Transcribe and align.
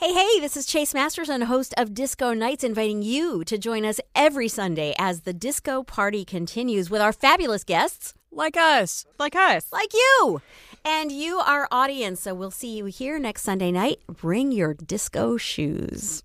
Hey, 0.00 0.12
hey, 0.12 0.38
this 0.38 0.56
is 0.56 0.64
Chase 0.64 0.94
Masterson, 0.94 1.40
host 1.40 1.74
of 1.76 1.92
Disco 1.92 2.32
Nights, 2.32 2.62
inviting 2.62 3.02
you 3.02 3.42
to 3.42 3.58
join 3.58 3.84
us 3.84 3.98
every 4.14 4.46
Sunday 4.46 4.94
as 4.96 5.22
the 5.22 5.32
disco 5.32 5.82
party 5.82 6.24
continues 6.24 6.88
with 6.88 7.00
our 7.00 7.12
fabulous 7.12 7.64
guests. 7.64 8.14
Like 8.30 8.56
us. 8.56 9.06
Like 9.18 9.34
us. 9.34 9.72
Like 9.72 9.92
you. 9.92 10.40
And 10.84 11.10
you, 11.10 11.40
our 11.40 11.66
audience. 11.72 12.20
So 12.20 12.32
we'll 12.32 12.52
see 12.52 12.76
you 12.76 12.84
here 12.84 13.18
next 13.18 13.42
Sunday 13.42 13.72
night. 13.72 13.98
Bring 14.06 14.52
your 14.52 14.72
disco 14.72 15.36
shoes. 15.36 16.22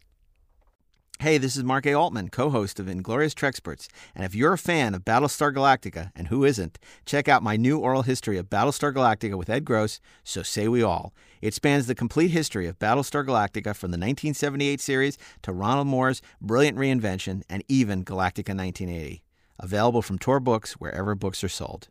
Hey, 1.19 1.39
this 1.39 1.55
is 1.55 1.63
Mark 1.63 1.87
A. 1.87 1.93
Altman, 1.93 2.29
co 2.29 2.51
host 2.51 2.79
of 2.79 2.87
Inglorious 2.87 3.33
Treksperts. 3.33 3.87
And 4.13 4.23
if 4.23 4.35
you're 4.35 4.53
a 4.53 4.57
fan 4.57 4.93
of 4.93 5.03
Battlestar 5.03 5.51
Galactica, 5.51 6.11
and 6.15 6.27
who 6.27 6.43
isn't, 6.43 6.77
check 7.07 7.27
out 7.27 7.41
my 7.41 7.55
new 7.55 7.79
oral 7.79 8.03
history 8.03 8.37
of 8.37 8.51
Battlestar 8.51 8.93
Galactica 8.93 9.35
with 9.35 9.49
Ed 9.49 9.65
Gross, 9.65 9.99
So 10.23 10.43
Say 10.43 10.67
We 10.67 10.83
All. 10.83 11.11
It 11.43 11.53
spans 11.53 11.87
the 11.87 11.93
complete 11.93 12.31
history 12.31 12.67
of 12.67 12.79
Battlestar 12.79 13.25
Galactica 13.25 13.75
from 13.75 13.91
the 13.91 13.97
1978 13.97 14.79
series 14.79 15.17
to 15.41 15.51
Ronald 15.51 15.87
Moore's 15.87 16.21
brilliant 16.39 16.77
reinvention 16.77 17.41
and 17.49 17.65
even 17.67 18.05
Galactica 18.05 18.55
1980. 18.55 19.21
Available 19.59 20.01
from 20.01 20.17
Tor 20.17 20.39
Books 20.39 20.79
wherever 20.79 21.15
books 21.15 21.43
are 21.43 21.49
sold. 21.49 21.89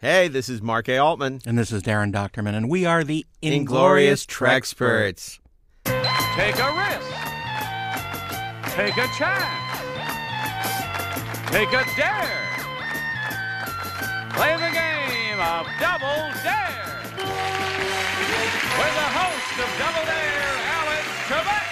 Hey, 0.00 0.28
this 0.28 0.48
is 0.48 0.62
Mark 0.62 0.88
A. 0.88 0.96
Altman. 0.98 1.40
And 1.44 1.58
this 1.58 1.72
is 1.72 1.82
Daren 1.82 2.12
Dochterman, 2.12 2.54
and 2.54 2.70
we 2.70 2.86
are 2.86 3.02
the 3.02 3.26
Inglorious 3.42 4.22
Inglorious 4.22 4.26
Treksperts. 4.26 5.40
Take 6.36 6.54
a 6.54 6.70
risk. 6.70 7.10
Take 8.76 8.96
a 8.96 9.08
chance. 9.18 9.42
Take 11.50 11.72
a 11.72 11.84
dare. 11.96 12.46
Play 14.34 14.54
the 14.54 14.70
game 14.70 15.40
of 15.40 15.66
Double 15.80 16.30
Dare. 16.44 17.02
With 18.78 18.94
the 18.94 19.08
host 19.18 19.58
of 19.58 19.68
Double 19.80 20.06
Dare, 20.06 20.54
Alex 20.78 21.08
Trebek. 21.26 21.66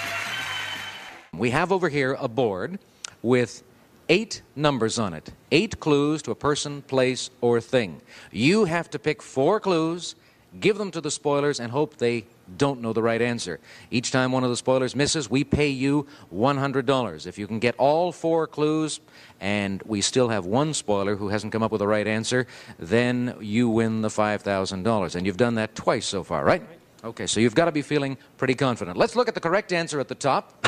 We 1.39 1.49
have 1.51 1.71
over 1.71 1.87
here 1.87 2.17
a 2.19 2.27
board 2.27 2.77
with 3.21 3.63
eight 4.09 4.41
numbers 4.55 4.99
on 4.99 5.13
it, 5.13 5.31
eight 5.51 5.79
clues 5.79 6.21
to 6.23 6.31
a 6.31 6.35
person, 6.35 6.81
place, 6.83 7.29
or 7.41 7.61
thing. 7.61 8.01
You 8.31 8.65
have 8.65 8.89
to 8.91 8.99
pick 8.99 9.21
four 9.21 9.59
clues, 9.59 10.15
give 10.59 10.77
them 10.77 10.91
to 10.91 11.01
the 11.01 11.11
spoilers, 11.11 11.59
and 11.59 11.71
hope 11.71 11.97
they 11.97 12.25
don't 12.57 12.81
know 12.81 12.93
the 12.93 13.01
right 13.01 13.21
answer. 13.21 13.59
Each 13.91 14.11
time 14.11 14.31
one 14.31 14.43
of 14.43 14.49
the 14.49 14.55
spoilers 14.55 14.95
misses, 14.95 15.29
we 15.29 15.43
pay 15.43 15.67
you 15.67 16.07
$100. 16.33 17.27
If 17.27 17.37
you 17.37 17.47
can 17.47 17.59
get 17.59 17.75
all 17.77 18.11
four 18.11 18.47
clues 18.47 19.01
and 19.41 19.83
we 19.85 20.01
still 20.01 20.29
have 20.29 20.45
one 20.45 20.73
spoiler 20.73 21.15
who 21.15 21.27
hasn't 21.27 21.51
come 21.51 21.61
up 21.61 21.71
with 21.71 21.79
the 21.79 21.87
right 21.87 22.07
answer, 22.07 22.47
then 22.79 23.35
you 23.41 23.67
win 23.67 24.01
the 24.01 24.07
$5,000. 24.07 25.15
And 25.15 25.25
you've 25.25 25.37
done 25.37 25.55
that 25.55 25.75
twice 25.75 26.05
so 26.05 26.23
far, 26.23 26.45
right? 26.45 26.63
Okay, 27.03 27.27
so 27.27 27.39
you've 27.39 27.55
got 27.55 27.65
to 27.65 27.71
be 27.71 27.81
feeling 27.81 28.17
pretty 28.37 28.55
confident. 28.55 28.97
Let's 28.97 29.15
look 29.15 29.27
at 29.27 29.35
the 29.35 29.41
correct 29.41 29.73
answer 29.73 29.99
at 29.99 30.07
the 30.07 30.15
top. 30.15 30.65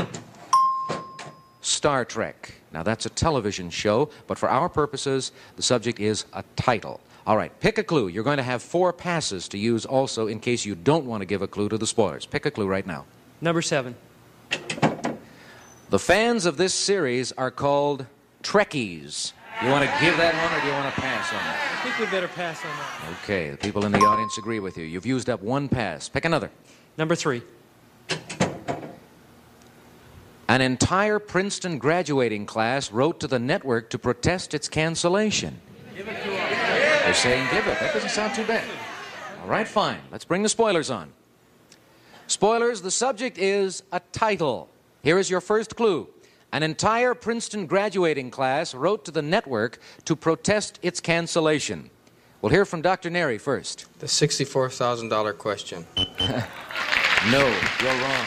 Star 1.62 2.06
Trek. 2.06 2.54
Now, 2.72 2.84
that's 2.84 3.06
a 3.06 3.10
television 3.10 3.70
show, 3.70 4.10
but 4.28 4.38
for 4.38 4.50
our 4.50 4.70
purposes, 4.70 5.32
the 5.56 5.62
subject 5.62 6.00
is 6.00 6.26
a 6.34 6.44
title. 6.56 7.02
All 7.28 7.38
right, 7.38 7.58
pick 7.60 7.78
a 7.78 7.84
clue. 7.84 8.08
You're 8.08 8.24
going 8.24 8.38
to 8.38 8.44
have 8.44 8.64
four 8.64 8.94
passes 8.94 9.48
to 9.50 9.58
use 9.58 9.86
also 9.86 10.28
in 10.28 10.40
case 10.40 10.66
you 10.66 10.76
don't 10.76 11.06
want 11.06 11.22
to 11.22 11.26
give 11.26 11.42
a 11.42 11.48
clue 11.48 11.70
to 11.70 11.78
the 11.78 11.88
spoilers. 11.88 12.26
Pick 12.26 12.46
a 12.46 12.52
clue 12.52 12.68
right 12.68 12.88
now. 12.88 13.06
Number 13.42 13.62
seven. 13.62 13.96
The 15.90 16.00
fans 16.00 16.46
of 16.46 16.58
this 16.58 16.74
series 16.74 17.32
are 17.34 17.52
called 17.52 18.06
Trekkies. 18.44 19.34
You 19.62 19.70
want 19.70 19.84
to 19.84 19.92
give 20.00 20.16
that 20.18 20.34
one 20.36 20.58
or 20.58 20.62
do 20.62 20.68
you 20.68 20.74
want 20.74 20.94
to 20.94 21.02
pass 21.02 21.34
on 21.34 21.40
it? 21.40 21.58
I 21.60 21.84
think 21.84 22.00
we 22.00 22.06
better 22.06 22.30
pass 22.30 22.64
on 22.64 22.72
that. 22.72 23.18
Okay, 23.24 23.50
the 23.50 23.58
people 23.58 23.86
in 23.86 23.92
the 23.92 24.00
audience 24.00 24.38
agree 24.38 24.60
with 24.60 24.78
you. 24.78 24.86
You've 24.86 25.06
used 25.06 25.30
up 25.30 25.42
one 25.42 25.68
pass. 25.68 26.08
Pick 26.08 26.26
another. 26.26 26.50
Number 26.98 27.16
three. 27.16 27.42
An 30.50 30.62
entire 30.62 31.20
Princeton 31.20 31.78
graduating 31.78 32.48
class 32.48 32.92
wrote 32.92 33.20
to 33.20 33.28
the 33.28 33.38
network 33.38 33.92
to 33.92 34.00
protest 34.00 34.56
its 34.56 34.68
cancellation. 34.68 35.62
Give 35.96 36.08
it 36.08 36.24
They're 36.24 37.14
saying 37.14 37.48
give 37.52 37.68
it. 37.68 37.80
That 37.80 37.94
doesn't 37.94 38.10
sound 38.10 38.34
too 38.34 38.46
bad. 38.46 38.68
All 39.44 39.48
right, 39.48 39.68
fine. 39.68 40.00
Let's 40.12 40.26
bring 40.26 40.42
the 40.42 40.50
spoilers 40.50 40.90
on. 40.90 41.14
Spoilers, 42.26 42.82
the 42.82 42.90
subject 42.90 43.38
is 43.38 43.84
a 43.92 44.00
title. 44.12 44.72
Here 45.04 45.20
is 45.20 45.30
your 45.30 45.40
first 45.40 45.76
clue. 45.76 46.08
An 46.52 46.64
entire 46.64 47.14
Princeton 47.14 47.68
graduating 47.68 48.32
class 48.32 48.74
wrote 48.74 49.06
to 49.06 49.12
the 49.12 49.22
network 49.22 49.78
to 50.06 50.16
protest 50.16 50.80
its 50.82 51.00
cancellation. 51.00 51.92
We'll 52.42 52.52
hear 52.52 52.66
from 52.66 52.82
Dr. 52.82 53.12
Neri 53.12 53.38
first. 53.38 53.86
The 54.00 54.08
$64,000 54.08 55.38
question. 55.38 55.86
No, 57.30 57.46
you're 57.82 58.02
wrong. 58.02 58.26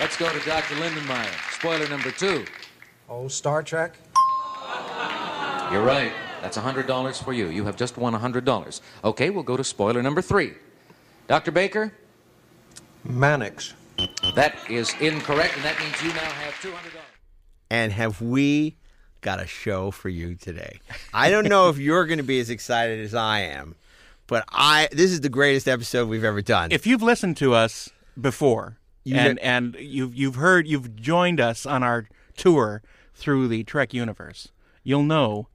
Let's 0.00 0.16
go 0.16 0.28
to 0.28 0.44
Dr. 0.44 0.74
Lindenmeyer. 0.74 1.43
Spoiler 1.64 1.88
number 1.88 2.10
two. 2.10 2.44
Oh, 3.08 3.26
Star 3.26 3.62
Trek? 3.62 3.96
You're 5.72 5.82
right. 5.82 6.12
That's 6.42 6.58
$100 6.58 7.24
for 7.24 7.32
you. 7.32 7.48
You 7.48 7.64
have 7.64 7.74
just 7.74 7.96
won 7.96 8.12
$100. 8.12 8.80
Okay, 9.02 9.30
we'll 9.30 9.44
go 9.44 9.56
to 9.56 9.64
spoiler 9.64 10.02
number 10.02 10.20
three. 10.20 10.52
Dr. 11.26 11.52
Baker, 11.52 11.94
Mannix. 13.02 13.72
that 14.34 14.58
is 14.68 14.92
incorrect, 15.00 15.56
and 15.56 15.64
that 15.64 15.78
means 15.80 16.02
you 16.02 16.08
now 16.10 16.30
have 16.32 16.52
$200. 16.56 16.74
And 17.70 17.92
have 17.92 18.20
we 18.20 18.76
got 19.22 19.40
a 19.40 19.46
show 19.46 19.90
for 19.90 20.10
you 20.10 20.34
today? 20.34 20.80
I 21.14 21.30
don't 21.30 21.48
know 21.48 21.70
if 21.70 21.78
you're 21.78 22.04
going 22.04 22.18
to 22.18 22.24
be 22.24 22.40
as 22.40 22.50
excited 22.50 23.00
as 23.00 23.14
I 23.14 23.40
am, 23.40 23.74
but 24.26 24.44
I 24.50 24.90
this 24.92 25.10
is 25.10 25.22
the 25.22 25.30
greatest 25.30 25.66
episode 25.66 26.10
we've 26.10 26.24
ever 26.24 26.42
done. 26.42 26.72
If 26.72 26.86
you've 26.86 27.02
listened 27.02 27.38
to 27.38 27.54
us 27.54 27.88
before 28.20 28.76
You 29.04 29.16
and, 29.16 29.36
know- 29.36 29.42
and 29.42 29.76
you've, 29.78 30.14
you've 30.14 30.34
heard, 30.36 30.66
you've 30.66 30.96
joined 30.96 31.40
us 31.40 31.66
on 31.66 31.82
our 31.82 32.08
tour 32.36 32.82
through 33.14 33.48
the 33.48 33.62
Trek 33.64 33.94
universe, 33.94 34.48
you'll 34.82 35.04
know 35.04 35.48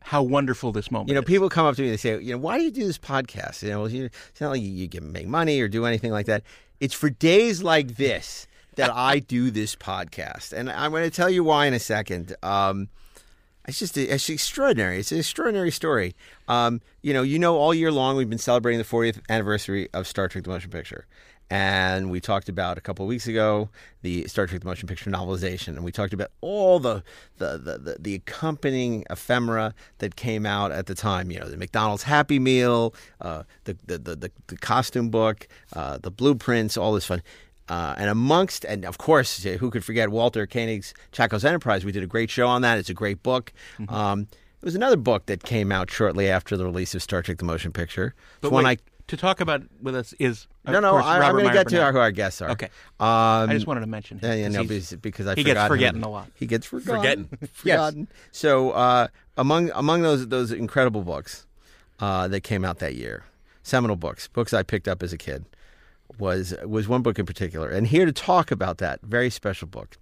how 0.00 0.22
wonderful 0.22 0.72
this 0.72 0.90
moment 0.90 1.08
you 1.08 1.14
know, 1.14 1.20
is. 1.20 1.26
people 1.26 1.48
come 1.48 1.66
up 1.66 1.76
to 1.76 1.82
me 1.82 1.88
and 1.88 1.92
they 1.94 1.98
say, 1.98 2.18
you 2.20 2.32
know, 2.32 2.38
why 2.38 2.58
do 2.58 2.64
you 2.64 2.70
do 2.70 2.86
this 2.86 2.98
podcast? 2.98 3.62
You 3.62 3.70
know, 3.70 3.84
it's 3.84 4.40
not 4.40 4.50
like 4.50 4.62
you, 4.62 4.68
you 4.68 4.88
can 4.88 5.12
make 5.12 5.26
money 5.26 5.60
or 5.60 5.68
do 5.68 5.84
anything 5.84 6.12
like 6.12 6.26
that. 6.26 6.42
It's 6.80 6.94
for 6.94 7.10
days 7.10 7.62
like 7.62 7.96
this 7.96 8.46
that 8.76 8.90
I 8.94 9.18
do 9.18 9.50
this 9.50 9.74
podcast, 9.76 10.52
and 10.52 10.70
I'm 10.70 10.92
going 10.92 11.02
to 11.04 11.10
tell 11.10 11.28
you 11.28 11.44
why 11.44 11.66
in 11.66 11.74
a 11.74 11.78
second. 11.80 12.36
Um, 12.42 12.88
it's 13.66 13.78
just 13.78 13.98
it's 13.98 14.30
extraordinary. 14.30 14.98
It's 15.00 15.12
an 15.12 15.18
extraordinary 15.18 15.70
story. 15.70 16.16
Um, 16.46 16.80
you 17.02 17.12
know, 17.12 17.22
you 17.22 17.38
know, 17.38 17.56
all 17.56 17.74
year 17.74 17.92
long 17.92 18.16
we've 18.16 18.30
been 18.30 18.38
celebrating 18.38 18.78
the 18.78 18.84
40th 18.84 19.20
anniversary 19.28 19.88
of 19.92 20.06
Star 20.06 20.28
Trek: 20.28 20.44
The 20.44 20.50
Motion 20.50 20.70
Picture, 20.70 21.06
and 21.50 22.10
we 22.10 22.20
talked 22.20 22.48
about 22.48 22.76
a 22.76 22.80
couple 22.80 23.04
of 23.04 23.08
weeks 23.08 23.26
ago 23.26 23.70
the 24.02 24.26
Star 24.28 24.46
Trek: 24.46 24.60
The 24.60 24.66
Motion 24.66 24.86
Picture 24.86 25.10
novelization, 25.10 25.68
and 25.68 25.84
we 25.84 25.92
talked 25.92 26.12
about 26.12 26.30
all 26.40 26.78
the 26.78 27.02
the 27.38 27.58
the, 27.58 27.78
the, 27.78 27.96
the 27.98 28.14
accompanying 28.14 29.04
ephemera 29.10 29.74
that 29.98 30.16
came 30.16 30.44
out 30.44 30.72
at 30.72 30.86
the 30.86 30.94
time. 30.94 31.30
You 31.30 31.40
know, 31.40 31.48
the 31.48 31.56
McDonald's 31.56 32.02
Happy 32.02 32.38
Meal, 32.38 32.94
uh, 33.20 33.44
the, 33.64 33.76
the, 33.86 33.98
the 33.98 34.30
the 34.46 34.56
costume 34.58 35.10
book, 35.10 35.48
uh, 35.74 35.98
the 35.98 36.10
blueprints, 36.10 36.76
all 36.76 36.92
this 36.92 37.06
fun. 37.06 37.22
Uh, 37.68 37.94
and 37.98 38.08
amongst, 38.08 38.64
and 38.64 38.86
of 38.86 38.96
course, 38.96 39.42
who 39.42 39.70
could 39.70 39.84
forget 39.84 40.08
Walter 40.08 40.46
Koenig's 40.46 40.94
Chekov's 41.12 41.44
Enterprise? 41.44 41.84
We 41.84 41.92
did 41.92 42.02
a 42.02 42.06
great 42.06 42.30
show 42.30 42.46
on 42.46 42.62
that. 42.62 42.78
It's 42.78 42.88
a 42.88 42.94
great 42.94 43.22
book. 43.22 43.52
Um, 43.90 44.26
there 44.60 44.66
was 44.66 44.74
another 44.74 44.96
book 44.96 45.26
that 45.26 45.42
came 45.44 45.70
out 45.70 45.90
shortly 45.90 46.28
after 46.28 46.56
the 46.56 46.64
release 46.64 46.94
of 46.94 47.02
Star 47.02 47.22
Trek: 47.22 47.38
The 47.38 47.44
Motion 47.44 47.72
Picture. 47.72 48.14
It's 48.16 48.40
But 48.40 48.52
one 48.52 48.64
wait, 48.64 48.80
to 49.08 49.16
talk 49.16 49.40
about 49.40 49.62
with 49.82 49.94
us 49.94 50.14
is 50.18 50.46
of 50.64 50.72
no, 50.72 50.80
no. 50.80 50.90
course, 50.92 51.04
I, 51.04 51.18
I'm 51.20 51.32
going 51.32 51.46
to 51.46 51.52
get 51.52 51.68
to 51.68 51.74
Burnett. 51.76 51.84
our, 51.86 51.92
who 51.92 51.98
our 51.98 52.10
guests 52.10 52.40
are. 52.42 52.50
Okay. 52.50 52.66
Um, 52.66 52.70
I 53.00 53.48
just 53.52 53.66
wanted 53.66 53.80
to 53.80 53.86
mention 53.86 54.18
him 54.18 54.30
Yeah, 54.30 54.34
yeah, 54.36 54.46
'cause 54.46 54.54
no, 54.54 54.62
because, 54.64 54.92
because 55.00 55.26
I 55.26 55.34
he 55.34 55.42
gets 55.44 55.54
forgot 55.58 55.68
forgetting 55.68 55.98
him. 56.00 56.04
a 56.04 56.08
lot. 56.10 56.30
He 56.34 56.46
gets 56.46 56.66
forgotten. 56.66 57.24
Forgetting. 57.26 57.48
forgotten. 57.52 58.08
So 58.32 58.70
uh, 58.70 59.08
among 59.36 59.70
among 59.74 60.02
those 60.02 60.28
those 60.28 60.52
incredible 60.52 61.02
books 61.02 61.46
uh, 62.00 62.28
that 62.28 62.40
came 62.42 62.64
out 62.64 62.78
that 62.78 62.94
year, 62.94 63.24
seminal 63.62 63.96
books, 63.96 64.28
books 64.28 64.52
I 64.54 64.62
picked 64.62 64.88
up 64.88 65.02
as 65.02 65.12
a 65.12 65.18
kid, 65.18 65.44
was 66.18 66.54
was 66.64 66.86
one 66.88 67.02
book 67.02 67.18
in 67.18 67.26
particular. 67.26 67.68
And 67.68 67.86
here 67.86 68.06
to 68.06 68.12
talk 68.12 68.50
about 68.50 68.78
that 68.78 69.00
very 69.02 69.30
special 69.30 69.68
book, 69.68 69.96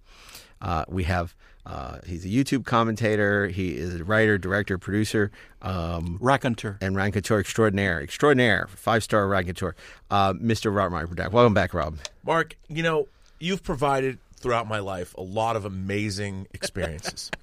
uh, 0.61 0.85
we 0.87 1.03
have. 1.05 1.35
Uh, 1.67 1.99
he's 2.05 2.23
a 2.23 2.29
YouTube 2.29 2.65
commentator. 2.65 3.47
He 3.47 3.75
is 3.75 3.99
a 3.99 4.03
writer, 4.05 4.37
director, 4.37 4.77
producer, 4.77 5.31
um, 5.61 6.17
raconteur, 6.21 6.77
and 6.79 6.95
raconteur 6.95 7.41
extraordinaire. 7.41 8.01
Extraordinaire, 8.01 8.67
five 8.69 9.03
star 9.03 9.27
raconteur. 9.27 9.75
Uh, 10.09 10.31
Mr. 10.33 10.73
Rob 10.73 10.93
Meyer 10.93 11.07
Welcome 11.29 11.53
back, 11.53 11.73
Rob. 11.73 11.97
Mark, 12.23 12.55
you 12.69 12.83
know, 12.83 13.07
you've 13.39 13.63
provided 13.63 14.17
throughout 14.37 14.67
my 14.67 14.79
life 14.79 15.13
a 15.17 15.21
lot 15.21 15.57
of 15.57 15.65
amazing 15.65 16.47
experiences. 16.53 17.29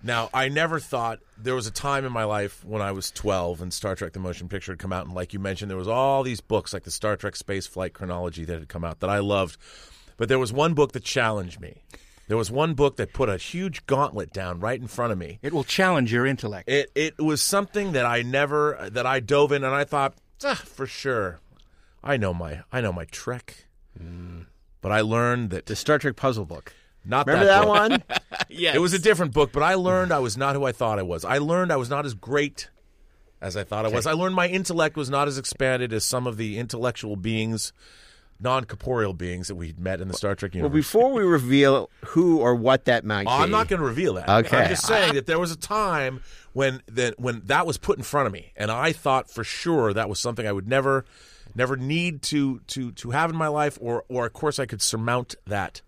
Now, 0.00 0.30
I 0.32 0.48
never 0.48 0.78
thought 0.78 1.18
there 1.36 1.56
was 1.56 1.66
a 1.66 1.72
time 1.72 2.04
in 2.04 2.12
my 2.12 2.22
life 2.22 2.64
when 2.64 2.80
I 2.80 2.92
was 2.92 3.10
12 3.10 3.60
and 3.60 3.72
Star 3.72 3.96
Trek 3.96 4.12
the 4.12 4.20
Motion 4.20 4.48
Picture 4.48 4.70
had 4.70 4.78
come 4.78 4.92
out. 4.92 5.06
And 5.06 5.12
like 5.12 5.32
you 5.32 5.40
mentioned, 5.40 5.68
there 5.68 5.76
was 5.76 5.88
all 5.88 6.22
these 6.22 6.40
books 6.40 6.72
like 6.72 6.84
the 6.84 6.92
Star 6.92 7.16
Trek 7.16 7.34
Space 7.34 7.66
Flight 7.66 7.94
Chronology 7.94 8.44
that 8.44 8.60
had 8.60 8.68
come 8.68 8.84
out 8.84 9.00
that 9.00 9.10
I 9.10 9.18
loved. 9.18 9.56
But 10.16 10.28
there 10.28 10.38
was 10.38 10.52
one 10.52 10.74
book 10.74 10.92
that 10.92 11.02
challenged 11.02 11.60
me. 11.60 11.82
There 12.28 12.36
was 12.36 12.50
one 12.50 12.74
book 12.74 12.96
that 12.96 13.12
put 13.12 13.28
a 13.28 13.38
huge 13.38 13.86
gauntlet 13.86 14.32
down 14.32 14.60
right 14.60 14.78
in 14.80 14.86
front 14.86 15.12
of 15.12 15.18
me. 15.18 15.38
It 15.42 15.52
will 15.52 15.64
challenge 15.64 16.12
your 16.12 16.26
intellect. 16.26 16.68
It 16.68 16.90
it 16.94 17.18
was 17.18 17.42
something 17.42 17.92
that 17.92 18.04
I 18.06 18.22
never 18.22 18.88
that 18.92 19.06
I 19.06 19.20
dove 19.20 19.50
in 19.50 19.64
and 19.64 19.74
I 19.74 19.84
thought 19.84 20.14
ah, 20.44 20.54
for 20.54 20.86
sure, 20.86 21.40
I 22.04 22.16
know 22.16 22.32
my 22.34 22.62
I 22.70 22.80
know 22.80 22.92
my 22.92 23.06
Trek. 23.06 23.66
But 24.80 24.92
I 24.92 25.00
learned 25.00 25.50
that 25.50 25.66
The 25.66 25.74
Star 25.74 25.98
Trek 25.98 26.14
puzzle 26.14 26.44
book. 26.44 26.72
not 27.04 27.26
Remember 27.26 27.46
that, 27.46 27.64
book. 27.64 27.68
one? 27.68 28.04
yes. 28.48 28.76
It 28.76 28.78
was 28.78 28.92
a 28.92 28.98
different 28.98 29.32
book, 29.32 29.50
but 29.50 29.62
I 29.62 29.74
learned 29.74 30.12
I 30.12 30.20
was 30.20 30.36
not 30.36 30.54
who 30.54 30.64
I 30.64 30.72
thought 30.72 30.98
I 31.00 31.02
was. 31.02 31.24
I 31.24 31.38
learned 31.38 31.72
I 31.72 31.76
was 31.76 31.90
not 31.90 32.06
as 32.06 32.14
great 32.14 32.68
as 33.40 33.56
I 33.56 33.64
thought 33.64 33.86
I 33.86 33.88
was. 33.88 34.06
I 34.06 34.12
learned 34.12 34.34
my 34.36 34.48
intellect 34.48 34.96
was 34.96 35.10
not 35.10 35.26
as 35.28 35.36
expanded 35.38 35.92
as 35.92 36.04
some 36.04 36.26
of 36.26 36.36
the 36.36 36.58
intellectual 36.58 37.16
beings, 37.16 37.72
non 38.40 38.64
corporeal 38.64 39.12
beings 39.14 39.48
that 39.48 39.54
we 39.56 39.74
met 39.78 40.00
in 40.00 40.08
the 40.08 40.14
Star 40.14 40.34
Trek 40.34 40.54
universe. 40.54 40.70
Well, 40.70 40.76
before 40.76 41.12
we 41.12 41.22
reveal 41.24 41.90
who 42.06 42.38
or 42.40 42.54
what 42.54 42.84
that 42.86 43.04
might 43.04 43.26
Oh, 43.26 43.30
I'm 43.30 43.50
not 43.50 43.68
going 43.68 43.80
to 43.80 43.86
reveal 43.86 44.14
that. 44.14 44.28
Okay. 44.28 44.56
I'm 44.56 44.68
just 44.68 44.86
saying 44.86 45.14
that 45.14 45.26
there 45.26 45.38
was 45.38 45.50
a 45.50 45.56
time 45.56 46.20
when 46.52 46.82
that 46.86 47.18
when 47.18 47.42
that 47.46 47.66
was 47.66 47.78
put 47.78 47.98
in 47.98 48.04
front 48.04 48.26
of 48.26 48.32
me, 48.32 48.52
and 48.56 48.70
I 48.70 48.92
thought 48.92 49.30
for 49.30 49.44
sure 49.44 49.92
that 49.92 50.08
was 50.08 50.20
something 50.20 50.46
I 50.46 50.52
would 50.52 50.68
never, 50.68 51.04
never 51.54 51.76
need 51.76 52.22
to 52.22 52.60
to 52.68 52.92
to 52.92 53.10
have 53.10 53.30
in 53.30 53.36
my 53.36 53.48
life, 53.48 53.78
or 53.80 54.04
or 54.08 54.26
of 54.26 54.32
course 54.32 54.58
I 54.58 54.66
could 54.66 54.82
surmount 54.82 55.34
that, 55.46 55.82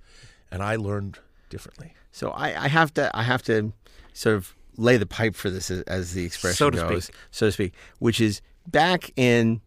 and 0.50 0.62
I 0.62 0.76
learned 0.76 1.18
differently. 1.48 1.94
So 2.12 2.30
I, 2.30 2.64
I 2.64 2.68
have 2.68 2.92
to 2.94 3.10
I 3.16 3.22
have 3.22 3.42
to 3.44 3.72
sort 4.12 4.36
of 4.36 4.54
lay 4.76 4.96
the 4.96 5.06
pipe 5.06 5.34
for 5.36 5.50
this 5.50 5.70
as, 5.70 5.82
as 5.82 6.14
the 6.14 6.24
expression 6.24 6.56
So 6.56 6.70
to 6.70 6.76
goes, 6.76 7.04
speak. 7.04 7.16
so 7.30 7.46
to 7.46 7.52
speak, 7.52 7.74
which 7.98 8.20
is 8.20 8.40
back 8.66 9.10
in 9.16 9.60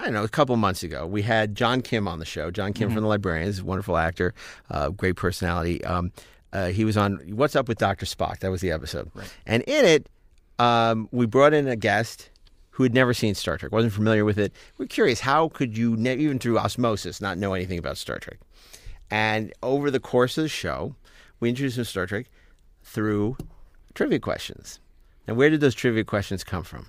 I 0.00 0.04
don't 0.04 0.14
know 0.14 0.24
a 0.24 0.28
couple 0.28 0.56
months 0.56 0.82
ago 0.82 1.06
we 1.06 1.20
had 1.20 1.54
John 1.54 1.82
Kim 1.82 2.08
on 2.08 2.20
the 2.20 2.24
show. 2.24 2.50
John 2.50 2.72
Kim 2.72 2.90
from 2.90 3.02
the 3.02 3.08
Librarians, 3.08 3.62
wonderful 3.62 3.98
actor, 3.98 4.32
uh, 4.70 4.88
great 4.88 5.16
personality. 5.16 5.84
Um, 5.84 6.10
uh, 6.54 6.68
he 6.68 6.86
was 6.86 6.96
on 6.96 7.16
What's 7.36 7.54
Up 7.54 7.68
with 7.68 7.78
Doctor 7.78 8.06
Spock. 8.06 8.38
That 8.38 8.50
was 8.50 8.62
the 8.62 8.70
episode, 8.70 9.10
and 9.46 9.62
in 9.64 9.84
it 9.84 10.08
um, 10.58 11.08
we 11.12 11.26
brought 11.26 11.52
in 11.52 11.68
a 11.68 11.76
guest 11.76 12.30
who 12.70 12.82
had 12.82 12.94
never 12.94 13.12
seen 13.12 13.34
Star 13.34 13.58
Trek, 13.58 13.72
wasn't 13.72 13.92
familiar 13.92 14.24
with 14.24 14.38
it. 14.38 14.54
We're 14.78 14.86
curious 14.86 15.20
how 15.20 15.50
could 15.50 15.76
you 15.76 15.96
ne- 15.96 16.16
even 16.16 16.38
through 16.38 16.58
osmosis 16.58 17.20
not 17.20 17.36
know 17.36 17.52
anything 17.52 17.78
about 17.78 17.98
Star 17.98 18.18
Trek? 18.18 18.38
And 19.10 19.52
over 19.62 19.90
the 19.90 20.00
course 20.00 20.38
of 20.38 20.44
the 20.44 20.48
show, 20.48 20.94
we 21.40 21.50
introduced 21.50 21.76
him 21.76 21.84
to 21.84 21.90
Star 21.90 22.06
Trek 22.06 22.26
through 22.82 23.36
trivia 23.92 24.18
questions. 24.18 24.80
Now, 25.28 25.34
where 25.34 25.50
did 25.50 25.60
those 25.60 25.74
trivia 25.74 26.04
questions 26.04 26.42
come 26.42 26.62
from? 26.62 26.86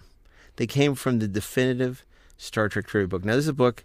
They 0.55 0.65
came 0.65 0.95
from 0.95 1.19
the 1.19 1.27
definitive 1.27 2.05
Star 2.41 2.67
Trek 2.69 2.87
trivia 2.87 3.07
book. 3.07 3.23
Now, 3.23 3.35
this 3.35 3.45
is 3.45 3.49
a 3.49 3.53
book. 3.53 3.83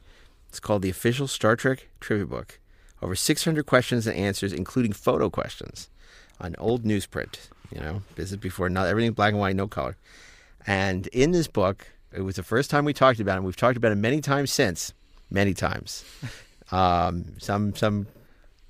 It's 0.49 0.61
called 0.61 0.81
the 0.81 0.89
Official 0.89 1.29
Star 1.29 1.57
Trek 1.57 1.89
Trivia 2.01 2.25
Book. 2.25 2.59
Over 3.03 3.15
600 3.15 3.67
questions 3.67 4.07
and 4.07 4.17
answers, 4.17 4.55
including 4.55 4.95
photo 4.95 5.29
questions, 5.29 5.91
on 6.41 6.55
old 6.59 6.83
newsprint. 6.83 7.51
You 7.71 7.81
know, 7.81 8.03
this 8.15 8.31
is 8.31 8.39
before 8.39 8.71
not 8.71 8.87
everything 8.87 9.13
black 9.13 9.33
and 9.33 9.41
white, 9.41 9.57
no 9.57 9.69
color. 9.69 9.97
And 10.67 11.07
in 11.09 11.33
this 11.33 11.49
book, 11.49 11.87
it 12.13 12.23
was 12.23 12.37
the 12.37 12.43
first 12.43 12.71
time 12.71 12.87
we 12.87 12.95
talked 12.95 13.21
about 13.21 13.35
it. 13.35 13.37
And 13.37 13.45
We've 13.45 13.55
talked 13.55 13.77
about 13.77 13.93
it 13.93 13.97
many 13.97 14.23
times 14.23 14.51
since, 14.51 14.95
many 15.31 15.53
times. 15.55 16.05
Um, 16.73 17.27
some 17.39 17.77
some 17.77 18.09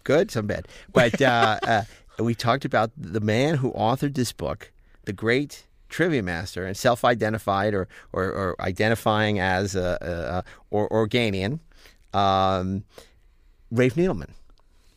good, 0.05 0.31
some 0.31 0.47
bad. 0.47 0.69
But 0.93 1.23
uh, 1.23 1.59
uh, 1.67 1.85
we 2.19 2.35
talked 2.35 2.67
about 2.67 2.91
the 2.95 3.21
man 3.21 3.55
who 3.55 3.73
authored 3.73 4.17
this 4.17 4.33
book, 4.33 4.71
the 5.07 5.15
great 5.15 5.65
trivia 5.97 6.23
master, 6.23 6.67
and 6.67 6.77
self-identified 6.77 7.73
or 7.75 7.89
or, 8.13 8.25
or 8.25 8.57
identifying 8.61 9.41
as 9.41 9.75
a, 9.75 9.89
a, 10.01 10.45
um, 12.17 12.85
Rafe 13.71 13.95
Needleman. 13.95 14.31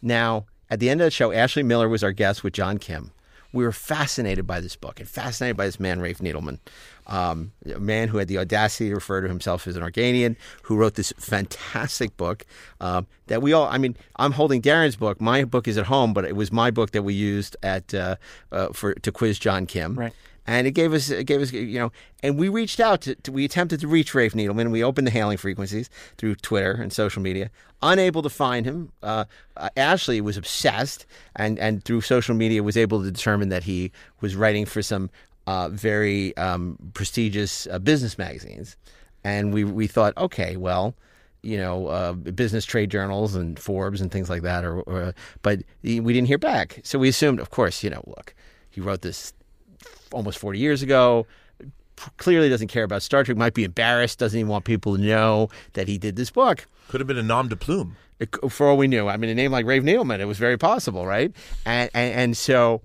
Now, 0.01 0.45
at 0.69 0.79
the 0.79 0.89
end 0.89 1.01
of 1.01 1.05
the 1.05 1.11
show, 1.11 1.31
Ashley 1.31 1.63
Miller 1.63 1.89
was 1.89 2.03
our 2.03 2.11
guest 2.11 2.43
with 2.43 2.53
John 2.53 2.77
Kim. 2.77 3.11
We 3.51 3.63
were 3.63 3.71
fascinated 3.71 4.45
by 4.45 4.61
this 4.61 4.75
book 4.75 4.99
and 4.99 5.09
fascinated 5.09 5.57
by 5.57 5.65
this 5.65 5.79
man, 5.79 5.99
Rafe 5.99 6.19
Needleman, 6.19 6.59
um, 7.07 7.51
a 7.65 7.79
man 7.79 8.07
who 8.07 8.19
had 8.19 8.27
the 8.27 8.37
audacity 8.37 8.89
to 8.89 8.95
refer 8.95 9.21
to 9.21 9.27
himself 9.27 9.67
as 9.67 9.75
an 9.75 9.81
Organian, 9.81 10.35
who 10.61 10.77
wrote 10.77 10.93
this 10.93 11.11
fantastic 11.17 12.15
book 12.15 12.45
um, 12.79 13.07
that 13.25 13.41
we 13.41 13.51
all, 13.51 13.65
I 13.65 13.79
mean, 13.79 13.97
I'm 14.17 14.33
holding 14.33 14.61
Daren's 14.61 14.95
book. 14.95 15.19
My 15.19 15.45
book 15.45 15.67
is 15.67 15.79
at 15.79 15.87
home, 15.87 16.13
but 16.13 16.25
it 16.25 16.35
was 16.35 16.51
my 16.51 16.69
book 16.69 16.91
that 16.91 17.01
we 17.01 17.15
used 17.15 17.57
at 17.63 17.91
uh, 17.93 18.17
uh, 18.51 18.67
for 18.71 18.93
to 18.93 19.11
quiz 19.11 19.39
John 19.39 19.65
Kim. 19.65 19.95
Right. 19.95 20.13
And 20.49 20.65
it 20.65 20.71
gave 20.71 20.93
us, 20.93 21.11
it 21.11 21.25
gave 21.25 21.43
us, 21.43 21.53
you 21.53 21.77
know, 21.77 21.91
and 22.23 22.35
we 22.35 22.49
reached 22.49 22.79
out 22.79 23.01
to, 23.01 23.13
to 23.13 23.31
we 23.31 23.45
attempted 23.45 23.81
to 23.81 23.87
reach 23.87 24.15
Rafe 24.15 24.33
Needleman. 24.33 24.71
We 24.71 24.83
opened 24.83 25.05
the 25.05 25.11
hailing 25.11 25.37
frequencies 25.37 25.91
through 26.17 26.37
Twitter 26.37 26.71
and 26.71 26.91
social 26.91 27.21
media, 27.21 27.51
unable 27.83 28.23
to 28.23 28.31
find 28.31 28.65
him. 28.65 28.91
Uh, 29.03 29.25
uh, 29.57 29.69
Ashley 29.77 30.21
was 30.21 30.37
obsessed, 30.37 31.05
and 31.35 31.59
and 31.59 31.85
through 31.85 32.01
social 32.01 32.33
media 32.33 32.63
was 32.63 32.77
able 32.77 33.03
to 33.03 33.11
determine 33.11 33.49
that 33.49 33.63
he 33.63 33.91
was 34.21 34.35
writing 34.35 34.65
for 34.65 34.81
some 34.81 35.11
uh, 35.45 35.69
very 35.69 36.35
um, 36.35 36.79
prestigious 36.95 37.67
uh, 37.67 37.77
business 37.77 38.17
magazines, 38.17 38.75
and 39.23 39.53
we 39.53 39.63
we 39.63 39.85
thought, 39.85 40.17
okay, 40.17 40.57
well. 40.57 40.95
You 41.41 41.57
know, 41.57 41.87
uh, 41.87 42.11
business 42.11 42.65
trade 42.65 42.91
journals 42.91 43.33
and 43.33 43.57
Forbes 43.57 44.01
and 44.01 44.11
things 44.11 44.29
like 44.29 44.41
that, 44.41 44.65
or, 44.65 44.81
or 44.81 45.13
but 45.41 45.61
we 45.83 46.01
didn't 46.01 46.27
hear 46.27 46.37
back. 46.37 46.81
So 46.83 46.99
we 46.99 47.07
assumed, 47.07 47.39
of 47.39 47.49
course, 47.49 47.81
you 47.81 47.89
know, 47.89 48.03
look, 48.07 48.35
he 48.69 48.81
wrote 48.81 49.03
this 49.03 49.31
almost 50.11 50.37
40 50.39 50.59
years 50.59 50.81
ago. 50.81 51.25
Clearly 52.17 52.47
doesn't 52.49 52.69
care 52.69 52.83
about 52.83 53.01
Star 53.01 53.23
Trek. 53.23 53.35
Might 53.37 53.53
be 53.53 53.63
embarrassed. 53.65 54.19
Doesn't 54.19 54.39
even 54.39 54.49
want 54.49 54.63
people 54.65 54.95
to 54.95 55.01
know 55.01 55.49
that 55.73 55.87
he 55.89 55.97
did 55.97 56.15
this 56.15 56.29
book. 56.31 56.65
Could 56.87 57.01
have 57.01 57.07
been 57.07 57.17
a 57.17 57.23
nom 57.23 57.49
de 57.49 57.55
plume. 57.57 57.97
It, 58.19 58.33
for 58.49 58.67
all 58.67 58.77
we 58.77 58.87
knew, 58.87 59.07
I 59.07 59.17
mean, 59.17 59.29
a 59.29 59.35
name 59.35 59.51
like 59.51 59.65
Rafe 59.65 59.83
Needleman, 59.83 60.19
it 60.19 60.25
was 60.25 60.37
very 60.37 60.57
possible, 60.57 61.05
right? 61.05 61.31
And 61.65 61.89
and, 61.93 62.13
and 62.19 62.37
so 62.37 62.81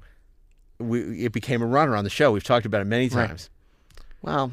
we, 0.79 1.25
it 1.25 1.32
became 1.32 1.61
a 1.62 1.67
runner 1.67 1.97
on 1.97 2.05
the 2.05 2.11
show. 2.11 2.31
We've 2.32 2.43
talked 2.44 2.67
about 2.67 2.81
it 2.82 2.87
many 2.87 3.09
Right. 3.09 3.29
times. 3.29 3.50
Well, 4.23 4.53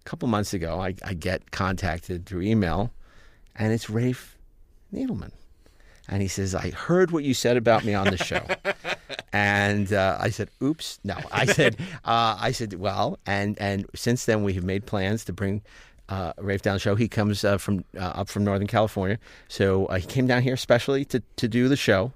a 0.00 0.04
couple 0.04 0.28
months 0.28 0.52
ago, 0.54 0.80
I, 0.80 0.94
I 1.04 1.14
get 1.14 1.50
contacted 1.50 2.26
through 2.26 2.42
email, 2.42 2.92
and 3.56 3.72
it's 3.72 3.88
Rafe 3.90 4.36
Needleman. 4.94 5.32
And 6.08 6.22
he 6.22 6.28
says, 6.28 6.54
I 6.54 6.70
heard 6.70 7.10
what 7.10 7.24
you 7.24 7.34
said 7.34 7.56
about 7.56 7.84
me 7.84 7.94
on 7.94 8.08
the 8.10 8.16
show. 8.18 8.44
and 9.32 9.92
uh, 9.92 10.18
I 10.20 10.30
said, 10.30 10.50
oops. 10.62 10.98
No, 11.04 11.16
I 11.30 11.46
said, 11.46 11.76
uh, 12.04 12.36
I 12.40 12.52
said, 12.52 12.74
well, 12.74 13.18
and, 13.26 13.58
and 13.60 13.86
since 13.94 14.24
then 14.24 14.42
we 14.42 14.54
have 14.54 14.64
made 14.64 14.86
plans 14.86 15.24
to 15.26 15.32
bring 15.32 15.62
uh, 16.08 16.32
Rafe 16.38 16.62
down 16.62 16.74
the 16.74 16.80
show. 16.80 16.96
He 16.96 17.08
comes 17.08 17.44
uh, 17.44 17.58
from 17.58 17.84
uh, 17.96 18.00
up 18.00 18.28
from 18.28 18.44
Northern 18.44 18.66
California. 18.66 19.18
So 19.48 19.86
uh, 19.86 19.96
he 19.96 20.06
came 20.06 20.26
down 20.26 20.42
here 20.42 20.54
especially 20.54 21.04
to, 21.06 21.22
to 21.36 21.48
do 21.48 21.68
the 21.68 21.76
show. 21.76 22.12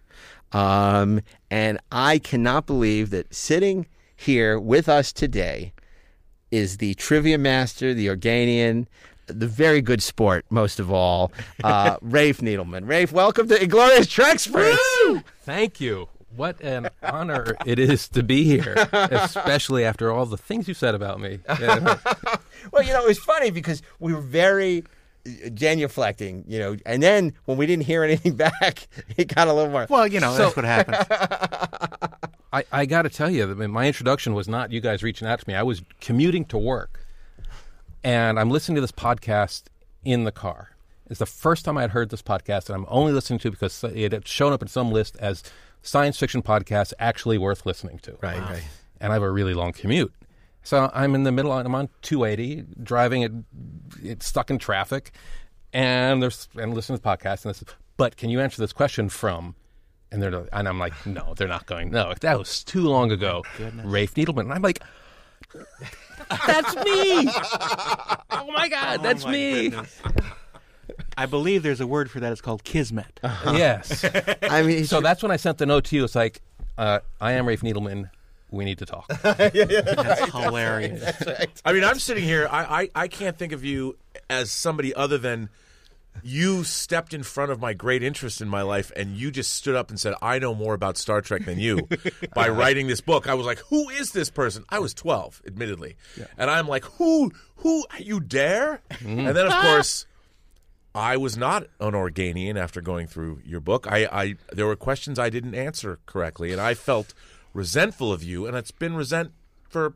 Um, 0.53 1.21
and 1.51 1.79
I 1.91 2.19
cannot 2.19 2.67
believe 2.67 3.11
that 3.11 3.33
sitting 3.35 3.87
here 4.17 4.59
with 4.59 4.89
us 4.89 5.13
today 5.13 5.73
is 6.51 6.77
the 6.79 6.95
trivia 6.95 7.39
master, 7.39 7.95
the 7.95 8.07
Organian, 8.07 8.87
the 9.27 9.49
very 9.49 9.81
good 9.81 10.03
sport, 10.03 10.45
most 10.51 10.79
of 10.79 10.93
all, 10.93 11.33
uh, 11.63 11.97
Rafe 12.03 12.41
Needleman. 12.41 12.89
Rafe, 12.89 13.13
welcome 13.13 13.49
to 13.49 13.61
Inglorious 13.61 14.07
Treksperts. 14.07 15.25
Thank 15.43 15.81
you. 15.81 16.09
What 16.37 16.61
an 16.61 16.89
honor 17.03 17.57
it 17.65 17.79
is 17.79 18.09
to 18.11 18.23
be 18.23 18.45
here, 18.45 18.75
especially 18.93 19.85
after 19.85 20.11
all 20.11 20.27
the 20.27 20.37
things 20.37 20.67
you 20.67 20.75
said 20.75 20.95
about 20.95 21.21
me. 21.21 21.41
Yeah. 21.61 21.99
Well, 22.73 22.83
you 22.83 22.95
know, 22.95 23.03
it 23.05 23.09
was 23.09 23.19
funny 23.19 23.51
because 23.51 23.83
we 24.01 24.15
were 24.15 24.23
very 24.23 24.85
uh, 25.27 25.49
genuflecting, 25.51 26.45
you 26.49 26.59
know, 26.59 26.77
and 26.87 27.03
then 27.03 27.35
when 27.45 27.59
we 27.59 27.67
didn't 27.67 27.85
hear 27.85 28.03
anything 28.03 28.37
back, 28.37 28.89
it 29.19 29.35
got 29.35 29.49
a 29.49 29.53
little 29.53 29.71
more. 29.71 29.87
Well, 29.91 30.07
you 30.07 30.19
know, 30.19 30.35
that's 30.35 30.57
what 30.57 30.65
happens. 30.65 30.97
I, 32.55 32.65
I 32.73 32.87
got 32.87 33.03
to 33.03 33.11
tell 33.11 33.29
you, 33.29 33.53
that 33.53 33.69
my 33.69 33.87
introduction 33.87 34.33
was 34.33 34.49
not 34.49 34.73
you 34.73 34.81
guys 34.81 35.03
reaching 35.03 35.29
out 35.29 35.41
to 35.41 35.49
me. 35.49 35.55
I 35.55 35.63
was 35.63 35.83
commuting 36.01 36.47
to 36.47 36.57
work, 36.59 37.05
and 38.03 38.41
I'm 38.41 38.51
listening 38.51 38.77
to 38.77 38.81
this 38.81 38.93
podcast 38.93 39.65
in 40.05 40.25
the 40.25 40.33
car. 40.33 40.71
It's 41.11 41.19
the 41.19 41.27
first 41.27 41.67
time 41.67 41.77
I 41.77 41.83
had 41.83 41.91
heard 41.91 42.09
this 42.09 42.23
podcast, 42.23 42.71
and 42.71 42.77
I'm 42.77 42.87
only 42.89 43.13
listening 43.13 43.41
to 43.41 43.49
it 43.49 43.51
because 43.51 43.85
it 43.85 44.13
had 44.13 44.27
shown 44.27 44.55
up 44.55 44.63
in 44.63 44.69
some 44.69 44.91
list 44.91 45.17
as 45.21 45.43
science 45.85 46.19
fiction 46.19 46.43
podcasts 46.43 46.93
actually 46.99 47.39
worth 47.39 47.65
listening 47.65 47.99
to. 48.01 48.17
Right, 48.21 48.41
right. 48.41 48.65
And 49.01 49.13
I 49.13 49.15
have 49.15 49.23
a 49.23 49.31
really 49.31 49.55
long 49.55 49.73
commute. 49.73 50.13
So 50.63 50.91
I'm 50.95 51.15
in 51.15 51.25
the 51.25 51.33
middle. 51.33 51.53
I'm 51.53 51.75
on 51.75 51.91
280, 52.03 52.65
driving 52.83 53.23
it, 53.23 53.33
it's 54.03 54.27
stuck 54.27 54.51
in 54.51 54.59
traffic, 54.59 55.13
and 55.75 56.23
there's 56.23 56.49
and 56.57 56.73
listening 56.73 56.99
to 56.99 57.03
the 57.03 57.09
podcast. 57.09 57.45
And 57.45 57.55
this, 57.55 57.63
but 57.99 58.17
can 58.17 58.31
you 58.31 58.41
answer 58.41 58.63
this 58.63 58.73
question 58.73 59.11
from? 59.11 59.55
And 60.11 60.23
they're 60.23 60.49
and 60.53 60.69
I'm 60.69 60.79
like, 60.79 60.95
no, 61.07 61.35
they're 61.37 61.49
not 61.49 61.67
going. 61.67 61.91
No, 61.91 62.15
that 62.21 62.39
was 62.39 62.65
too 62.65 62.83
long 62.83 63.13
ago. 63.13 63.43
Oh, 63.61 63.71
Rafe 63.85 64.15
Needleman. 64.15 64.43
And 64.43 64.53
I'm 64.53 64.63
like, 64.63 64.83
that's 66.47 66.75
me. 66.77 67.29
oh 68.31 68.51
my 68.53 68.69
God, 68.71 69.01
oh 69.01 69.03
that's 69.03 69.25
my 69.25 69.33
me. 69.33 69.73
goodness. 71.15 71.23
I 71.23 71.31
believe 71.31 71.63
there's 71.63 71.81
a 71.81 71.87
word 71.87 72.11
for 72.11 72.21
that. 72.21 72.33
It's 72.33 72.41
called 72.41 72.65
kismet. 72.65 73.21
Yes. 73.23 74.05
I 74.43 74.63
mean, 74.63 74.85
so 74.85 75.01
that's 75.01 75.23
when 75.23 75.33
I 75.33 75.37
sent 75.37 75.59
the 75.59 75.67
note 75.67 75.85
to 75.87 75.97
you. 75.97 76.05
It's 76.05 76.15
like, 76.15 76.41
uh, 76.77 77.01
I 77.21 77.33
am 77.33 77.47
Rafe 77.47 77.63
Needleman. 77.63 78.11
we 78.51 78.65
need 78.65 78.79
to 78.79 78.87
talk. 78.87 79.09
That's 79.23 80.31
hilarious. 80.31 81.23
I 81.65 81.73
mean, 81.73 81.85
I'm 81.85 81.99
sitting 81.99 82.25
here. 82.25 82.49
I, 82.51 82.83
I, 82.83 82.91
I 82.95 83.09
can't 83.09 83.37
think 83.37 83.53
of 83.53 83.65
you 83.65 83.97
as 84.31 84.51
somebody 84.51 84.95
other 84.95 85.19
than 85.19 85.51
you 86.23 86.63
stepped 86.65 87.13
in 87.13 87.23
front 87.23 87.51
of 87.51 87.61
my 87.61 87.75
great 87.75 88.03
interest 88.03 88.41
in 88.41 88.49
my 88.49 88.63
life, 88.63 88.93
and 88.97 89.17
you 89.17 89.31
just 89.31 89.53
stood 89.53 89.75
up 89.75 89.91
and 89.91 89.99
said, 89.99 90.15
"I 90.23 90.39
know 90.39 90.55
more 90.55 90.75
about 90.75 90.97
Star 90.97 91.21
Trek 91.21 91.45
than 91.45 91.59
you." 91.59 91.89
by 92.35 92.49
writing 92.49 92.87
this 92.87 93.01
book, 93.01 93.29
I 93.29 93.35
was 93.35 93.47
like, 93.47 93.59
"Who 93.71 93.89
is 93.91 94.13
this 94.13 94.31
person?" 94.31 94.65
I 94.69 94.79
was 94.79 94.95
12, 94.95 95.43
admittedly, 95.47 95.97
and 96.39 96.51
I'm 96.51 96.69
like, 96.69 96.85
"Who? 96.85 97.33
Who? 97.57 97.85
You 97.99 98.21
dare?" 98.21 98.81
And 99.01 99.29
then, 99.29 99.47
of 99.47 99.53
course. 99.53 100.07
I 100.95 101.17
was 101.17 101.37
not 101.37 101.65
an 101.81 101.93
Organian 101.93 102.57
after 102.57 102.81
going 102.81 103.09
through 103.09 103.41
your 103.45 103.61
book. 103.61 103.87
I, 103.91 104.07
I 104.13 104.35
there 104.53 104.67
were 104.67 104.77
questions 104.77 105.19
I 105.19 105.29
didn't 105.29 105.55
answer 105.55 105.99
correctly, 106.07 106.53
and 106.53 106.61
I 106.61 106.75
felt 106.75 107.13
resentful 107.53 108.13
of 108.13 108.23
you, 108.23 108.47
and 108.47 108.57
it's 108.57 108.71
been 108.71 108.95
resent 108.95 109.33
for 109.69 109.95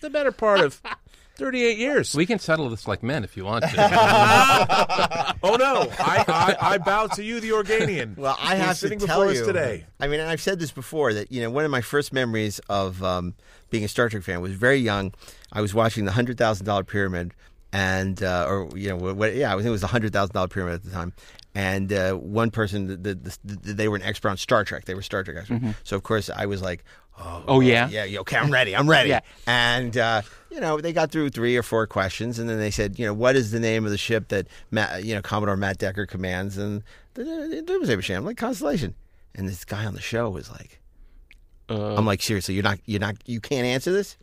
the 0.00 0.10
better 0.10 0.32
part 0.32 0.60
of 0.60 0.82
thirty-eight 1.36 1.78
years. 1.78 2.14
we 2.16 2.26
can 2.26 2.40
settle 2.40 2.68
this 2.70 2.88
like 2.88 3.04
men 3.04 3.22
if 3.22 3.36
you 3.36 3.44
want 3.44 3.62
to. 3.64 3.70
oh 5.44 5.54
no, 5.56 5.86
I, 6.00 6.24
I, 6.26 6.56
I 6.72 6.78
bow 6.78 7.06
to 7.08 7.22
you, 7.22 7.38
the 7.38 7.50
Organian. 7.50 8.16
Well, 8.16 8.36
I 8.40 8.56
who's 8.56 8.64
have 8.64 8.76
sitting 8.76 8.98
to 8.98 9.06
before 9.06 9.24
tell 9.24 9.30
us 9.30 9.38
you 9.38 9.44
today. 9.44 9.86
I 10.00 10.08
mean, 10.08 10.18
and 10.18 10.28
I've 10.28 10.42
said 10.42 10.58
this 10.58 10.72
before 10.72 11.14
that 11.14 11.30
you 11.30 11.40
know 11.40 11.50
one 11.50 11.64
of 11.64 11.70
my 11.70 11.82
first 11.82 12.12
memories 12.12 12.58
of 12.68 13.00
um, 13.04 13.34
being 13.70 13.84
a 13.84 13.88
Star 13.88 14.08
Trek 14.08 14.24
fan 14.24 14.40
was 14.40 14.54
very 14.54 14.78
young. 14.78 15.14
I 15.52 15.60
was 15.60 15.72
watching 15.72 16.04
the 16.04 16.12
hundred 16.12 16.36
thousand 16.36 16.66
dollar 16.66 16.82
pyramid, 16.82 17.32
and 17.72 18.22
uh, 18.22 18.46
or 18.48 18.68
you 18.76 18.88
know 18.90 18.96
what? 19.14 19.34
Yeah, 19.34 19.52
I 19.52 19.56
think 19.56 19.66
it 19.66 19.70
was 19.70 19.82
a 19.82 19.86
hundred 19.88 20.12
thousand 20.12 20.34
dollar 20.34 20.48
pyramid 20.48 20.74
at 20.74 20.82
the 20.84 20.90
time. 20.90 21.12
And 21.54 21.92
uh, 21.92 22.14
one 22.14 22.50
person, 22.50 22.86
the, 23.02 23.14
the, 23.14 23.38
the, 23.44 23.74
they 23.74 23.86
were 23.88 23.96
an 23.96 24.02
expert 24.02 24.30
on 24.30 24.38
Star 24.38 24.64
Trek. 24.64 24.86
They 24.86 24.94
were 24.94 25.02
Star 25.02 25.22
Trek 25.22 25.36
experts. 25.36 25.62
So 25.84 25.96
of 25.96 26.02
course 26.02 26.30
I 26.30 26.46
was 26.46 26.62
like, 26.62 26.82
oh, 27.18 27.44
Oh, 27.46 27.60
yeah? 27.60 27.90
yeah, 27.90 28.04
yeah, 28.04 28.20
okay, 28.20 28.38
I'm 28.38 28.50
ready, 28.50 28.74
I'm 28.74 28.88
ready. 28.88 29.10
Yeah. 29.10 29.20
And 29.46 29.94
uh, 29.98 30.22
you 30.50 30.60
know, 30.60 30.80
they 30.80 30.94
got 30.94 31.10
through 31.10 31.28
three 31.28 31.54
or 31.56 31.62
four 31.62 31.86
questions, 31.86 32.38
and 32.38 32.48
then 32.48 32.58
they 32.58 32.70
said, 32.70 32.98
you 32.98 33.04
know, 33.04 33.12
what 33.12 33.36
is 33.36 33.50
the 33.50 33.60
name 33.60 33.84
of 33.84 33.90
the 33.90 33.98
ship 33.98 34.28
that 34.28 34.46
Matt, 34.70 35.04
you 35.04 35.14
know 35.14 35.20
Commodore 35.20 35.56
Matt 35.58 35.76
Decker 35.78 36.06
commands? 36.06 36.56
And 36.56 36.82
the, 37.14 37.24
the 37.24 37.62
Doomsday 37.66 37.96
Machine. 37.96 38.16
I'm 38.16 38.24
like 38.24 38.38
Constellation. 38.38 38.94
And 39.34 39.46
this 39.48 39.64
guy 39.66 39.84
on 39.84 39.94
the 39.94 40.00
show 40.00 40.30
was 40.30 40.50
like, 40.50 40.80
I'm 41.68 42.04
like, 42.06 42.20
seriously, 42.22 42.54
you're 42.54 42.62
not, 42.64 42.78
you're 42.84 43.00
not, 43.00 43.16
you 43.26 43.40
can't 43.40 43.66
answer 43.66 43.92
this. 43.92 44.16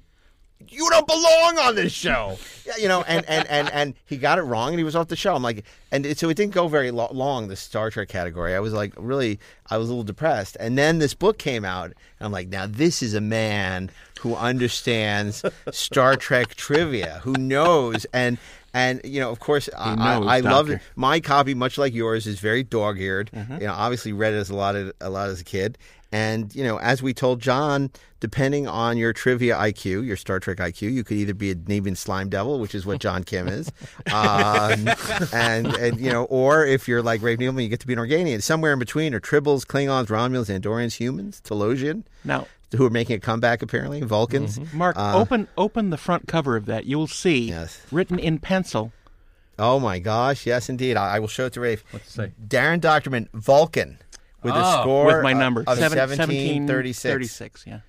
You 0.67 0.89
don't 0.89 1.07
belong 1.07 1.57
on 1.59 1.75
this 1.75 1.93
show, 1.93 2.37
yeah, 2.65 2.73
you 2.77 2.89
know. 2.89 3.01
And, 3.07 3.25
and 3.29 3.47
and 3.47 3.69
and 3.71 3.93
he 4.05 4.17
got 4.17 4.39
it 4.39 4.41
wrong, 4.41 4.69
and 4.69 4.77
he 4.77 4.83
was 4.83 4.95
off 4.95 5.07
the 5.07 5.15
show. 5.15 5.33
I'm 5.33 5.41
like, 5.41 5.63
and 5.91 6.05
it, 6.05 6.19
so 6.19 6.27
it 6.29 6.35
didn't 6.35 6.53
go 6.53 6.67
very 6.67 6.91
lo- 6.91 7.09
long. 7.11 7.47
The 7.47 7.55
Star 7.55 7.89
Trek 7.89 8.09
category, 8.09 8.53
I 8.55 8.59
was 8.59 8.73
like, 8.73 8.93
really, 8.97 9.39
I 9.69 9.77
was 9.77 9.87
a 9.87 9.91
little 9.91 10.03
depressed. 10.03 10.57
And 10.59 10.77
then 10.77 10.99
this 10.99 11.13
book 11.13 11.37
came 11.37 11.63
out, 11.63 11.85
and 11.85 11.95
I'm 12.19 12.31
like, 12.33 12.49
now 12.49 12.65
this 12.67 13.01
is 13.01 13.13
a 13.13 13.21
man 13.21 13.89
who 14.19 14.35
understands 14.35 15.45
Star 15.71 16.17
Trek 16.17 16.55
trivia, 16.55 17.21
who 17.23 17.33
knows, 17.33 18.05
and 18.13 18.37
and 18.73 19.01
you 19.03 19.19
know, 19.19 19.31
of 19.31 19.39
course, 19.39 19.69
I, 19.77 19.95
knows, 19.95 20.27
I, 20.27 20.37
I 20.37 20.39
loved 20.41 20.69
it. 20.71 20.81
My 20.95 21.19
copy, 21.19 21.53
much 21.53 21.77
like 21.77 21.93
yours, 21.93 22.27
is 22.27 22.39
very 22.39 22.63
dog-eared. 22.63 23.31
Mm-hmm. 23.33 23.53
You 23.53 23.67
know, 23.67 23.73
obviously 23.73 24.13
read 24.13 24.33
it 24.33 24.37
as 24.37 24.49
a 24.49 24.55
lot 24.55 24.75
of, 24.75 24.93
a 25.01 25.09
lot 25.09 25.29
as 25.29 25.41
a 25.41 25.43
kid. 25.43 25.77
And 26.11 26.53
you 26.55 26.63
know, 26.63 26.77
as 26.79 27.03
we 27.03 27.13
told 27.13 27.39
John, 27.39 27.91
depending 28.19 28.67
on 28.67 28.97
your 28.97 29.13
trivia 29.13 29.55
IQ, 29.55 30.05
your 30.07 30.17
Star 30.17 30.39
Trek 30.39 30.57
IQ, 30.57 30.91
you 30.91 31.03
could 31.03 31.17
either 31.17 31.35
be 31.35 31.51
a 31.51 31.55
Denebian 31.55 31.95
slime 31.95 32.29
devil, 32.29 32.59
which 32.59 32.73
is 32.73 32.83
what 32.85 32.99
John 33.05 33.23
Kim 33.23 33.47
is, 33.47 33.71
um, 34.11 34.87
and 35.31 35.67
and 35.67 35.99
you 35.99 36.11
know, 36.11 36.23
or 36.25 36.65
if 36.65 36.87
you're 36.87 37.03
like 37.03 37.21
Rafe 37.21 37.37
Newman, 37.39 37.63
you 37.63 37.69
get 37.69 37.79
to 37.81 37.87
be 37.87 37.93
an 37.93 37.99
Organian. 37.99 38.41
Somewhere 38.41 38.73
in 38.73 38.79
between 38.79 39.13
are 39.13 39.19
Tribbles, 39.19 39.65
Klingons, 39.65 40.07
Romulans, 40.07 40.49
Andorians, 40.59 40.95
humans, 40.95 41.41
Talosian, 41.45 42.03
Now, 42.23 42.47
who 42.75 42.85
are 42.85 42.89
making 42.89 43.17
a 43.17 43.19
comeback 43.19 43.61
apparently, 43.61 44.01
Vulcans. 44.01 44.59
Mark, 44.73 44.97
open 44.97 45.47
open 45.57 45.91
the 45.91 45.97
front 45.97 46.27
cover 46.27 46.55
of 46.55 46.65
that. 46.65 46.85
You 46.85 46.97
will 46.97 47.07
see 47.07 47.49
Yes. 47.49 47.81
written 47.91 48.17
in 48.17 48.39
pencil. 48.39 48.91
Oh 49.59 49.77
my 49.77 49.99
gosh, 49.99 50.45
yes 50.45 50.69
indeed. 50.69 50.95
I, 50.95 51.17
I 51.17 51.19
will 51.19 51.27
show 51.27 51.45
it 51.47 51.53
to 51.53 51.59
Rafe. 51.59 51.83
It 51.93 52.01
say? 52.07 52.31
Daren 52.47 52.79
Dochterman, 52.79 53.27
Vulcan, 53.33 53.97
with 54.43 54.53
a 54.53 54.61
Oh, 54.63 54.81
score 54.81 55.05
with 55.07 55.23
my 55.23 55.33
number 55.33 55.61
of 55.67 55.77
seven- 55.77 55.97
1736. 55.97 57.03
1736, 57.05 57.65
Yeah, 57.67 57.79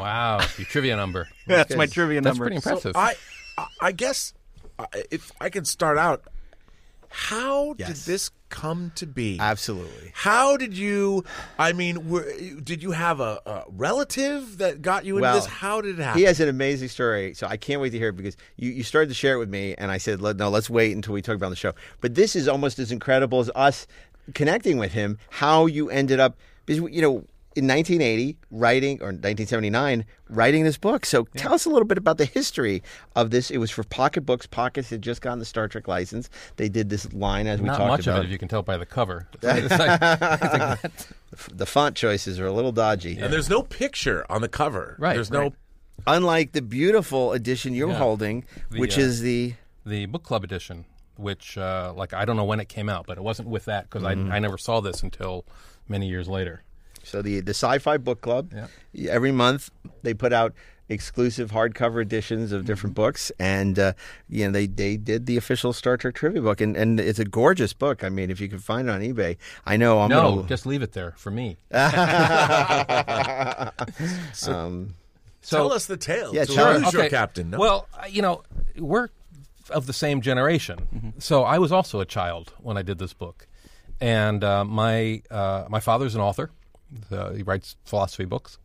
Wow, 0.00 0.38
your 0.58 0.66
trivia 0.66 0.96
number. 0.96 1.28
that's 1.46 1.74
my 1.76 1.86
trivia 1.86 2.20
That's 2.20 2.34
number. 2.36 2.44
pretty 2.46 2.56
impressive. 2.56 2.96
I, 2.96 3.14
I- 3.58 3.66
I 3.80 3.92
guess 3.92 4.34
uh, 4.78 4.86
if 5.10 5.30
I 5.40 5.48
can 5.50 5.64
start 5.64 5.96
out, 5.98 6.24
how 7.08 7.74
did 7.74 7.86
this 7.94 8.30
come 8.48 8.90
to 8.96 9.06
be? 9.06 9.38
Absolutely. 9.38 10.10
How 10.14 10.56
did 10.56 10.76
you? 10.76 11.22
I 11.58 11.72
mean, 11.72 12.08
were, 12.08 12.28
did 12.60 12.82
you 12.82 12.90
have 12.90 13.20
a, 13.20 13.40
a 13.46 13.62
relative 13.68 14.58
that 14.58 14.82
got 14.82 15.04
you 15.04 15.18
into 15.18 15.22
Well, 15.22 15.34
this? 15.36 15.46
How 15.46 15.80
did 15.80 16.00
it 16.00 16.02
happen? 16.02 16.18
He 16.18 16.24
has 16.24 16.40
an 16.40 16.48
amazing 16.48 16.88
story, 16.88 17.34
so 17.34 17.46
I 17.46 17.56
can't 17.56 17.80
wait 17.80 17.90
to 17.90 17.98
hear 17.98 18.08
it 18.08 18.16
because 18.16 18.36
you, 18.56 18.72
you 18.72 18.82
started 18.82 19.08
to 19.08 19.14
share 19.14 19.34
it 19.36 19.38
with 19.38 19.48
me, 19.48 19.76
and 19.78 19.92
I 19.92 19.98
said, 19.98 20.20
Let, 20.20 20.36
"No, 20.36 20.48
let's 20.48 20.68
wait 20.68 20.90
until 20.96 21.14
we 21.14 21.22
talk 21.22 21.36
about 21.36 21.50
the 21.50 21.56
show." 21.56 21.72
But 22.00 22.16
this 22.16 22.34
is 22.34 22.48
almost 22.48 22.80
as 22.80 22.90
incredible 22.90 23.38
as 23.38 23.50
us 23.54 23.86
connecting 24.32 24.78
with 24.78 24.92
him. 24.92 25.18
How 25.30 25.66
you 25.66 25.90
ended 25.90 26.20
up, 26.20 26.36
because 26.66 26.80
you 26.92 27.02
know, 27.02 27.24
in 27.56 27.68
1980, 27.68 28.36
writing 28.50 28.96
or 29.00 29.08
1979, 29.14 30.04
writing 30.28 30.64
this 30.64 30.76
book. 30.76 31.06
So 31.06 31.24
tell 31.36 31.52
us 31.54 31.64
a 31.66 31.68
little 31.70 31.86
bit 31.86 31.98
about 31.98 32.18
the 32.18 32.24
history 32.24 32.82
of 33.14 33.30
this. 33.30 33.48
It 33.50 33.58
was 33.58 33.70
for 33.70 33.84
Pocket 33.84 34.22
Books. 34.22 34.44
Pockets 34.46 34.90
had 34.90 35.02
just 35.02 35.20
gotten 35.20 35.38
the 35.38 35.44
Star 35.44 35.68
Trek 35.68 35.86
license. 35.86 36.28
They 36.56 36.68
did 36.68 36.90
this 36.90 37.12
line 37.12 37.46
as 37.46 37.60
we 37.60 37.66
Not 37.66 37.76
talked 37.78 37.88
much 37.88 38.06
about. 38.08 38.18
of 38.18 38.24
it, 38.24 38.26
if 38.26 38.32
you 38.32 38.38
can 38.38 38.48
tell 38.48 38.62
by 38.62 38.76
the 38.76 38.86
cover. 38.86 39.28
It's 39.42 39.70
like- 39.70 40.80
the 41.52 41.66
font 41.66 41.96
choices 41.96 42.38
are 42.40 42.46
a 42.46 42.52
little 42.52 42.72
dodgy. 42.72 43.18
and 43.18 43.32
there's 43.32 43.50
no 43.50 43.62
picture 43.62 44.24
on 44.30 44.40
the 44.40 44.48
cover. 44.48 44.96
Right, 44.98 45.14
There's 45.14 45.30
no. 45.30 45.52
Unlike 46.06 46.52
the 46.52 46.62
beautiful 46.62 47.32
edition 47.32 47.72
you're 47.74 47.88
Yeah. 47.90 47.96
holding, 47.98 48.44
The, 48.70 48.80
which 48.80 48.98
uh, 48.98 49.02
is 49.02 49.20
the 49.20 49.54
the 49.86 50.06
book 50.06 50.22
club 50.24 50.42
edition, 50.44 50.84
which 51.16 51.58
uh, 51.58 51.92
like 51.96 52.12
I 52.14 52.24
don't 52.24 52.36
know 52.36 52.44
when 52.44 52.60
it 52.60 52.68
came 52.68 52.88
out, 52.88 53.06
but 53.06 53.18
it 53.18 53.24
wasn't 53.24 53.48
with 53.48 53.64
that 53.66 53.84
because 53.90 54.02
Mm-hmm. 54.02 54.32
I, 54.32 54.36
I 54.36 54.38
never 54.38 54.58
saw 54.58 54.80
this 54.80 55.02
until 55.02 55.44
many 55.88 56.08
years 56.08 56.28
later. 56.28 56.62
So 57.02 57.20
the 57.22 57.40
the 57.40 57.50
Sci-Fi 57.54 57.96
Book 57.98 58.20
Club. 58.20 58.52
Yeah. 58.92 59.10
Every 59.10 59.32
month 59.32 59.70
they 60.02 60.14
put 60.14 60.32
out 60.32 60.52
exclusive 60.90 61.50
hardcover 61.50 62.02
editions 62.02 62.52
of 62.52 62.60
Mm-hmm. 62.60 62.66
different 62.66 62.94
books, 62.94 63.32
and 63.38 63.78
uh, 63.78 63.92
you 64.28 64.44
know 64.46 64.52
they 64.52 64.66
they 64.66 64.96
did 64.98 65.26
the 65.26 65.36
official 65.36 65.72
Star 65.72 65.96
Trek 65.96 66.14
trivia 66.14 66.42
book, 66.42 66.60
and, 66.60 66.76
and 66.76 67.00
it's 67.00 67.18
a 67.18 67.24
gorgeous 67.24 67.72
book. 67.72 68.04
I 68.04 68.08
mean, 68.10 68.30
if 68.30 68.40
you 68.40 68.48
can 68.48 68.58
find 68.58 68.88
it 68.88 68.92
on 68.92 69.00
eBay, 69.00 69.36
I 69.66 69.76
know 69.76 70.00
I'm 70.00 70.10
no, 70.10 70.36
gonna. 70.36 70.48
just 70.48 70.66
leave 70.66 70.82
it 70.82 70.92
there 70.92 71.12
for 71.16 71.30
me. 71.30 71.56
um, 71.72 71.84
So 75.42 75.56
Tell 75.58 75.72
us 75.72 75.86
the 75.86 75.96
tale. 75.96 76.34
Yeah, 76.34 76.44
So 76.44 76.54
sure. 76.54 76.78
Who's 76.80 76.92
your 76.92 77.08
captain? 77.10 77.50
No. 77.50 77.58
Well, 77.58 77.88
uh, 77.94 78.06
you 78.08 78.22
know, 78.22 78.42
we're 78.78 79.08
of 79.70 79.86
the 79.86 79.92
same 79.92 80.20
generation, 80.20 81.14
so 81.18 81.42
I 81.44 81.58
was 81.58 81.72
also 81.72 82.00
a 82.00 82.04
child 82.04 82.52
when 82.60 82.76
I 82.76 82.82
did 82.82 82.98
this 82.98 83.12
book, 83.12 83.46
and 84.00 84.42
uh, 84.44 84.64
my 84.64 85.22
uh, 85.30 85.66
my 85.68 85.80
father's 85.80 86.14
an 86.14 86.20
author. 86.20 86.50
Uh, 87.10 87.32
he 87.32 87.42
writes 87.42 87.76
philosophy 87.84 88.24
books. 88.24 88.58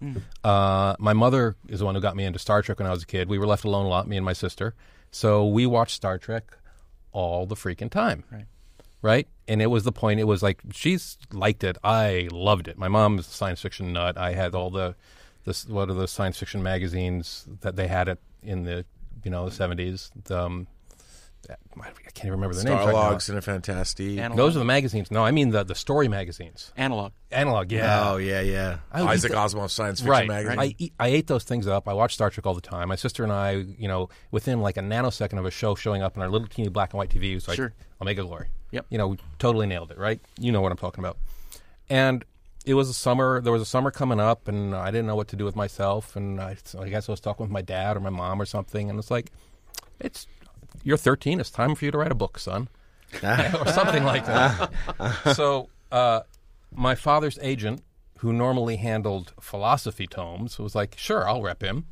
Uh, 0.43 0.95
my 0.99 1.13
mother 1.13 1.55
is 1.67 1.79
the 1.79 1.85
one 1.85 1.95
who 1.95 2.01
got 2.01 2.15
me 2.15 2.25
into 2.25 2.37
Star 2.37 2.61
Trek 2.61 2.77
when 2.79 2.87
I 2.87 2.91
was 2.91 3.03
a 3.03 3.07
kid. 3.07 3.27
We 3.27 3.39
were 3.39 3.47
left 3.47 3.63
alone 3.63 3.85
a 3.85 3.89
lot, 3.89 4.07
me 4.07 4.17
and 4.17 4.25
my 4.25 4.33
sister, 4.33 4.75
so 5.11 5.47
we 5.47 5.65
watched 5.65 5.95
Star 5.95 6.17
Trek 6.17 6.57
all 7.11 7.45
the 7.45 7.55
freaking 7.55 7.89
time. 7.89 8.23
Right. 8.31 8.45
Right, 9.01 9.27
and 9.47 9.61
it 9.61 9.67
was 9.67 9.85
the 9.85 9.93
point. 9.93 10.19
It 10.19 10.25
was 10.25 10.43
like 10.43 10.61
she's 10.73 11.17
liked 11.31 11.63
it. 11.63 11.77
I 11.83 12.27
loved 12.33 12.67
it. 12.67 12.77
My 12.77 12.89
mom 12.89 13.17
is 13.17 13.27
a 13.27 13.31
science 13.31 13.61
fiction 13.61 13.93
nut. 13.93 14.17
I 14.17 14.33
had 14.33 14.53
all 14.53 14.69
the, 14.69 14.93
this 15.45 15.65
what 15.65 15.89
are 15.89 15.93
those 15.93 16.11
science 16.11 16.37
fiction 16.37 16.61
magazines 16.61 17.47
that 17.61 17.77
they 17.77 17.87
had 17.87 18.09
it 18.09 18.19
in 18.43 18.63
the 18.63 18.85
you 19.23 19.31
know 19.31 19.45
the 19.45 19.55
seventies. 19.55 20.11
Um, 20.29 20.67
I 21.49 21.83
can't 22.13 22.25
even 22.25 22.31
remember 22.33 22.55
the 22.55 22.63
names. 22.63 22.79
right 22.85 22.93
now. 22.93 23.11
Starlog, 23.11 23.43
Cinefantastique. 23.63 24.17
Analog. 24.17 24.37
Those 24.37 24.55
are 24.55 24.59
the 24.59 24.65
magazines. 24.65 25.09
No, 25.09 25.23
I 25.23 25.31
mean 25.31 25.49
the 25.49 25.63
the 25.63 25.75
story 25.75 26.07
magazines. 26.07 26.71
Analog. 26.77 27.11
Analog, 27.31 27.71
yeah. 27.71 28.11
oh 28.11 28.17
yeah, 28.17 28.41
yeah. 28.41 28.79
I 28.91 29.01
Isaac 29.03 29.31
eat 29.31 29.35
Asimov 29.37 29.69
science 29.69 29.99
fiction 29.99 30.11
Right, 30.11 30.27
magazine. 30.27 30.59
I, 30.59 30.75
eat, 30.77 30.93
I 30.99 31.07
ate 31.07 31.27
those 31.27 31.43
things 31.43 31.67
up. 31.67 31.87
I 31.87 31.93
watched 31.93 32.15
Star 32.15 32.29
Trek 32.29 32.45
all 32.45 32.53
the 32.53 32.61
time. 32.61 32.89
My 32.89 32.95
sister 32.95 33.23
and 33.23 33.31
I, 33.31 33.51
you 33.51 33.87
know, 33.87 34.09
within 34.31 34.61
like 34.61 34.77
a 34.77 34.81
nanosecond 34.81 35.39
of 35.39 35.45
a 35.45 35.51
show 35.51 35.75
showing 35.75 36.01
up 36.01 36.17
on 36.17 36.23
our 36.23 36.29
little 36.29 36.47
teeny 36.47 36.69
black 36.69 36.93
and 36.93 36.97
white 36.97 37.09
TV, 37.09 37.31
it 37.31 37.35
was 37.35 37.47
like 37.47 37.55
Sure. 37.57 37.73
Omega 38.01 38.23
Glory. 38.23 38.47
Yep. 38.71 38.85
You 38.89 38.97
know, 38.97 39.07
we 39.09 39.17
totally 39.39 39.67
nailed 39.67 39.91
it, 39.91 39.97
right? 39.97 40.19
You 40.39 40.51
know 40.51 40.61
what 40.61 40.71
I'm 40.71 40.77
talking 40.77 41.03
about. 41.03 41.17
And 41.89 42.23
it 42.65 42.73
was 42.75 42.89
a 42.89 42.93
summer. 42.93 43.41
There 43.41 43.53
was 43.53 43.61
a 43.61 43.65
summer 43.65 43.89
coming 43.89 44.19
up, 44.19 44.47
and 44.47 44.75
I 44.75 44.91
didn't 44.91 45.07
know 45.07 45.15
what 45.15 45.29
to 45.29 45.35
do 45.35 45.45
with 45.45 45.55
myself. 45.55 46.15
And 46.15 46.39
I, 46.39 46.57
so 46.63 46.81
I 46.83 46.89
guess 46.89 47.09
I 47.09 47.11
was 47.13 47.19
talking 47.19 47.43
with 47.43 47.51
my 47.51 47.61
dad 47.61 47.97
or 47.97 47.99
my 48.01 48.09
mom 48.11 48.41
or 48.41 48.45
something, 48.45 48.89
and 48.89 48.99
it's 48.99 49.09
like, 49.09 49.31
it's 49.99 50.27
you're 50.83 50.97
13. 50.97 51.39
It's 51.39 51.49
time 51.49 51.75
for 51.75 51.85
you 51.85 51.91
to 51.91 51.97
write 51.97 52.11
a 52.11 52.15
book, 52.15 52.39
son, 52.39 52.69
or 53.23 53.67
something 53.67 54.03
like 54.03 54.25
that. 54.25 54.71
so 55.35 55.69
uh, 55.91 56.21
my 56.73 56.95
father's 56.95 57.37
agent, 57.41 57.81
who 58.19 58.33
normally 58.33 58.77
handled 58.77 59.33
philosophy 59.39 60.07
tomes, 60.07 60.59
was 60.59 60.75
like, 60.75 60.95
"Sure, 60.97 61.27
I'll 61.27 61.41
rep 61.41 61.61
him," 61.63 61.85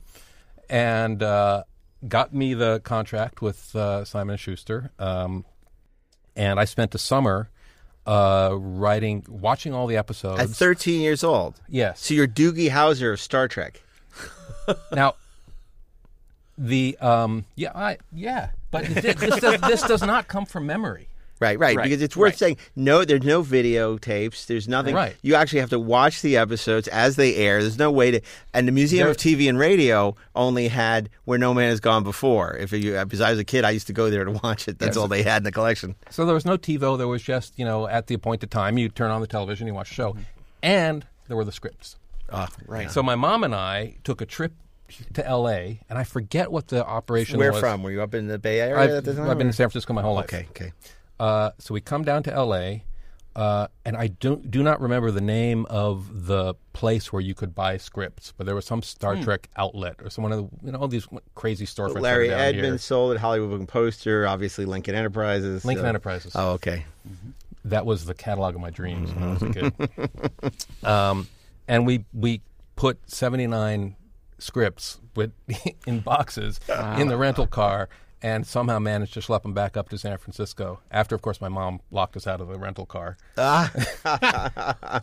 and 0.69 1.21
uh, 1.23 1.63
got 2.07 2.33
me 2.33 2.53
the 2.53 2.79
contract 2.83 3.41
with 3.41 3.75
uh, 3.75 4.05
Simon 4.05 4.37
Schuster. 4.37 4.91
Um, 4.99 5.45
and 6.35 6.59
I 6.59 6.65
spent 6.65 6.93
a 6.93 6.99
summer 6.99 7.49
uh, 8.05 8.51
writing, 8.53 9.25
watching 9.27 9.73
all 9.73 9.87
the 9.87 9.97
episodes. 9.97 10.39
At 10.39 10.49
13 10.49 11.01
years 11.01 11.23
old. 11.23 11.59
yes, 11.67 11.99
So 12.01 12.13
you're 12.13 12.27
Doogie 12.27 12.69
Howser 12.69 13.11
of 13.13 13.19
Star 13.19 13.47
Trek. 13.47 13.81
now, 14.91 15.15
the 16.57 16.97
um, 17.01 17.45
yeah, 17.55 17.71
I 17.73 17.97
yeah, 18.13 18.49
but 18.71 18.85
this, 18.85 19.15
this, 19.15 19.39
does, 19.39 19.61
this 19.61 19.81
does 19.83 20.01
not 20.01 20.27
come 20.27 20.45
from 20.45 20.65
memory. 20.65 21.07
Right, 21.39 21.59
right, 21.59 21.77
Right, 21.77 21.83
Because 21.83 22.01
it's 22.01 22.17
worth 22.17 22.31
right. 22.31 22.37
saying 22.39 22.57
no. 22.75 23.05
There's 23.05 23.21
no 23.21 23.43
videotapes. 23.43 24.47
There's 24.47 24.67
nothing. 24.67 24.95
Right. 24.95 25.15
You 25.21 25.35
actually 25.35 25.59
have 25.59 25.69
to 25.69 25.79
watch 25.79 26.23
the 26.23 26.35
episodes 26.37 26.87
as 26.87 27.15
they 27.15 27.35
air. 27.35 27.61
There's 27.61 27.77
no 27.77 27.91
way 27.91 28.09
to. 28.09 28.21
And 28.55 28.67
the 28.67 28.71
Museum 28.71 29.07
of 29.07 29.17
TV 29.17 29.47
and 29.47 29.59
Radio 29.59 30.15
only 30.35 30.67
had 30.67 31.09
where 31.25 31.37
no 31.37 31.53
man 31.53 31.69
has 31.69 31.79
gone 31.79 32.03
before. 32.03 32.57
If 32.57 32.71
you, 32.71 32.93
because 33.03 33.21
I 33.21 33.29
was 33.29 33.37
a 33.37 33.43
kid, 33.43 33.65
I 33.65 33.69
used 33.69 33.85
to 33.85 33.93
go 33.93 34.09
there 34.09 34.25
to 34.25 34.31
watch 34.43 34.67
it. 34.67 34.79
That's 34.79 34.95
Yes. 34.95 34.97
all 34.97 35.07
they 35.07 35.21
had 35.21 35.37
in 35.37 35.43
the 35.43 35.51
collection. 35.51 35.95
So 36.09 36.25
there 36.25 36.33
was 36.33 36.43
no 36.45 36.57
TiVo. 36.57 36.97
There 36.97 37.07
was 37.07 37.21
just 37.21 37.57
you 37.59 37.65
know 37.65 37.87
at 37.87 38.07
the 38.07 38.15
appointed 38.15 38.49
time 38.49 38.79
you 38.79 38.89
turn 38.89 39.11
on 39.11 39.21
the 39.21 39.27
television, 39.27 39.67
you 39.67 39.75
watch 39.75 39.89
the 39.89 39.95
show, 39.95 40.15
and 40.63 41.05
there 41.27 41.37
were 41.37 41.45
the 41.45 41.51
scripts. 41.51 41.97
Ah, 42.31 42.49
right. 42.65 42.89
So 42.89 43.03
my 43.03 43.13
mom 43.15 43.43
and 43.43 43.53
I 43.53 43.97
took 44.03 44.21
a 44.21 44.25
trip 44.25 44.53
to 45.13 45.25
L.A. 45.25 45.81
and 45.89 45.97
I 45.97 46.03
forget 46.03 46.51
what 46.51 46.67
the 46.67 46.85
operation 46.85 47.37
Where 47.37 47.51
was. 47.51 47.59
from? 47.59 47.83
Were 47.83 47.91
you 47.91 48.01
up 48.01 48.13
in 48.13 48.27
the 48.27 48.39
Bay 48.39 48.59
Area 48.59 48.77
I've, 48.77 48.89
at 48.89 49.05
the 49.05 49.13
time? 49.13 49.29
I've 49.29 49.37
been 49.37 49.47
in 49.47 49.53
San 49.53 49.69
Francisco 49.69 49.93
my 49.93 50.01
whole 50.01 50.15
life. 50.15 50.25
Okay, 50.25 50.47
okay. 50.51 50.71
Uh, 51.19 51.51
so 51.59 51.73
we 51.73 51.81
come 51.81 52.03
down 52.03 52.23
to 52.23 52.33
L.A. 52.33 52.83
Uh, 53.37 53.67
and 53.85 53.95
I 53.95 54.07
don't 54.07 54.49
do 54.49 54.63
not 54.63 54.81
remember 54.81 55.11
the 55.11 55.21
name 55.21 55.67
of 55.67 56.25
the 56.25 56.55
place 56.73 57.13
where 57.13 57.21
you 57.21 57.35
could 57.35 57.53
buy 57.53 57.77
scripts, 57.77 58.33
but 58.35 58.47
there 58.47 58.55
was 58.55 58.65
some 58.65 58.81
Star 58.81 59.15
Trek 59.15 59.47
outlet 59.55 59.97
or 60.01 60.09
some 60.09 60.23
one 60.23 60.31
of 60.31 60.39
the 60.39 60.65
you 60.65 60.71
know 60.71 60.79
all 60.79 60.87
these 60.87 61.07
crazy 61.35 61.67
storefronts. 61.67 62.01
Larry 62.01 62.29
here. 62.29 62.77
sold 62.79 63.13
at 63.13 63.21
Hollywood 63.21 63.51
Book 63.51 63.59
and 63.59 63.67
Poster. 63.67 64.25
Obviously, 64.25 64.65
Lincoln 64.65 64.95
Enterprises. 64.95 65.63
Lincoln 65.63 65.85
uh, 65.85 65.89
Enterprises. 65.89 66.31
Oh, 66.33 66.53
okay. 66.53 66.85
that 67.65 67.85
was 67.85 68.05
the 68.05 68.15
catalog 68.15 68.55
of 68.55 68.61
my 68.61 68.71
dreams 68.71 69.13
when 69.13 69.23
I 69.23 69.33
was 69.33 69.43
a 69.43 69.49
kid. 69.51 69.77
Mm-hmm. 69.77 70.85
um, 70.87 71.27
and 71.67 71.85
we 71.85 72.05
we 72.15 72.41
put 72.75 72.97
seventy 73.07 73.45
nine 73.45 73.95
scripts 74.39 74.99
with 75.15 75.31
in 75.87 75.99
boxes 75.99 76.59
in 76.97 77.07
the 77.07 77.17
rental 77.17 77.47
car, 77.47 77.89
and 78.21 78.45
somehow 78.47 78.79
managed 78.79 79.13
to 79.13 79.19
schlep 79.19 79.43
them 79.43 79.53
back 79.53 79.77
up 79.77 79.89
to 79.89 79.97
San 79.97 80.17
Francisco. 80.17 80.79
After, 80.91 81.13
of 81.15 81.21
course, 81.21 81.39
my 81.41 81.49
mom 81.49 81.81
locked 81.91 82.15
us 82.17 82.25
out 82.27 82.41
of 82.41 82.47
the 82.47 82.57
rental 82.57 82.85
car. 82.85 83.15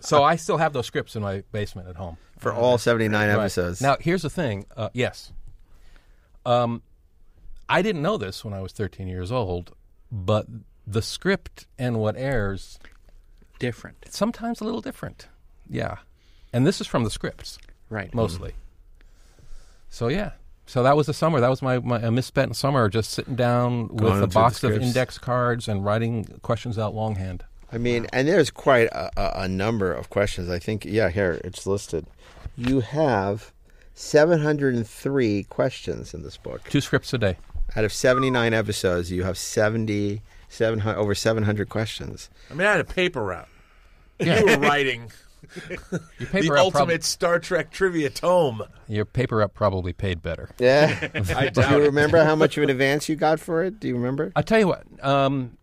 so 0.00 0.22
I 0.24 0.36
still 0.36 0.56
have 0.58 0.72
those 0.72 0.86
scripts 0.86 1.16
in 1.16 1.22
my 1.22 1.42
basement 1.52 1.88
at 1.88 1.96
home. 1.96 2.16
For 2.38 2.52
all 2.52 2.76
79 2.78 3.28
Right. 3.28 3.34
episodes. 3.38 3.80
Now, 3.80 3.96
here's 4.00 4.22
the 4.22 4.30
thing. 4.30 4.66
Uh, 4.76 4.88
yes. 4.92 5.32
Um, 6.44 6.82
I 7.68 7.80
didn't 7.82 8.02
know 8.02 8.16
this 8.18 8.44
when 8.44 8.52
I 8.52 8.60
was 8.60 8.72
13 8.72 9.08
years 9.08 9.32
old, 9.32 9.74
but 10.12 10.46
the 10.86 11.00
script 11.00 11.66
and 11.78 11.98
what 11.98 12.16
airs 12.16 12.78
Different. 13.58 14.06
sometimes 14.10 14.60
a 14.60 14.64
little 14.64 14.80
different. 14.82 15.28
Yeah. 15.68 15.96
And 16.52 16.66
this 16.66 16.80
is 16.80 16.86
from 16.86 17.04
the 17.04 17.10
scripts 17.10 17.58
Right. 17.88 18.12
mostly. 18.14 18.54
So 19.94 20.08
yeah. 20.08 20.32
So 20.66 20.82
that 20.82 20.96
was 20.96 21.06
the 21.06 21.14
summer. 21.14 21.40
That 21.40 21.50
was 21.50 21.62
my, 21.62 21.78
my 21.78 22.00
a 22.00 22.10
misspent 22.10 22.56
summer, 22.56 22.88
just 22.88 23.12
sitting 23.12 23.36
down 23.36 23.86
Going 23.86 24.14
with 24.14 24.22
a 24.24 24.26
box 24.26 24.64
of 24.64 24.72
index 24.72 25.18
cards 25.18 25.68
and 25.68 25.84
writing 25.84 26.24
questions 26.42 26.78
out 26.78 26.96
longhand. 26.96 27.44
I 27.70 27.78
mean, 27.78 28.08
and 28.12 28.26
there's 28.26 28.50
quite 28.50 28.88
a, 28.88 29.10
a, 29.16 29.44
a 29.44 29.48
number 29.48 29.92
of 29.92 30.10
questions. 30.10 30.50
I 30.50 30.58
think, 30.58 30.84
yeah, 30.84 31.10
here 31.10 31.40
it's 31.44 31.64
listed. 31.64 32.06
You 32.56 32.80
have 32.80 33.52
703 33.94 35.44
questions 35.44 36.12
in 36.12 36.24
this 36.24 36.38
book. 36.38 36.68
Two 36.68 36.80
scripts 36.80 37.14
a 37.14 37.18
day. 37.18 37.36
Out 37.76 37.84
of 37.84 37.92
79 37.92 38.52
episodes, 38.52 39.12
you 39.12 39.22
have 39.22 39.38
70, 39.38 40.22
700, 40.48 40.98
over 40.98 41.14
700 41.14 41.68
questions. 41.68 42.30
I 42.50 42.54
mean, 42.54 42.66
I 42.66 42.72
had 42.72 42.80
a 42.80 42.84
paper 42.84 43.22
route. 43.22 43.48
You 44.18 44.44
were 44.44 44.58
writing 44.58 45.12
Your 46.18 46.28
paper 46.28 46.42
the 46.42 46.50
route 46.50 46.58
ultimate 46.58 46.86
prob- 46.86 47.02
Star 47.02 47.38
Trek 47.38 47.70
trivia 47.70 48.10
tome. 48.10 48.62
your 48.88 49.04
paper 49.04 49.42
up 49.42 49.54
probably 49.54 49.92
paid 49.92 50.22
better. 50.22 50.50
Yeah. 50.58 51.08
I 51.14 51.48
Do 51.48 51.60
doubt 51.62 51.70
you 51.72 51.82
it. 51.82 51.86
remember 51.86 52.22
how 52.24 52.34
much 52.36 52.56
of 52.56 52.62
an 52.64 52.70
advance 52.70 53.08
you 53.08 53.16
got 53.16 53.40
for 53.40 53.62
it? 53.64 53.80
Do 53.80 53.88
you 53.88 53.94
remember? 53.96 54.32
I'll 54.36 54.42
tell 54.42 54.58
you 54.58 54.68
what, 54.68 54.84
um, 55.04 55.56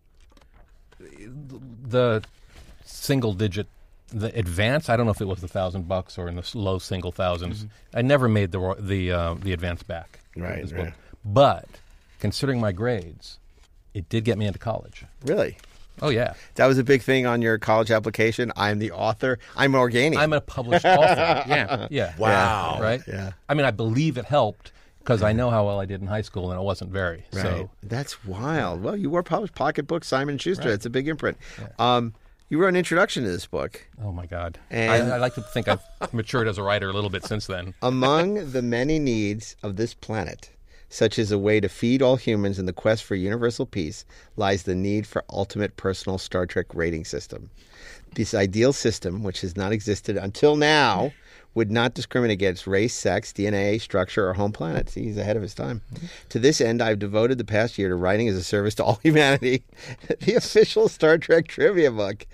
the 0.98 2.22
single 2.84 3.32
digit, 3.32 3.66
the 4.08 4.36
advance. 4.38 4.88
I 4.88 4.96
don't 4.96 5.06
know 5.06 5.12
if 5.12 5.20
it 5.20 5.26
was 5.26 5.40
the 5.40 5.48
thousand 5.48 5.88
bucks 5.88 6.18
or 6.18 6.28
in 6.28 6.36
the 6.36 6.50
low 6.54 6.78
single 6.78 7.12
1000s 7.12 7.68
I 7.94 8.02
never 8.02 8.28
made 8.28 8.52
the 8.52 8.74
the 8.78 9.12
uh, 9.12 9.34
the 9.34 9.52
advance 9.52 9.82
back. 9.82 10.20
Right, 10.36 10.70
right. 10.72 10.94
But 11.24 11.66
considering 12.20 12.60
my 12.60 12.72
grades, 12.72 13.38
it 13.94 14.08
did 14.08 14.24
get 14.24 14.38
me 14.38 14.46
into 14.46 14.58
college. 14.58 15.04
Really? 15.24 15.56
Oh 16.00 16.08
yeah, 16.08 16.34
That 16.56 16.66
was 16.66 16.78
a 16.78 16.84
big 16.84 17.02
thing 17.02 17.26
on 17.26 17.42
your 17.42 17.58
college 17.58 17.90
application. 17.90 18.50
I'm 18.56 18.78
the 18.78 18.90
author. 18.92 19.38
I'm 19.56 19.74
Organic. 19.74 20.18
I'm 20.18 20.32
a 20.32 20.40
published 20.40 20.84
author. 20.84 21.44
Yeah, 21.48 21.86
yeah. 21.90 22.14
Wow. 22.18 22.78
Right. 22.80 23.02
Yeah. 23.06 23.32
I 23.48 23.54
mean, 23.54 23.66
I 23.66 23.70
believe 23.70 24.16
it 24.18 24.24
helped 24.24 24.72
because 24.98 25.22
I 25.22 25.32
know 25.32 25.50
how 25.50 25.66
well 25.66 25.80
I 25.80 25.86
did 25.86 26.00
in 26.00 26.06
high 26.06 26.22
school, 26.22 26.50
and 26.50 26.58
it 26.60 26.62
wasn't 26.64 26.90
very. 26.90 27.24
Right. 27.32 27.42
So 27.42 27.70
That's 27.82 28.24
wild. 28.24 28.82
Well, 28.82 28.96
you 28.96 29.10
were 29.10 29.22
published 29.22 29.54
pocketbook 29.54 30.04
Simon 30.04 30.38
Schuster. 30.38 30.70
It's 30.70 30.86
a 30.86 30.90
big 30.90 31.08
imprint. 31.08 31.36
Um, 31.78 32.14
you 32.48 32.58
wrote 32.58 32.68
an 32.68 32.76
introduction 32.76 33.24
to 33.24 33.30
this 33.30 33.46
book. 33.46 33.86
Oh 34.02 34.12
my 34.12 34.26
God! 34.26 34.58
I, 34.70 34.98
I 34.98 35.16
like 35.16 35.34
to 35.36 35.40
think 35.40 35.68
I've 35.68 35.80
matured 36.12 36.48
as 36.48 36.58
a 36.58 36.62
writer 36.62 36.90
a 36.90 36.92
little 36.92 37.08
bit 37.10 37.24
since 37.24 37.46
then. 37.46 37.72
Among 37.82 38.52
the 38.52 38.60
many 38.62 38.98
needs 38.98 39.56
of 39.62 39.76
this 39.76 39.94
planet, 39.94 40.50
such 40.92 41.18
as 41.18 41.32
a 41.32 41.38
way 41.38 41.58
to 41.58 41.70
feed 41.70 42.02
all 42.02 42.16
humans 42.16 42.58
in 42.58 42.66
the 42.66 42.72
quest 42.72 43.02
for 43.02 43.14
universal 43.14 43.64
peace, 43.64 44.04
lies 44.36 44.64
the 44.64 44.74
need 44.74 45.06
for 45.06 45.24
ultimate 45.30 45.74
personal 45.78 46.18
Star 46.18 46.44
Trek 46.44 46.66
rating 46.74 47.06
system. 47.06 47.48
This 48.14 48.34
ideal 48.34 48.74
system, 48.74 49.22
which 49.22 49.40
has 49.40 49.56
not 49.56 49.72
existed 49.72 50.18
until 50.18 50.54
now, 50.54 51.12
would 51.54 51.70
not 51.70 51.94
discriminate 51.94 52.34
against 52.34 52.66
race, 52.66 52.92
sex, 52.92 53.32
DNA, 53.32 53.80
structure, 53.80 54.28
or 54.28 54.34
home 54.34 54.52
planet. 54.52 54.90
See, 54.90 55.04
he's 55.04 55.16
ahead 55.16 55.34
of 55.36 55.42
his 55.42 55.54
time. 55.54 55.80
To 56.28 56.38
this 56.38 56.60
end, 56.60 56.82
I've 56.82 56.98
devoted 56.98 57.38
the 57.38 57.44
past 57.44 57.78
year 57.78 57.88
to 57.88 57.94
writing 57.94 58.28
as 58.28 58.36
a 58.36 58.44
service 58.44 58.74
to 58.74 58.84
all 58.84 59.00
humanity 59.02 59.62
the 60.20 60.34
official 60.34 60.90
Star 60.90 61.16
Trek 61.16 61.48
trivia 61.48 61.90
book. 61.90 62.26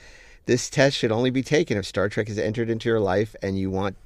This 0.46 0.68
test 0.68 0.96
should 0.96 1.12
only 1.12 1.30
be 1.30 1.44
taken 1.44 1.78
if 1.78 1.86
Star 1.86 2.08
Trek 2.08 2.26
has 2.26 2.38
entered 2.38 2.70
into 2.70 2.88
your 2.88 3.00
life 3.00 3.36
and 3.40 3.56
you 3.56 3.70
want 3.70 3.96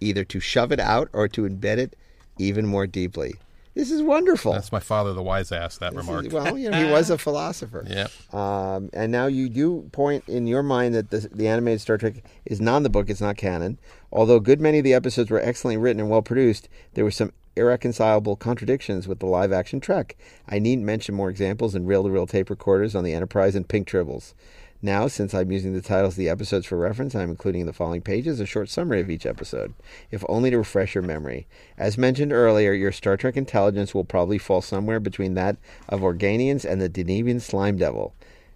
either 0.00 0.24
to 0.24 0.40
shove 0.40 0.72
it 0.72 0.80
out 0.80 1.08
or 1.12 1.28
to 1.28 1.42
embed 1.42 1.78
it 1.78 1.96
even 2.36 2.66
more 2.66 2.88
deeply. 2.88 3.34
This 3.74 3.90
is 3.90 4.02
wonderful. 4.02 4.52
That's 4.52 4.70
my 4.70 4.80
father, 4.80 5.12
the 5.14 5.22
wise 5.22 5.50
ass. 5.50 5.78
That 5.78 5.94
This 5.94 6.02
is- 6.02 6.08
remark. 6.08 6.32
well, 6.32 6.58
you 6.58 6.70
know, 6.70 6.84
he 6.84 6.90
was 6.92 7.08
a 7.10 7.16
philosopher. 7.18 7.84
Yeah. 7.88 8.08
Um, 8.32 8.90
and 8.92 9.10
now 9.12 9.26
you 9.26 9.48
do 9.48 9.88
point 9.92 10.24
in 10.28 10.46
your 10.46 10.62
mind 10.62 10.94
that 10.94 11.10
the, 11.10 11.28
the 11.32 11.48
animated 11.48 11.80
Star 11.80 11.96
Trek 11.98 12.22
is 12.44 12.60
not 12.60 12.78
in 12.78 12.82
the 12.82 12.90
book, 12.90 13.08
it's 13.08 13.20
not 13.20 13.36
canon. 13.36 13.78
Although 14.12 14.36
a 14.36 14.40
good 14.40 14.60
many 14.60 14.78
of 14.78 14.84
the 14.84 14.92
episodes 14.94 15.30
were 15.30 15.40
excellently 15.40 15.78
written 15.82 16.00
and 16.00 16.10
well 16.10 16.22
produced, 16.22 16.68
there 16.94 17.04
were 17.04 17.10
some 17.10 17.32
irreconcilable 17.56 18.36
contradictions 18.36 19.06
with 19.08 19.18
the 19.20 19.26
live 19.26 19.52
action 19.52 19.78
Trek. 19.80 20.16
I 20.48 20.58
needn't 20.58 20.86
mention 20.86 21.14
more 21.14 21.30
examples 21.30 21.74
in 21.74 21.86
reel 21.86 22.02
to 22.02 22.10
reel 22.10 22.26
tape 22.26 22.50
recorders 22.50 22.94
on 22.94 23.04
the 23.04 23.12
Enterprise 23.14 23.54
and 23.54 23.68
Pink 23.68 23.86
Tribbles. 23.88 24.34
Now, 24.84 25.06
since 25.06 25.32
I'm 25.32 25.52
using 25.52 25.74
the 25.74 25.80
titles 25.80 26.14
of 26.14 26.18
the 26.18 26.28
episodes 26.28 26.66
for 26.66 26.76
reference, 26.76 27.14
I'm 27.14 27.30
including 27.30 27.60
in 27.60 27.66
the 27.68 27.72
following 27.72 28.02
pages 28.02 28.40
a 28.40 28.46
short 28.46 28.68
summary 28.68 29.00
of 29.00 29.10
each 29.10 29.24
episode, 29.24 29.74
if 30.10 30.24
only 30.28 30.50
to 30.50 30.58
refresh 30.58 30.96
your 30.96 31.04
memory. 31.04 31.46
As 31.78 31.96
mentioned 31.96 32.32
earlier, 32.32 32.72
your 32.72 32.90
Star 32.90 33.16
Trek 33.16 33.36
intelligence 33.36 33.94
will 33.94 34.02
probably 34.02 34.38
fall 34.38 34.60
somewhere 34.60 34.98
between 34.98 35.34
that 35.34 35.56
of 35.88 36.00
Organians 36.00 36.64
and 36.64 36.82
the 36.82 36.88
Denebian 36.88 37.40
Slime 37.40 37.76
Devil. 37.76 38.12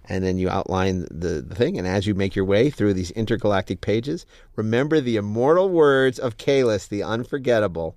And 0.09 0.25
then 0.25 0.37
you 0.37 0.49
outline 0.49 1.07
the, 1.13 1.45
the 1.47 1.55
thing, 1.55 1.79
and 1.79 1.87
as 1.87 2.09
you 2.09 2.15
make 2.15 2.35
your 2.35 2.45
way 2.45 2.71
through 2.71 2.95
these 2.95 3.13
intergalactic 3.13 3.81
pages, 3.81 4.27
remember 4.57 5.01
the 5.01 5.17
immortal 5.17 5.69
words 5.69 6.19
of 6.19 6.39
Kahless, 6.39 6.89
the 6.89 7.05
unforgettable. 7.05 7.95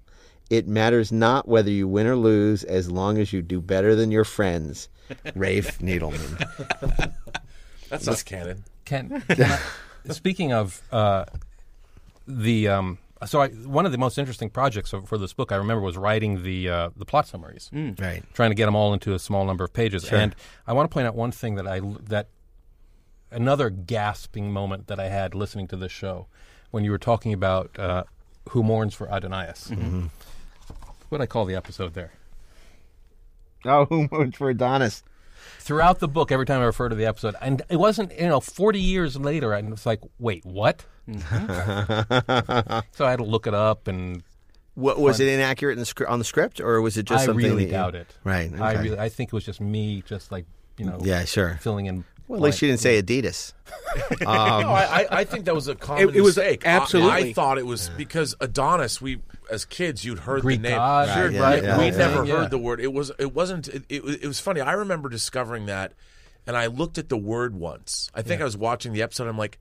It 0.51 0.67
matters 0.67 1.11
not 1.11 1.47
whether 1.47 1.71
you 1.71 1.87
win 1.87 2.05
or 2.05 2.15
lose, 2.15 2.63
as 2.63 2.91
long 2.91 3.17
as 3.17 3.33
you 3.33 3.41
do 3.41 3.59
better 3.59 3.95
than 3.95 4.11
your 4.11 4.23
friends. 4.23 4.87
Rafe 5.35 5.79
Needleman. 5.79 7.13
That's 7.89 8.05
not 8.07 8.23
canon. 8.25 8.63
Can, 8.85 9.21
can 9.27 9.41
I- 10.07 10.13
speaking 10.13 10.53
of 10.53 10.81
uh, 10.91 11.25
the, 12.27 12.67
um, 12.69 12.97
so 13.25 13.41
I, 13.41 13.49
one 13.49 13.85
of 13.85 13.91
the 13.91 13.97
most 13.97 14.17
interesting 14.17 14.49
projects 14.49 14.93
of, 14.93 15.07
for 15.09 15.17
this 15.17 15.33
book 15.33 15.51
I 15.51 15.55
remember 15.57 15.81
was 15.81 15.97
writing 15.97 16.43
the 16.43 16.69
uh, 16.69 16.89
the 16.95 17.03
plot 17.05 17.27
summaries, 17.27 17.69
Right. 17.73 18.23
trying 18.33 18.51
to 18.51 18.55
get 18.55 18.65
them 18.65 18.75
all 18.75 18.93
into 18.93 19.13
a 19.13 19.19
small 19.19 19.43
number 19.45 19.63
of 19.65 19.73
pages. 19.73 20.05
And 20.11 20.35
I 20.65 20.73
want 20.73 20.89
to 20.89 20.93
point 20.93 21.05
out 21.07 21.15
one 21.15 21.31
thing 21.31 21.55
that 21.55 21.67
I 21.67 21.81
that 22.03 22.27
another 23.31 23.69
gasping 23.69 24.51
moment 24.53 24.87
that 24.87 24.99
I 24.99 25.09
had 25.09 25.35
listening 25.35 25.67
to 25.67 25.75
this 25.75 25.91
show 25.91 26.27
when 26.71 26.83
you 26.85 26.91
were 26.91 26.97
talking 26.97 27.33
about 27.33 27.77
uh, 27.77 28.03
who 28.49 28.63
mourns 28.63 28.93
for 28.93 29.07
Adonais. 29.11 29.69
What 31.09 31.17
did 31.17 31.23
I 31.23 31.27
call 31.27 31.45
the 31.45 31.55
episode 31.55 31.93
there? 31.93 32.13
Oh, 33.65 33.85
who 33.85 34.07
mourns 34.11 34.35
for 34.37 34.49
Adonis? 34.49 35.03
Throughout 35.59 35.99
the 35.99 36.07
book, 36.07 36.31
every 36.31 36.45
time 36.45 36.61
I 36.61 36.65
refer 36.65 36.89
to 36.89 36.95
the 36.95 37.05
episode, 37.05 37.35
and 37.41 37.61
it 37.69 37.77
wasn't, 37.77 38.11
you 38.19 38.27
know, 38.27 38.39
40 38.39 38.79
years 38.79 39.17
later, 39.17 39.53
and 39.53 39.73
it's 39.73 39.85
like, 39.85 40.01
wait, 40.19 40.45
what? 40.45 40.85
Mm-hmm. 41.09 42.79
so 42.91 43.05
I 43.05 43.09
had 43.09 43.17
to 43.17 43.25
look 43.25 43.47
it 43.47 43.53
up, 43.53 43.87
and 43.87 44.23
What 44.75 44.99
was 44.99 45.19
it 45.19 45.27
inaccurate 45.27 45.73
in 45.73 45.79
the 45.79 45.85
scr- 45.85 46.07
on 46.07 46.19
the 46.19 46.25
script, 46.25 46.59
or 46.61 46.81
was 46.81 46.97
it 46.97 47.03
just 47.03 47.23
I 47.23 47.25
something? 47.25 47.43
really 47.45 47.65
that 47.65 47.71
you- 47.71 47.71
doubt 47.71 47.95
it. 47.95 48.07
Right. 48.23 48.51
I 48.59 48.73
really, 48.81 48.99
I 48.99 49.09
think 49.09 49.29
it 49.29 49.33
was 49.33 49.43
just 49.45 49.59
me, 49.61 50.03
just 50.05 50.31
like, 50.31 50.45
you 50.77 50.85
know, 50.85 50.99
Yeah, 51.01 51.25
sure. 51.25 51.57
filling 51.61 51.87
in. 51.87 52.05
Well, 52.29 52.39
at 52.39 52.43
least 52.43 52.61
you 52.61 52.67
didn't 52.69 52.79
say 52.79 53.01
Adidas. 53.01 53.53
no, 54.21 54.27
um, 54.29 54.65
I, 54.67 54.85
I- 54.85 55.07
I 55.19 55.23
think 55.25 55.45
that 55.45 55.55
was 55.55 55.67
a 55.67 55.75
common 55.87 56.09
It- 56.09 56.15
it 56.17 56.21
was 56.21 56.37
mistake. 56.37 56.65
I- 56.65 56.77
I, 56.77 57.33
thought 57.33 57.57
it 57.57 57.65
was 57.65 57.89
because 57.97 58.35
Adonis. 58.39 59.01
We 59.01 59.19
as 59.51 59.65
kids, 59.65 60.05
you'd 60.05 60.19
heard 60.19 60.43
Greek 60.43 60.61
the 60.61 60.69
name, 60.69 60.77
god. 60.77 61.07
Right, 61.09 61.15
Sure, 61.15 61.31
yeah, 61.31 61.39
right? 61.41 61.63
yeah, 61.63 61.77
we 61.79 61.85
yeah. 61.85 61.97
never 61.97 62.23
Yeah. 62.25 62.35
heard 62.37 62.51
the 62.51 62.59
word. 62.59 62.79
It 62.79 62.93
was. 62.93 63.11
It 63.19 63.33
wasn't. 63.33 63.67
It, 63.67 63.83
it, 63.89 64.03
it 64.23 64.27
was 64.27 64.39
funny. 64.39 64.61
I 64.61 64.73
remember 64.73 65.09
discovering 65.09 65.65
that, 65.65 65.93
and 66.47 66.55
I 66.55 66.67
looked 66.67 66.97
at 66.99 67.09
the 67.09 67.17
word 67.17 67.55
once. 67.55 68.09
I 68.13 68.21
think 68.21 68.41
I 68.41 68.43
was 68.45 68.55
watching 68.55 68.93
the 68.93 69.01
episode. 69.01 69.27
I'm 69.27 69.37
like. 69.37 69.57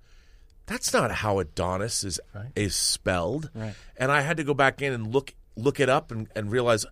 That's 0.67 0.93
not 0.93 1.11
how 1.11 1.39
Adonis 1.39 2.05
is 2.05 2.21
is 2.55 2.77
spelled, 2.77 3.49
and 3.97 4.13
I 4.13 4.21
had 4.21 4.37
to 4.37 4.45
go 4.45 4.53
back 4.53 4.83
in 4.83 4.93
and 4.93 5.11
look 5.15 5.33
look 5.57 5.81
it 5.81 5.89
up 5.89 6.11
and, 6.13 6.29
and 6.37 6.53
realize. 6.53 6.85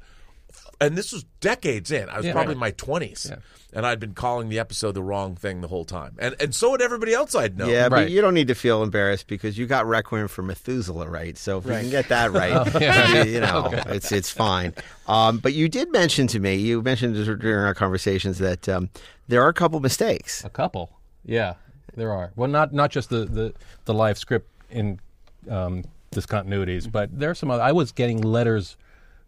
And 0.80 0.96
this 0.96 1.12
was 1.12 1.24
decades 1.40 1.90
in. 1.90 2.08
I 2.10 2.18
was 2.18 2.26
Yeah. 2.26 2.32
probably 2.32 2.52
in 2.52 2.58
my 2.58 2.70
twenties, 2.72 3.26
Yeah. 3.30 3.36
and 3.72 3.86
I'd 3.86 3.98
been 3.98 4.12
calling 4.12 4.50
the 4.50 4.58
episode 4.58 4.92
the 4.92 5.02
wrong 5.02 5.34
thing 5.34 5.62
the 5.62 5.68
whole 5.68 5.86
time, 5.86 6.14
and 6.18 6.34
and 6.38 6.54
so 6.54 6.72
had 6.72 6.82
everybody 6.82 7.14
else 7.14 7.34
I'd 7.34 7.56
known. 7.56 7.70
Yeah, 7.70 7.88
but 7.88 8.10
you 8.10 8.20
don't 8.20 8.34
need 8.34 8.48
to 8.48 8.54
feel 8.54 8.82
embarrassed 8.82 9.26
because 9.26 9.56
you 9.56 9.66
got 9.66 9.86
Requiem 9.86 10.28
for 10.28 10.42
Methuselah 10.42 11.08
right. 11.08 11.38
So 11.38 11.56
if 11.58 11.64
you 11.64 11.70
can 11.70 11.88
get 11.88 12.08
that 12.10 12.30
right, 12.32 12.52
Oh, 12.74 12.78
yeah. 12.78 13.22
you, 13.24 13.30
you 13.32 13.40
know, 13.40 13.70
it's 13.86 14.12
it's 14.12 14.30
fine. 14.30 14.74
Um, 15.06 15.38
but 15.38 15.54
you 15.54 15.68
did 15.68 15.90
mention 15.92 16.26
to 16.28 16.40
me, 16.40 16.56
you 16.56 16.82
mentioned 16.82 17.14
during 17.14 17.64
our 17.64 17.74
conversations 17.74 18.36
that 18.38 18.68
um, 18.68 18.90
there 19.28 19.42
are 19.42 19.48
a 19.48 19.54
couple 19.54 19.80
mistakes. 19.80 20.44
A 20.44 20.50
couple. 20.50 20.90
Yeah, 21.24 21.54
there 21.96 22.12
are. 22.12 22.32
Well, 22.36 22.50
not 22.50 22.74
not 22.74 22.90
just 22.90 23.08
the 23.08 23.24
the, 23.24 23.54
the 23.86 23.94
live 23.94 24.18
script 24.18 24.50
in 24.70 25.00
um, 25.48 25.84
discontinuities, 26.12 26.90
but 26.92 27.18
there 27.18 27.30
are 27.30 27.34
some 27.34 27.50
other. 27.50 27.62
I 27.62 27.72
was 27.72 27.92
getting 27.92 28.20
letters 28.20 28.76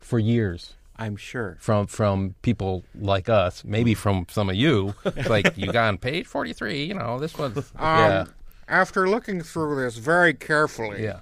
for 0.01 0.19
years 0.19 0.75
I'm 0.99 1.17
sure. 1.17 1.57
from 1.61 1.87
from 1.87 2.35
people 2.43 2.85
like 2.99 3.29
us, 3.29 3.63
maybe 3.65 3.95
from 3.95 4.27
some 4.31 4.51
of 4.51 4.57
you. 4.57 4.95
Like 5.29 5.57
you 5.57 5.73
got 5.73 5.89
on 5.89 5.99
page 5.99 6.27
forty 6.27 6.53
three. 6.53 6.85
You 6.85 6.95
know, 6.95 7.19
this 7.19 7.37
was 7.39 7.73
yeah, 7.79 8.21
Um, 8.23 8.35
After 8.69 9.09
looking 9.09 9.41
through 9.43 9.77
this 9.83 9.97
very 9.97 10.35
carefully, 10.35 11.05
yeah, 11.05 11.21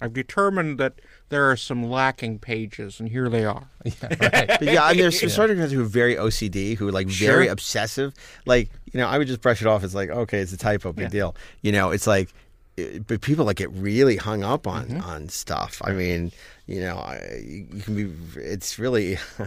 I've 0.00 0.12
determined 0.12 0.78
that 0.78 0.94
there 1.28 1.48
are 1.50 1.56
some 1.56 1.84
lacking 1.84 2.38
pages, 2.40 2.98
and 2.98 3.08
here 3.08 3.28
they 3.28 3.44
are. 3.44 3.68
yeah, 3.84 3.92
right. 4.32 4.62
Yeah, 4.62 4.90
and 4.90 4.98
there's 4.98 5.20
some 5.24 5.28
sort 5.28 5.50
of 5.50 5.58
guys 5.58 5.70
who 5.72 5.82
are 5.82 5.84
very 5.84 6.16
OCD, 6.16 6.76
who 6.76 6.88
are 6.88 6.92
like 6.92 7.06
very 7.08 7.46
obsessive. 7.46 8.12
Like, 8.46 8.70
you 8.92 8.98
know, 9.00 9.06
I 9.06 9.16
would 9.18 9.28
just 9.28 9.40
brush 9.40 9.60
it 9.60 9.68
off. 9.68 9.84
It's 9.84 9.94
like, 9.94 10.10
okay, 10.10 10.38
it's 10.40 10.52
a 10.52 10.56
typo, 10.56 10.92
big 10.92 11.10
deal. 11.10 11.36
You 11.62 11.70
know, 11.72 11.90
it's 11.90 12.06
like, 12.08 12.32
it- 12.76 13.06
but 13.06 13.20
people 13.20 13.44
like 13.44 13.56
get 13.58 13.70
really 13.72 14.16
hung 14.16 14.42
up 14.42 14.66
on 14.66 14.86
Mm-hmm. 14.88 15.00
on 15.02 15.28
stuff. 15.28 15.80
I 15.84 15.92
mean, 15.92 16.32
you 16.70 16.80
know, 16.80 16.96
I, 16.98 17.42
you 17.44 17.82
can 17.82 17.94
be. 17.96 18.40
It's 18.40 18.78
really 18.78 19.16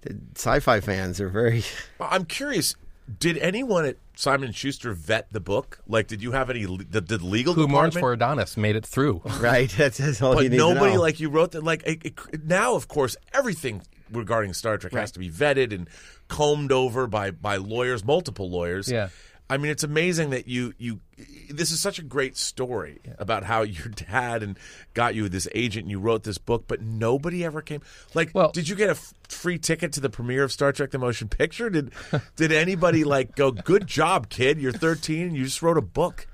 the 0.00 0.16
sci-fi 0.34 0.80
fans 0.80 1.20
are 1.20 1.28
very. 1.28 1.62
I'm 2.00 2.24
curious. 2.24 2.74
Did 3.18 3.38
anyone 3.38 3.84
at 3.84 3.96
Simon 4.14 4.46
and 4.46 4.54
Schuster 4.56 4.92
vet 4.94 5.26
the 5.32 5.40
book? 5.40 5.80
Like, 5.86 6.06
did 6.06 6.22
you 6.22 6.32
have 6.32 6.48
any? 6.48 6.64
Did 6.64 7.08
the 7.08 7.18
legal 7.18 7.52
Who 7.54 7.68
mourns 7.68 7.94
department? 7.94 8.00
for 8.00 8.12
Adonis 8.12 8.56
made 8.56 8.76
it 8.76 8.86
through. 8.86 9.20
Right, 9.40 9.68
that's, 9.70 9.98
that's 9.98 10.22
all 10.22 10.42
you 10.42 10.48
need 10.48 10.56
nobody 10.56 10.92
to 10.92 10.94
know. 10.94 11.00
like 11.02 11.20
you 11.20 11.28
wrote 11.28 11.50
that. 11.52 11.62
Like 11.64 11.82
it, 11.84 12.06
it- 12.32 12.44
now, 12.46 12.74
of 12.76 12.88
course, 12.88 13.16
everything 13.34 13.82
regarding 14.10 14.54
Star 14.54 14.78
Trek 14.78 14.92
has 14.94 15.12
to 15.12 15.18
be 15.18 15.28
vetted 15.28 15.74
and 15.74 15.88
combed 16.28 16.72
over 16.72 17.06
by 17.06 17.30
by 17.30 17.56
lawyers, 17.56 18.04
multiple 18.04 18.48
lawyers. 18.48 18.90
Yeah. 18.90 19.08
I 19.50 19.56
mean, 19.56 19.72
it's 19.72 19.82
amazing 19.82 20.30
that 20.30 20.46
you 20.46 20.72
you. 20.78 21.00
This 21.50 21.72
is 21.72 21.80
such 21.80 21.98
a 21.98 22.02
great 22.02 22.36
story 22.36 23.00
about 23.18 23.42
how 23.42 23.62
your 23.76 23.88
dad 23.88 24.42
and 24.44 24.56
got 24.94 25.14
you 25.16 25.28
this 25.28 25.48
agent 25.54 25.84
and 25.84 25.90
you 25.90 25.98
wrote 25.98 26.22
this 26.22 26.38
book, 26.38 26.64
but 26.68 26.80
nobody 26.80 27.44
ever 27.44 27.60
came. 27.60 27.82
Like, 28.14 28.30
Well- 28.32 28.52
did 28.52 28.68
you 28.68 28.76
get 28.76 28.88
a 28.88 28.92
f- 28.92 29.12
free 29.28 29.58
ticket 29.58 29.92
to 29.94 30.00
the 30.00 30.08
premiere 30.08 30.44
of 30.44 30.52
Star 30.52 30.72
Trek: 30.72 30.92
The 30.92 30.98
Motion 30.98 31.28
Picture? 31.28 31.68
Did 31.68 31.90
did 32.36 32.52
anybody 32.52 33.02
like 33.02 33.34
go? 33.34 33.50
Good 33.50 33.86
job, 33.88 34.28
kid. 34.28 34.60
You're 34.60 34.72
13 34.72 35.28
and 35.28 35.36
you 35.36 35.44
just 35.44 35.60
wrote 35.62 35.76
a 35.76 35.82
book. 35.82 36.28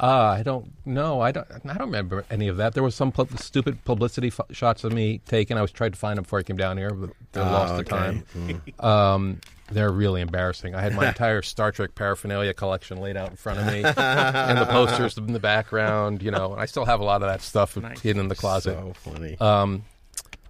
Uh, 0.00 0.36
I 0.38 0.42
don't 0.44 0.70
know. 0.86 1.20
I 1.20 1.32
don't. 1.32 1.46
I 1.50 1.74
don't 1.74 1.86
remember 1.88 2.24
any 2.30 2.46
of 2.46 2.58
that. 2.58 2.74
There 2.74 2.84
was 2.84 2.94
some 2.94 3.12
stupid 3.36 3.84
publicity 3.84 4.28
f- 4.28 4.40
shots 4.52 4.84
of 4.84 4.92
me 4.92 5.18
taken. 5.26 5.58
I 5.58 5.62
was 5.62 5.72
trying 5.72 5.90
to 5.90 5.98
find 5.98 6.16
them 6.18 6.22
before 6.22 6.38
I 6.38 6.44
came 6.44 6.56
down 6.56 6.76
here, 6.78 6.90
but 6.90 7.10
they 7.32 7.40
lost 7.40 7.74
the 7.74 7.96
okay. 7.96 8.22
time. 8.22 8.62
Um, 8.78 9.40
they're 9.70 9.92
really 9.92 10.20
embarrassing. 10.20 10.74
I 10.74 10.80
had 10.80 10.94
my 10.94 11.08
entire 11.08 11.42
Star 11.42 11.72
Trek 11.72 11.94
paraphernalia 11.94 12.54
collection 12.54 13.00
laid 13.00 13.16
out 13.16 13.30
in 13.30 13.36
front 13.36 13.60
of 13.60 13.66
me, 13.66 13.82
and 13.84 14.58
the 14.58 14.66
posters 14.66 15.16
in 15.16 15.32
the 15.32 15.40
background. 15.40 16.22
You 16.22 16.30
know, 16.30 16.52
and 16.52 16.60
I 16.60 16.66
still 16.66 16.84
have 16.84 17.00
a 17.00 17.04
lot 17.04 17.22
of 17.22 17.28
that 17.28 17.42
stuff 17.42 17.74
hidden 17.74 18.20
in 18.20 18.28
the 18.28 18.36
closet. 18.36 18.74
so 18.74 18.92
funny. 18.94 19.36
Um, 19.40 19.84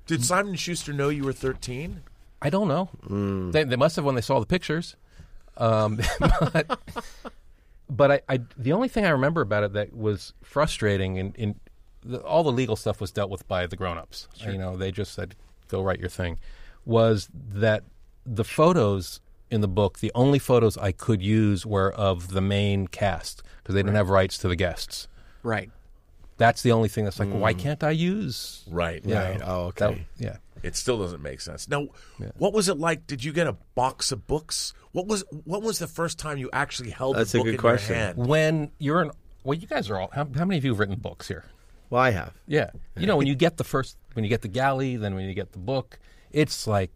Did 0.07 0.25
Simon 0.25 0.51
and 0.51 0.59
Schuster 0.59 0.93
know 0.93 1.09
you 1.09 1.25
were 1.25 1.33
13? 1.33 2.03
I 2.41 2.51
don't 2.51 2.69
know. 2.69 3.51
They, 3.51 3.65
they 3.65 3.77
must 3.77 3.97
have 3.97 4.05
when 4.05 4.15
they 4.15 4.21
saw 4.21 4.39
the 4.39 4.47
pictures. 4.47 4.97
Um, 5.57 5.99
but 6.21 6.79
but 7.91 8.11
I, 8.13 8.21
I, 8.29 8.41
the 8.57 8.73
only 8.73 8.89
thing 8.89 9.05
I 9.05 9.11
remember 9.11 9.41
about 9.41 9.65
it 9.65 9.73
that 9.73 9.95
was 9.95 10.33
frustrating, 10.43 11.17
in, 11.17 11.33
in 11.33 11.61
the, 12.05 12.19
all 12.21 12.45
the 12.45 12.53
legal 12.53 12.77
stuff 12.77 13.01
was 13.01 13.11
dealt 13.11 13.31
with 13.31 13.47
by 13.49 13.67
the 13.67 13.77
grown-ups. 13.77 14.29
You 14.47 14.59
know, 14.59 14.77
they 14.77 14.93
just 14.93 15.15
said, 15.15 15.35
"Go 15.69 15.83
write 15.83 15.99
your 15.99 16.09
thing." 16.09 16.39
Was 16.85 17.29
that 17.33 17.83
the 18.35 18.45
photos 18.45 19.21
in 19.51 19.61
the 19.61 19.69
book? 19.69 19.99
The 20.01 20.13
only 20.15 20.39
photos 20.39 20.77
I 20.77 20.93
could 20.93 21.23
use 21.23 21.65
were 21.65 21.93
of 21.93 22.29
the 22.33 22.41
main 22.41 22.87
cast 22.89 23.43
because 23.63 23.75
they 23.75 23.83
didn't 23.83 23.97
have 23.97 24.11
rights 24.11 24.39
to 24.39 24.49
the 24.49 24.57
guests. 24.57 25.09
Right. 25.43 25.71
That's 26.37 26.63
the 26.63 26.73
only 26.73 26.89
thing 26.89 27.05
that's 27.05 27.19
like, 27.19 27.31
why 27.31 27.53
mm. 27.55 27.59
can't 27.59 27.83
I 27.83 27.91
use? 27.91 28.65
Right. 28.71 29.05
you 29.05 29.15
Right. 29.15 29.39
know, 29.41 29.45
Oh, 29.47 29.73
that- 29.77 29.91
okay. 29.91 30.07
yeah. 30.19 30.37
It 30.63 30.75
still 30.75 30.99
doesn't 30.99 31.23
make 31.23 31.41
sense. 31.41 31.69
Now, 31.69 31.87
what 32.37 32.53
was 32.53 32.69
it 32.69 32.79
like? 32.79 33.07
Did 33.07 33.23
you 33.23 33.33
get 33.33 33.47
a 33.47 33.53
box 33.77 34.11
of 34.11 34.27
books? 34.27 34.75
What 34.91 35.07
was 35.07 35.23
what 35.45 35.63
was 35.63 35.79
the 35.79 35.87
first 35.87 36.19
time 36.19 36.37
you 36.37 36.51
actually 36.53 36.91
held 36.91 37.15
That's 37.15 37.31
the 37.31 37.39
a 37.39 37.41
book 37.41 37.47
good 37.47 37.55
in 37.55 37.61
question. 37.61 37.95
your 37.95 38.05
hand? 38.05 38.19
When 38.27 38.71
you're 38.79 39.03
in, 39.03 39.13
well, 39.45 39.57
you 39.57 39.69
guys 39.69 39.89
are 39.89 40.01
all. 40.01 40.11
How, 40.13 40.27
how 40.37 40.45
many 40.45 40.59
of 40.59 40.65
you 40.65 40.73
have 40.73 40.81
written 40.81 40.97
books 40.97 41.29
here? 41.29 41.45
well, 41.91 42.03
I 42.03 42.11
have. 42.11 42.35
Yeah. 42.49 42.71
You 42.97 43.07
know, 43.07 43.17
when 43.17 43.29
you 43.29 43.37
get 43.37 43.57
the 43.57 43.63
first, 43.65 43.97
when 44.15 44.25
you 44.25 44.29
get 44.29 44.43
the 44.43 44.49
galley, 44.49 44.97
then 44.97 45.15
when 45.15 45.27
you 45.29 45.35
get 45.35 45.53
the 45.53 45.59
book, 45.59 45.99
it's 46.33 46.67
like, 46.67 46.91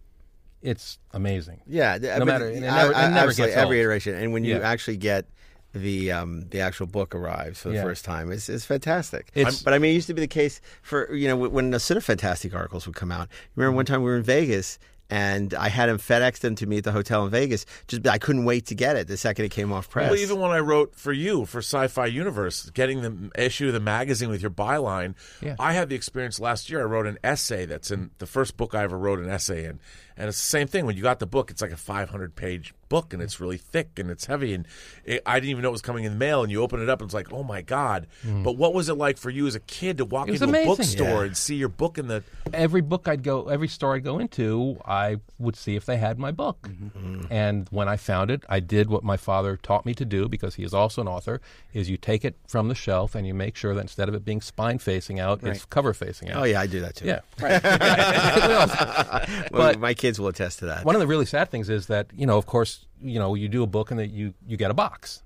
it's 0.62 0.98
amazing. 1.12 1.60
Yeah, 1.66 1.98
th- 1.98 2.12
No 2.14 2.18
but 2.20 2.24
matter- 2.26 2.48
and 2.48 2.64
it 2.64 2.68
I- 2.68 2.76
never- 2.76 2.92
it 2.92 2.96
never 2.96 3.28
absolutely, 3.28 3.46
gets 3.54 3.56
every 3.56 3.76
old. 3.78 3.82
iteration, 3.84 4.14
and 4.14 4.32
when 4.32 4.44
you 4.44 4.56
Yeah. 4.58 4.68
actually 4.70 4.96
get 4.96 5.26
the 5.74 6.12
um, 6.12 6.46
the 6.50 6.60
actual 6.60 6.86
book 6.86 7.14
arrives 7.14 7.60
for 7.60 7.70
the 7.70 7.76
Yeah. 7.76 7.82
first 7.82 8.04
time, 8.04 8.30
it's, 8.30 8.48
it's 8.48 8.64
fantastic. 8.64 9.30
It's- 9.34 9.62
but 9.62 9.72
I 9.74 9.78
mean, 9.78 9.92
it 9.92 9.94
used 9.94 10.06
to 10.08 10.14
be 10.14 10.20
the 10.20 10.26
case 10.26 10.60
for 10.82 11.12
you 11.14 11.28
know 11.28 11.36
when 11.36 11.70
the 11.70 11.78
Cinefantastique 11.78 12.54
articles 12.54 12.86
would 12.86 12.96
come 12.96 13.10
out. 13.12 13.28
Remember 13.56 13.74
one 13.76 13.86
time 13.86 14.00
we 14.02 14.10
were 14.10 14.16
in 14.16 14.22
Vegas. 14.22 14.78
And 15.10 15.52
I 15.52 15.68
had 15.68 15.90
him 15.90 15.98
FedEx 15.98 16.38
them 16.38 16.54
to 16.54 16.64
me 16.66 16.78
at 16.78 16.84
the 16.84 16.92
hotel 16.92 17.22
in 17.26 17.30
Vegas. 17.30 17.66
Just 17.86 18.06
I 18.08 18.16
couldn't 18.16 18.46
wait 18.46 18.64
to 18.68 18.74
get 18.74 18.96
it 18.96 19.08
the 19.08 19.18
second 19.18 19.44
it 19.44 19.50
came 19.50 19.70
off 19.70 19.90
press. 19.90 20.08
Well, 20.10 20.18
even 20.18 20.38
when 20.40 20.52
I 20.52 20.60
wrote 20.60 20.94
for 20.96 21.12
you 21.12 21.44
for 21.44 21.58
Sci-Fi 21.58 22.06
Universe, 22.06 22.70
getting 22.70 23.02
the 23.02 23.30
issue 23.44 23.66
of 23.66 23.74
the 23.74 23.80
magazine 23.80 24.30
with 24.30 24.40
your 24.40 24.50
byline, 24.50 25.14
Yeah. 25.42 25.56
I 25.58 25.74
had 25.74 25.90
the 25.90 25.96
experience 25.96 26.40
last 26.40 26.70
year. 26.70 26.80
I 26.80 26.84
wrote 26.84 27.06
an 27.06 27.18
essay 27.22 27.66
that's 27.66 27.90
in 27.90 28.12
the 28.20 28.26
first 28.26 28.56
book 28.56 28.74
I 28.74 28.84
ever 28.84 28.96
wrote 28.96 29.18
an 29.18 29.28
essay 29.28 29.66
in, 29.66 29.80
and 30.16 30.28
it's 30.28 30.38
the 30.38 30.48
same 30.48 30.66
thing. 30.66 30.86
When 30.86 30.96
you 30.96 31.02
got 31.02 31.18
the 31.18 31.26
book, 31.26 31.50
it's 31.50 31.62
like 31.62 31.72
a 31.72 31.76
500 31.76 32.34
page 32.36 32.74
book, 32.88 33.14
and 33.14 33.22
it's 33.22 33.40
really 33.40 33.56
thick 33.56 33.98
and 33.98 34.10
it's 34.10 34.26
heavy, 34.26 34.52
and 34.52 34.66
it, 35.04 35.22
I 35.24 35.40
didn't 35.40 35.50
even 35.50 35.62
know 35.62 35.70
it 35.70 35.72
was 35.72 35.80
coming 35.82 36.04
in 36.04 36.12
the 36.12 36.18
mail. 36.18 36.42
And 36.42 36.52
you 36.52 36.62
open 36.62 36.82
it 36.82 36.88
up, 36.88 37.00
and 37.00 37.08
it's 37.08 37.14
like, 37.14 37.32
oh 37.32 37.42
my 37.42 37.62
god! 37.62 38.06
Mm. 38.26 38.44
But 38.44 38.56
what 38.56 38.74
was 38.74 38.88
it 38.88 38.94
like 38.94 39.16
for 39.18 39.30
you 39.30 39.46
as 39.46 39.54
a 39.54 39.60
kid 39.60 39.98
to 39.98 40.04
walk 40.04 40.28
It 40.28 40.32
was 40.32 40.42
into 40.42 40.58
a 40.60 40.64
bookstore 40.66 41.06
Yeah. 41.06 41.22
and 41.22 41.36
see 41.36 41.56
your 41.56 41.68
book 41.70 41.96
in 41.98 42.08
the? 42.08 42.22
Every 42.52 42.82
book 42.82 43.08
I'd 43.08 43.22
go, 43.22 43.48
every 43.48 43.68
store 43.68 43.94
I'd 43.94 44.04
go 44.04 44.18
into, 44.18 44.78
I 44.86 45.18
would 45.38 45.56
see 45.56 45.76
if 45.76 45.86
they 45.86 45.96
had 45.96 46.18
my 46.18 46.32
book. 46.32 46.68
Mm-hmm. 46.68 47.32
And 47.32 47.68
when 47.70 47.88
I 47.88 47.96
found 47.96 48.30
it, 48.30 48.42
I 48.48 48.60
did 48.60 48.90
what 48.90 49.02
my 49.04 49.16
father 49.16 49.56
taught 49.56 49.86
me 49.86 49.94
to 49.94 50.04
do 50.04 50.28
because 50.28 50.56
he 50.56 50.64
is 50.64 50.74
also 50.74 51.00
an 51.00 51.08
author: 51.08 51.40
is 51.72 51.88
you 51.88 51.96
take 51.96 52.24
it 52.24 52.36
from 52.46 52.68
the 52.68 52.74
shelf 52.74 53.14
and 53.14 53.26
you 53.26 53.32
make 53.34 53.56
sure 53.56 53.74
that 53.74 53.80
instead 53.80 54.08
of 54.08 54.14
it 54.14 54.24
being 54.24 54.40
spine 54.42 54.78
facing 54.78 55.18
out, 55.18 55.42
it's 55.42 55.64
cover 55.64 55.94
facing 55.94 56.30
out. 56.30 56.42
oh 56.42 56.44
yeah, 56.44 56.60
I 56.60 56.66
do 56.66 56.80
that 56.80 56.96
too. 56.96 57.06
Yeah. 57.06 57.20
Well, 59.52 59.72
But- 59.72 59.80
my 59.80 59.94
kids 60.02 60.16
will 60.20 60.28
attest 60.34 60.58
to 60.60 60.66
that. 60.66 60.84
One 60.84 60.94
of 60.96 61.00
the 61.00 61.06
really 61.06 61.26
sad 61.26 61.46
things 61.50 61.68
is 61.78 61.86
that 61.86 62.06
you 62.20 62.26
know, 62.26 62.36
of 62.38 62.46
course, 62.46 62.72
you 63.12 63.18
know, 63.20 63.34
you 63.34 63.48
do 63.48 63.62
a 63.62 63.66
book 63.76 63.90
and 63.92 63.98
that 64.00 64.10
you 64.18 64.34
you 64.50 64.56
get 64.56 64.70
a 64.70 64.74
box, 64.74 65.22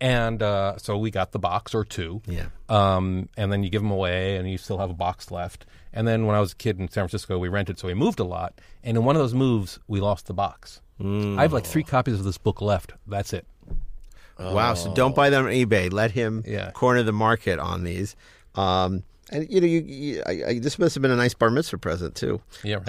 and 0.00 0.42
uh, 0.42 0.76
so 0.78 0.96
we 0.96 1.10
got 1.10 1.32
the 1.32 1.38
box 1.38 1.74
or 1.74 1.84
two, 1.84 2.22
Yeah. 2.26 2.46
um, 2.68 3.28
and 3.36 3.52
then 3.52 3.62
you 3.64 3.70
give 3.70 3.82
them 3.82 3.90
away, 3.90 4.36
and 4.36 4.50
you 4.50 4.58
still 4.58 4.78
have 4.78 4.90
a 4.90 4.94
box 5.06 5.30
left. 5.30 5.66
And 5.92 6.06
then 6.06 6.26
when 6.26 6.36
I 6.36 6.40
was 6.40 6.52
a 6.52 6.56
kid 6.56 6.78
in 6.78 6.86
San 6.88 7.02
Francisco, 7.04 7.38
we 7.38 7.48
rented, 7.48 7.78
so 7.78 7.88
we 7.88 7.94
moved 7.94 8.20
a 8.20 8.24
lot, 8.24 8.60
and 8.84 8.96
in 8.96 9.04
one 9.04 9.16
of 9.16 9.20
those 9.22 9.34
moves, 9.34 9.78
we 9.88 10.00
lost 10.00 10.26
the 10.26 10.34
box. 10.34 10.80
I 11.02 11.42
have 11.42 11.52
like 11.54 11.64
three 11.66 11.82
copies 11.82 12.14
of 12.18 12.24
this 12.24 12.36
book 12.38 12.60
left. 12.60 12.92
That's 13.06 13.32
it. 13.32 13.46
Wow! 14.38 14.74
So 14.74 14.92
don't 14.94 15.14
buy 15.14 15.30
them 15.30 15.46
on 15.46 15.50
eBay. 15.52 15.90
Let 15.92 16.10
him 16.12 16.42
Yeah. 16.46 16.70
corner 16.72 17.02
the 17.02 17.12
market 17.12 17.58
on 17.58 17.84
these. 17.84 18.16
Um, 18.54 19.02
and 19.30 19.50
you 19.50 19.60
know, 19.60 19.66
you, 19.66 19.80
you 19.80 20.22
I, 20.26 20.42
I, 20.48 20.58
this 20.58 20.78
must 20.78 20.94
have 20.94 21.02
been 21.02 21.10
a 21.10 21.16
nice 21.16 21.32
bar 21.34 21.50
mitzvah 21.50 21.78
present 21.78 22.14
too. 22.14 22.40
Yeah, 22.62 22.76
right. 22.86 22.88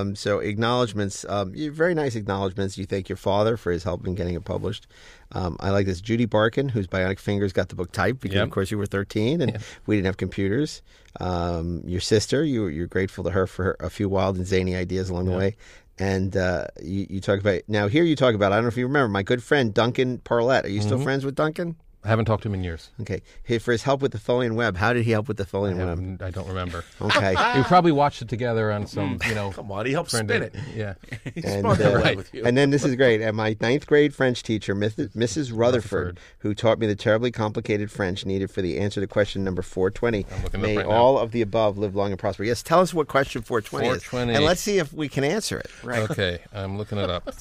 Um, 0.00 0.14
so 0.14 0.38
acknowledgments, 0.38 1.24
um, 1.28 1.52
very 1.72 1.94
nice 1.94 2.14
acknowledgments. 2.14 2.78
You 2.78 2.86
thank 2.86 3.08
your 3.08 3.16
father 3.16 3.56
for 3.56 3.72
his 3.72 3.82
help 3.84 4.06
in 4.06 4.14
getting 4.14 4.34
it 4.34 4.44
published. 4.44 4.86
Um, 5.32 5.56
I 5.60 5.70
like 5.70 5.86
this. 5.86 6.00
Judy 6.00 6.24
Barkin, 6.26 6.68
whose 6.68 6.86
Bionic 6.86 7.18
Fingers 7.18 7.52
got 7.52 7.68
the 7.68 7.74
book 7.74 7.92
typed 7.92 8.20
because, 8.20 8.36
Yep. 8.36 8.44
of 8.44 8.50
course, 8.50 8.70
you 8.70 8.78
were 8.78 8.86
13 8.86 9.40
and 9.42 9.58
we 9.86 9.96
didn't 9.96 10.06
have 10.06 10.16
computers. 10.16 10.80
Um, 11.20 11.82
your 11.84 12.00
sister, 12.00 12.44
you, 12.44 12.66
you're 12.68 12.86
grateful 12.86 13.24
to 13.24 13.30
her 13.30 13.46
for 13.46 13.64
her, 13.64 13.76
a 13.80 13.90
few 13.90 14.08
wild 14.08 14.36
and 14.36 14.46
zany 14.46 14.76
ideas 14.76 15.10
along 15.10 15.26
the 15.26 15.36
way. 15.36 15.56
And 15.98 16.36
uh, 16.36 16.68
you, 16.80 17.06
you 17.10 17.20
talk 17.20 17.40
about 17.40 17.62
now 17.66 17.88
here. 17.88 18.04
You 18.04 18.14
talk 18.14 18.34
about 18.36 18.52
I 18.52 18.56
don't 18.56 18.64
know 18.64 18.68
if 18.68 18.76
you 18.76 18.86
remember 18.86 19.08
my 19.08 19.24
good 19.24 19.42
friend 19.42 19.74
Duncan 19.74 20.18
Parlett. 20.18 20.64
Are 20.64 20.68
you 20.68 20.78
Mm-hmm. 20.78 20.86
still 20.88 21.00
friends 21.00 21.24
with 21.24 21.34
Duncan? 21.34 21.74
I 22.04 22.08
haven't 22.08 22.26
talked 22.26 22.44
to 22.44 22.48
him 22.48 22.54
in 22.54 22.62
years. 22.62 22.90
Okay. 23.00 23.22
Hey, 23.42 23.58
for 23.58 23.72
his 23.72 23.82
help 23.82 24.00
with 24.00 24.12
the 24.12 24.18
Tholian 24.18 24.54
web, 24.54 24.76
how 24.76 24.92
did 24.92 25.04
he 25.04 25.10
help 25.10 25.26
with 25.26 25.36
the 25.36 25.42
I, 25.42 25.46
Tholian 25.46 25.76
web? 25.78 25.88
haven't- 25.88 26.22
I 26.22 26.30
don't 26.30 26.46
remember. 26.46 26.84
Okay. 27.02 27.30
we 27.56 27.62
probably 27.64 27.90
watched 27.92 28.22
it 28.22 28.28
together 28.28 28.70
on 28.70 28.86
some, 28.86 29.18
you 29.28 29.34
know. 29.34 29.50
Come 29.50 29.72
on, 29.72 29.84
he 29.84 29.92
helped 29.92 30.10
friend 30.12 30.28
spin 30.28 30.42
of- 30.44 30.54
it. 30.54 30.60
Yeah. 30.76 30.94
and, 31.34 31.60
spun 31.60 31.76
the 31.78 31.98
uh, 31.98 32.00
web 32.02 32.16
with 32.16 32.32
you. 32.32 32.44
and 32.46 32.56
then 32.56 32.70
this 32.70 32.84
is 32.84 32.94
great. 32.94 33.20
And 33.20 33.36
my 33.36 33.56
ninth 33.60 33.86
grade 33.88 34.14
French 34.14 34.44
teacher, 34.44 34.74
Myth- 34.76 34.96
Mrs. 34.96 35.50
Rutherford, 35.52 35.58
Rutherford. 35.58 36.20
who 36.38 36.54
taught 36.54 36.78
me 36.78 36.86
the 36.86 36.94
terribly 36.94 37.32
complicated 37.32 37.90
French 37.90 38.24
needed 38.24 38.50
for 38.50 38.62
the 38.62 38.78
answer 38.78 39.00
to 39.00 39.06
question 39.08 39.42
number 39.42 39.60
420. 39.62 40.24
I'm 40.30 40.42
looking 40.44 40.60
it 40.60 40.62
up 40.62 40.68
May 40.68 40.76
right 40.76 40.86
now. 40.86 40.92
all 40.92 41.18
of 41.18 41.32
the 41.32 41.42
above 41.42 41.78
live 41.78 41.96
long 41.96 42.10
and 42.12 42.18
prosper. 42.18 42.44
Yes, 42.44 42.62
tell 42.62 42.78
us 42.80 42.94
what 42.94 43.08
question 43.08 43.42
420, 43.42 43.86
420. 43.86 44.32
is. 44.32 44.36
And 44.36 44.44
let's 44.46 44.60
see 44.60 44.78
if 44.78 44.92
we 44.92 45.08
can 45.08 45.24
answer 45.24 45.58
it. 45.58 45.70
Okay, 45.84 46.38
I'm 46.52 46.78
looking 46.78 46.98
it 46.98 47.10
up. 47.10 47.34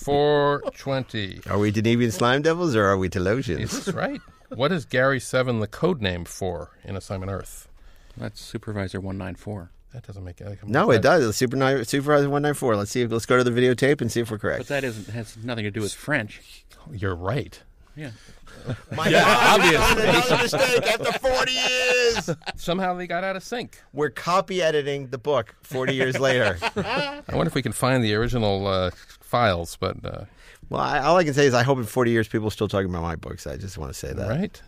420. 0.51 1.41
Are 1.49 1.59
we 1.59 1.71
Denebian 1.71 2.11
slime 2.11 2.41
devils 2.41 2.75
or 2.75 2.85
are 2.85 2.97
we 2.97 3.07
Talosians? 3.09 3.59
Is 3.59 3.85
this 3.85 3.93
right? 3.93 4.19
What 4.49 4.71
is 4.71 4.85
Gary 4.85 5.19
7 5.19 5.59
the 5.59 5.67
code 5.67 6.01
name 6.01 6.25
for 6.25 6.71
in 6.83 6.95
Assignment 6.95 7.31
Earth? 7.31 7.67
That's 8.15 8.41
Supervisor 8.41 8.99
194. 8.99 9.71
That 9.93 10.05
doesn't 10.05 10.23
make 10.23 10.41
it. 10.41 10.59
No, 10.65 10.91
it 10.91 11.01
does. 11.01 11.35
Super 11.35 11.57
Supervisor 11.83 12.29
194. 12.29 12.75
Let's 12.75 12.91
see 12.91 13.01
if 13.01 13.11
let's 13.11 13.25
go 13.25 13.37
to 13.37 13.43
the 13.43 13.51
videotape 13.51 14.01
and 14.01 14.11
see 14.11 14.19
if 14.21 14.29
we're 14.31 14.37
correct. 14.37 14.59
But 14.59 14.67
that 14.67 14.83
isn't 14.83 15.07
has 15.13 15.37
nothing 15.37 15.63
to 15.63 15.71
do 15.71 15.81
with 15.81 15.93
French. 15.93 16.65
You're 16.91 17.15
right. 17.15 17.61
Yeah. 17.95 18.11
My 18.95 19.09
God, 19.09 19.61
another 19.61 20.43
mistake 20.43 20.87
after 20.87 21.11
40 21.19 21.51
years. 21.51 22.29
Somehow 22.55 22.93
they 22.95 23.07
got 23.07 23.23
out 23.23 23.35
of 23.35 23.43
sync. 23.43 23.81
We're 23.93 24.09
copy 24.09 24.61
editing 24.61 25.07
the 25.07 25.17
book 25.17 25.55
40 25.63 25.93
years 25.95 26.19
later. 26.19 26.57
I 26.75 27.23
wonder 27.33 27.47
if 27.47 27.55
we 27.55 27.61
can 27.61 27.71
find 27.71 28.03
the 28.03 28.13
original 28.15 28.67
uh, 28.67 28.91
files, 29.19 29.77
but 29.79 30.03
uh, 30.05 30.25
Well, 30.69 30.81
I, 30.81 30.99
all 30.99 31.15
I 31.17 31.23
can 31.23 31.33
say 31.33 31.45
is 31.45 31.53
I 31.53 31.63
hope 31.63 31.77
in 31.77 31.85
40 31.85 32.11
years 32.11 32.27
people 32.27 32.47
are 32.47 32.51
still 32.51 32.67
talking 32.67 32.89
about 32.89 33.01
my 33.01 33.15
books. 33.15 33.47
I 33.47 33.55
just 33.57 33.77
want 33.77 33.91
to 33.93 33.97
say 33.97 34.11
that. 34.13 34.27
right? 34.27 34.61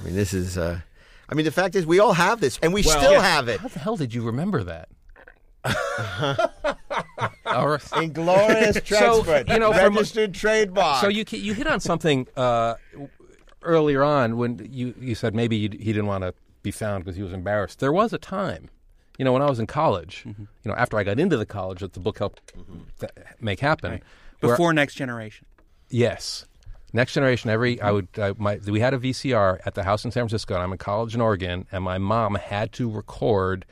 I 0.00 0.04
mean, 0.04 0.14
this 0.14 0.34
is. 0.34 0.58
Uh, 0.58 0.80
I 1.28 1.34
mean, 1.34 1.44
the 1.46 1.50
fact 1.52 1.74
is, 1.76 1.86
we 1.86 1.98
all 2.00 2.12
have 2.12 2.40
this, 2.40 2.58
and 2.62 2.74
we 2.74 2.82
Well- 2.82 2.98
still 2.98 3.12
Yeah. 3.12 3.22
have 3.22 3.48
it. 3.48 3.60
How 3.60 3.68
the 3.68 3.78
hell 3.78 3.96
did 3.96 4.12
you 4.12 4.22
remember 4.22 4.62
that? 4.64 4.88
Or- 7.46 7.80
Inglorious 7.96 8.80
Transfer, 8.84 9.44
you 9.48 9.58
know, 9.58 9.72
from- 9.72 9.94
registered 9.94 10.34
trademark. 10.34 11.00
so 11.00 11.08
you 11.08 11.24
you 11.30 11.54
hit 11.54 11.66
on 11.66 11.80
something 11.80 12.26
uh, 12.36 12.74
earlier 13.62 14.02
on 14.02 14.36
when 14.36 14.66
you, 14.70 14.94
you 15.00 15.14
said 15.14 15.34
maybe 15.34 15.56
you, 15.56 15.68
he 15.70 15.92
didn't 15.92 16.06
want 16.06 16.22
to 16.24 16.34
be 16.62 16.70
found 16.70 17.04
because 17.04 17.16
he 17.16 17.22
was 17.22 17.32
embarrassed. 17.32 17.78
There 17.80 17.92
was 17.92 18.12
a 18.12 18.18
time, 18.18 18.68
you 19.18 19.24
know, 19.24 19.32
when 19.32 19.42
I 19.42 19.48
was 19.48 19.58
in 19.58 19.66
college, 19.66 20.24
Mm-hmm. 20.26 20.42
you 20.64 20.70
know, 20.70 20.74
after 20.74 20.98
I 20.98 21.04
got 21.04 21.18
into 21.18 21.36
the 21.36 21.46
college 21.46 21.80
that 21.80 21.92
the 21.94 22.00
book 22.00 22.18
helped 22.18 22.52
th- 23.00 23.12
make 23.40 23.60
happen. 23.60 23.90
where- 23.92 24.00
Before 24.48 24.72
Next 24.72 24.94
Generation. 24.94 25.46
Yes. 25.90 26.46
Next 26.92 27.12
generation. 27.12 27.50
Every 27.50 27.80
I 27.80 27.90
would 27.90 28.08
I, 28.18 28.34
my 28.38 28.60
we 28.66 28.78
had 28.80 28.94
a 28.94 28.98
VCR 28.98 29.58
at 29.66 29.74
the 29.74 29.82
house 29.82 30.04
in 30.04 30.10
San 30.12 30.22
Francisco. 30.22 30.54
And 30.54 30.62
I'm 30.62 30.72
in 30.72 30.78
college 30.78 31.14
in 31.14 31.20
Oregon, 31.20 31.66
and 31.72 31.82
my 31.82 31.98
mom 31.98 32.36
had 32.36 32.72
to 32.74 32.88
record 32.90 33.64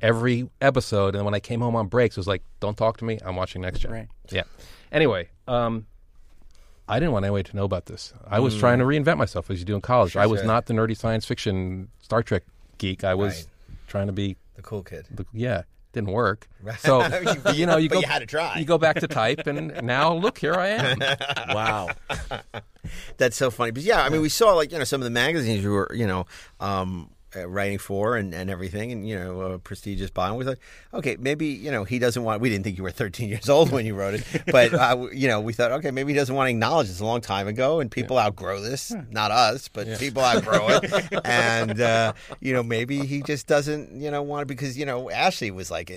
every 0.00 0.48
episode. 0.60 1.14
And 1.14 1.24
when 1.24 1.34
I 1.34 1.40
came 1.40 1.60
home 1.60 1.74
on 1.76 1.88
breaks, 1.88 2.16
it 2.16 2.20
was 2.20 2.28
like, 2.28 2.42
"Don't 2.60 2.76
talk 2.76 2.98
to 2.98 3.04
me. 3.04 3.18
I'm 3.24 3.36
watching 3.36 3.62
Next 3.62 3.80
Gen." 3.80 3.90
Right. 3.92 4.08
Yeah. 4.30 4.44
Anyway, 4.92 5.28
um, 5.48 5.86
I 6.88 6.98
didn't 6.98 7.12
want 7.12 7.24
anyone 7.24 7.44
to 7.44 7.56
know 7.56 7.64
about 7.64 7.86
this. 7.86 8.12
I 8.26 8.40
was 8.40 8.56
trying 8.56 8.78
to 8.78 8.84
reinvent 8.84 9.16
myself 9.18 9.50
as 9.50 9.58
you 9.58 9.64
do 9.64 9.74
in 9.74 9.80
college. 9.80 10.16
I 10.16 10.26
was 10.26 10.40
sure. 10.40 10.46
not 10.46 10.66
the 10.66 10.74
nerdy 10.74 10.96
science 10.96 11.24
fiction 11.26 11.88
Star 12.00 12.22
Trek 12.22 12.44
geek. 12.78 13.04
I 13.04 13.14
was 13.14 13.34
Right. 13.34 13.46
trying 13.88 14.06
to 14.06 14.12
be 14.12 14.36
the 14.54 14.62
cool 14.62 14.82
kid. 14.82 15.06
the, 15.10 15.26
yeah, 15.32 15.62
didn't 15.92 16.10
work. 16.10 16.48
So 16.78 17.04
You- 17.06 17.52
you 17.54 17.66
know, 17.66 17.76
you 17.76 17.88
but 17.88 17.94
go 17.96 18.00
you 18.00 18.06
had 18.06 18.20
to 18.20 18.26
try. 18.26 18.58
You 18.58 18.64
go 18.64 18.78
back 18.78 19.00
to 19.00 19.08
type, 19.08 19.46
and 19.46 19.82
now 19.82 20.14
look, 20.14 20.38
here 20.38 20.54
I 20.54 20.68
am. 20.68 20.98
Wow. 21.54 21.88
That's 23.18 23.36
so 23.36 23.50
funny. 23.50 23.70
But 23.72 23.82
yeah, 23.82 24.02
I 24.02 24.08
mean, 24.08 24.20
we 24.20 24.28
saw 24.28 24.52
like 24.54 24.72
you 24.72 24.78
know 24.78 24.84
some 24.84 25.00
of 25.00 25.04
the 25.04 25.10
magazines 25.10 25.62
you 25.62 25.70
were 25.70 25.90
you 25.94 26.06
know 26.06 26.26
um, 26.60 27.10
uh, 27.36 27.48
writing 27.48 27.78
for 27.78 28.16
and, 28.16 28.34
and 28.34 28.50
everything, 28.50 28.92
and 28.92 29.08
you 29.08 29.18
know 29.18 29.40
a 29.42 29.58
prestigious 29.58 30.10
bond. 30.10 30.36
We 30.36 30.44
thought, 30.44 30.58
okay, 30.94 31.16
maybe 31.18 31.46
you 31.46 31.70
know 31.70 31.84
he 31.84 31.98
doesn't 31.98 32.22
want. 32.22 32.40
We 32.40 32.50
didn't 32.50 32.64
think 32.64 32.76
you 32.76 32.84
were 32.84 32.90
13 32.90 33.28
years 33.30 33.48
old 33.48 33.70
when 33.70 33.86
you 33.86 33.94
wrote 33.94 34.14
it, 34.14 34.24
but 34.46 34.74
uh, 34.74 35.08
you 35.12 35.28
know 35.28 35.40
we 35.40 35.52
thought, 35.52 35.72
okay, 35.72 35.90
maybe 35.90 36.12
he 36.12 36.18
doesn't 36.18 36.34
want 36.34 36.46
to 36.46 36.50
acknowledge 36.50 36.88
this 36.88 37.00
a 37.00 37.04
long 37.04 37.20
time 37.20 37.48
ago, 37.48 37.80
and 37.80 37.90
people 37.90 38.18
outgrow 38.18 38.60
this. 38.60 38.92
Not 39.10 39.30
us, 39.30 39.68
but 39.68 39.98
people 39.98 40.22
outgrow 40.22 40.68
it, 40.68 41.20
and 41.24 41.80
uh, 41.80 42.12
you 42.40 42.52
know 42.52 42.62
maybe 42.62 43.06
he 43.06 43.22
just 43.22 43.46
doesn't 43.46 44.00
you 44.00 44.10
know 44.10 44.22
want 44.22 44.42
to 44.42 44.46
because 44.46 44.78
you 44.78 44.86
know 44.86 45.10
Ashley 45.10 45.50
was 45.50 45.70
like. 45.70 45.90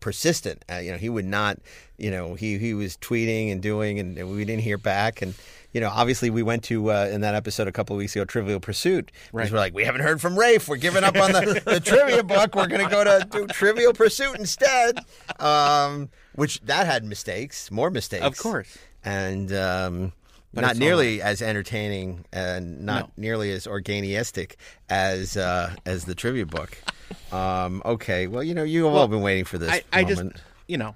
Persistent. 0.00 0.64
Uh, 0.70 0.76
you 0.78 0.92
know 0.92 0.98
he 0.98 1.08
would 1.08 1.24
not 1.24 1.58
you 1.98 2.10
know 2.10 2.34
he 2.34 2.58
he 2.58 2.74
was 2.74 2.96
tweeting 2.96 3.50
and 3.52 3.62
doing 3.62 3.98
and, 3.98 4.16
and 4.18 4.30
we 4.30 4.44
didn't 4.44 4.62
hear 4.62 4.78
back. 4.78 5.22
And 5.22 5.34
you 5.72 5.80
know 5.80 5.88
obviously 5.90 6.30
we 6.30 6.42
went 6.42 6.64
to 6.64 6.90
uh, 6.90 7.08
in 7.12 7.20
that 7.22 7.34
episode 7.34 7.68
a 7.68 7.72
couple 7.72 7.94
of 7.94 7.98
weeks 7.98 8.14
ago 8.16 8.24
trivial 8.24 8.60
pursuit. 8.60 9.10
Because 9.12 9.32
Right. 9.32 9.52
we're 9.52 9.58
like 9.58 9.74
we 9.74 9.84
haven't 9.84 10.02
heard 10.02 10.20
from 10.20 10.38
rafe. 10.38 10.68
We're 10.68 10.76
giving 10.76 11.04
up 11.04 11.16
on 11.16 11.32
the, 11.32 11.62
the 11.64 11.80
trivia 11.80 12.22
book. 12.22 12.54
We're 12.54 12.66
going 12.68 12.84
to 12.84 12.90
go 12.90 13.04
to 13.04 13.26
do 13.30 13.46
trivial 13.48 13.92
pursuit 13.92 14.36
instead. 14.38 14.98
Um, 15.38 16.10
which 16.34 16.60
that 16.62 16.86
had 16.86 17.04
mistakes 17.04 17.70
more 17.70 17.90
mistakes. 17.90 18.24
Of 18.24 18.38
course. 18.38 18.78
and 19.04 19.52
um, 19.52 20.12
But 20.52 20.62
not 20.62 20.70
it's 20.72 20.80
all 20.80 20.86
nearly 20.86 21.22
as 21.22 21.40
entertaining 21.42 22.24
and 22.32 22.80
not 22.84 23.06
No. 23.08 23.12
nearly 23.16 23.52
as 23.52 23.66
organistic 23.66 24.54
as 24.88 25.36
uh, 25.36 25.74
as 25.86 26.04
the 26.06 26.14
trivia 26.14 26.46
book. 26.46 26.78
Um, 27.32 27.82
okay, 27.84 28.28
well, 28.28 28.42
you 28.42 28.54
know, 28.54 28.62
you 28.62 28.84
have 28.84 28.94
all 28.94 29.08
been 29.08 29.20
waiting 29.20 29.44
for 29.44 29.58
this 29.58 29.68
I, 29.68 29.82
I 29.92 30.04
just, 30.04 30.22
you 30.68 30.76
know, 30.78 30.94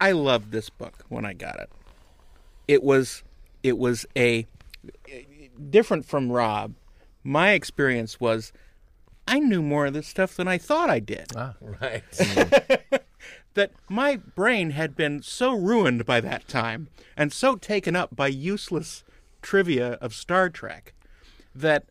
I 0.00 0.12
loved 0.12 0.52
this 0.52 0.70
book 0.70 1.04
when 1.10 1.26
I 1.26 1.34
got 1.34 1.60
it. 1.60 1.70
It 2.66 2.82
was, 2.82 3.22
it 3.62 3.76
was 3.76 4.06
a 4.16 4.46
different 5.70 6.06
from 6.06 6.32
Rob. 6.32 6.74
My 7.22 7.50
experience 7.50 8.18
was, 8.20 8.52
I 9.28 9.38
knew 9.38 9.60
more 9.62 9.84
of 9.86 9.92
this 9.94 10.06
stuff 10.06 10.34
than 10.36 10.48
I 10.48 10.56
thought 10.56 10.88
I 10.88 10.98
did. 11.00 11.26
Ah, 11.36 11.54
Right. 11.60 12.02
that 13.54 13.72
my 13.88 14.16
brain 14.16 14.70
had 14.70 14.94
been 14.94 15.22
so 15.22 15.54
ruined 15.54 16.04
by 16.04 16.20
that 16.20 16.46
time 16.48 16.88
and 17.16 17.32
so 17.32 17.56
taken 17.56 17.96
up 17.96 18.14
by 18.14 18.28
useless 18.28 19.04
trivia 19.42 19.92
of 19.94 20.14
Star 20.14 20.50
Trek 20.50 20.92
that 21.54 21.84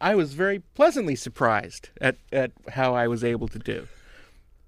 I 0.00 0.14
was 0.14 0.34
very 0.34 0.60
pleasantly 0.74 1.14
surprised 1.14 1.90
at, 2.00 2.16
at 2.32 2.52
how 2.70 2.94
I 2.94 3.06
was 3.06 3.22
able 3.22 3.48
to 3.48 3.58
do. 3.58 3.86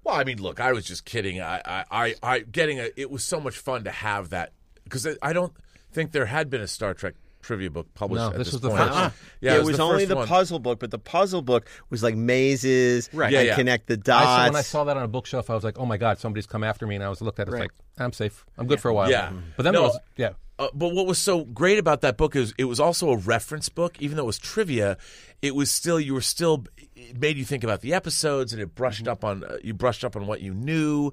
Well, 0.03 0.15
I 0.15 0.23
mean, 0.23 0.41
look, 0.41 0.59
I 0.59 0.71
was 0.71 0.85
just 0.85 1.03
kidding. 1.03 1.41
I, 1.41 1.61
I, 1.65 1.85
I, 1.91 2.15
I 2.21 2.39
getting 2.39 2.79
a. 2.79 2.89
It 2.95 3.09
was 3.09 3.23
so 3.23 3.39
much 3.39 3.57
fun 3.57 3.83
to 3.85 3.91
have 3.91 4.29
that 4.29 4.51
because 4.83 5.07
I 5.21 5.33
don't 5.33 5.53
think 5.91 6.11
there 6.11 6.27
had 6.27 6.49
been 6.49 6.61
a 6.61 6.67
Star 6.67 6.93
Trek 6.93 7.15
trivia 7.45 7.69
book 7.69 7.87
published. 7.93 8.21
No, 8.21 8.31
at 8.31 8.37
this 8.37 8.47
this 8.47 8.53
was 8.53 8.61
the 8.61 8.69
point. 8.69 8.81
first 8.81 8.93
one. 8.93 9.11
Yeah, 9.41 9.55
it 9.57 9.63
was, 9.63 9.79
only 9.79 10.05
the 10.05 10.15
one. 10.15 10.27
puzzle 10.27 10.59
book, 10.59 10.79
but 10.79 10.89
the 10.91 10.97
puzzle 10.99 11.41
book 11.41 11.69
was 11.89 12.01
like 12.01 12.15
mazes 12.15 13.09
Right. 13.13 13.25
and 13.27 13.33
Yeah, 13.33 13.41
yeah. 13.41 13.55
connect 13.55 13.87
the 13.87 13.93
I 13.93 13.97
dots. 13.97 14.25
saw, 14.25 14.43
when 14.45 14.55
I 14.55 14.61
saw 14.61 14.83
that 14.85 14.97
on 14.97 15.03
a 15.03 15.07
bookshelf, 15.07 15.49
I 15.49 15.53
was 15.55 15.63
like, 15.63 15.77
"Oh 15.77 15.85
my 15.85 15.97
god, 15.97 16.17
somebody's 16.19 16.47
come 16.47 16.63
after 16.63 16.87
me!" 16.87 16.95
And 16.95 17.03
I 17.03 17.09
was 17.09 17.21
looked 17.21 17.39
at 17.39 17.47
it, 17.47 17.51
it's 17.51 17.53
Right. 17.53 17.61
like, 17.61 17.71
"I'm 18.03 18.13
safe. 18.13 18.45
I'm 18.57 18.67
good 18.67 18.79
for 18.81 18.89
a 18.89 18.93
while." 18.93 19.09
Yeah. 19.11 19.31
but 19.55 19.63
then 19.63 19.73
No. 19.73 19.81
there 19.81 19.89
was, 19.89 19.99
yeah, 20.17 20.29
Uh, 20.57 20.69
but 20.73 20.93
what 20.93 21.05
was 21.05 21.17
so 21.17 21.43
great 21.43 21.77
about 21.77 21.99
that 22.01 22.15
book 22.17 22.33
is 22.35 22.53
it 22.57 22.63
was 22.63 22.79
also 22.79 23.09
a 23.11 23.17
reference 23.17 23.67
book, 23.69 24.01
even 24.01 24.15
though 24.17 24.23
it 24.23 24.25
was 24.27 24.39
trivia. 24.39 24.97
It 25.41 25.53
was 25.53 25.69
still 25.69 25.99
you 25.99 26.13
were 26.13 26.21
still 26.21 26.63
it 26.95 27.19
made 27.19 27.37
you 27.37 27.43
think 27.45 27.63
about 27.63 27.81
the 27.81 27.93
episodes, 27.93 28.53
and 28.53 28.61
it 28.61 28.73
brushed 28.73 29.07
up 29.07 29.23
on 29.25 29.43
uh, 29.43 29.57
you 29.63 29.73
brushed 29.73 30.03
up 30.05 30.15
on 30.15 30.25
what 30.27 30.39
you 30.41 30.53
knew, 30.53 31.11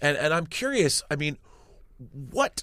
and 0.00 0.16
and 0.16 0.32
I'm 0.32 0.46
curious. 0.46 1.02
I 1.10 1.16
mean, 1.16 1.36
what, 2.30 2.62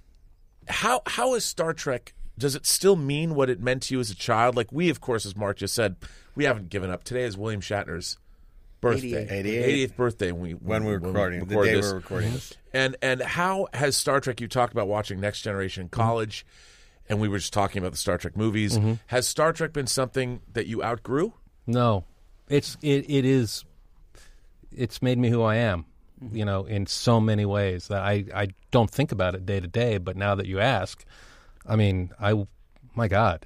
how 0.67 1.01
how 1.05 1.35
is 1.35 1.43
Star 1.45 1.73
Trek? 1.73 2.13
Does 2.41 2.55
it 2.55 2.65
still 2.65 2.95
mean 2.95 3.35
what 3.35 3.49
it 3.49 3.61
meant 3.61 3.83
to 3.83 3.93
you 3.93 3.99
as 3.99 4.09
a 4.09 4.15
child? 4.15 4.55
Like 4.55 4.71
we, 4.71 4.89
of 4.89 4.99
course, 4.99 5.25
as 5.25 5.35
Mark 5.35 5.57
just 5.57 5.75
said, 5.75 5.95
we 6.35 6.45
haven't 6.45 6.69
given 6.69 6.89
up. 6.89 7.03
Today 7.03 7.23
is 7.23 7.37
William 7.37 7.61
Shatner's 7.61 8.17
birthday, 8.81 9.27
88. 9.29 9.89
80th 9.89 9.95
birthday. 9.95 10.31
When 10.31 10.41
we 10.41 10.51
when 10.53 10.83
we're 10.83 10.97
recording, 10.97 11.45
the 11.45 11.55
record 11.55 11.65
day 11.65 11.75
this. 11.75 11.85
we're 11.85 11.95
recording 11.97 12.33
this. 12.33 12.49
Mm-hmm. 12.49 12.77
And 12.77 12.97
and 13.01 13.21
how 13.21 13.67
has 13.73 13.95
Star 13.95 14.19
Trek? 14.19 14.41
You 14.41 14.47
talked 14.47 14.73
about 14.73 14.87
watching 14.87 15.19
Next 15.21 15.41
Generation 15.41 15.83
in 15.83 15.89
college, 15.89 16.45
and 17.07 17.19
we 17.19 17.27
were 17.27 17.37
just 17.37 17.53
talking 17.53 17.79
about 17.79 17.91
the 17.91 17.97
Star 17.99 18.17
Trek 18.17 18.35
movies. 18.35 18.77
Mm-hmm. 18.77 18.93
Has 19.07 19.27
Star 19.27 19.53
Trek 19.53 19.71
been 19.71 19.87
something 19.87 20.41
that 20.53 20.65
you 20.65 20.83
outgrew? 20.83 21.33
no, 21.67 22.05
it's 22.49 22.75
it 22.81 23.09
it 23.09 23.23
is. 23.23 23.63
It's 24.75 25.01
made 25.01 25.19
me 25.19 25.29
who 25.29 25.43
I 25.43 25.57
am, 25.57 25.85
you 26.31 26.45
know, 26.45 26.65
in 26.65 26.87
so 26.87 27.19
many 27.19 27.45
ways 27.45 27.87
that 27.89 28.01
I 28.01 28.25
I 28.33 28.47
don't 28.71 28.89
think 28.89 29.11
about 29.11 29.35
it 29.35 29.45
day 29.45 29.59
to 29.59 29.67
day. 29.67 29.99
But 29.99 30.17
now 30.17 30.35
that 30.35 30.47
you 30.47 30.59
ask, 30.59 31.05
I 31.67 31.75
mean, 31.75 32.11
I, 32.19 32.45
my 32.95 33.07
God, 33.07 33.45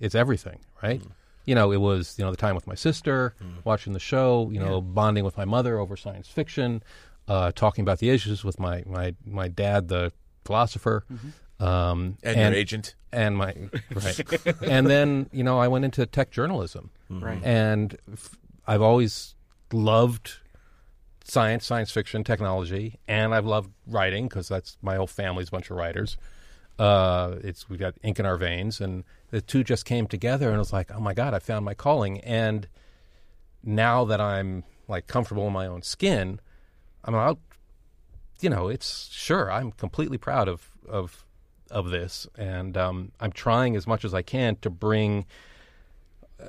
it's 0.00 0.14
everything, 0.14 0.58
right? 0.82 1.02
You 1.44 1.54
know, 1.54 1.70
it 1.72 1.80
was 1.80 2.16
you 2.18 2.24
know 2.24 2.30
the 2.30 2.36
time 2.36 2.54
with 2.54 2.66
my 2.66 2.74
sister, 2.74 3.34
watching 3.64 3.92
the 3.92 4.00
show, 4.00 4.50
you 4.52 4.58
know, 4.60 4.80
bonding 4.80 5.24
with 5.24 5.36
my 5.36 5.44
mother 5.44 5.78
over 5.78 5.96
science 5.96 6.28
fiction, 6.28 6.82
uh, 7.28 7.52
talking 7.54 7.82
about 7.82 7.98
the 7.98 8.10
issues 8.10 8.44
with 8.44 8.58
my 8.58 8.82
my 8.86 9.14
my 9.24 9.48
dad, 9.48 9.88
the 9.88 10.12
philosopher, 10.44 11.04
um, 11.60 12.18
And, 12.22 12.36
your 12.38 12.52
agent? 12.54 12.94
and 13.12 13.36
my 13.36 13.54
right, 13.94 14.20
and 14.62 14.86
then 14.88 15.28
you 15.32 15.44
know 15.44 15.58
I 15.58 15.68
went 15.68 15.84
into 15.84 16.04
tech 16.06 16.30
journalism, 16.30 16.90
Right. 17.08 17.40
and 17.44 17.96
f- 18.12 18.36
I've 18.66 18.82
always 18.82 19.34
loved 19.72 20.34
science, 21.24 21.64
science 21.66 21.90
fiction, 21.90 22.24
technology, 22.24 22.98
and 23.08 23.34
I've 23.34 23.46
loved 23.46 23.70
writing 23.86 24.28
because 24.28 24.48
that's 24.48 24.76
my 24.82 24.96
whole 24.96 25.06
family's 25.06 25.48
a 25.48 25.50
bunch 25.52 25.70
of 25.70 25.76
writers. 25.76 26.16
Uh, 26.78 27.36
it's 27.42 27.68
we 27.70 27.76
got 27.76 27.94
ink 28.02 28.18
in 28.18 28.26
our 28.26 28.36
veins, 28.36 28.80
and 28.80 29.04
the 29.30 29.40
two 29.40 29.64
just 29.64 29.84
came 29.84 30.06
together, 30.06 30.48
and 30.48 30.56
it 30.56 30.58
was 30.58 30.72
like, 30.72 30.90
oh 30.92 31.00
my 31.00 31.14
god, 31.14 31.32
I 31.32 31.38
found 31.38 31.64
my 31.64 31.74
calling. 31.74 32.20
And 32.20 32.68
now 33.62 34.04
that 34.04 34.20
I'm 34.20 34.64
like 34.88 35.06
comfortable 35.06 35.46
in 35.46 35.52
my 35.52 35.66
own 35.66 35.82
skin, 35.82 36.40
I'm 37.04 37.14
out. 37.14 37.38
You 38.40 38.50
know, 38.50 38.68
it's 38.68 39.08
sure 39.10 39.50
I'm 39.50 39.72
completely 39.72 40.18
proud 40.18 40.48
of 40.48 40.70
of 40.86 41.24
of 41.70 41.90
this, 41.90 42.26
and 42.36 42.76
um, 42.76 43.12
I'm 43.20 43.32
trying 43.32 43.74
as 43.74 43.86
much 43.86 44.04
as 44.04 44.12
I 44.12 44.22
can 44.22 44.56
to 44.56 44.68
bring 44.68 45.24
uh, 46.38 46.44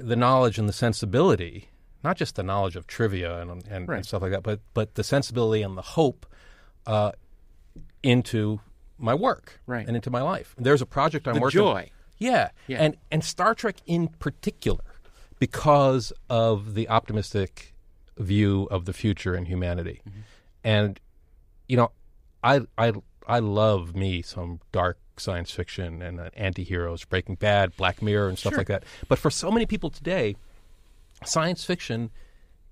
the 0.00 0.16
knowledge 0.16 0.58
and 0.58 0.66
the 0.66 0.72
sensibility, 0.72 1.68
not 2.02 2.16
just 2.16 2.36
the 2.36 2.42
knowledge 2.42 2.76
of 2.76 2.86
trivia 2.86 3.42
and 3.42 3.50
and, 3.68 3.88
and 3.90 4.06
stuff 4.06 4.22
like 4.22 4.32
that, 4.32 4.42
but 4.42 4.60
but 4.72 4.94
the 4.94 5.04
sensibility 5.04 5.60
and 5.62 5.76
the 5.76 5.82
hope 5.82 6.24
uh, 6.86 7.12
into 8.02 8.60
my 9.00 9.14
work 9.14 9.60
Right. 9.66 9.86
and 9.86 9.96
into 9.96 10.10
my 10.10 10.22
life. 10.22 10.54
There's 10.58 10.82
a 10.82 10.86
project 10.86 11.26
I'm 11.26 11.34
The 11.34 11.40
working. 11.40 11.58
joy. 11.60 11.90
Yeah. 12.18 12.50
Yeah. 12.66 12.82
and 12.82 12.96
and 13.10 13.24
Star 13.24 13.54
Trek 13.54 13.76
in 13.86 14.08
particular, 14.08 14.84
because 15.38 16.12
of 16.28 16.74
the 16.74 16.88
optimistic 16.88 17.74
view 18.18 18.68
of 18.70 18.84
the 18.84 18.92
future 18.92 19.34
and 19.34 19.46
humanity, 19.48 20.02
Mm-hmm. 20.08 20.20
and 20.64 21.00
you 21.68 21.76
know, 21.76 21.90
I 22.44 22.60
I 22.76 22.92
I 23.26 23.38
love 23.38 23.94
me 23.94 24.22
some 24.22 24.60
dark 24.72 24.98
science 25.16 25.50
fiction 25.50 26.02
and 26.02 26.18
uh, 26.20 26.30
anti-heroes, 26.34 27.04
Breaking 27.04 27.34
Bad, 27.36 27.76
Black 27.76 28.02
Mirror, 28.02 28.28
and 28.28 28.38
stuff 28.38 28.52
Sure. 28.52 28.58
like 28.58 28.66
that. 28.68 28.84
But 29.08 29.18
for 29.18 29.30
so 29.30 29.50
many 29.50 29.66
people 29.66 29.88
today, 29.90 30.34
science 31.24 31.64
fiction 31.64 32.10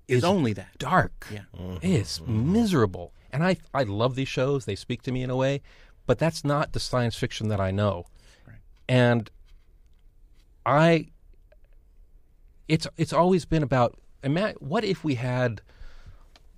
Is 0.07 0.23
only 0.23 0.53
that. 0.53 0.77
dark. 0.77 1.27
Yeah. 1.31 1.41
It's 1.81 2.21
miserable. 2.27 3.13
And 3.31 3.43
I 3.43 3.57
I 3.73 3.83
love 3.83 4.15
these 4.15 4.27
shows. 4.27 4.65
They 4.65 4.75
speak 4.75 5.01
to 5.03 5.11
me 5.11 5.21
in 5.23 5.29
a 5.29 5.35
way, 5.35 5.61
but 6.09 6.17
that's 6.17 6.43
not 6.43 6.73
the 6.73 6.79
science 6.79 7.15
fiction 7.15 7.49
that 7.49 7.61
I 7.61 7.69
know. 7.69 8.07
And 8.87 9.29
I 10.65 11.09
it's 12.67 12.87
it's 12.97 13.13
always 13.13 13.45
been 13.45 13.61
about 13.61 13.95
what 14.57 14.83
if 14.83 15.03
we 15.03 15.13
had 15.13 15.61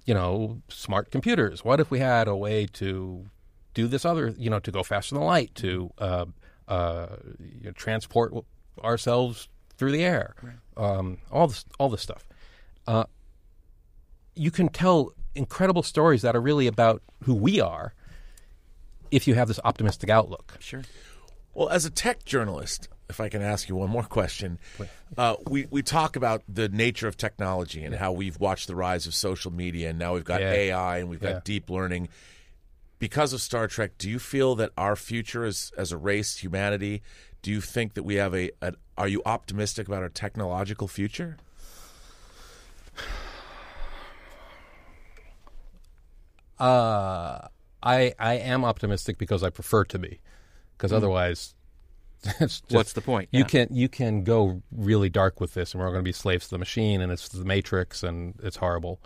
you 0.05 0.13
know 0.13 0.61
smart 0.69 1.11
computers? 1.11 1.65
What 1.65 1.81
if 1.81 1.91
we 1.91 1.99
had 1.99 2.29
a 2.29 2.35
way 2.35 2.65
to 2.67 3.25
do 3.73 3.87
this 3.87 4.05
other, 4.05 4.33
you 4.37 4.49
know, 4.49 4.59
to 4.59 4.71
go 4.71 4.83
faster 4.83 5.15
than 5.15 5.23
light, 5.25 5.53
to 5.55 5.91
uh, 5.97 6.25
uh, 6.69 7.07
you 7.37 7.65
know, 7.65 7.71
transport 7.71 8.33
ourselves 8.81 9.49
through 9.77 9.91
the 9.91 10.05
air, 10.05 10.33
um, 10.77 11.17
all 11.29 11.47
this, 11.47 11.65
all 11.77 11.89
this 11.89 12.01
stuff. 12.01 12.25
Uh, 12.87 13.03
you 14.33 14.49
can 14.49 14.69
tell 14.69 15.11
incredible 15.35 15.83
stories 15.83 16.21
that 16.21 16.37
are 16.37 16.41
really 16.41 16.67
about 16.67 17.01
who 17.23 17.35
we 17.35 17.59
are 17.59 17.93
if 19.11 19.27
you 19.27 19.35
have 19.35 19.47
this 19.47 19.59
optimistic 19.63 20.09
outlook. 20.09 20.57
Sure. 20.59 20.81
Well, 21.53 21.69
as 21.69 21.85
a 21.85 21.89
tech 21.89 22.23
journalist, 22.25 22.87
if 23.09 23.19
I 23.19 23.27
can 23.27 23.41
ask 23.41 23.67
you 23.67 23.75
one 23.75 23.89
more 23.89 24.03
question, 24.03 24.57
uh, 25.17 25.35
we 25.49 25.67
we 25.69 25.83
talk 25.83 26.15
about 26.15 26.43
the 26.47 26.69
nature 26.69 27.07
of 27.09 27.17
technology 27.17 27.83
and 27.83 27.93
how 27.95 28.13
we've 28.13 28.39
watched 28.39 28.67
the 28.67 28.75
rise 28.75 29.05
of 29.05 29.13
social 29.13 29.51
media, 29.51 29.89
and 29.89 29.99
now 29.99 30.13
we've 30.13 30.23
got 30.23 30.39
Yeah. 30.39 30.53
AI 30.53 30.97
and 30.99 31.09
we've 31.09 31.19
got 31.19 31.29
Yeah. 31.29 31.39
deep 31.43 31.69
learning. 31.69 32.07
Because 32.99 33.33
of 33.33 33.41
Star 33.41 33.67
Trek, 33.67 33.97
do 33.97 34.09
you 34.09 34.17
feel 34.19 34.55
that 34.55 34.71
our 34.77 34.95
future 34.95 35.43
as 35.43 35.73
as 35.77 35.91
a 35.91 35.97
race, 35.97 36.37
humanity, 36.37 37.01
do 37.41 37.51
you 37.51 37.59
think 37.59 37.95
that 37.95 38.03
we 38.03 38.15
have 38.15 38.33
a, 38.33 38.51
a 38.61 38.73
are 38.97 39.07
you 39.09 39.21
optimistic 39.25 39.87
about 39.87 40.03
our 40.03 40.09
technological 40.09 40.87
future? 40.87 41.37
Uh, 46.59 47.47
I 47.83 48.13
I 48.19 48.33
am 48.35 48.63
optimistic 48.63 49.17
because 49.17 49.43
I 49.43 49.49
prefer 49.49 49.83
to 49.85 49.99
be, 49.99 50.19
because 50.77 50.91
hmm. 50.91 50.97
otherwise, 50.97 51.55
just, 52.39 52.65
What's 52.69 52.93
the 52.93 53.01
point? 53.01 53.29
You 53.31 53.39
Yeah. 53.39 53.45
can 53.45 53.67
you 53.71 53.89
can 53.89 54.23
go 54.23 54.61
really 54.71 55.09
dark 55.09 55.39
with 55.39 55.53
this, 55.53 55.73
and 55.73 55.81
we're 55.81 55.87
going 55.87 55.99
to 55.99 56.03
be 56.03 56.11
slaves 56.11 56.45
to 56.45 56.51
the 56.51 56.59
machine, 56.59 57.01
and 57.01 57.11
it's 57.11 57.27
the 57.29 57.45
Matrix, 57.45 58.03
and 58.03 58.39
it's 58.43 58.57
horrible. 58.57 58.99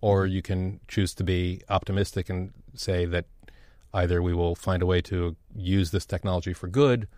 Or 0.00 0.26
hmm. 0.26 0.32
you 0.32 0.42
can 0.42 0.80
choose 0.88 1.14
to 1.14 1.24
be 1.24 1.62
optimistic 1.68 2.30
and 2.30 2.52
say 2.74 3.06
that 3.06 3.26
either 3.92 4.22
we 4.22 4.32
will 4.32 4.54
find 4.54 4.82
a 4.82 4.86
way 4.86 5.00
to 5.02 5.36
use 5.54 5.90
this 5.90 6.06
technology 6.06 6.52
for 6.52 6.68
good, 6.68 7.08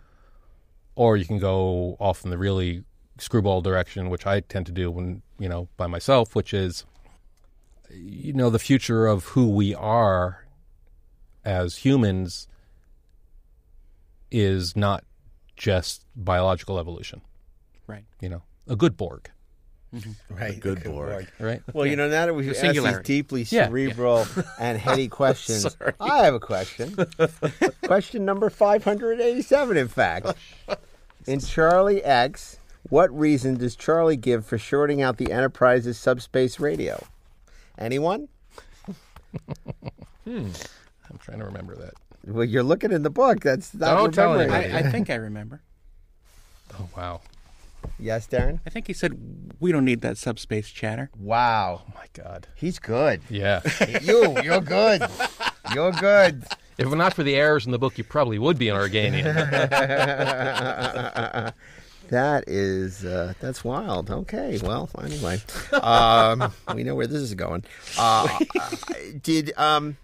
or 0.95 1.17
you 1.17 1.25
can 1.25 1.37
go 1.37 1.95
off 1.99 2.23
in 2.23 2.31
the 2.31 2.37
really 2.37 2.83
screwball 3.19 3.61
direction, 3.61 4.09
which 4.09 4.25
I 4.25 4.39
tend 4.39 4.65
to 4.65 4.71
do 4.71 4.89
when 4.89 5.21
you 5.37 5.49
know 5.49 5.67
by 5.77 5.87
myself, 5.87 6.35
which 6.35 6.53
is 6.53 6.85
you 7.91 8.33
know 8.33 8.49
the 8.49 8.59
future 8.59 9.05
of 9.05 9.25
who 9.25 9.49
we 9.49 9.75
are 9.75 10.42
as 11.45 11.77
humans 11.77 12.47
is 14.31 14.75
not 14.75 15.03
just 15.55 16.05
biological 16.15 16.79
evolution. 16.79 17.21
Right. 17.87 18.05
You 18.21 18.29
know, 18.29 18.41
a 18.67 18.75
good 18.75 18.97
Borg, 18.97 19.29
mm-hmm. 19.93 20.11
Right. 20.33 20.57
A 20.57 20.59
good 20.59 20.83
Borg. 20.83 21.27
right? 21.39 21.61
Well, 21.73 21.85
you 21.85 21.95
know, 21.95 22.09
now 22.09 22.25
that 22.25 22.33
we've 22.33 22.49
asked 22.49 22.61
these 22.61 22.73
singularity. 22.73 23.03
deeply 23.05 23.41
Yeah. 23.43 23.67
cerebral 23.67 24.25
and 24.59 24.77
heady 24.77 25.07
questions, 25.07 25.67
I 25.99 26.25
have 26.25 26.33
a 26.33 26.39
question. 26.39 26.95
question 27.83 28.25
number 28.25 28.49
587, 28.49 29.77
in 29.77 29.87
fact. 29.87 30.33
In 31.25 31.39
Charlie 31.39 32.03
X, 32.03 32.57
what 32.89 33.17
reason 33.17 33.55
does 33.55 33.77
Charlie 33.77 34.17
give 34.17 34.45
for 34.45 34.57
shorting 34.57 35.01
out 35.01 35.15
the 35.17 35.31
Enterprise's 35.31 35.97
subspace 35.97 36.59
radio? 36.59 37.01
Anyone? 37.77 38.27
Hmm. 40.25 40.49
I'm 41.13 41.19
trying 41.19 41.39
to 41.39 41.45
remember 41.45 41.75
that. 41.75 41.93
Well, 42.25 42.43
you're 42.43 42.63
looking 42.63 42.91
in 42.91 43.03
the 43.03 43.09
book. 43.09 43.41
That's 43.41 43.73
not 43.73 43.95
Don't 43.95 44.13
tell 44.13 44.33
remembering 44.33 44.63
anybody. 44.63 44.79
it. 44.79 44.85
I, 44.85 44.89
I 44.89 44.91
think 44.91 45.09
I 45.09 45.15
remember. 45.15 45.61
Oh 46.79 46.89
wow, 46.97 47.21
Yes, 47.99 48.25
Daren? 48.27 48.59
I 48.65 48.71
think 48.71 48.87
he 48.87 48.93
said 48.93 49.53
we 49.59 49.71
don't 49.71 49.85
need 49.85 50.01
that 50.01 50.17
subspace 50.17 50.69
chatter. 50.71 51.11
Wow. 51.15 51.83
oh 51.87 51.91
my 51.93 52.05
God, 52.13 52.47
He's 52.55 52.79
good. 52.79 53.21
yeah. 53.29 53.61
you, 54.01 54.41
you're 54.41 54.59
good. 54.61 55.03
You're 55.75 55.91
good. 55.91 56.43
if 56.79 56.79
it 56.79 56.87
were 56.87 56.95
not 56.95 57.13
for 57.13 57.21
the 57.21 57.35
errors 57.35 57.67
in 57.67 57.71
the 57.71 57.77
book, 57.77 57.99
you 57.99 58.03
probably 58.03 58.39
would 58.39 58.57
be 58.57 58.69
an 58.69 58.77
Organian. 58.77 59.23
That 62.09 62.43
is 62.47 63.05
uh, 63.05 63.33
that's 63.39 63.63
wild. 63.63 64.11
Okay, 64.11 64.59
well, 64.61 64.89
anyway, 65.01 65.41
um, 65.73 66.51
we 66.75 66.83
know 66.83 66.95
where 66.95 67.07
this 67.07 67.21
is 67.21 67.33
going. 67.33 67.63
Uh, 67.97 68.27
did 69.23 69.53
um, 69.57 69.97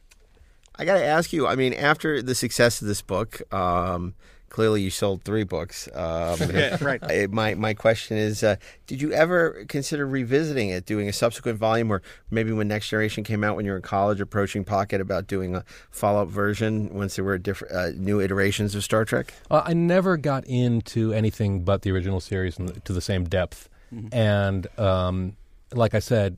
I 0.79 0.85
got 0.85 0.95
to 0.97 1.03
ask 1.05 1.31
you? 1.33 1.45
I 1.45 1.55
mean, 1.55 1.73
after 1.73 2.21
the 2.21 2.33
success 2.33 2.81
of 2.81 2.87
this 2.87 3.01
book, 3.01 3.41
um, 3.53 4.15
clearly 4.49 4.81
you 4.81 4.89
sold 4.89 5.23
three 5.23 5.43
books. 5.43 5.87
Um, 5.93 6.39
Yeah, 6.53 6.77
right. 6.81 7.03
uh, 7.03 7.27
My 7.29 7.53
my 7.53 7.73
question 7.75 8.17
is, 8.17 8.41
uh, 8.43 8.55
did 8.87 9.01
you 9.01 9.11
ever 9.11 9.65
consider 9.67 10.07
revisiting 10.07 10.69
it, 10.69 10.85
doing 10.85 11.07
a 11.09 11.13
subsequent 11.13 11.59
volume, 11.59 11.91
or 11.91 12.01
maybe 12.31 12.51
when 12.51 12.67
Next 12.67 12.89
Generation 12.89 13.23
came 13.23 13.43
out 13.43 13.55
when 13.55 13.65
you 13.65 13.71
were 13.71 13.77
in 13.77 13.83
college, 13.83 14.19
approaching 14.21 14.63
Pocket 14.63 15.01
about 15.01 15.27
doing 15.27 15.53
a 15.55 15.63
follow 15.91 16.23
up 16.23 16.29
version 16.29 16.89
once 16.93 17.15
there 17.17 17.25
were 17.25 17.37
different 17.37 17.73
uh, 17.75 17.89
new 17.95 18.19
iterations 18.21 18.73
of 18.73 18.83
Star 18.83 19.05
Trek? 19.05 19.33
Well, 19.51 19.61
I 19.65 19.73
never 19.73 20.17
got 20.17 20.45
into 20.47 21.13
anything 21.13 21.63
but 21.63 21.81
the 21.83 21.91
original 21.91 22.19
series 22.21 22.55
to 22.85 22.93
the 22.93 23.01
same 23.01 23.25
depth. 23.25 23.67
And 24.11 24.67
um, 24.79 25.35
like 25.73 25.93
I 25.93 25.99
said, 25.99 26.37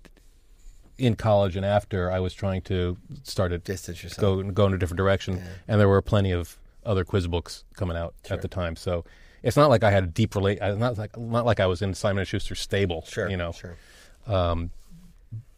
in 1.01 1.15
college 1.15 1.55
and 1.55 1.65
after, 1.65 2.11
I 2.11 2.19
was 2.19 2.33
trying 2.33 2.61
to 2.63 2.97
start 3.23 3.51
to 3.51 3.57
Distance 3.57 4.03
yourself. 4.03 4.21
go 4.21 4.43
go 4.51 4.65
in 4.67 4.73
a 4.73 4.77
different 4.77 4.97
direction, 4.97 5.41
and 5.67 5.79
there 5.79 5.89
were 5.89 6.01
plenty 6.01 6.31
of 6.31 6.57
other 6.85 7.03
quiz 7.03 7.27
books 7.27 7.63
coming 7.75 7.97
out 7.97 8.13
at 8.29 8.41
the 8.41 8.47
time. 8.47 8.75
So 8.75 9.03
it's 9.43 9.57
not 9.57 9.69
like 9.69 9.83
I 9.83 9.91
had 9.91 10.03
a 10.03 10.07
deep 10.07 10.35
relate. 10.35 10.59
Not 10.61 10.97
like 10.97 11.17
not 11.17 11.45
like 11.45 11.59
I 11.59 11.65
was 11.65 11.81
in 11.81 11.93
Simon 11.93 12.19
and 12.19 12.27
Schuster's 12.27 12.59
stable. 12.59 13.03
Sure, 13.07 13.29
you 13.29 13.37
know. 13.37 13.51
sure. 13.51 13.75
Um, 14.27 14.71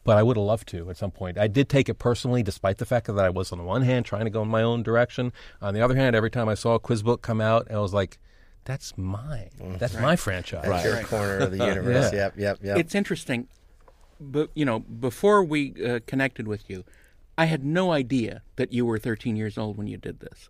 but 0.06 0.18
I 0.18 0.24
would 0.24 0.36
have 0.36 0.46
loved 0.46 0.68
to 0.70 0.90
at 0.90 0.98
some 0.98 1.12
point. 1.12 1.38
I 1.38 1.48
did 1.48 1.70
take 1.70 1.88
it 1.88 1.94
personally, 1.96 2.44
despite 2.44 2.78
the 2.78 2.86
fact 2.86 3.08
that 3.08 3.18
I 3.18 3.30
was 3.30 3.52
on 3.54 3.58
the 3.58 3.64
one 3.64 3.84
hand 3.84 4.06
trying 4.06 4.26
to 4.26 4.30
go 4.30 4.42
in 4.42 4.50
my 4.50 4.62
own 4.62 4.84
direction. 4.84 5.32
On 5.62 5.74
the 5.74 5.82
other 5.82 5.96
hand, 5.96 6.16
every 6.16 6.30
time 6.32 6.50
I 6.50 6.56
saw 6.56 6.76
a 6.76 6.80
quiz 6.80 7.04
book 7.04 7.22
come 7.22 7.40
out, 7.40 7.72
I 7.72 7.78
was 7.80 7.94
like, 7.94 8.20
"That's 8.66 8.98
mine. 8.98 9.78
That's 9.80 9.94
my 9.98 10.16
franchise." 10.18 10.66
That's 10.66 10.84
your 10.84 11.02
corner 11.04 11.38
of 11.38 11.52
the 11.52 11.66
universe. 11.66 12.12
Yeah. 12.12 12.20
Yep, 12.20 12.34
yep, 12.38 12.58
yep. 12.62 12.78
It's 12.80 12.96
interesting, 12.96 13.48
but 14.32 14.50
you 14.54 14.66
know, 14.66 14.80
before 14.80 15.44
we 15.44 15.74
uh, 15.84 16.00
connected 16.06 16.48
with 16.48 16.70
you, 16.70 16.84
I 17.38 17.46
had 17.46 17.64
no 17.64 17.92
idea 17.92 18.42
that 18.56 18.74
you 18.74 18.86
were 18.86 19.00
13 19.00 19.36
years 19.36 19.58
old 19.58 19.78
when 19.78 19.88
you 19.88 19.98
did 19.98 20.20
this. 20.20 20.50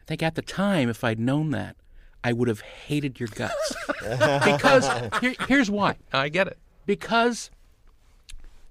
I 0.00 0.04
think 0.06 0.22
at 0.22 0.34
the 0.34 0.42
time, 0.42 0.88
if 0.88 1.04
I'd 1.04 1.20
known 1.20 1.50
that, 1.50 1.76
I 2.24 2.32
would 2.32 2.48
have 2.48 2.60
hated 2.60 3.20
your 3.20 3.28
guts. 3.28 3.74
because 4.44 4.88
here, 5.20 5.34
here's 5.46 5.70
why. 5.70 5.96
I 6.12 6.28
get 6.28 6.46
it. 6.46 6.58
Because 6.86 7.50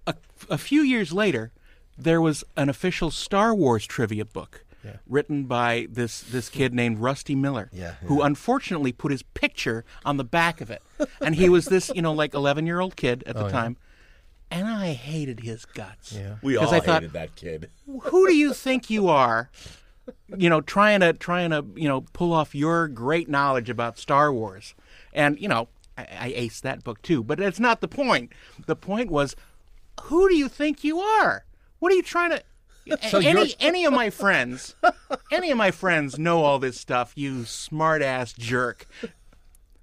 a, 0.06 0.16
a 0.50 0.58
few 0.58 0.82
years 0.82 1.14
later, 1.14 1.52
there 1.98 2.22
was 2.22 2.44
an 2.56 2.70
official 2.70 3.12
Star 3.12 3.54
Wars 3.54 3.86
trivia 3.86 4.26
book 4.26 4.64
written 5.06 5.44
by 5.44 5.88
this 5.90 6.22
this 6.22 6.48
kid 6.50 6.74
named 6.74 7.00
Rusty 7.00 7.36
Miller, 7.36 7.70
Yeah, 7.74 7.96
who 8.04 8.22
unfortunately 8.22 8.94
put 8.94 9.12
his 9.12 9.22
picture 9.22 9.84
on 10.06 10.16
the 10.18 10.24
back 10.24 10.62
of 10.62 10.72
it, 10.72 10.82
and 11.22 11.36
he 11.36 11.50
was 11.50 11.66
this 11.66 11.92
you 11.94 12.02
know 12.02 12.14
like 12.14 12.34
eleven 12.34 12.66
year 12.66 12.80
old 12.80 12.96
kid 12.96 13.22
at 13.28 13.36
the 13.36 13.50
time, 13.50 13.76
and 14.52 14.68
I 14.68 14.94
hated 14.94 15.42
his 15.42 15.66
guts. 15.66 16.14
Yeah. 16.14 16.36
We 16.42 16.56
all 16.58 16.66
'Cause 16.66 16.74
I 16.74 16.80
thought- 16.80 17.02
hated 17.04 17.14
that 17.14 17.36
kid. 17.36 17.70
Who 18.04 18.28
do 18.28 18.36
you 18.36 18.54
think 18.54 18.90
you 18.90 19.10
are 19.10 19.50
you 20.38 20.50
know, 20.50 20.62
trying 20.62 21.02
to 21.02 21.12
trying 21.12 21.50
to 21.50 21.66
you 21.76 21.88
know 21.88 22.02
pull 22.14 22.32
off 22.32 22.56
your 22.56 22.88
great 22.88 23.28
knowledge 23.28 23.70
about 23.70 23.98
Star 23.98 24.32
Wars, 24.32 24.74
and 25.12 25.38
you 25.40 25.50
know, 25.50 25.68
I, 25.98 26.08
I 26.20 26.30
aced 26.32 26.62
that 26.62 26.82
book 26.86 27.02
too. 27.02 27.24
But 27.26 27.40
that's 27.40 27.60
not 27.60 27.82
the 27.82 27.90
point. 27.90 28.32
The 28.68 28.76
point 28.78 29.12
was, 29.12 29.36
who 30.04 30.30
do 30.30 30.36
you 30.36 30.48
think 30.48 30.82
you 30.86 31.00
are? 31.02 31.44
What 31.80 31.92
are 31.92 31.96
you 31.96 32.04
trying 32.04 32.32
to? 32.32 32.42
So 33.10 33.18
any 33.18 33.32
you're- 33.32 33.56
any 33.60 33.84
of 33.84 33.92
my 33.92 34.10
friends, 34.10 34.76
any 35.30 35.52
of 35.52 35.58
my 35.58 35.72
friends 35.72 36.18
know 36.18 36.42
all 36.46 36.58
this 36.58 36.80
stuff. 36.80 37.12
You 37.18 37.44
smart 37.44 38.02
ass 38.02 38.32
jerk. 38.32 38.86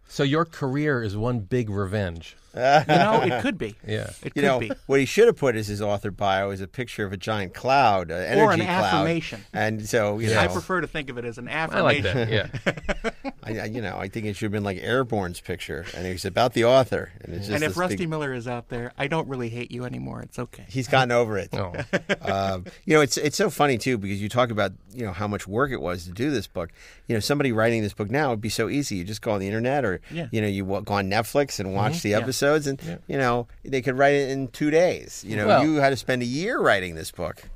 So 0.09 0.23
your 0.23 0.47
career 0.47 1.03
is 1.03 1.15
one 1.19 1.41
big 1.41 1.69
revenge. 1.69 2.35
You 2.55 2.61
know, 2.61 3.21
it 3.23 3.41
could 3.43 3.59
be. 3.59 3.75
Yeah. 3.87 4.11
It 4.23 4.25
You 4.27 4.31
could 4.31 4.45
know 4.45 4.59
be. 4.61 4.71
what 4.87 5.01
he 5.01 5.07
should 5.07 5.27
have 5.27 5.37
put 5.37 5.57
as 5.57 5.67
his 5.67 5.83
author 5.83 6.11
bio 6.11 6.51
is 6.51 6.61
a 6.61 6.69
picture 6.69 7.05
of 7.05 7.13
a 7.13 7.17
giant 7.17 7.53
cloud, 7.55 8.11
an 8.11 8.23
energy 8.23 8.41
Or 8.41 8.53
an 8.53 8.61
cloud. 8.61 8.85
affirmation. 8.85 9.41
And 9.53 9.87
so 9.89 10.19
you 10.21 10.31
know, 10.31 10.39
I 10.39 10.47
prefer 10.49 10.81
to 10.81 10.87
think 10.87 11.11
of 11.11 11.19
it 11.19 11.25
as 11.25 11.39
an 11.39 11.49
affirmation. 11.49 12.07
I 12.07 12.11
affirmation. 12.11 12.51
like 12.61 12.83
that. 12.85 13.01
Yeah. 13.05 13.11
I, 13.45 13.59
I- 13.61 13.65
you 13.67 13.83
know, 13.83 13.97
I 13.99 14.09
think 14.09 14.27
it 14.27 14.35
should 14.37 14.47
have 14.47 14.53
been 14.53 14.65
like 14.65 14.79
Airborne's 14.81 15.41
picture, 15.41 15.85
and 15.97 16.07
it's 16.07 16.25
about 16.25 16.55
the 16.55 16.65
author, 16.65 17.13
and 17.23 17.35
it's 17.35 17.47
just 17.49 17.55
And 17.55 17.65
if 17.65 17.77
Rusty 17.77 17.97
big- 17.97 18.09
Miller 18.09 18.33
is 18.33 18.49
out 18.49 18.69
there, 18.69 18.93
I 18.99 19.07
don't 19.07 19.29
really 19.29 19.49
hate 19.49 19.71
you 19.71 19.85
anymore. 19.85 20.23
It's 20.23 20.39
okay. 20.39 20.65
He's 20.69 20.89
gotten 20.89 21.13
over 21.13 21.39
it. 21.39 21.51
Oh. 21.55 21.73
um, 22.23 22.65
you 22.85 22.95
know, 22.95 23.01
it's 23.01 23.17
it's 23.17 23.37
so 23.37 23.49
funny 23.51 23.79
too 23.79 23.97
because 23.99 24.21
you 24.21 24.29
talk 24.29 24.51
about 24.51 24.73
you 24.93 25.05
know 25.05 25.13
how 25.13 25.29
much 25.29 25.47
work 25.47 25.71
it 25.71 25.81
was 25.81 26.05
to 26.05 26.11
do 26.13 26.31
this 26.31 26.47
book. 26.47 26.71
You 27.09 27.15
know, 27.15 27.21
somebody 27.21 27.53
writing 27.53 27.83
this 27.83 27.93
book 27.95 28.11
now 28.11 28.31
would 28.31 28.41
be 28.41 28.49
so 28.49 28.69
easy. 28.69 28.97
You 28.97 29.05
just 29.05 29.23
go 29.23 29.31
on 29.33 29.41
the 29.41 29.47
internet 29.47 29.85
or 29.85 30.01
Yeah. 30.11 30.27
you 30.33 30.41
know 30.41 30.47
you 30.49 30.65
go 30.65 30.95
on 30.95 31.09
Netflix 31.11 31.61
and 31.61 31.75
watch 31.75 32.03
the 32.03 32.11
Yeah. 32.11 32.19
episodes, 32.19 32.67
and 32.67 32.81
you 33.07 33.17
know 33.19 33.47
they 33.65 33.83
could 33.83 33.97
write 33.99 34.15
it 34.15 34.31
in 34.31 34.49
two 34.49 34.71
days. 34.71 35.25
You 35.27 35.37
know, 35.37 35.47
Well- 35.47 35.65
you 35.67 35.77
had 35.77 35.91
to 35.91 35.97
spend 35.97 36.23
a 36.23 36.27
year 36.27 36.59
writing 36.61 36.95
this 36.95 37.11
book. 37.11 37.49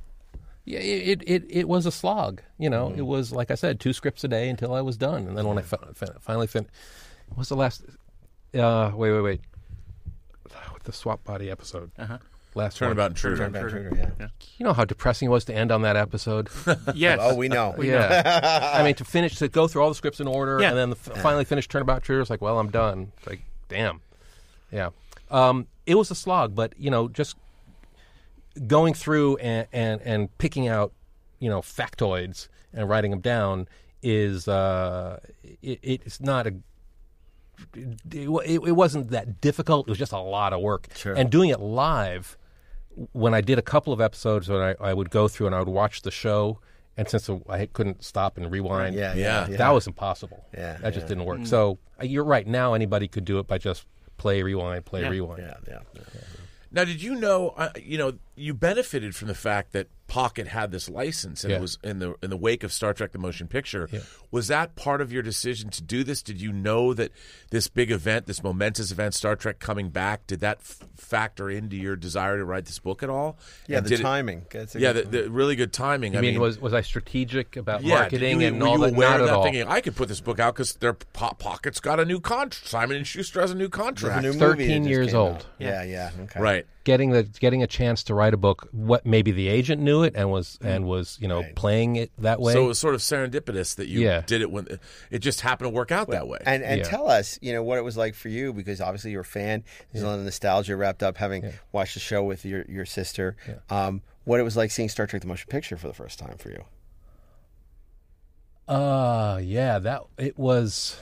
Yeah, 0.69 0.81
it, 0.81 1.23
it, 1.27 1.45
it 1.49 1.69
was 1.69 1.87
a 1.87 1.91
slog. 1.93 2.43
You 2.59 2.69
know, 2.69 2.93
it 2.97 3.03
was 3.07 3.33
like 3.33 3.51
I 3.51 3.55
said, 3.55 3.81
two 3.81 3.93
scripts 3.93 4.23
a 4.25 4.29
day 4.29 4.49
until 4.51 4.75
I 4.75 4.81
was 4.83 4.97
done, 4.97 5.27
and 5.27 5.37
then 5.37 5.47
when 5.47 5.59
I 5.59 5.63
fi- 5.63 5.79
fi- 5.95 6.07
finally 6.21 6.47
finished, 6.47 6.71
what 7.29 7.39
was 7.39 7.49
the 7.49 7.57
last? 7.57 7.83
Uh, 8.55 8.91
wait, 8.95 9.13
wait, 9.13 9.21
wait. 9.23 9.41
The 10.85 10.93
swap 10.93 11.23
body 11.25 11.51
episode. 11.51 11.91
Uh-huh. 11.99 12.19
Last 12.55 12.79
Turnabout 12.79 13.03
one. 13.03 13.11
intruder. 13.13 13.93
yeah. 14.19 14.29
You 14.57 14.65
know 14.65 14.73
how 14.73 14.85
depressing 14.87 15.27
it 15.27 15.31
was 15.31 15.45
to 15.47 15.55
end 15.55 15.71
on 15.71 15.83
that 15.83 15.97
episode. 15.97 16.49
Yes. 16.95 17.19
Oh, 17.21 17.35
we 17.35 17.49
know. 17.49 17.75
yeah. 17.81 18.71
I 18.75 18.83
mean, 18.83 18.95
to 18.97 19.05
finish 19.05 19.37
to 19.37 19.49
go 19.49 19.69
through 19.69 19.83
all 19.83 19.91
the 19.91 19.95
scripts 19.95 20.19
in 20.21 20.27
order, 20.27 20.59
Yeah. 20.61 20.71
and 20.71 20.79
then 20.79 20.91
the, 20.91 20.97
f- 20.97 21.23
finally 21.23 21.45
finish 21.45 21.69
Turnabout 21.69 21.97
Intruder. 21.97 22.23
It's 22.23 22.31
like, 22.31 22.41
well, 22.41 22.59
I'm 22.59 22.71
done. 22.71 23.13
It's 23.19 23.27
like, 23.27 23.41
damn. 23.69 24.01
Yeah. 24.73 24.91
Um, 25.31 25.67
it 25.87 25.95
was 25.97 26.11
a 26.11 26.15
slog, 26.15 26.55
but 26.55 26.73
you 26.79 26.91
know, 26.91 27.09
just 27.09 27.37
going 28.67 28.95
through 28.95 29.37
and, 29.39 29.67
and, 29.73 30.01
and 30.03 30.39
picking 30.39 30.69
out, 30.69 30.93
you 31.39 31.49
know, 31.49 31.61
factoids 31.61 32.49
and 32.73 32.89
writing 32.89 33.11
them 33.11 33.21
down 33.21 33.69
is 34.03 34.47
uh, 34.49 35.19
it, 35.63 35.79
it's 35.83 36.21
not 36.21 36.47
a 36.47 36.55
it, 37.75 37.99
it, 38.13 38.61
it 38.61 38.73
wasn't 38.73 39.11
that 39.11 39.41
difficult. 39.41 39.89
It 39.89 39.91
was 39.91 39.99
just 39.99 40.13
a 40.13 40.19
lot 40.19 40.53
of 40.53 40.61
work. 40.61 40.89
Sure. 40.95 41.15
And 41.15 41.31
doing 41.31 41.51
it 41.51 41.61
live, 41.61 42.37
when 43.13 43.35
I 43.35 43.41
did 43.41 43.59
a 43.59 43.63
couple 43.63 43.93
of 43.93 44.01
episodes, 44.01 44.49
when 44.49 44.61
I, 44.61 44.75
I 44.81 44.95
would 44.95 45.11
go 45.11 45.29
through 45.29 45.47
and 45.47 45.55
I 45.55 45.59
would 45.61 45.69
watch 45.69 46.03
the 46.03 46.11
show, 46.11 46.61
and 46.97 47.09
since 47.09 47.29
I 47.49 47.67
couldn't 47.67 48.05
stop 48.05 48.37
and 48.39 48.51
rewind, 48.51 48.95
Yeah, 48.95 49.15
Yeah. 49.15 49.49
yeah, 49.49 49.57
that 49.57 49.71
was 49.71 49.87
impossible. 49.87 50.45
Yeah, 50.55 50.79
that 50.79 50.95
just 50.95 51.05
yeah. 51.05 51.09
didn't 51.09 51.25
work. 51.25 51.47
So 51.47 51.79
uh, 52.01 52.05
you're 52.05 52.25
right. 52.25 52.47
Now 52.47 52.75
anybody 52.75 53.09
could 53.09 53.25
do 53.25 53.39
it 53.39 53.47
by 53.47 53.59
just 53.59 53.87
play, 54.17 54.43
rewind, 54.43 54.85
play, 54.85 55.03
Yeah. 55.03 55.09
rewind. 55.09 55.43
yeah, 55.43 55.55
yeah. 55.69 55.79
Now, 56.71 56.85
did 56.85 57.01
you 57.03 57.15
know? 57.15 57.51
Uh, 57.57 57.71
you 57.81 57.97
know, 57.99 58.13
you 58.39 58.55
benefited 58.55 59.15
from 59.17 59.29
the 59.29 59.35
fact 59.35 59.73
that 59.73 59.89
Pocket 60.07 60.49
had 60.49 60.71
this 60.73 60.89
license, 60.89 61.45
and 61.45 61.51
Yeah. 61.51 61.59
it 61.59 61.61
was 61.61 61.77
in 61.85 61.99
the 61.99 62.15
in 62.23 62.31
the 62.31 62.37
wake 62.39 62.65
of 62.65 62.73
Star 62.73 62.95
Trek: 62.95 63.13
The 63.13 63.19
Motion 63.19 63.47
Picture. 63.47 63.91
Was 64.31 64.49
that 64.49 64.75
part 64.75 65.03
of 65.03 65.13
your 65.13 65.23
decision 65.23 65.69
to 65.69 65.83
do 65.83 66.03
this? 66.03 66.23
Did 66.23 66.41
you 66.41 66.51
know 66.51 66.95
that 66.95 67.13
this 67.51 67.69
big 67.69 67.91
event, 67.91 68.25
this 68.25 68.43
momentous 68.43 68.91
event, 68.91 69.13
Star 69.13 69.37
Trek 69.37 69.59
coming 69.59 69.91
back, 69.91 70.27
did 70.27 70.41
that 70.41 70.59
f- 70.61 70.79
factor 70.97 71.51
into 71.51 71.77
your 71.77 71.95
desire 71.95 72.39
to 72.39 72.45
write 72.47 72.65
this 72.65 72.79
book 72.79 73.03
at 73.03 73.11
all? 73.11 73.37
Yeah, 73.67 73.79
And 73.79 73.87
the 73.87 73.91
did 73.91 74.01
it- 74.01 74.03
timing. 74.03 74.47
Yeah, 74.75 74.93
the, 74.95 75.03
the 75.03 75.31
really 75.31 75.57
good 75.57 75.75
timing. 75.75 76.15
I 76.17 76.21
I 76.21 76.23
mean, 76.23 76.41
was 76.41 76.59
was 76.59 76.73
I 76.73 76.81
strategic 76.81 77.57
about 77.57 77.83
yeah, 77.83 77.97
marketing 77.99 78.41
you, 78.41 78.47
and 78.47 78.63
were 78.63 78.67
all 78.67 78.79
you 78.79 78.85
that? 78.87 78.95
aware 78.95 79.11
Not 79.11 79.17
of 79.21 79.21
at 79.21 79.27
that? 79.27 79.35
all. 79.35 79.43
Thinking 79.45 79.65
I 79.69 79.83
could 79.83 79.95
put 79.95 80.09
this 80.09 80.23
book 80.23 80.39
out 80.41 80.55
because 80.55 80.73
their 80.77 80.95
po- 80.95 81.35
pockets 81.39 81.81
got 81.81 82.01
a 82.01 82.07
new 82.07 82.19
contract. 82.21 82.67
Simon 82.67 82.97
and 82.97 83.07
Schuster 83.07 83.43
has 83.43 83.51
a 83.51 83.55
new 83.55 83.69
contract. 83.69 84.25
a 84.25 84.29
new 84.29 84.33
13 84.33 84.49
movie 84.49 84.69
that 84.69 84.79
just 84.79 84.89
years 84.89 85.13
old. 85.15 85.35
out. 85.37 85.47
Yeah, 85.59 85.83
yeah. 85.83 86.11
Okay. 86.23 86.41
right. 86.41 86.67
getting 86.85 87.11
the 87.11 87.25
getting 87.25 87.63
a 87.63 87.67
chance 87.67 88.05
to 88.05 88.15
write 88.15 88.28
a 88.35 88.37
book. 88.37 88.69
What 88.73 89.05
maybe 89.07 89.31
the 89.33 89.49
agent 89.49 89.81
knew 89.83 90.03
it 90.03 90.15
and 90.17 90.31
was 90.31 90.59
and 90.63 90.87
was 90.87 91.19
you 91.21 91.29
know 91.29 91.41
Right. 91.41 91.55
playing 91.57 91.97
it 91.97 92.11
that 92.19 92.41
way. 92.41 92.53
So 92.53 92.65
it 92.65 92.69
was 92.69 92.79
sort 92.79 92.95
of 92.95 93.01
serendipitous 93.01 93.77
that 93.77 93.89
you 93.89 94.01
Yeah. 94.01 94.23
did 94.27 94.41
it 94.43 94.51
when 94.51 94.67
it 95.11 95.19
just 95.21 95.41
happened 95.43 95.67
to 95.67 95.75
work 95.75 95.91
out 95.93 96.09
that 96.11 96.27
way. 96.29 96.39
And 96.47 96.63
and 96.63 96.79
Yeah. 96.81 96.89
tell 96.89 97.09
us, 97.09 97.39
you 97.43 97.53
know, 97.53 97.63
what 97.63 97.79
it 97.79 97.83
was 97.83 97.97
like 97.97 98.15
for 98.15 98.29
you 98.29 98.53
because 98.53 98.81
obviously 98.81 99.11
you're 99.13 99.21
a 99.23 99.25
fan. 99.25 99.65
There's 99.93 100.03
a 100.05 100.07
lot 100.09 100.19
of 100.19 100.25
nostalgia 100.25 100.77
wrapped 100.77 101.03
up 101.03 101.17
having 101.19 101.53
watched 101.73 101.95
the 101.95 102.01
show 102.01 102.23
with 102.25 102.45
your 102.45 102.65
your 102.69 102.87
sister. 102.87 103.37
Um, 103.71 104.03
what 104.25 104.41
it 104.41 104.43
was 104.43 104.57
like 104.57 104.71
seeing 104.71 104.89
Star 104.89 105.07
Trek: 105.07 105.23
The 105.23 105.29
Motion 105.29 105.49
Picture 105.49 105.77
for 105.77 105.89
the 105.89 105.95
first 105.95 106.19
time 106.19 106.37
for 106.39 106.51
you. 106.51 106.65
Uh 108.67 109.41
yeah, 109.43 109.79
that 109.79 110.03
it 110.19 110.39
was. 110.39 110.99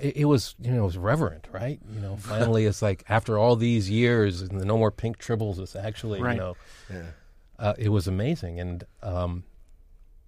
It, 0.00 0.16
it 0.18 0.24
was 0.26 0.54
you 0.60 0.70
know 0.72 0.82
it 0.82 0.86
was 0.86 0.98
reverent, 0.98 1.48
right? 1.52 1.80
You 1.92 2.00
know, 2.00 2.16
finally 2.16 2.64
it's 2.66 2.82
like 2.82 3.04
after 3.08 3.38
all 3.38 3.56
these 3.56 3.88
years 3.90 4.42
and 4.42 4.60
the 4.60 4.64
no 4.64 4.76
more 4.78 4.90
pink 4.90 5.18
tribbles. 5.18 5.58
It's 5.58 5.76
actually 5.76 6.20
Right. 6.22 6.34
you 6.36 6.40
know, 6.40 6.56
uh, 7.58 7.74
it 7.78 7.88
was 7.88 8.06
amazing, 8.06 8.60
and 8.60 8.84
um, 9.02 9.44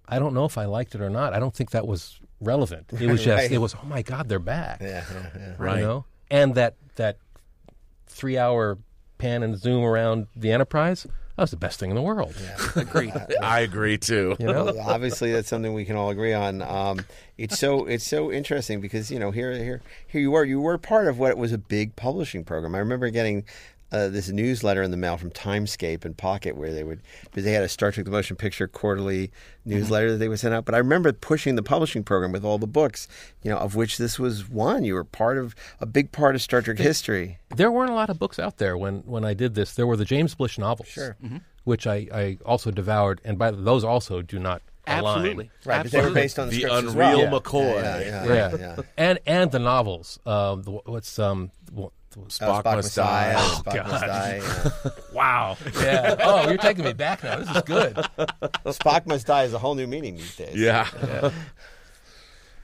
I 0.08 0.18
don't 0.18 0.34
know 0.34 0.44
if 0.44 0.56
I 0.58 0.64
liked 0.64 0.94
it 0.94 1.00
or 1.00 1.10
not. 1.10 1.34
I 1.34 1.38
don't 1.38 1.54
think 1.54 1.70
that 1.72 1.86
was 1.86 2.18
relevant. 2.40 2.86
It 2.98 3.10
was 3.10 3.22
just 3.24 3.42
Right. 3.42 3.52
it 3.52 3.58
was 3.58 3.74
oh 3.74 3.86
my 3.86 4.02
god, 4.02 4.28
they're 4.28 4.38
back. 4.38 4.80
Yeah, 4.80 5.04
yeah, 5.12 5.30
yeah. 5.36 5.54
Right. 5.58 5.78
You 5.80 5.84
know, 5.84 6.04
and 6.30 6.54
that 6.54 6.76
that 6.96 7.18
three 8.06 8.38
hour 8.38 8.78
pan 9.18 9.42
and 9.42 9.58
zoom 9.58 9.84
around 9.84 10.26
the 10.36 10.52
Enterprise. 10.52 11.06
That 11.38 11.42
was 11.42 11.50
the 11.52 11.56
best 11.56 11.78
thing 11.78 11.90
in 11.90 11.94
the 11.94 12.02
world. 12.02 12.34
Agreed. 12.74 13.12
I 13.42 13.60
agree 13.60 13.96
too. 13.96 14.34
You 14.40 14.46
know, 14.46 14.64
Well, 14.64 14.80
obviously 14.90 15.30
that's 15.30 15.46
something 15.46 15.72
we 15.72 15.84
can 15.84 15.94
all 15.94 16.10
agree 16.10 16.32
on. 16.32 16.62
Um, 16.62 17.04
it's 17.36 17.56
so 17.56 17.86
it's 17.86 18.04
so 18.04 18.32
interesting 18.32 18.80
because 18.80 19.08
you 19.08 19.20
know 19.20 19.30
here 19.30 19.52
here 19.52 19.80
here 20.08 20.20
you 20.20 20.32
were 20.32 20.44
you 20.44 20.60
were 20.60 20.76
part 20.78 21.06
of 21.06 21.20
what 21.20 21.36
was 21.36 21.52
a 21.52 21.58
big 21.58 21.94
publishing 21.94 22.42
program. 22.42 22.74
I 22.74 22.78
remember 22.78 23.08
getting. 23.10 23.44
Uh, 23.90 24.08
this 24.08 24.28
newsletter 24.28 24.82
in 24.82 24.90
the 24.90 24.98
mail 24.98 25.16
from 25.16 25.30
Timescape 25.30 26.04
and 26.04 26.14
Pocket, 26.14 26.56
where 26.56 26.74
they 26.74 26.84
would, 26.84 27.00
because 27.24 27.44
they 27.44 27.52
had 27.52 27.62
a 27.64 27.68
Star 27.70 27.90
Trek: 27.90 28.04
The 28.04 28.10
Motion 28.12 28.36
Picture 28.36 28.68
quarterly 28.68 29.30
newsletter 29.64 30.12
that 30.12 30.18
they 30.18 30.28
would 30.28 30.38
send 30.38 30.52
out. 30.52 30.66
But 30.66 30.74
I 30.74 30.78
remember 30.78 31.10
pushing 31.12 31.54
the 31.56 31.62
publishing 31.62 32.04
program 32.04 32.30
with 32.30 32.44
all 32.44 32.58
the 32.58 32.66
books, 32.66 33.08
you 33.42 33.50
know, 33.50 33.56
of 33.56 33.74
which 33.76 33.96
this 33.96 34.18
was 34.18 34.46
one. 34.46 34.84
You 34.84 34.92
were 34.92 35.04
part 35.04 35.38
of 35.38 35.54
a 35.80 35.86
big 35.86 36.12
part 36.12 36.34
of 36.34 36.42
Star 36.42 36.60
Trek 36.60 36.76
history. 36.78 37.38
there 37.56 37.70
weren't 37.72 37.90
a 37.90 37.94
lot 37.94 38.10
of 38.10 38.18
books 38.18 38.38
out 38.38 38.58
there 38.58 38.76
when 38.76 38.98
when 39.06 39.24
I 39.24 39.32
did 39.32 39.54
this. 39.54 39.72
There 39.74 39.86
were 39.86 39.96
the 39.96 40.04
James 40.04 40.34
Blish 40.34 40.58
novels, 40.58 40.88
sure. 40.88 41.16
which 41.64 41.86
I, 41.86 42.08
I 42.12 42.38
also 42.44 42.70
devoured, 42.70 43.22
and 43.24 43.38
by 43.38 43.50
those 43.52 43.84
also 43.84 44.20
do 44.20 44.38
not 44.38 44.60
align. 44.86 45.16
Absolutely. 45.18 45.50
Right, 45.64 45.82
but 45.82 45.92
they 45.92 45.98
were 45.98 46.02
Absolutely. 46.08 46.20
based 46.22 46.38
on 46.38 46.48
the, 46.48 46.54
The 46.56 46.60
scripts 46.60 46.76
as 46.88 46.92
Unreal 46.94 47.30
well. 47.30 47.40
McCoy. 47.40 47.82
Yeah, 47.82 48.00
yeah, 48.00 48.24
Yeah, 48.26 48.34
yeah, 48.34 48.56
yeah. 48.76 48.82
and 48.98 49.18
and 49.26 49.50
the 49.50 49.58
novels. 49.58 50.18
Uh, 50.26 50.56
the, 50.56 50.72
what's 50.72 51.18
um. 51.18 51.50
What- 52.16 52.28
Spock, 52.28 52.66
Uh, 52.66 52.76
must 52.76 52.94
die. 52.96 53.34
Spock 53.36 53.86
must 53.86 53.90
God. 53.90 54.06
die. 54.06 54.40
yeah. 54.42 54.90
Wow. 55.12 55.56
Yeah. 55.80 56.16
Oh, 56.22 56.48
you're 56.48 56.58
taking 56.58 56.84
me 56.84 56.92
back 56.92 57.22
now. 57.24 57.36
This 57.38 57.50
is 57.56 57.62
good. 57.62 57.94
Spock 58.66 59.06
must 59.06 59.26
die 59.26 59.44
is 59.44 59.52
a 59.54 59.58
whole 59.58 59.74
new 59.74 59.86
meaning 59.86 60.16
these 60.16 60.36
days. 60.36 60.54
Yeah. 60.56 60.86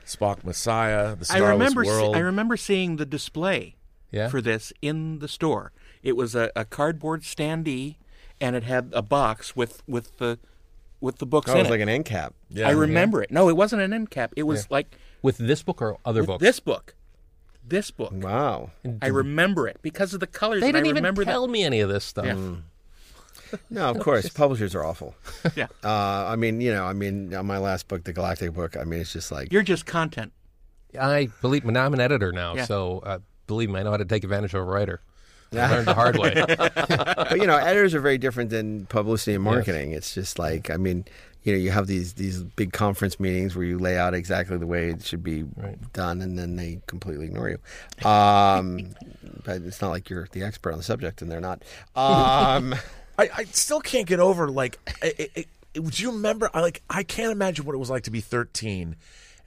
Spock 0.07 0.45
Messiah, 0.45 1.17
the 1.17 1.23
I 1.31 1.37
Starless 1.39 1.51
remember. 1.53 1.85
se- 1.85 1.91
World. 1.91 2.17
I 2.17 2.19
remember 2.21 2.57
seeing 2.57 2.97
the 2.97 3.07
display 3.07 3.77
Yeah. 4.11 4.29
for 4.29 4.41
this 4.43 4.73
in 4.83 5.19
the 5.21 5.29
store. 5.29 5.73
It 6.03 6.17
was 6.17 6.35
a, 6.35 6.51
a 6.55 6.65
cardboard 6.67 7.23
standee, 7.23 7.97
and 8.41 8.55
it 8.55 8.65
had 8.65 8.91
a 8.95 9.01
box 9.03 9.57
with 9.57 9.83
with 9.87 10.19
the 10.19 10.39
with 11.01 11.19
the 11.19 11.27
books 11.27 11.51
Oh, 11.51 11.55
it 11.55 11.59
was 11.61 11.69
it. 11.69 11.71
like 11.71 11.81
an 11.81 11.89
end 11.89 12.05
cap. 12.05 12.35
yeah. 12.51 12.69
I 12.69 12.73
remember 12.73 13.23
it. 13.23 13.31
No, 13.31 13.49
it 13.49 13.57
wasn't 13.57 13.83
an 13.83 13.93
end 13.93 14.11
cap. 14.11 14.33
It 14.37 14.43
was 14.45 14.71
like 14.71 14.97
With 15.23 15.39
this 15.39 15.63
book 15.63 15.81
or 15.83 15.97
other 16.05 16.21
with 16.21 16.27
books? 16.29 16.43
this 16.43 16.61
book. 16.61 16.95
This 17.67 17.91
book. 17.91 18.13
Wow. 18.15 18.71
I 19.01 19.07
remember 19.09 19.67
it 19.69 19.79
because 19.81 20.13
of 20.15 20.21
the 20.21 20.27
colors. 20.27 20.61
They 20.61 20.69
didn't 20.73 20.87
I 20.87 20.89
even 20.91 20.97
remember 20.97 21.25
tell 21.25 21.47
that. 21.47 21.53
me 21.53 21.65
any 21.65 21.81
of 21.81 21.89
this 21.89 22.05
stuff. 22.05 22.27
Yeah. 22.27 22.57
No, 23.71 23.89
of 23.91 24.01
course, 24.01 24.29
publishers 24.31 24.75
are 24.75 24.85
awful. 24.85 25.15
Yeah. 25.57 25.67
Uh, 25.85 26.27
I 26.27 26.37
mean, 26.37 26.61
you 26.61 26.73
know, 26.73 26.85
I 26.85 26.93
mean, 26.93 27.33
on 27.35 27.47
my 27.47 27.59
last 27.59 27.87
book, 27.89 28.05
the 28.05 28.13
Galactic 28.13 28.53
book, 28.53 28.77
I 28.77 28.85
mean, 28.85 29.01
it's 29.01 29.13
just 29.13 29.31
like 29.31 29.53
You're 29.53 29.63
just 29.63 29.87
content. 29.87 30.33
I 30.99 31.29
believe 31.41 31.65
now 31.65 31.85
I'm 31.87 31.95
an 31.95 32.01
editor 32.01 32.33
now, 32.33 32.55
Yeah. 32.57 32.65
so 32.67 32.99
uh, 33.01 33.19
believe 33.47 33.71
me, 33.71 33.81
I 33.81 33.83
know 33.83 33.91
how 33.93 33.97
to 33.97 34.05
take 34.05 34.25
advantage 34.25 34.55
of 34.55 34.61
a 34.61 34.65
writer. 34.65 35.01
I 35.57 35.71
learned 35.71 35.87
the 35.87 35.95
hard 35.95 36.19
way. 36.19 36.35
but 36.47 37.39
you 37.39 37.47
know, 37.47 37.57
editors 37.57 37.95
are 37.95 38.01
very 38.01 38.19
different 38.19 38.51
than 38.51 38.87
publicity 38.87 39.35
and 39.35 39.45
marketing. 39.45 39.93
It's 39.93 40.15
just 40.15 40.39
like, 40.39 40.71
I 40.71 40.77
mean, 40.77 41.05
you 41.45 41.53
know, 41.53 41.59
you 41.59 41.71
have 41.71 41.87
these 41.87 42.15
these 42.15 42.43
big 42.43 42.73
conference 42.73 43.21
meetings 43.21 43.55
where 43.55 43.67
you 43.67 43.79
lay 43.79 43.99
out 43.99 44.15
exactly 44.15 44.57
the 44.57 44.67
way 44.67 44.89
it 44.89 45.05
should 45.05 45.23
be 45.23 45.45
done, 45.93 46.23
and 46.23 46.39
then 46.39 46.57
they 46.57 46.81
completely 46.87 47.27
ignore 47.27 47.51
you. 47.51 48.09
Um, 48.09 48.95
but 49.45 49.63
it's 49.63 49.83
not 49.83 49.91
like 49.91 50.09
you're 50.09 50.27
the 50.33 50.43
expert 50.43 50.73
on 50.73 50.79
the 50.79 50.85
subject, 50.85 51.21
and 51.21 51.31
they're 51.31 51.41
not. 51.41 51.63
Um, 51.95 52.75
I, 53.19 53.29
I 53.37 53.45
still 53.45 53.81
can't 53.81 54.07
get 54.09 54.21
over 54.21 54.49
like 54.49 54.79
I, 55.03 55.29
I, 55.37 55.45
do 55.75 56.03
you 56.03 56.13
remember? 56.13 56.51
I 56.55 56.63
like 56.63 56.83
I 56.89 57.03
can't 57.03 57.31
imagine 57.31 57.67
what 57.67 57.75
it 57.75 57.79
was 57.79 57.91
like 57.91 58.05
to 58.05 58.11
be 58.11 58.21
13 58.21 58.97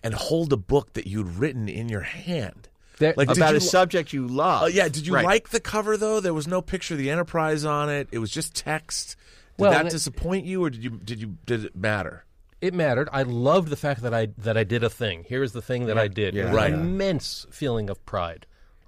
and 0.04 0.14
hold 0.14 0.54
a 0.54 0.58
book 0.58 0.94
that 0.94 1.08
you'd 1.08 1.28
written 1.28 1.68
in 1.68 1.90
your 1.90 2.02
hand. 2.02 2.70
There- 3.00 3.14
Like 3.18 3.30
about 3.30 3.52
you 3.52 3.58
a 3.58 3.62
subject 3.62 4.14
you 4.14 4.28
love. 4.28 4.64
Uh, 4.64 4.66
yeah, 4.68 4.88
did 4.90 5.06
you 5.08 5.14
Right. 5.14 5.26
like 5.26 5.50
the 5.50 5.60
cover 5.60 5.98
though? 5.98 6.20
There 6.20 6.34
was 6.34 6.48
no 6.48 6.62
picture 6.62 6.94
of 6.96 6.98
the 7.00 7.10
Enterprise 7.10 7.64
on 7.66 7.90
it. 7.90 8.08
It 8.12 8.20
was 8.20 8.32
just 8.32 8.56
text. 8.56 9.16
Did 9.58 9.62
Well, 9.64 9.72
that 9.72 9.86
it- 9.88 9.92
disappoint 9.92 10.46
you, 10.46 10.64
or 10.64 10.70
did 10.70 10.84
you 10.84 10.92
did 10.92 11.22
you 11.22 11.38
did 11.46 11.66
it 11.66 11.76
matter? 11.76 12.24
it 12.60 12.74
mattered. 12.74 13.08
I 13.14 13.22
loved 13.22 13.68
the 13.70 13.76
fact 13.76 14.02
that 14.02 14.14
I 14.16 14.30
that 14.40 14.58
I 14.58 14.64
did 14.64 14.84
a 14.84 14.90
thing. 14.90 15.26
Here's 15.28 15.52
the 15.52 15.62
thing 15.62 15.86
that 15.86 15.98
I 15.98 16.08
did. 16.08 16.34
Yeah. 16.34 16.52
Right. 16.52 16.74
An 16.74 16.80
immense 16.80 17.46
feeling 17.52 17.88
of 17.90 18.04
pride, 18.06 18.48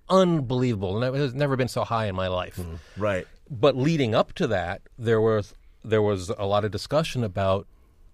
unbelievable, 0.10 1.02
and 1.02 1.16
it 1.16 1.20
has 1.20 1.34
never 1.34 1.56
been 1.56 1.68
so 1.68 1.84
high 1.84 2.06
in 2.08 2.16
my 2.16 2.28
life. 2.28 2.60
Right. 2.98 3.28
But 3.50 3.76
leading 3.76 4.14
up 4.16 4.34
to 4.34 4.48
that, 4.48 4.82
there 4.98 5.22
was 5.22 5.54
there 5.84 6.02
was 6.02 6.30
a 6.38 6.46
lot 6.46 6.66
of 6.66 6.72
discussion 6.72 7.24
about 7.24 7.68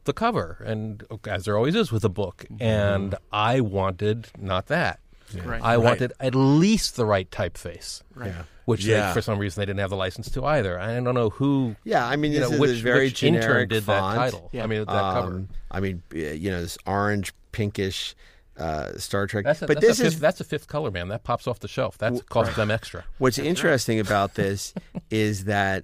the 0.03 0.13
cover, 0.13 0.61
and 0.65 1.03
as 1.27 1.45
there 1.45 1.57
always 1.57 1.73
is 1.75 1.91
with 1.91 2.03
a 2.05 2.09
book. 2.09 2.45
And 2.59 3.15
I 3.31 3.59
wanted 3.61 4.27
not 4.37 4.67
that. 4.67 4.99
Right. 5.43 5.61
I 5.61 5.77
wanted 5.77 6.13
at 6.19 6.35
least 6.35 6.95
the 6.95 7.05
right 7.05 7.29
typeface. 7.29 8.01
Right. 8.13 8.33
Which 8.65 8.83
they- 8.85 9.11
for 9.13 9.21
some 9.21 9.37
reason 9.39 9.61
they 9.61 9.65
didn't 9.65 9.79
have 9.79 9.89
the 9.91 9.95
license 9.95 10.29
to 10.31 10.45
either. 10.45 10.79
I 10.79 10.99
don't 10.99 11.13
know 11.15 11.29
who. 11.29 11.75
Yeah, 11.83 12.05
I 12.05 12.15
mean, 12.15 12.31
you 12.31 12.39
this 12.39 12.49
know, 12.49 12.55
is 12.55 12.59
which, 12.61 12.69
this 12.71 12.79
very 12.79 13.05
which 13.07 13.23
intern 13.23 13.41
generic 13.41 13.69
did 13.69 13.83
font. 13.83 14.15
that 14.15 14.21
title. 14.21 14.49
Yeah. 14.51 14.63
I 14.63 14.67
mean, 14.67 14.79
that 14.79 14.87
cover. 14.87 15.27
Um, 15.35 15.49
I 15.69 15.79
mean, 15.79 16.01
you 16.13 16.49
know, 16.51 16.61
this 16.61 16.77
orange, 16.85 17.33
pinkish 17.51 18.15
uh, 18.57 18.97
Star 18.97 19.27
Trek. 19.27 19.45
That's 19.45 19.61
a, 19.61 19.67
but 19.67 19.81
that's 19.81 19.97
this 19.97 19.99
a 19.99 20.05
is 20.05 20.19
that's 20.19 20.39
a 20.41 20.43
fifth 20.45 20.67
color, 20.67 20.89
man. 20.89 21.09
That 21.09 21.23
pops 21.23 21.47
off 21.47 21.59
the 21.59 21.67
shelf. 21.67 21.97
That 21.99 22.27
costs 22.29 22.55
them 22.55 22.71
extra. 22.71 23.03
What's 23.17 23.37
interesting 23.37 23.99
about 23.99 24.35
this 24.35 24.73
is 25.11 25.45
that 25.45 25.83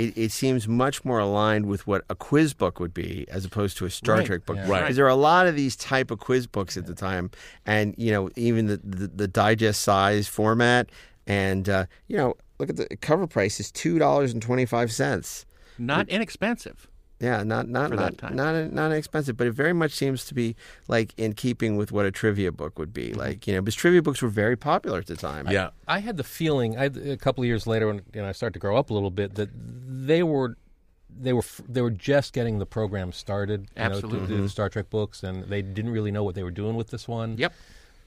it, 0.00 0.16
it 0.16 0.32
seems 0.32 0.66
much 0.66 1.04
more 1.04 1.18
aligned 1.18 1.66
with 1.66 1.86
what 1.86 2.04
a 2.08 2.14
quiz 2.14 2.54
book 2.54 2.80
would 2.80 2.94
be 2.94 3.26
as 3.28 3.44
opposed 3.44 3.76
to 3.78 3.86
a 3.86 3.90
Star 3.90 4.16
Right. 4.16 4.26
Trek 4.26 4.46
book. 4.46 4.56
Yeah. 4.56 4.68
Right. 4.68 4.80
Because 4.82 4.96
there 4.96 5.04
are 5.04 5.08
a 5.08 5.14
lot 5.14 5.46
of 5.46 5.54
these 5.54 5.76
type 5.76 6.10
of 6.10 6.18
quiz 6.18 6.46
books 6.46 6.76
at 6.76 6.86
the 6.86 6.94
time, 6.94 7.30
and 7.66 7.94
you 7.98 8.10
know 8.10 8.30
even 8.36 8.66
the 8.66 8.78
the, 8.82 9.06
the 9.08 9.28
digest 9.28 9.82
size 9.82 10.26
format, 10.26 10.88
and 11.26 11.68
uh, 11.68 11.86
you 12.08 12.16
know 12.16 12.34
look 12.58 12.70
at 12.70 12.76
the 12.76 12.86
cover 12.96 13.26
price 13.26 13.60
is 13.60 13.70
two 13.70 13.98
dollars 13.98 14.32
and 14.32 14.42
twenty 14.42 14.66
five 14.66 14.90
cents. 14.92 15.46
Not 15.78 16.08
inexpensive. 16.08 16.88
Yeah, 17.20 17.42
not 17.42 17.68
not 17.68 17.90
not 17.92 18.34
not 18.34 18.72
not 18.72 18.92
expensive, 18.92 19.36
but 19.36 19.46
it 19.46 19.52
very 19.52 19.74
much 19.74 19.92
seems 19.92 20.24
to 20.24 20.34
be 20.34 20.56
like 20.88 21.12
in 21.18 21.34
keeping 21.34 21.76
with 21.76 21.92
what 21.92 22.06
a 22.06 22.10
trivia 22.10 22.50
book 22.50 22.78
would 22.78 22.94
be. 22.94 23.10
Mm-hmm. 23.10 23.20
Like 23.20 23.46
you 23.46 23.54
know, 23.54 23.60
because 23.60 23.74
trivia 23.74 24.00
books 24.00 24.22
were 24.22 24.28
very 24.28 24.56
popular 24.56 24.98
at 24.98 25.06
the 25.06 25.16
time. 25.16 25.46
Yeah. 25.50 25.70
I 25.86 25.98
had 25.98 26.16
the 26.16 26.24
feeling 26.24 26.78
I, 26.78 26.84
a 26.84 27.18
couple 27.18 27.42
of 27.42 27.46
years 27.46 27.66
later, 27.66 27.88
when 27.88 28.00
you 28.14 28.22
know, 28.22 28.28
I 28.28 28.32
started 28.32 28.54
to 28.54 28.58
grow 28.58 28.76
up 28.78 28.88
a 28.88 28.94
little 28.94 29.10
bit, 29.10 29.34
that 29.34 29.50
they 29.54 30.22
were 30.22 30.56
they 31.10 31.34
were 31.34 31.44
they 31.68 31.82
were 31.82 31.90
just 31.90 32.32
getting 32.32 32.58
the 32.58 32.66
program 32.66 33.12
started. 33.12 33.68
You 33.76 33.82
Know, 33.82 33.90
Absolutely. 33.90 34.20
to 34.20 34.26
do 34.26 34.42
the 34.42 34.48
Star 34.48 34.70
Trek 34.70 34.88
books, 34.88 35.22
and 35.22 35.44
they 35.44 35.60
didn't 35.60 35.90
really 35.90 36.10
know 36.10 36.24
what 36.24 36.34
they 36.34 36.42
were 36.42 36.50
doing 36.50 36.74
with 36.74 36.88
this 36.88 37.06
one. 37.06 37.36
Yep. 37.36 37.52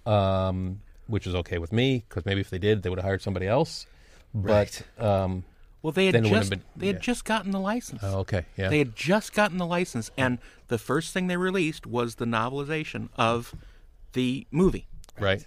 Um, 0.07 0.81
which 1.05 1.27
is 1.27 1.35
okay 1.35 1.59
with 1.59 1.71
me 1.71 2.03
because 2.09 2.25
maybe 2.25 2.41
if 2.41 2.49
they 2.49 2.57
did, 2.57 2.81
they 2.81 2.89
would 2.89 2.97
have 2.97 3.05
hired 3.05 3.21
somebody 3.21 3.45
else. 3.45 3.85
But 4.33 4.81
um, 4.97 5.43
Well, 5.83 5.91
they 5.91 6.05
had 6.07 6.15
Then 6.15 6.23
just 6.25 6.49
been- 6.49 6.63
they 6.75 6.87
had 6.87 6.95
yeah. 6.95 7.01
just 7.01 7.25
gotten 7.25 7.51
the 7.51 7.59
license. 7.59 8.01
oh, 8.03 8.19
okay, 8.19 8.45
yeah, 8.57 8.69
They 8.69 8.77
had 8.79 8.95
just 8.95 9.33
gotten 9.33 9.57
the 9.59 9.65
license, 9.67 10.09
and 10.17 10.39
the 10.69 10.77
first 10.79 11.13
thing 11.13 11.27
they 11.27 11.37
released 11.37 11.85
was 11.85 12.15
the 12.15 12.25
novelization 12.25 13.09
of 13.15 13.53
the 14.13 14.47
movie. 14.49 14.87
right. 15.19 15.45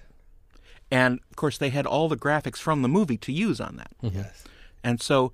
And 0.89 1.19
of 1.31 1.37
course, 1.37 1.59
they 1.59 1.71
had 1.71 1.85
all 1.85 2.09
the 2.09 2.17
graphics 2.17 2.59
from 2.59 2.83
the 2.83 2.89
movie 2.89 3.17
to 3.17 3.33
use 3.33 3.61
on 3.61 3.75
that. 3.77 3.91
Mm-hmm. 4.05 4.19
Yes. 4.19 4.45
And 4.85 5.01
so, 5.03 5.33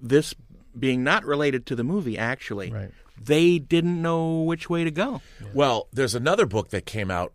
this 0.00 0.34
being 0.76 1.04
not 1.04 1.24
related 1.24 1.66
to 1.66 1.76
the 1.76 1.84
movie, 1.84 2.18
actually, 2.18 2.72
Right. 2.72 2.90
they 3.22 3.60
didn't 3.60 4.00
know 4.02 4.42
which 4.42 4.68
way 4.68 4.82
to 4.82 4.90
go. 4.90 5.20
Well, 5.54 5.86
there's 5.92 6.16
another 6.16 6.46
book 6.46 6.70
that 6.70 6.84
came 6.84 7.10
out 7.12 7.32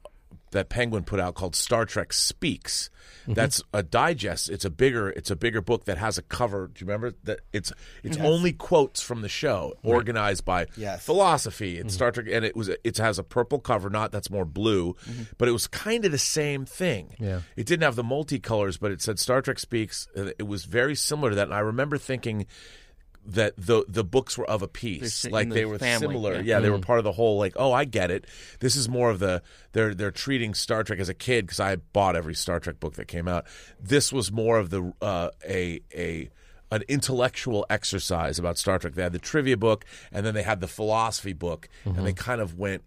that 0.53 0.69
Penguin 0.69 1.03
put 1.03 1.19
out 1.19 1.35
called 1.35 1.55
Star 1.55 1.85
Trek 1.85 2.13
Speaks. 2.13 2.89
Mm-hmm. 3.23 3.33
That's 3.33 3.61
a 3.73 3.83
digest. 3.83 4.49
It's 4.49 4.65
a 4.65 4.69
bigger. 4.69 5.09
It's 5.09 5.29
a 5.31 5.35
bigger 5.35 5.61
book 5.61 5.85
that 5.85 5.97
has 5.97 6.17
a 6.17 6.21
cover. 6.21 6.67
Do 6.73 6.83
you 6.83 6.87
remember 6.87 7.15
that? 7.25 7.41
It's 7.53 7.71
it's 8.03 8.17
only 8.17 8.51
quotes 8.53 9.01
from 9.01 9.21
the 9.21 9.29
show, 9.29 9.73
organized 9.83 10.43
by 10.45 10.67
Yes. 10.75 11.05
philosophy 11.05 11.73
Mm-hmm. 11.73 11.81
and 11.81 11.91
Star 11.91 12.11
Trek, 12.11 12.27
and 12.31 12.43
it 12.43 12.55
was 12.55 12.69
it 12.69 12.97
has 12.97 13.19
a 13.19 13.23
purple 13.23 13.59
cover. 13.59 13.89
Not 13.89 14.11
that's 14.11 14.29
more 14.29 14.45
blue, 14.45 14.95
but 15.37 15.47
it 15.47 15.51
was 15.51 15.67
kind 15.67 16.03
of 16.05 16.11
the 16.11 16.17
same 16.17 16.65
thing. 16.65 17.07
Mm-hmm. 17.13 17.23
Yeah. 17.23 17.39
it 17.55 17.65
didn't 17.65 17.83
have 17.83 17.95
the 17.95 18.03
multicolors, 18.03 18.79
but 18.79 18.91
it 18.91 19.01
said 19.01 19.19
Star 19.19 19.41
Trek 19.41 19.59
Speaks. 19.59 20.07
It 20.15 20.47
was 20.47 20.65
very 20.65 20.95
similar 20.95 21.29
to 21.29 21.35
that, 21.37 21.47
and 21.47 21.53
I 21.53 21.59
remember 21.59 21.97
thinking 21.97 22.45
that 23.25 23.53
the 23.57 23.85
the 23.87 24.03
books 24.03 24.37
were 24.37 24.49
of 24.49 24.61
a 24.61 24.67
piece, 24.67 25.21
They're 25.21 25.31
like 25.31 25.43
in 25.43 25.49
they 25.49 25.65
were 25.65 25.79
family, 25.79 26.07
similar. 26.07 26.35
yeah. 26.35 26.41
Yeah, 26.41 26.59
they 26.59 26.69
were 26.69 26.79
part 26.79 26.99
of 26.99 27.05
the 27.05 27.11
whole. 27.11 27.37
Like, 27.37 27.53
oh, 27.55 27.71
I 27.71 27.85
get 27.85 28.11
it. 28.11 28.25
This 28.59 28.75
is 28.75 28.89
more 28.89 29.09
of 29.09 29.19
the 29.19 29.41
they're 29.71 29.93
they're 29.95 30.11
treating 30.11 30.53
Star 30.53 30.83
Trek 30.83 30.99
as 30.99 31.09
a 31.09 31.13
kid 31.13 31.45
because 31.45 31.59
I 31.59 31.77
bought 31.77 32.15
every 32.15 32.35
Star 32.35 32.59
Trek 32.59 32.79
book 32.79 32.95
that 32.95 33.07
came 33.07 33.27
out. 33.27 33.45
This 33.79 34.11
was 34.11 34.31
more 34.31 34.57
of 34.57 34.69
the 34.69 34.93
uh, 35.01 35.29
a 35.47 35.79
a 35.95 36.29
an 36.71 36.83
intellectual 36.87 37.65
exercise 37.69 38.39
about 38.39 38.57
Star 38.57 38.79
Trek. 38.79 38.95
They 38.95 39.03
had 39.03 39.13
the 39.13 39.19
trivia 39.19 39.57
book, 39.57 39.85
and 40.11 40.25
then 40.25 40.33
they 40.33 40.43
had 40.43 40.59
the 40.59 40.67
philosophy 40.67 41.33
book, 41.33 41.69
and 41.85 42.05
they 42.05 42.13
kind 42.13 42.41
of 42.41 42.57
went 42.57 42.83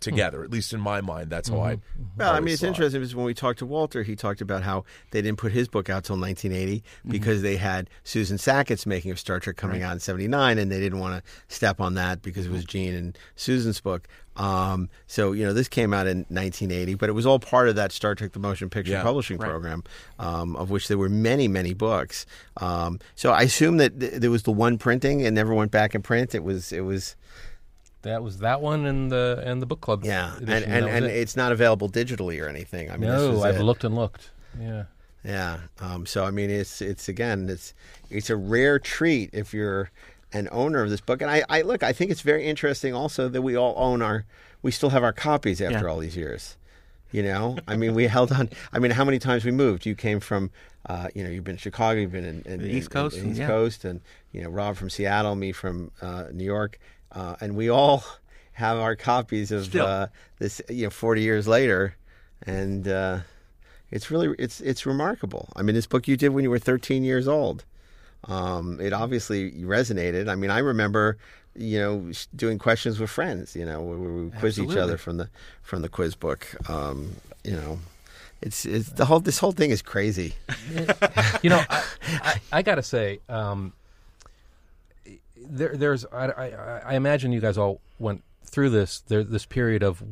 together. 0.00 0.42
At 0.42 0.50
least 0.50 0.72
in 0.72 0.80
my 0.80 1.00
mind, 1.00 1.30
that's 1.30 1.48
how 1.48 1.60
I. 1.60 1.78
Well, 2.16 2.32
I 2.32 2.40
mean, 2.40 2.52
it's 2.52 2.60
saw 2.60 2.66
it. 2.66 2.70
interesting 2.70 3.00
because 3.00 3.14
when 3.14 3.26
we 3.26 3.34
talked 3.34 3.58
to 3.60 3.66
Walter, 3.66 4.02
he 4.02 4.16
talked 4.16 4.40
about 4.40 4.62
how 4.62 4.84
they 5.10 5.22
didn't 5.22 5.38
put 5.38 5.52
his 5.52 5.68
book 5.68 5.88
out 5.88 6.04
till 6.04 6.18
1980 6.18 6.82
because 7.08 7.42
they 7.42 7.56
had 7.56 7.88
Susan 8.04 8.38
Sackett's 8.38 8.86
making 8.86 9.10
of 9.10 9.18
Star 9.18 9.40
Trek 9.40 9.56
coming 9.56 9.82
out 9.82 9.92
in 9.92 10.00
79, 10.00 10.58
and 10.58 10.70
they 10.70 10.80
didn't 10.80 10.98
want 10.98 11.22
to 11.22 11.54
step 11.54 11.80
on 11.80 11.94
that 11.94 12.22
because 12.22 12.46
it 12.46 12.52
was 12.52 12.64
Gene 12.64 12.94
and 12.94 13.18
Susan's 13.36 13.80
book. 13.80 14.08
Um, 14.36 14.88
so, 15.06 15.32
you 15.32 15.44
know, 15.44 15.52
this 15.52 15.68
came 15.68 15.92
out 15.92 16.06
in 16.06 16.18
1980, 16.28 16.94
but 16.94 17.08
it 17.08 17.12
was 17.12 17.26
all 17.26 17.38
part 17.38 17.68
of 17.68 17.76
that 17.76 17.92
Star 17.92 18.14
Trek 18.14 18.32
the 18.32 18.38
Motion 18.38 18.70
Picture 18.70 18.92
Yeah, 18.92 19.02
Publishing 19.02 19.38
Program, 19.38 19.82
um, 20.18 20.56
of 20.56 20.70
which 20.70 20.88
there 20.88 20.96
were 20.96 21.08
many, 21.10 21.46
many 21.46 21.74
books. 21.74 22.24
Um, 22.56 23.00
so 23.16 23.32
I 23.32 23.42
assume 23.42 23.76
that 23.78 24.00
th- 24.00 24.14
there 24.14 24.30
was 24.30 24.44
the 24.44 24.52
one 24.52 24.78
printing 24.78 25.26
and 25.26 25.34
never 25.34 25.52
went 25.52 25.72
back 25.72 25.94
in 25.94 26.02
print. 26.02 26.34
It 26.34 26.42
was, 26.42 26.72
it 26.72 26.80
was, 26.80 27.16
That 28.02 28.22
was 28.22 28.38
that 28.38 28.60
one 28.60 28.86
and 28.86 29.10
the 29.12 29.42
and 29.44 29.60
the 29.60 29.66
book 29.66 29.80
club. 29.80 30.04
yeah, 30.04 30.34
and 30.36 30.42
edition. 30.48 30.72
and, 30.72 30.72
That 30.72 30.86
was 30.86 30.94
and 30.94 31.04
it. 31.06 31.16
it's 31.16 31.36
not 31.36 31.52
available 31.52 31.88
digitally 31.88 32.42
or 32.42 32.48
anything. 32.48 32.90
I 32.90 32.96
mean, 32.96 33.10
no, 33.10 33.30
was 33.32 33.44
I've 33.44 33.56
it. 33.56 33.62
looked 33.62 33.84
and 33.84 33.94
looked. 33.94 34.30
Yeah. 34.58 34.84
Yeah. 35.24 35.58
Um, 35.80 36.06
so 36.06 36.24
I 36.24 36.30
mean, 36.30 36.48
it's 36.50 36.80
it's 36.80 37.08
again, 37.08 37.48
it's 37.50 37.74
it's 38.10 38.30
a 38.30 38.36
rare 38.36 38.78
treat 38.78 39.30
if 39.34 39.52
you're 39.52 39.90
an 40.32 40.48
owner 40.50 40.82
of 40.82 40.88
this 40.90 41.00
book. 41.00 41.20
And 41.20 41.30
I, 41.30 41.42
I 41.48 41.62
look, 41.62 41.82
I 41.82 41.92
think 41.92 42.10
it's 42.10 42.22
very 42.22 42.46
interesting 42.46 42.94
also 42.94 43.28
that 43.28 43.42
we 43.42 43.56
all 43.56 43.74
own 43.76 44.00
our, 44.00 44.24
we 44.62 44.70
still 44.70 44.90
have 44.90 45.02
our 45.02 45.12
copies 45.12 45.60
after 45.60 45.78
Yeah. 45.80 45.84
all 45.92 45.98
these 45.98 46.16
years. 46.16 46.56
You 47.12 47.24
know, 47.24 47.58
I 47.66 47.76
mean, 47.76 47.94
we 47.94 48.06
held 48.16 48.30
on. 48.32 48.48
I 48.72 48.78
mean, 48.78 48.92
how 48.92 49.04
many 49.04 49.18
times 49.18 49.44
we 49.44 49.50
moved? 49.50 49.84
You 49.84 49.96
came 49.96 50.20
from, 50.20 50.52
uh, 50.86 51.08
you 51.16 51.24
know, 51.24 51.28
you've 51.30 51.42
been 51.42 51.56
in 51.56 51.58
Chicago, 51.58 51.98
you've 52.00 52.12
been 52.12 52.24
in, 52.24 52.42
in 52.46 52.62
The 52.62 52.70
East 52.70 52.90
Coast, 52.90 53.16
in 53.18 53.30
East 53.30 53.40
yeah. 53.40 53.48
Coast, 53.48 53.84
and 53.84 54.00
you 54.32 54.40
know, 54.42 54.48
Rob 54.48 54.76
from 54.76 54.88
Seattle, 54.88 55.34
me 55.34 55.50
from 55.50 55.90
uh, 56.00 56.26
New 56.32 56.44
York, 56.44 56.78
uh, 57.12 57.36
and 57.40 57.56
we 57.56 57.68
all 57.68 58.04
have 58.52 58.78
our 58.78 58.96
copies 58.96 59.52
of 59.52 59.74
uh, 59.74 60.08
this. 60.38 60.60
You 60.68 60.84
know, 60.84 60.90
forty 60.90 61.22
years 61.22 61.48
later, 61.48 61.96
and 62.46 62.86
uh, 62.86 63.20
it's 63.90 64.10
really 64.10 64.34
it's 64.38 64.60
it's 64.60 64.86
remarkable. 64.86 65.48
I 65.56 65.62
mean, 65.62 65.74
this 65.74 65.86
book 65.86 66.06
you 66.08 66.16
did 66.16 66.30
when 66.30 66.44
you 66.44 66.50
were 66.50 66.58
13 66.58 67.04
years 67.04 67.26
old. 67.26 67.64
Um, 68.24 68.80
it 68.80 68.92
obviously 68.92 69.52
resonated. 69.52 70.28
I 70.28 70.34
mean, 70.34 70.50
I 70.50 70.58
remember, 70.58 71.16
you 71.56 71.78
know, 71.78 72.12
doing 72.36 72.58
questions 72.58 73.00
with 73.00 73.10
friends. 73.10 73.56
You 73.56 73.64
know, 73.64 73.82
where 73.82 73.98
we 73.98 74.24
would 74.24 74.38
quiz 74.38 74.60
each 74.60 74.76
other 74.76 74.96
from 74.96 75.16
the 75.16 75.28
from 75.62 75.82
the 75.82 75.88
quiz 75.88 76.14
book. 76.14 76.46
Um, 76.68 77.16
you 77.44 77.52
know, 77.52 77.78
it's 78.42 78.64
it's 78.64 78.90
the 78.90 79.06
whole 79.06 79.20
this 79.20 79.38
whole 79.38 79.52
thing 79.52 79.70
is 79.70 79.82
crazy. 79.82 80.34
you 81.42 81.50
know, 81.50 81.62
I, 81.68 81.84
I, 82.02 82.40
I 82.52 82.62
got 82.62 82.76
to 82.76 82.82
say, 82.82 83.20
um, 83.28 83.72
there, 85.50 85.76
there's, 85.76 86.04
I, 86.06 86.26
I, 86.26 86.82
I 86.86 86.94
imagine 86.94 87.32
you 87.32 87.40
guys 87.40 87.58
all 87.58 87.80
went 87.98 88.22
through 88.44 88.70
this. 88.70 89.00
There, 89.00 89.24
this 89.24 89.46
period 89.46 89.82
of, 89.82 90.02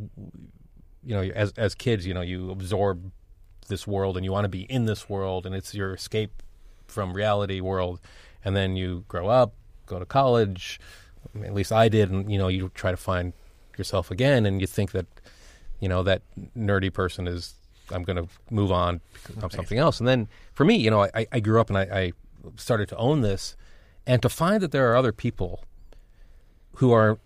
you 1.04 1.14
know, 1.14 1.22
as 1.22 1.52
as 1.56 1.74
kids, 1.74 2.06
you 2.06 2.14
know, 2.14 2.20
you 2.20 2.50
absorb 2.50 3.12
this 3.68 3.86
world 3.86 4.16
and 4.16 4.24
you 4.24 4.32
want 4.32 4.44
to 4.44 4.48
be 4.48 4.62
in 4.62 4.86
this 4.86 5.08
world, 5.08 5.46
and 5.46 5.54
it's 5.54 5.74
your 5.74 5.94
escape 5.94 6.42
from 6.86 7.12
reality 7.12 7.60
world. 7.60 8.00
And 8.44 8.56
then 8.56 8.76
you 8.76 9.04
grow 9.08 9.28
up, 9.28 9.54
go 9.86 9.98
to 9.98 10.06
college. 10.06 10.80
At 11.42 11.54
least 11.54 11.72
I 11.72 11.88
did, 11.88 12.10
and 12.10 12.30
you 12.30 12.38
know, 12.38 12.48
you 12.48 12.70
try 12.74 12.90
to 12.90 12.96
find 12.96 13.32
yourself 13.76 14.10
again, 14.10 14.46
and 14.46 14.60
you 14.60 14.66
think 14.66 14.92
that, 14.92 15.06
you 15.80 15.88
know, 15.88 16.02
that 16.02 16.22
nerdy 16.56 16.92
person 16.92 17.26
is. 17.28 17.54
I'm 17.90 18.02
going 18.02 18.18
to 18.18 18.28
move 18.50 18.70
on, 18.70 19.00
become 19.34 19.50
something 19.50 19.78
else. 19.78 19.98
And 19.98 20.06
then 20.06 20.28
for 20.52 20.66
me, 20.66 20.76
you 20.76 20.90
know, 20.90 21.04
I, 21.04 21.26
I 21.32 21.40
grew 21.40 21.58
up 21.58 21.70
and 21.70 21.78
I, 21.78 21.82
I 21.84 22.12
started 22.56 22.86
to 22.90 22.96
own 22.98 23.22
this, 23.22 23.56
and 24.08 24.20
to 24.22 24.28
find 24.28 24.60
that 24.62 24.72
there 24.72 24.90
are 24.90 24.96
other 24.96 25.12
people 25.12 25.62
who 26.76 26.90
are 26.92 27.18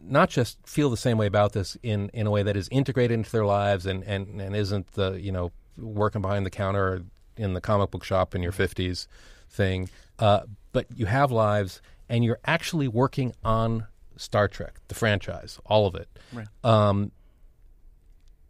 not 0.00 0.30
just 0.30 0.56
feel 0.66 0.88
the 0.88 0.96
same 0.96 1.18
way 1.18 1.26
about 1.26 1.52
this 1.52 1.76
in, 1.82 2.08
in 2.14 2.26
a 2.26 2.30
way 2.30 2.42
that 2.42 2.56
is 2.56 2.68
integrated 2.70 3.14
into 3.14 3.30
their 3.32 3.44
lives 3.44 3.84
and, 3.84 4.04
and, 4.04 4.40
and 4.40 4.54
isn't 4.56 4.92
the 4.92 5.20
you 5.20 5.32
know 5.32 5.50
working 5.76 6.22
behind 6.22 6.46
the 6.46 6.50
counter 6.50 7.02
in 7.36 7.52
the 7.52 7.60
comic 7.60 7.90
book 7.90 8.04
shop 8.04 8.34
in 8.34 8.42
your 8.42 8.52
fifties 8.52 9.06
thing, 9.50 9.88
uh, 10.18 10.40
but 10.72 10.86
you 10.94 11.06
have 11.06 11.30
lives 11.32 11.80
and 12.08 12.24
you're 12.24 12.38
actually 12.44 12.88
working 12.88 13.32
on 13.44 13.86
Star 14.16 14.48
Trek, 14.48 14.74
the 14.88 14.94
franchise, 14.94 15.58
all 15.66 15.86
of 15.86 15.94
it, 15.94 16.08
Right. 16.32 16.46
um, 16.64 17.12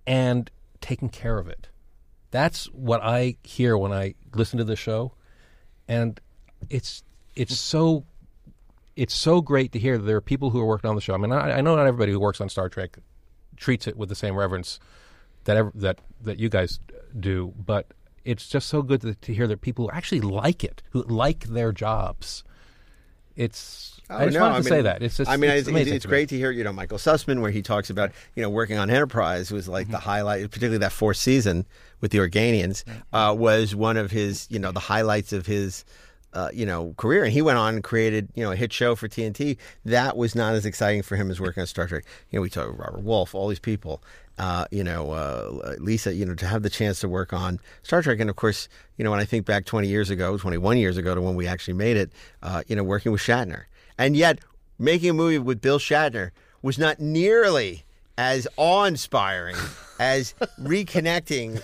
and 0.07 0.51
taking 0.81 1.09
care 1.09 1.39
of 1.39 1.49
it. 1.49 1.69
That's 2.31 2.67
what 2.67 3.03
I 3.03 3.37
hear 3.43 3.77
when 3.77 3.93
I 3.93 4.15
listen 4.35 4.59
to 4.59 4.65
the 4.65 4.77
show, 4.77 5.13
and 5.87 6.21
it's 6.71 7.03
it's 7.39 7.57
so 7.57 8.05
it's 8.97 9.15
so 9.15 9.41
great 9.41 9.73
to 9.73 9.79
hear 9.79 9.97
that 9.97 10.05
there 10.05 10.17
are 10.17 10.21
people 10.21 10.51
who 10.51 10.61
are 10.61 10.67
working 10.67 10.91
on 10.91 10.97
the 10.97 11.01
show. 11.01 11.15
I 11.15 11.19
mean, 11.19 11.33
I, 11.33 11.59
I 11.59 11.61
know 11.61 11.77
not 11.77 11.87
everybody 11.87 12.11
who 12.13 12.19
works 12.21 12.41
on 12.41 12.49
Star 12.49 12.69
Trek 12.69 12.99
treats 13.57 13.87
it 13.87 13.97
with 13.97 14.09
the 14.09 14.15
same 14.15 14.35
reverence 14.35 14.81
that 15.45 15.57
ever, 15.57 15.73
that 15.77 16.01
that 16.23 16.39
you 16.39 16.49
guys 16.49 16.81
do, 17.19 17.55
but 17.65 17.87
it's 18.25 18.49
just 18.49 18.69
so 18.69 18.83
good 18.83 19.01
to, 19.03 19.15
to 19.15 19.33
hear 19.33 19.47
that 19.47 19.61
people 19.61 19.87
who 19.87 19.91
actually 19.97 20.21
like 20.21 20.65
it, 20.65 20.83
who 20.91 21.03
like 21.05 21.45
their 21.45 21.73
jobs. 21.73 22.45
It's 23.37 24.01
I 24.11 24.25
just 24.27 24.37
Oh, 24.37 24.41
no, 24.41 24.47
wanted 24.51 24.63
to 24.65 24.69
I 24.75 24.77
say 24.77 24.83
that 24.83 25.03
it's 25.03 25.17
just 25.17 25.31
I 25.31 25.37
mean, 25.37 25.51
it's, 25.51 25.69
it's, 25.69 25.91
it's 25.91 26.07
great 26.07 26.29
to 26.31 26.37
hear. 26.37 26.51
You 26.51 26.65
know, 26.65 26.73
Michael 26.73 26.99
Sussman, 26.99 27.41
where 27.41 27.53
he 27.53 27.63
talks 27.63 27.89
about 27.91 28.11
you 28.35 28.43
know 28.43 28.51
working 28.51 28.79
on 28.79 28.91
Enterprise 28.91 29.53
was 29.53 29.69
like 29.69 29.85
Mm-hmm. 29.87 29.93
the 29.93 29.99
highlight, 29.99 30.43
particularly 30.51 30.79
that 30.79 30.93
fourth 30.93 31.19
season 31.19 31.67
with 32.01 32.11
the 32.11 32.19
Organians, 32.19 32.83
uh, 33.13 33.33
was 33.39 33.75
one 33.77 33.97
of 33.97 34.11
his 34.11 34.49
you 34.51 34.59
know 34.59 34.73
the 34.73 34.81
highlights 34.81 35.33
of 35.33 35.47
his. 35.47 35.85
Uh, 36.35 36.51
you 36.53 36.67
know, 36.67 36.95
career, 36.99 37.25
and 37.25 37.33
he 37.33 37.41
went 37.41 37.57
on 37.57 37.75
and 37.75 37.83
created, 37.83 38.29
you 38.35 38.45
know, 38.45 38.53
a 38.53 38.57
hit 38.57 38.71
show 38.71 38.95
for 38.95 39.09
TNT. 39.09 39.57
That 39.87 40.15
was 40.15 40.35
not 40.35 40.55
as 40.55 40.67
exciting 40.67 41.03
for 41.03 41.17
him 41.17 41.31
as 41.31 41.41
working 41.41 41.63
on 41.63 41.67
Star 41.67 41.89
Trek. 41.89 42.05
You 42.31 42.39
know, 42.39 42.43
we 42.43 42.51
talk 42.51 42.69
Robert 42.79 43.03
Wolfe, 43.03 43.35
all 43.35 43.49
these 43.49 43.59
people. 43.59 44.03
Uh, 44.39 44.67
you 44.71 44.85
know, 44.85 45.13
uh, 45.13 45.75
Lisa. 45.79 46.15
You 46.15 46.27
know, 46.27 46.35
to 46.35 46.47
have 46.47 46.63
the 46.63 46.71
chance 46.71 47.01
to 47.01 47.09
work 47.09 47.33
on 47.33 47.59
Star 47.83 48.03
Trek, 48.03 48.21
and 48.21 48.29
of 48.29 48.37
course, 48.37 48.69
you 48.99 49.05
know, 49.05 49.11
when 49.11 49.21
I 49.21 49.25
think 49.25 49.47
back 49.47 49.65
20 49.65 49.89
years 49.89 50.11
ago, 50.11 50.37
21 50.37 50.77
years 50.77 50.97
ago 50.97 51.15
to 51.15 51.21
when 51.21 51.35
we 51.35 51.47
actually 51.47 51.75
made 51.75 51.97
it, 51.97 52.13
uh, 52.43 52.63
you 52.67 52.77
know, 52.77 52.85
working 52.85 53.11
with 53.11 53.23
Shatner, 53.23 53.65
and 53.97 54.15
yet 54.15 54.39
making 54.79 55.11
a 55.11 55.15
movie 55.15 55.39
with 55.39 55.61
Bill 55.61 55.79
Shatner 55.79 56.31
was 56.63 56.79
not 56.79 57.01
nearly 57.01 57.85
as 58.19 58.49
awe-inspiring 58.57 59.57
as 60.01 60.35
reconnecting 60.61 61.61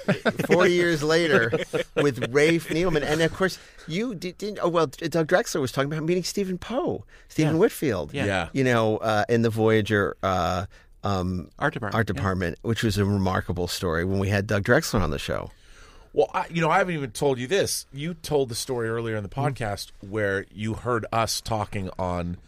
40 0.46 0.72
years 0.72 1.02
later 1.02 1.50
with 1.96 2.32
Rafe 2.32 2.68
Needleman. 2.68 3.02
And 3.02 3.20
of 3.20 3.34
course, 3.34 3.58
you 3.86 4.14
did, 4.14 4.38
didn't. 4.38 4.60
Oh 4.62 4.68
well, 4.68 4.86
Doug 4.86 5.26
Drexler 5.28 5.60
was 5.60 5.72
talking 5.72 5.92
about 5.92 6.04
meeting 6.04 6.24
Stephen 6.24 6.56
Poe, 6.56 7.04
Stephen 7.28 7.54
Yeah. 7.54 7.60
Whitfield. 7.60 8.14
Yeah. 8.14 8.24
Yeah. 8.24 8.48
You 8.52 8.64
know, 8.64 8.96
uh, 8.98 9.24
in 9.28 9.42
the 9.42 9.50
Voyager. 9.50 10.16
Uh, 10.22 10.66
um, 11.02 11.50
Art 11.58 11.74
department, 11.74 11.94
art 11.96 12.08
yeah. 12.08 12.14
department, 12.14 12.58
which 12.62 12.82
was 12.82 12.96
a 12.96 13.04
remarkable 13.04 13.68
story 13.68 14.06
when 14.06 14.18
we 14.18 14.28
had 14.30 14.46
Doug 14.46 14.64
Drexler 14.64 15.02
on 15.02 15.10
the 15.10 15.18
show. 15.18 15.50
Well, 16.14 16.30
I, 16.32 16.46
you 16.48 16.62
know, 16.62 16.70
I 16.70 16.78
haven't 16.78 16.94
even 16.94 17.10
told 17.10 17.38
you 17.38 17.46
this. 17.46 17.84
You 17.92 18.14
told 18.14 18.48
the 18.48 18.54
story 18.54 18.88
earlier 18.88 19.16
in 19.16 19.22
the 19.22 19.28
podcast 19.28 19.90
where 20.00 20.46
you 20.50 20.72
heard 20.72 21.04
us 21.12 21.42
talking 21.42 21.90
on 21.98 22.38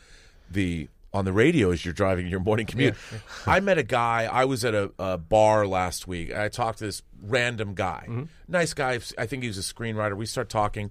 the 0.50 0.88
on 1.16 1.24
the 1.24 1.32
radio 1.32 1.70
as 1.70 1.84
you're 1.84 1.94
driving 1.94 2.26
your 2.26 2.40
morning 2.40 2.66
commute. 2.66 2.94
I 3.46 3.60
met 3.60 3.78
a 3.78 3.82
guy. 3.82 4.28
I 4.30 4.44
was 4.44 4.64
at 4.64 4.74
a, 4.74 4.92
a 4.98 5.16
bar 5.16 5.66
last 5.66 6.06
week. 6.06 6.34
I 6.34 6.48
talked 6.48 6.78
to 6.78 6.84
this 6.84 7.02
random 7.22 7.74
guy, 7.74 8.04
mm-hmm. 8.06 8.24
nice 8.46 8.74
guy. 8.74 9.00
I 9.16 9.26
think 9.26 9.42
he 9.42 9.48
was 9.48 9.58
a 9.58 9.62
screenwriter. 9.74 10.16
We 10.16 10.26
start 10.26 10.48
talking. 10.48 10.90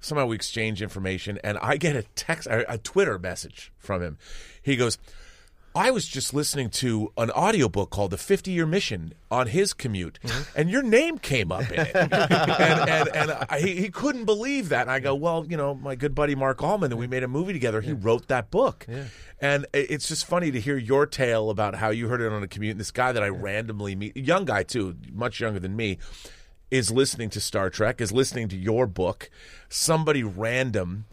Somehow 0.00 0.26
we 0.26 0.36
exchange 0.36 0.82
information, 0.82 1.38
and 1.42 1.56
I 1.62 1.78
get 1.78 1.96
a 1.96 2.02
text, 2.14 2.46
a 2.50 2.76
Twitter 2.76 3.18
message 3.18 3.72
from 3.78 4.02
him. 4.02 4.18
He 4.62 4.76
goes. 4.76 4.98
I 5.76 5.90
was 5.90 6.06
just 6.06 6.32
listening 6.32 6.70
to 6.70 7.12
an 7.18 7.32
audiobook 7.32 7.90
called 7.90 8.12
The 8.12 8.16
50 8.16 8.52
Year 8.52 8.64
Mission 8.64 9.12
on 9.28 9.48
his 9.48 9.72
commute, 9.72 10.20
mm-hmm. 10.22 10.58
and 10.58 10.70
your 10.70 10.82
name 10.82 11.18
came 11.18 11.50
up 11.50 11.68
in 11.68 11.80
it. 11.80 11.96
and 11.96 12.12
and, 12.12 13.08
and 13.08 13.30
I, 13.50 13.58
he, 13.58 13.74
he 13.74 13.90
couldn't 13.90 14.24
believe 14.24 14.68
that. 14.68 14.82
And 14.82 14.90
I 14.90 15.00
go, 15.00 15.16
Well, 15.16 15.44
you 15.48 15.56
know, 15.56 15.74
my 15.74 15.96
good 15.96 16.14
buddy 16.14 16.36
Mark 16.36 16.62
Altman, 16.62 16.90
that 16.90 16.96
we 16.96 17.08
made 17.08 17.24
a 17.24 17.28
movie 17.28 17.52
together, 17.52 17.80
he 17.80 17.92
wrote 17.92 18.28
that 18.28 18.52
book. 18.52 18.86
And 19.40 19.66
it's 19.72 20.06
just 20.06 20.26
funny 20.26 20.52
to 20.52 20.60
hear 20.60 20.76
your 20.76 21.06
tale 21.06 21.50
about 21.50 21.74
how 21.74 21.90
you 21.90 22.08
heard 22.08 22.20
it 22.20 22.32
on 22.32 22.42
a 22.42 22.48
commute. 22.48 22.72
And 22.72 22.80
this 22.80 22.92
guy 22.92 23.10
that 23.10 23.22
I 23.22 23.28
randomly 23.28 23.96
meet, 23.96 24.16
young 24.16 24.44
guy 24.44 24.62
too, 24.62 24.96
much 25.12 25.40
younger 25.40 25.58
than 25.58 25.74
me, 25.74 25.98
is 26.70 26.90
listening 26.90 27.30
to 27.30 27.40
Star 27.40 27.68
Trek, 27.68 28.00
is 28.00 28.12
listening 28.12 28.48
to 28.48 28.56
your 28.56 28.86
book, 28.86 29.28
somebody 29.68 30.22
random. 30.22 31.06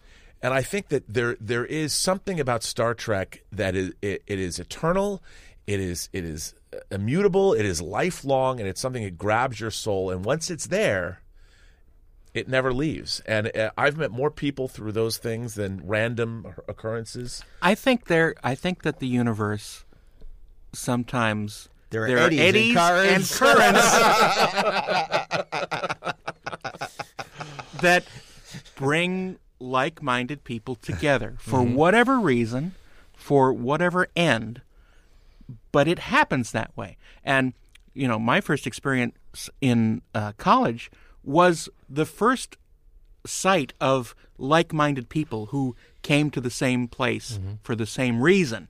And 0.43 0.53
I 0.53 0.61
think 0.61 0.89
that 0.89 1.03
there 1.07 1.37
there 1.39 1.65
is 1.65 1.93
something 1.93 2.39
about 2.39 2.63
Star 2.63 2.93
Trek 2.93 3.43
that 3.51 3.75
is 3.75 3.93
it, 4.01 4.23
it 4.25 4.39
is 4.39 4.59
eternal, 4.59 5.21
it 5.67 5.79
is 5.79 6.09
it 6.13 6.25
is 6.25 6.55
immutable, 6.89 7.53
it 7.53 7.65
is 7.65 7.81
lifelong, 7.81 8.59
and 8.59 8.67
it's 8.67 8.81
something 8.81 9.03
that 9.03 9.17
grabs 9.17 9.59
your 9.59 9.71
soul. 9.71 10.09
And 10.09 10.25
once 10.25 10.49
it's 10.49 10.67
there, 10.67 11.21
it 12.33 12.47
never 12.47 12.73
leaves. 12.73 13.21
And 13.25 13.55
uh, 13.55 13.71
I've 13.77 13.97
met 13.97 14.11
more 14.11 14.31
people 14.31 14.67
through 14.67 14.93
those 14.93 15.17
things 15.17 15.55
than 15.55 15.81
random 15.85 16.47
occurrences. 16.67 17.43
I 17.61 17.75
think 17.75 18.07
there. 18.07 18.35
I 18.43 18.55
think 18.55 18.83
that 18.83 18.99
the 18.99 19.07
universe 19.07 19.85
sometimes 20.73 21.67
There 21.89 22.05
are 22.05 22.07
there 22.07 22.19
eddies 22.19 22.77
are 22.77 22.97
and 22.97 23.09
eddies 23.09 23.37
currents. 23.37 23.91
that 27.81 28.05
bring 28.75 29.37
like-minded 29.61 30.43
people 30.43 30.75
together 30.89 31.35
for 31.39 31.61
whatever 31.61 32.19
reason, 32.19 32.73
for 33.13 33.53
whatever 33.53 34.07
end. 34.15 34.61
But 35.71 35.87
it 35.87 35.99
happens 35.99 36.51
that 36.51 36.75
way. 36.75 36.97
And 37.23 37.53
you 37.93 38.07
know, 38.07 38.17
my 38.19 38.39
first 38.41 38.65
experience 38.65 39.49
in 39.59 40.01
uh, 40.15 40.31
college 40.37 40.89
was 41.23 41.67
the 41.89 42.05
first 42.05 42.57
sight 43.25 43.73
of 43.81 44.15
like-minded 44.37 45.09
people 45.09 45.47
who 45.47 45.75
came 46.01 46.31
to 46.31 46.41
the 46.41 46.49
same 46.49 46.87
place 46.87 47.37
for 47.61 47.75
the 47.75 47.85
same 47.85 48.21
reason. 48.21 48.67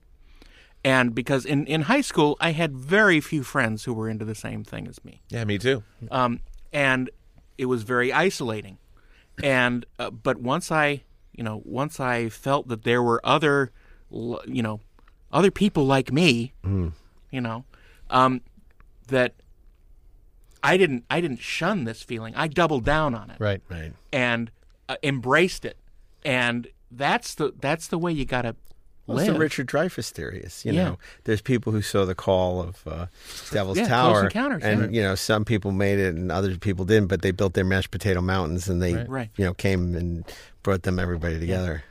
And 0.84 1.14
because 1.14 1.46
in, 1.46 1.64
in 1.66 1.82
high 1.82 2.00
school, 2.00 2.36
I 2.40 2.50
had 2.50 2.76
very 2.76 3.20
few 3.20 3.44
friends 3.44 3.84
who 3.84 3.94
were 3.94 4.08
into 4.08 4.24
the 4.24 4.34
same 4.34 4.64
thing 4.64 4.88
as 4.88 5.02
me 5.04 5.22
Yeah, 5.30 5.44
me 5.44 5.56
too. 5.58 5.84
um, 6.10 6.40
and 6.72 7.08
it 7.56 7.66
was 7.66 7.84
very 7.84 8.12
isolating. 8.12 8.78
And 9.42 9.86
uh, 9.98 10.10
but 10.10 10.38
once 10.40 10.70
I, 10.72 11.02
you 11.32 11.42
know, 11.44 11.62
once 11.64 12.00
I 12.00 12.28
felt 12.28 12.68
that 12.68 12.82
there 12.84 13.02
were 13.02 13.20
other, 13.24 13.70
you 14.10 14.62
know, 14.62 14.80
other 15.32 15.50
people 15.50 15.86
like 15.86 16.12
me, 16.12 16.52
you 16.64 17.40
know, 17.40 17.64
um, 18.10 18.42
that 19.08 19.34
I 20.62 20.76
didn't 20.76 21.04
I 21.10 21.20
didn't 21.20 21.40
shun 21.40 21.84
this 21.84 22.02
feeling. 22.02 22.34
I 22.36 22.46
doubled 22.48 22.84
down 22.84 23.14
on 23.14 23.30
it 23.30 23.36
Right. 23.40 23.62
Right. 23.68 23.92
and 24.12 24.50
uh, 24.88 24.96
embraced 25.02 25.64
it. 25.64 25.76
And 26.24 26.68
that's 26.90 27.34
the 27.34 27.52
that's 27.58 27.88
the 27.88 27.98
way 27.98 28.12
you 28.12 28.24
got 28.24 28.42
to 28.42 28.54
Well, 29.14 29.24
it's 29.24 29.32
the 29.32 29.38
Richard 29.38 29.66
Dreyfuss 29.68 30.10
theory. 30.10 30.40
It's, 30.44 30.64
you 30.64 30.72
Yeah. 30.72 30.84
know, 30.84 30.98
there's 31.24 31.40
people 31.40 31.72
who 31.72 31.82
saw 31.82 32.04
the 32.04 32.14
call 32.14 32.62
of 32.62 32.86
uh, 32.86 33.06
Devil's 33.50 33.78
Yeah, 33.78 33.88
Tower, 33.88 34.24
Encounters, 34.24 34.62
and 34.62 34.80
yeah. 34.94 35.00
you 35.02 35.06
know, 35.08 35.14
some 35.14 35.44
people 35.44 35.72
made 35.72 35.98
it 35.98 36.14
and 36.14 36.30
other 36.32 36.56
people 36.56 36.84
didn't, 36.84 37.08
but 37.08 37.22
they 37.22 37.30
built 37.30 37.54
their 37.54 37.64
mashed 37.64 37.90
potato 37.90 38.20
mountains 38.20 38.68
and 38.68 38.82
they, 38.82 38.94
Right. 38.94 39.08
Right. 39.08 39.30
you 39.36 39.44
know, 39.44 39.54
came 39.54 39.94
and 39.94 40.24
brought 40.62 40.82
them 40.82 40.98
everybody 40.98 41.38
together. 41.38 41.84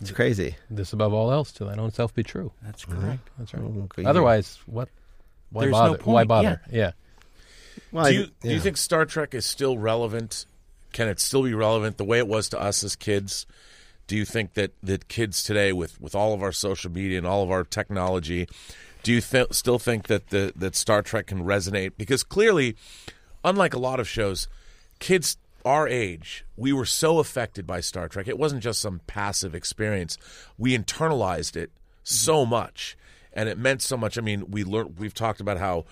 It's 0.00 0.10
crazy. 0.10 0.56
This 0.70 0.92
above 0.92 1.14
all 1.14 1.32
else, 1.32 1.52
to 1.52 1.64
thine 1.64 1.78
own 1.80 1.90
self 1.92 2.14
be 2.14 2.22
true. 2.22 2.52
That's 2.62 2.84
correct. 2.84 3.30
That's 3.38 3.54
right. 3.54 3.62
Okay, 3.64 4.04
Otherwise, 4.04 4.58
what? 4.66 4.88
Why 5.50 5.62
There's 5.62 5.72
no 5.72 5.78
bother? 5.78 6.02
Why 6.04 6.24
bother? 6.24 6.60
Yeah. 6.70 6.92
Well, 7.92 8.04
do 8.04 8.08
I- 8.10 8.12
you 8.12 8.26
do 8.42 8.48
you 8.50 8.60
think 8.60 8.76
Star 8.76 9.04
Trek 9.06 9.34
is 9.34 9.46
still 9.46 9.78
relevant? 9.78 10.44
Can 10.92 11.08
it 11.08 11.20
still 11.20 11.42
be 11.44 11.54
relevant 11.54 11.96
the 11.98 12.04
way 12.04 12.18
it 12.18 12.26
was 12.28 12.48
to 12.50 12.60
us 12.60 12.82
as 12.84 12.96
kids? 12.96 13.46
Do 14.06 14.16
you 14.16 14.24
think 14.24 14.54
that, 14.54 14.72
that 14.82 15.08
kids 15.08 15.42
today, 15.42 15.72
with, 15.72 16.00
with 16.00 16.14
all 16.14 16.32
of 16.32 16.42
our 16.42 16.52
social 16.52 16.90
media 16.90 17.18
and 17.18 17.26
all 17.26 17.42
of 17.42 17.50
our 17.50 17.64
technology, 17.64 18.48
do 19.02 19.12
you 19.12 19.20
th- 19.20 19.52
still 19.52 19.78
think 19.78 20.08
that 20.08 20.30
the 20.30 20.52
that 20.56 20.74
Star 20.74 21.00
Trek 21.00 21.28
can 21.28 21.44
resonate? 21.44 21.92
Because 21.96 22.24
clearly, 22.24 22.76
unlike 23.44 23.72
a 23.72 23.78
lot 23.78 24.00
of 24.00 24.08
shows, 24.08 24.48
kids 24.98 25.36
our 25.64 25.86
age, 25.86 26.44
we 26.56 26.72
were 26.72 26.84
so 26.84 27.20
affected 27.20 27.66
by 27.66 27.80
Star 27.80 28.08
Trek. 28.08 28.26
It 28.26 28.36
wasn't 28.36 28.62
just 28.62 28.80
some 28.80 29.00
passive 29.06 29.54
experience. 29.54 30.18
We 30.58 30.76
internalized 30.76 31.54
it 31.54 31.70
mm-hmm. 31.70 32.00
so 32.02 32.44
much, 32.44 32.96
and 33.32 33.48
it 33.48 33.58
meant 33.58 33.80
so 33.82 33.96
much. 33.96 34.18
I 34.18 34.22
mean, 34.22 34.50
we 34.50 34.64
learned. 34.64 34.98
We've 34.98 35.14
talked 35.14 35.40
about 35.40 35.58
how 35.58 35.84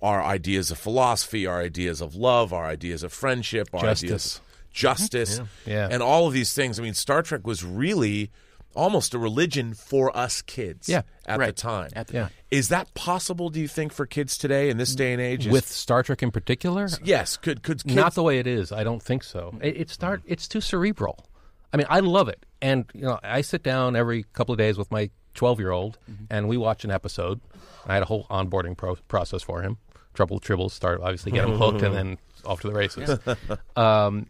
our 0.00 0.22
ideas 0.22 0.70
of 0.70 0.78
philosophy, 0.78 1.46
our 1.46 1.60
ideas 1.60 2.00
of 2.00 2.14
love, 2.14 2.54
our 2.54 2.64
ideas 2.64 3.02
of 3.02 3.12
friendship, 3.12 3.68
our 3.74 3.86
ideas 3.86 4.40
Justice. 4.72 5.38
of 5.38 5.44
justice, 5.46 5.66
Yeah. 5.66 5.88
and 5.90 6.02
all 6.02 6.26
of 6.26 6.32
these 6.32 6.54
things. 6.54 6.78
I 6.78 6.82
mean, 6.82 6.94
Star 6.94 7.22
Trek 7.22 7.46
was 7.46 7.62
really 7.64 8.30
almost 8.74 9.12
a 9.12 9.18
religion 9.18 9.74
for 9.74 10.16
us 10.16 10.40
kids 10.40 10.88
Yeah. 10.88 11.02
at 11.26 11.34
the 11.36 11.40
Right. 11.40 11.56
time. 11.56 11.90
At 11.94 12.06
the 12.08 12.14
Yeah. 12.14 12.22
time. 12.22 12.30
Is 12.50 12.68
that 12.70 12.92
possible, 12.94 13.50
do 13.50 13.60
you 13.60 13.68
think, 13.68 13.92
for 13.92 14.06
kids 14.06 14.38
today 14.38 14.70
in 14.70 14.78
this 14.78 14.94
day 14.94 15.12
and 15.12 15.20
age? 15.20 15.46
Is- 15.46 15.52
With 15.52 15.68
Star 15.68 16.02
Trek 16.02 16.22
in 16.22 16.30
particular, 16.30 16.88
yes, 17.04 17.36
could 17.36 17.62
could 17.62 17.82
kids, 17.84 17.94
not 17.94 18.14
the 18.14 18.22
way 18.22 18.38
it 18.38 18.46
is. 18.46 18.72
I 18.72 18.82
don't 18.82 19.02
think 19.02 19.24
so. 19.24 19.54
It, 19.60 19.76
it 19.76 19.90
start. 19.90 20.22
It's 20.26 20.48
too 20.48 20.62
cerebral. 20.62 21.26
I 21.72 21.76
mean, 21.76 21.86
I 21.90 22.00
love 22.00 22.28
it, 22.28 22.44
and 22.62 22.86
you 22.94 23.02
know, 23.02 23.18
I 23.22 23.40
sit 23.42 23.62
down 23.62 23.94
every 23.94 24.24
couple 24.32 24.52
of 24.54 24.58
days 24.58 24.78
with 24.78 24.90
my 24.90 25.10
twelve-year-old, 25.34 25.98
and 26.30 26.48
we 26.48 26.56
watch 26.56 26.84
an 26.84 26.90
episode. 26.90 27.40
I 27.86 27.94
had 27.94 28.02
a 28.02 28.06
whole 28.06 28.24
onboarding 28.30 28.76
pro- 28.76 28.96
process 29.08 29.42
for 29.42 29.60
him. 29.62 29.76
Trouble 30.14 30.40
tribbles 30.40 30.70
start 30.72 31.00
obviously 31.02 31.32
get 31.32 31.44
him 31.46 31.56
hooked, 31.58 31.82
and 31.82 31.94
then 31.94 32.18
off 32.46 32.60
to 32.62 32.68
the 32.68 32.74
races. 32.74 33.18
um, 33.76 34.26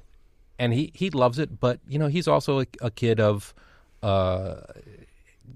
and 0.63 0.73
he 0.73 0.93
he 0.95 1.11
loves 1.11 1.39
it, 1.39 1.61
but 1.61 1.81
you 1.89 1.99
know, 1.99 2.07
he's 2.07 2.29
also 2.29 2.61
a, 2.61 2.67
a 2.81 2.91
kid 2.91 3.21
of. 3.21 3.55
Uh, 4.03 4.61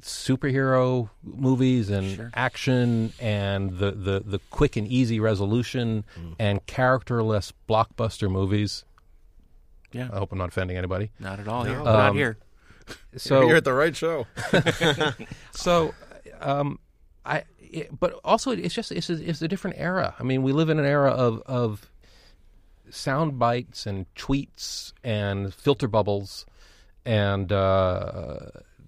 superhero 0.02 1.08
movies 1.24 1.90
and 1.90 2.30
action 2.34 3.12
and 3.18 3.78
the, 3.78 3.90
the, 3.90 4.22
the 4.24 4.38
quick 4.50 4.76
and 4.76 4.86
easy 4.86 5.18
resolution 5.18 6.04
and 6.38 6.64
characterless 6.66 7.52
blockbuster 7.68 8.30
movies. 8.30 8.84
Yeah. 9.92 10.08
I 10.12 10.18
hope 10.18 10.32
I'm 10.32 10.38
not 10.38 10.48
offending 10.48 10.76
anybody. 10.76 11.10
Not 11.18 11.40
at 11.40 11.48
all. 11.48 11.64
Here. 11.64 11.78
Um, 11.78 11.84
Not 11.84 12.14
here. 12.14 12.36
So 13.16 13.46
You're 13.46 13.56
at 13.56 13.64
the 13.64 13.72
right 13.72 13.96
show. 13.96 14.26
so, 15.52 15.94
um, 16.40 16.78
I. 17.24 17.44
It, 17.58 17.98
but 17.98 18.12
also, 18.24 18.52
it's 18.52 18.74
just 18.74 18.92
it's 18.92 19.10
a, 19.10 19.14
it's 19.28 19.42
a 19.42 19.48
different 19.48 19.76
era. 19.78 20.14
I 20.20 20.22
mean, 20.22 20.42
we 20.42 20.52
live 20.52 20.68
in 20.70 20.78
an 20.78 20.84
era 20.84 21.10
of 21.10 21.42
of 21.46 21.90
sound 22.90 23.38
bites 23.38 23.86
and 23.86 24.06
tweets 24.14 24.92
and 25.02 25.52
filter 25.52 25.88
bubbles 25.88 26.46
and 27.04 27.52
uh, 27.52 28.38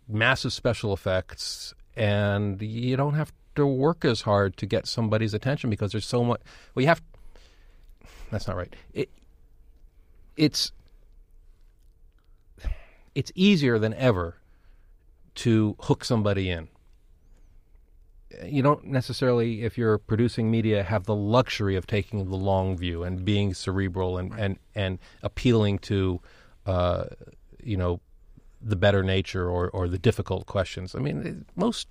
massive 0.08 0.52
special 0.52 0.92
effects, 0.92 1.74
and 1.96 2.60
you 2.60 2.96
don't 2.96 3.14
have 3.14 3.32
to 3.54 3.66
work 3.66 4.04
as 4.04 4.22
hard 4.22 4.56
to 4.56 4.66
get 4.66 4.86
somebody's 4.86 5.34
attention 5.34 5.70
because 5.70 5.92
there's 5.92 6.06
so 6.06 6.24
much. 6.24 6.40
Well, 6.74 6.82
you 6.82 6.88
have. 6.88 7.02
That's 8.30 8.46
not 8.46 8.56
right. 8.56 8.74
It, 8.92 9.10
it's 10.36 10.72
it's 13.14 13.32
easier 13.34 13.78
than 13.78 13.94
ever 13.94 14.36
to 15.34 15.76
hook 15.80 16.04
somebody 16.04 16.50
in. 16.50 16.68
You 18.44 18.62
don't 18.62 18.84
necessarily, 18.84 19.62
if 19.62 19.78
you're 19.78 19.98
producing 19.98 20.50
media, 20.50 20.82
have 20.82 21.04
the 21.04 21.14
luxury 21.14 21.76
of 21.76 21.86
taking 21.86 22.28
the 22.28 22.36
long 22.36 22.76
view 22.76 23.02
and 23.02 23.24
being 23.24 23.54
cerebral 23.54 24.18
and, 24.18 24.32
and, 24.38 24.58
and 24.74 24.98
appealing 25.22 25.78
to, 25.80 26.20
uh, 26.66 27.04
you 27.62 27.76
know, 27.76 28.00
the 28.60 28.76
better 28.76 29.02
nature 29.02 29.48
or, 29.48 29.70
or 29.70 29.88
the 29.88 29.98
difficult 29.98 30.46
questions. 30.46 30.94
I 30.94 30.98
mean, 30.98 31.46
most. 31.56 31.88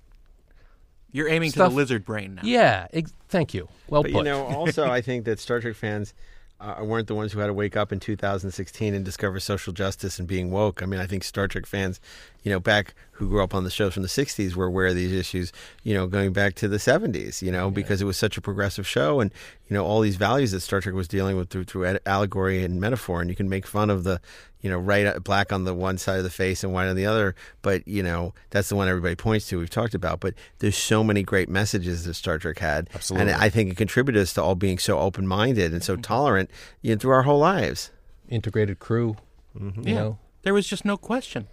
You're 1.10 1.28
aiming 1.28 1.52
to 1.52 1.60
the 1.60 1.68
lizard 1.70 2.04
brain 2.04 2.34
now. 2.34 2.42
Yeah, 2.44 2.86
ex- 2.92 3.14
thank 3.28 3.54
you. 3.54 3.68
Well 3.88 4.02
but 4.02 4.12
put. 4.12 4.18
you 4.18 4.24
know, 4.24 4.44
also 4.56 4.88
I 4.88 5.00
think 5.00 5.24
that 5.24 5.40
Star 5.40 5.60
Trek 5.60 5.74
fans 5.74 6.14
uh, 6.60 6.76
weren't 6.82 7.06
the 7.06 7.14
ones 7.14 7.32
who 7.32 7.38
had 7.38 7.46
to 7.46 7.54
wake 7.54 7.76
up 7.76 7.92
in 7.92 8.00
2016 8.00 8.94
and 8.94 9.04
discover 9.04 9.38
social 9.38 9.72
justice 9.72 10.18
and 10.18 10.26
being 10.26 10.50
woke. 10.50 10.82
I 10.82 10.86
mean, 10.86 11.00
I 11.00 11.06
think 11.06 11.22
Star 11.24 11.46
Trek 11.46 11.66
fans, 11.66 12.00
you 12.42 12.50
know, 12.52 12.60
back 12.60 12.94
who 13.12 13.28
grew 13.28 13.42
up 13.42 13.54
on 13.54 13.64
the 13.64 13.70
shows 13.70 13.94
from 13.94 14.02
the 14.04 14.08
60s 14.08 14.54
were 14.54 14.66
aware 14.66 14.86
of 14.86 14.94
these 14.94 15.12
issues, 15.12 15.52
you 15.82 15.92
know, 15.92 16.06
going 16.06 16.32
back 16.32 16.54
to 16.54 16.68
the 16.68 16.76
70s, 16.76 17.42
you 17.42 17.50
know, 17.50 17.68
because 17.70 18.00
it 18.00 18.04
was 18.04 18.16
such 18.16 18.36
a 18.36 18.40
progressive 18.40 18.86
show 18.86 19.18
and, 19.20 19.32
you 19.68 19.74
know, 19.74 19.84
all 19.84 20.00
these 20.00 20.14
values 20.16 20.52
that 20.52 20.60
Star 20.60 20.80
Trek 20.80 20.94
was 20.94 21.08
dealing 21.08 21.36
with 21.36 21.50
through, 21.50 21.64
through 21.64 21.98
allegory 22.06 22.62
and 22.62 22.80
metaphor. 22.80 23.20
And 23.20 23.28
you 23.28 23.34
can 23.34 23.48
make 23.48 23.66
fun 23.66 23.90
of 23.90 24.04
the, 24.04 24.20
you 24.60 24.70
know, 24.70 24.78
right 24.78 25.04
uh, 25.04 25.18
black 25.18 25.52
on 25.52 25.64
the 25.64 25.74
one 25.74 25.98
side 25.98 26.18
of 26.18 26.22
the 26.24 26.30
face 26.30 26.62
and 26.62 26.72
white 26.72 26.86
on 26.86 26.94
the 26.94 27.06
other, 27.06 27.34
but, 27.60 27.86
you 27.88 28.04
know, 28.04 28.34
that's 28.50 28.68
the 28.68 28.76
one 28.76 28.86
everybody 28.88 29.16
points 29.16 29.48
to, 29.48 29.58
we've 29.58 29.68
talked 29.68 29.94
about. 29.94 30.20
But 30.20 30.34
there's 30.60 30.76
so 30.76 31.02
many 31.02 31.24
great 31.24 31.48
messages 31.48 32.04
that 32.04 32.14
Star 32.14 32.38
Trek 32.38 32.60
had. 32.60 32.88
Absolutely. 32.94 33.32
And 33.32 33.42
I 33.42 33.48
think 33.48 33.70
it 33.72 33.76
contributed 33.76 34.22
us 34.22 34.32
to 34.34 34.42
all 34.42 34.54
being 34.54 34.78
so 34.78 34.98
open 35.00 35.26
minded 35.26 35.72
and 35.72 35.82
so 35.82 35.96
tolerant 35.96 36.50
you 36.82 36.94
know, 36.94 36.98
through 37.00 37.10
our 37.12 37.22
whole 37.24 37.40
lives. 37.40 37.90
Integrated 38.28 38.78
crew. 38.78 39.16
You 39.60 39.72
Yeah. 39.82 39.94
know, 39.94 40.18
There 40.42 40.54
was 40.54 40.68
just 40.68 40.84
no 40.84 40.96
question. 40.96 41.48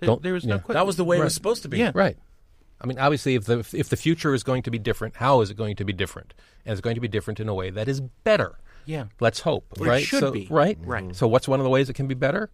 There, 0.00 0.06
Don't- 0.06 0.22
there 0.22 0.32
was 0.32 0.46
no 0.46 0.56
yeah. 0.56 0.60
question. 0.60 0.74
That 0.74 0.86
was 0.86 0.96
the 0.96 1.04
way 1.04 1.18
it 1.18 1.24
was 1.24 1.34
supposed 1.34 1.62
to 1.62 1.68
be. 1.68 1.78
Yeah. 1.78 1.92
Right. 1.94 2.16
I 2.80 2.86
mean, 2.86 2.98
obviously, 2.98 3.34
if 3.34 3.44
the 3.44 3.58
if 3.74 3.90
the 3.90 3.96
future 3.96 4.32
is 4.34 4.42
going 4.42 4.62
to 4.62 4.70
be 4.70 4.78
different, 4.78 5.16
how 5.16 5.42
is 5.42 5.50
it 5.50 5.56
going 5.56 5.76
to 5.76 5.84
be 5.84 5.92
different? 5.92 6.34
And 6.64 6.72
it's 6.72 6.80
going 6.80 6.94
to 6.94 7.00
be 7.00 7.08
different 7.08 7.38
in 7.38 7.48
a 7.48 7.54
way 7.54 7.70
that 7.70 7.88
is 7.88 8.00
better. 8.00 8.58
Yeah. 8.86 9.06
Let's 9.20 9.40
hope. 9.40 9.66
Or 9.78 9.86
it 9.86 9.90
right. 9.90 10.04
should 10.04 10.20
so, 10.20 10.30
be. 10.32 10.48
Right. 10.50 10.78
Right. 10.80 11.14
So, 11.14 11.28
what's 11.28 11.46
one 11.46 11.60
of 11.60 11.64
the 11.64 11.70
ways 11.70 11.90
it 11.90 11.94
can 11.94 12.06
be 12.06 12.14
better? 12.14 12.50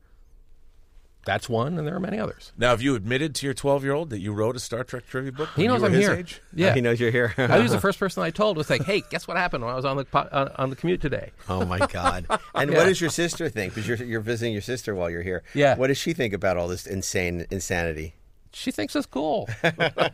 That's 1.27 1.49
one, 1.49 1.77
and 1.77 1.87
there 1.87 1.95
are 1.95 2.01
many 2.01 2.19
others. 2.19 2.53
Now, 2.57 2.71
have 2.71 2.81
you 2.81 2.95
admitted 2.95 3.35
to 3.35 3.47
your 3.47 3.53
12 3.53 3.83
year 3.85 3.93
old 3.93 4.11
that 4.11 4.21
you 4.21 4.33
wrote 4.33 4.57
a 4.57 4.61
Star 4.61 4.85
Trek 4.85 5.07
trivia 5.09 5.33
book? 5.33 5.49
He 5.57 5.67
knows 5.67 5.79
you 5.79 5.83
were 5.83 5.87
I'm 5.89 5.93
his 5.93 6.07
here. 6.07 6.15
age? 6.15 6.41
Yeah. 6.55 6.73
He 6.73 6.81
knows 6.81 7.01
you're 7.01 7.11
here. 7.11 7.35
I 7.37 7.59
was 7.59 7.73
the 7.73 7.81
first 7.81 7.99
person 7.99 8.23
I 8.23 8.31
told 8.31 8.57
was 8.57 8.71
like, 8.71 8.83
"Hey, 8.85 9.03
guess 9.11 9.27
what 9.29 9.37
happened 9.37 9.65
when 9.65 9.73
I 9.73 9.77
was 9.77 9.85
on 9.85 9.97
the 9.99 10.05
po- 10.07 10.29
on, 10.33 10.49
on 10.57 10.71
the 10.71 10.77
commute 10.77 11.01
today?" 11.03 11.33
Oh 11.49 11.65
my 11.67 11.79
God! 11.89 12.27
And 12.55 12.71
Yeah. 12.71 12.79
what 12.79 12.85
does 12.87 13.01
your 13.01 13.11
sister 13.11 13.49
think? 13.51 13.75
Because 13.75 13.87
you're 13.89 13.99
you're 14.09 14.21
visiting 14.21 14.53
your 14.53 14.63
sister 14.63 14.95
while 14.95 15.11
you're 15.11 15.23
here. 15.25 15.43
Yeah. 15.53 15.77
What 15.77 15.89
does 15.89 15.99
she 15.99 16.13
think 16.15 16.33
about 16.33 16.57
all 16.57 16.69
this 16.69 16.87
insane 16.87 17.45
insanity? 17.51 18.15
She 18.53 18.71
thinks 18.71 18.95
it's 18.97 19.05
cool. 19.07 19.51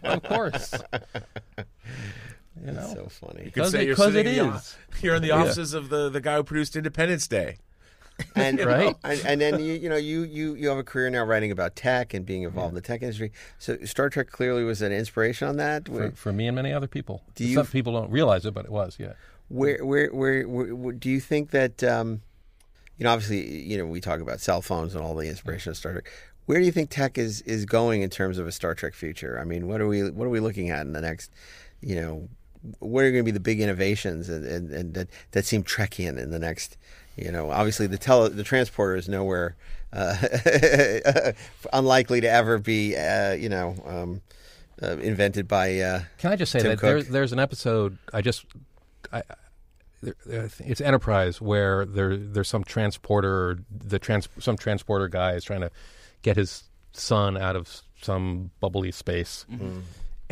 of 0.03 0.23
course. 0.25 0.73
You 2.65 2.73
know. 2.73 2.91
So 2.95 3.09
funny. 3.09 3.39
You 3.39 3.45
could 3.45 3.55
Because 3.55 3.71
say 3.73 3.83
it- 3.83 3.87
you're 3.87 3.97
'cause 3.97 4.13
sitting 4.13 4.33
it 4.33 4.39
in 4.39 4.51
the, 4.51 4.57
is. 4.57 4.77
you're 5.03 5.15
in 5.17 5.23
the 5.23 5.29
Yeah. 5.29 5.43
offices 5.43 5.75
of 5.75 5.89
the, 5.89 6.09
the 6.09 6.21
guy 6.21 6.37
who 6.37 6.43
produced 6.45 6.77
Independence 6.77 7.27
Day. 7.29 7.59
And 8.35 8.61
Right. 8.65 8.95
and, 9.05 9.21
and 9.27 9.41
then 9.41 9.61
you 9.61 9.75
you 9.75 9.89
know 9.89 9.97
you, 9.97 10.23
you 10.23 10.55
you 10.55 10.69
have 10.69 10.79
a 10.79 10.85
career 10.85 11.11
now 11.11 11.25
writing 11.25 11.51
about 11.51 11.77
tech 11.77 12.15
and 12.15 12.25
being 12.25 12.43
involved 12.43 12.71
in 12.71 12.75
the 12.75 12.81
tech 12.81 13.03
industry. 13.03 13.33
So 13.59 13.77
Star 13.85 14.09
Trek 14.11 14.31
clearly 14.31 14.65
was 14.65 14.81
an 14.83 14.93
inspiration 14.93 15.49
on 15.49 15.57
that. 15.57 15.87
For, 15.89 16.11
for 16.13 16.33
me 16.33 16.47
and 16.47 16.55
many 16.55 16.73
other 16.73 16.87
people. 16.87 17.23
Do 17.35 17.45
you- 17.45 17.55
Some 17.57 17.67
people 17.67 17.93
don't 17.93 18.11
realize 18.11 18.47
it, 18.47 18.55
but 18.55 18.65
it 18.65 18.71
was. 18.73 18.97
Yeah. 18.99 19.13
where 19.49 19.85
where, 19.85 20.09
where, 20.15 20.49
where, 20.49 20.75
where- 20.75 20.93
do 20.95 21.11
you 21.11 21.21
think 21.21 21.51
that 21.51 21.83
um, 21.85 22.23
you 22.97 23.05
know 23.05 23.11
obviously 23.13 23.61
you 23.63 23.77
know 23.77 23.87
we 23.87 24.01
talk 24.01 24.21
about 24.21 24.41
cell 24.41 24.63
phones 24.63 24.95
and 24.95 25.05
all 25.05 25.15
the 25.15 25.29
inspiration 25.29 25.71
of 25.71 25.77
Star 25.77 25.93
Trek. 25.93 26.11
Where 26.47 26.59
do 26.59 26.65
you 26.65 26.73
think 26.73 26.91
tech 26.91 27.19
is 27.19 27.41
is 27.43 27.65
going 27.67 28.03
in 28.03 28.11
terms 28.11 28.39
of 28.39 28.47
a 28.47 28.53
Star 28.53 28.75
Trek 28.75 28.95
future? 28.95 29.39
I 29.41 29.45
mean, 29.45 29.69
what 29.69 29.81
are 29.81 29.87
we 29.89 30.11
what 30.11 30.25
are 30.27 30.31
we 30.31 30.41
looking 30.41 30.71
at 30.71 30.83
in 30.87 30.93
the 30.93 31.01
next 31.01 31.31
you 31.81 31.97
know 31.97 32.29
what 32.79 33.03
are 33.05 33.11
going 33.11 33.25
to 33.25 33.33
be 33.33 33.33
the 33.33 33.41
big 33.41 33.61
innovations 33.61 34.29
and, 34.29 34.45
and, 34.47 34.71
and 34.71 34.95
that 34.95 35.09
that 35.33 35.45
seem 35.45 35.65
Trekian 35.65 36.17
in 36.17 36.31
the 36.31 36.39
next 36.39 36.77
you 37.17 37.31
know 37.33 37.51
obviously 37.51 37.87
the 37.87 37.99
tele 37.99 38.29
the 38.31 38.43
transporter 38.45 38.97
is 38.97 39.09
nowhere 39.09 39.57
uh, 39.93 40.17
unlikely 41.73 42.21
to 42.23 42.31
ever 42.31 42.59
be 42.59 42.97
uh, 42.97 43.33
you 43.33 43.49
know 43.49 43.75
um, 43.87 44.21
uh, 44.83 44.97
invented 44.99 45.47
by 45.47 45.79
uh, 45.81 46.01
Can 46.19 46.33
I 46.33 46.37
just 46.37 46.51
say 46.53 46.61
Tim 46.61 46.71
that 46.71 46.81
there, 46.81 47.13
there's 47.13 47.33
an 47.33 47.39
episode 47.39 47.99
I 48.13 48.21
just 48.23 48.45
I, 49.13 49.23
there, 50.03 50.15
there- 50.27 50.49
it's 50.61 50.81
Enterprise 50.81 51.41
where 51.41 51.85
there 51.85 52.17
there's 52.17 52.49
some 52.49 52.65
transporter 52.65 53.59
the 53.71 53.99
trans 53.99 54.29
some 54.39 54.57
transporter 54.57 55.09
guy 55.09 55.33
is 55.35 55.45
trying 55.45 55.61
to 55.61 55.71
get 56.23 56.37
his 56.37 56.65
son 56.93 57.37
out 57.37 57.57
of 57.57 57.83
some 58.01 58.51
bubbly 58.61 58.91
space. 58.93 59.47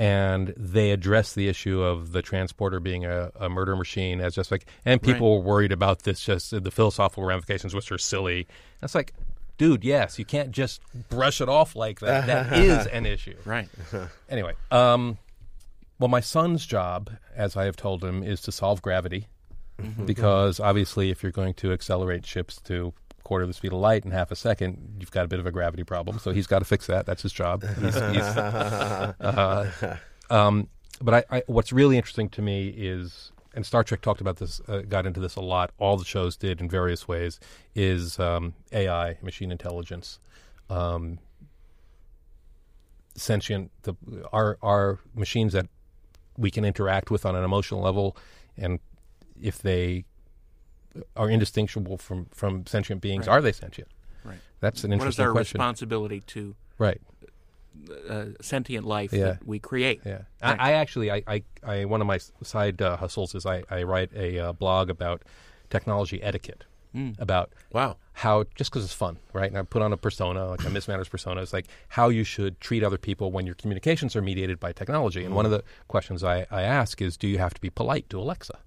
And 0.01 0.55
they 0.57 0.93
address 0.93 1.35
the 1.35 1.47
issue 1.49 1.83
of 1.83 2.13
the 2.13 2.23
transporter 2.23 2.81
being 2.81 3.05
a, 3.05 3.31
a 3.39 3.51
murder 3.51 3.77
machine 3.77 4.23
as 4.23 4.35
just 4.35 4.51
like, 4.51 4.65
and 4.87 5.03
people 5.03 5.37
were 5.37 5.45
worried 5.45 5.73
about 5.73 6.05
this, 6.05 6.21
just 6.21 6.51
the 6.53 6.71
philosophical 6.71 7.25
ramifications, 7.25 7.75
which 7.75 7.93
are 7.93 7.99
silly. 7.99 8.49
That's 8.81 8.95
like, 8.95 9.13
dude, 9.59 9.85
yes, 9.85 10.19
you 10.19 10.25
can't 10.25 10.53
just 10.53 10.81
brush 11.11 11.43
it 11.43 11.51
off 11.51 11.77
like 11.77 12.01
that. 12.01 12.27
That 12.27 12.53
is 12.59 12.87
an 12.87 13.05
issue. 13.05 13.37
Right. 13.45 13.69
Anyway, 14.31 14.55
um, 14.71 15.19
well, 15.99 16.09
my 16.09 16.21
son's 16.21 16.65
job, 16.65 17.11
as 17.37 17.57
I 17.57 17.65
have 17.67 17.77
told 17.77 18.03
him, 18.03 18.23
is 18.23 18.41
to 18.43 18.53
solve 18.53 18.81
gravity, 18.81 19.27
because 20.07 20.61
obviously, 20.61 21.11
if 21.11 21.23
you're 21.23 21.33
going 21.33 21.53
to 21.55 21.73
accelerate 21.73 22.25
ships 22.25 22.59
to 22.63 22.95
quarter 23.31 23.45
of 23.45 23.49
the 23.49 23.55
speed 23.55 23.73
of 23.73 23.79
light 23.79 24.05
in 24.05 24.11
half 24.11 24.33
a 24.33 24.35
second, 24.35 24.97
you've 24.99 25.13
got 25.13 25.25
a 25.25 25.29
bit 25.29 25.39
of 25.39 25.47
a 25.47 25.53
gravity 25.53 25.85
problem. 25.85 26.19
So 26.19 26.33
he's 26.33 26.49
got 26.49 26.59
to 26.59 26.65
fix 26.65 26.89
that. 26.89 27.07
That's 27.07 27.23
his 27.23 27.33
job. 27.33 27.63
He's, 27.63 27.95
he's, 27.95 28.23
uh, 28.25 29.97
um, 30.31 30.67
but 31.01 31.15
I, 31.15 31.37
I, 31.37 31.43
what's 31.47 31.73
really 31.73 31.97
interesting 31.97 32.29
to 32.31 32.43
me 32.43 32.75
is, 32.77 33.31
and 33.55 33.65
Star 33.65 33.85
Trek 33.85 34.01
talked 34.01 34.21
about 34.21 34.39
this, 34.39 34.61
uh, 34.67 34.79
got 34.81 35.07
into 35.07 35.21
this 35.21 35.37
a 35.37 35.41
lot. 35.41 35.71
All 35.79 35.97
the 35.97 36.05
shows 36.05 36.37
did 36.37 36.61
in 36.61 36.69
various 36.69 37.07
ways. 37.07 37.39
Is 37.73 38.19
um, 38.19 38.55
AI, 38.73 39.19
machine 39.23 39.53
intelligence. 39.53 40.19
Um, 40.69 41.21
sentient 43.15 43.71
the 43.83 43.95
our 44.33 44.59
our 44.61 44.99
machines 45.15 45.53
that 45.53 45.69
we 46.37 46.51
can 46.51 46.65
interact 46.65 47.13
with 47.13 47.25
on 47.25 47.37
an 47.37 47.45
emotional 47.45 47.81
level 47.81 48.17
and 48.57 48.81
if 49.41 49.63
they 49.63 50.05
are 51.17 51.29
indistinguishable 51.31 51.97
from 51.99 52.27
from 52.33 52.67
sentient 52.67 53.01
beings 53.01 53.27
Right. 53.27 53.35
are 53.35 53.43
they 53.43 53.53
sentient 53.53 53.89
Right. 54.25 54.39
that's 54.61 54.85
an 54.85 54.93
interesting 54.93 54.97
question. 54.97 54.99
What 54.99 55.21
is 55.21 55.21
our 55.21 55.33
question 55.33 55.59
responsibility 55.61 56.21
to 56.35 56.55
right 56.79 57.01
uh, 58.09 58.27
sentient 58.41 58.85
life 58.87 59.13
Yeah. 59.13 59.25
that 59.25 59.47
we 59.47 59.59
create? 59.59 60.01
yeah. 60.05 60.23
I, 60.43 60.71
I 60.71 60.73
actually 60.73 61.11
I, 61.11 61.23
I, 61.27 61.43
I 61.63 61.85
one 61.85 62.01
of 62.01 62.07
my 62.07 62.19
side 62.43 62.83
uh, 62.83 62.97
hustles 62.97 63.35
is 63.35 63.47
I, 63.47 63.63
I 63.71 63.83
write 63.85 64.11
a 64.15 64.39
uh, 64.39 64.53
blog 64.53 64.91
about 64.91 65.23
technology 65.71 66.23
etiquette 66.23 66.65
about 67.21 67.53
Wow. 67.73 67.99
how 68.15 68.45
just 68.57 68.69
because 68.73 68.85
it's 68.85 68.93
fun, 68.93 69.19
right? 69.33 69.49
And 69.49 69.57
I 69.57 69.63
put 69.63 69.81
on 69.81 69.93
a 69.93 69.97
persona, 69.97 70.49
like 70.49 70.65
a 70.65 70.71
Miss 70.71 70.89
Manners 70.89 71.09
persona. 71.09 71.41
It's 71.41 71.53
like 71.53 71.69
how 71.89 72.09
you 72.09 72.25
should 72.25 72.61
treat 72.61 72.83
other 72.83 72.99
people 72.99 73.31
when 73.31 73.47
your 73.47 73.55
communications 73.55 74.17
are 74.17 74.23
mediated 74.23 74.59
by 74.59 74.73
technology. 74.73 75.25
And 75.25 75.33
one 75.37 75.45
of 75.45 75.53
the 75.53 75.63
questions 75.87 76.25
I, 76.25 76.49
I 76.51 76.63
ask 76.63 77.01
is, 77.01 77.17
do 77.17 77.29
you 77.29 77.39
have 77.39 77.55
to 77.55 77.61
be 77.61 77.71
polite 77.71 78.11
to 78.11 78.19
Alexa? 78.19 78.59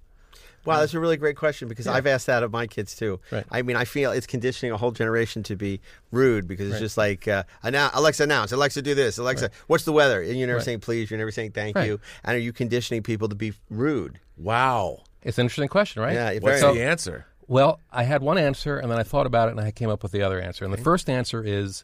Wow, 0.66 0.80
that's 0.80 0.94
a 0.94 1.00
really 1.00 1.18
great 1.18 1.36
question 1.36 1.68
because 1.68 1.88
I've 1.88 2.08
asked 2.08 2.28
that 2.28 2.42
of 2.44 2.52
my 2.52 2.68
kids 2.68 2.96
too. 2.96 3.20
Right. 3.32 3.46
I 3.52 3.62
mean, 3.64 3.76
I 3.76 3.84
feel 3.86 4.12
it's 4.12 4.26
conditioning 4.28 4.72
a 4.72 4.78
whole 4.78 4.92
generation 4.92 5.44
to 5.44 5.56
be 5.56 5.82
rude 6.12 6.48
because 6.48 6.68
it's 6.68 6.76
Right. 6.76 6.80
just 6.80 6.98
like 6.98 7.28
uh, 7.28 7.44
annou- 7.64 7.92
Alexa 7.94 8.24
announce, 8.24 8.52
Alexa 8.52 8.82
do 8.82 8.96
this, 8.96 9.18
Alexa 9.18 9.50
what's 9.68 9.84
the 9.84 9.92
weather, 9.92 10.22
and 10.22 10.38
you're 10.38 10.48
never 10.48 10.58
Right. 10.60 10.66
saying 10.66 10.80
please, 10.80 11.12
you're 11.12 11.18
never 11.18 11.32
saying 11.32 11.52
thank 11.52 11.76
Right. 11.76 11.88
you, 11.88 12.00
and 12.24 12.36
are 12.36 12.40
you 12.40 12.54
conditioning 12.54 13.04
people 13.04 13.28
to 13.30 13.36
be 13.36 13.54
rude? 13.70 14.20
Wow. 14.38 15.04
It's 15.22 15.38
an 15.38 15.44
interesting 15.46 15.68
question, 15.70 16.02
right? 16.02 16.14
Yeah, 16.14 16.34
What's 16.40 16.62
very- 16.62 16.76
the 16.76 16.84
answer? 16.84 17.26
Well, 17.48 17.80
I 17.92 18.04
had 18.04 18.22
one 18.22 18.38
answer, 18.38 18.78
and 18.78 18.90
then 18.90 18.98
I 18.98 19.04
thought 19.04 19.26
about 19.26 19.50
it, 19.50 19.52
and 19.52 19.60
I 19.60 19.72
came 19.72 19.90
up 19.90 20.02
with 20.02 20.14
the 20.14 20.22
other 20.22 20.40
answer. 20.40 20.64
And 20.64 20.74
the 20.74 20.78
first 20.78 21.10
answer 21.10 21.44
is 21.44 21.84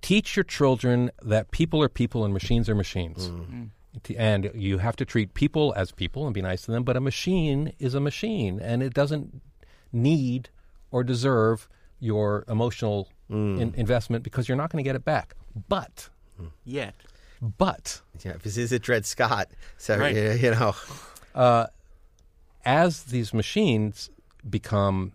teach 0.00 0.36
your 0.36 0.44
children 0.44 1.10
that 1.22 1.50
people 1.50 1.82
are 1.82 1.88
people 1.88 2.24
and 2.24 2.32
machines 2.32 2.68
are 2.68 2.74
machines. 2.74 3.26
T- 3.26 3.70
And 4.16 4.50
you 4.54 4.78
have 4.78 4.96
to 4.96 5.04
treat 5.04 5.34
people 5.34 5.72
as 5.76 5.92
people 5.92 6.26
and 6.26 6.34
be 6.34 6.42
nice 6.42 6.62
to 6.62 6.70
them, 6.70 6.84
but 6.84 6.96
a 6.96 7.00
machine 7.00 7.72
is 7.78 7.94
a 7.94 8.00
machine 8.00 8.60
and 8.60 8.82
it 8.82 8.94
doesn't 8.94 9.40
need 9.92 10.50
or 10.90 11.04
deserve 11.04 11.68
your 12.00 12.44
emotional 12.48 13.08
mm. 13.30 13.60
in- 13.60 13.74
investment 13.74 14.24
because 14.24 14.48
you're 14.48 14.56
not 14.56 14.70
going 14.70 14.82
to 14.82 14.88
get 14.88 14.96
it 14.96 15.04
back. 15.04 15.34
But, 15.68 16.08
Yet. 16.64 16.94
but, 17.40 18.00
Yeah, 18.24 18.34
this 18.42 18.56
is 18.56 18.72
a 18.72 18.78
Dred 18.78 19.06
Scott. 19.06 19.48
So 19.76 19.98
Right. 19.98 20.14
you 20.14 20.32
you 20.32 20.50
know, 20.52 20.74
uh, 21.34 21.66
as 22.64 23.04
these 23.04 23.32
machines 23.34 24.10
become 24.48 25.12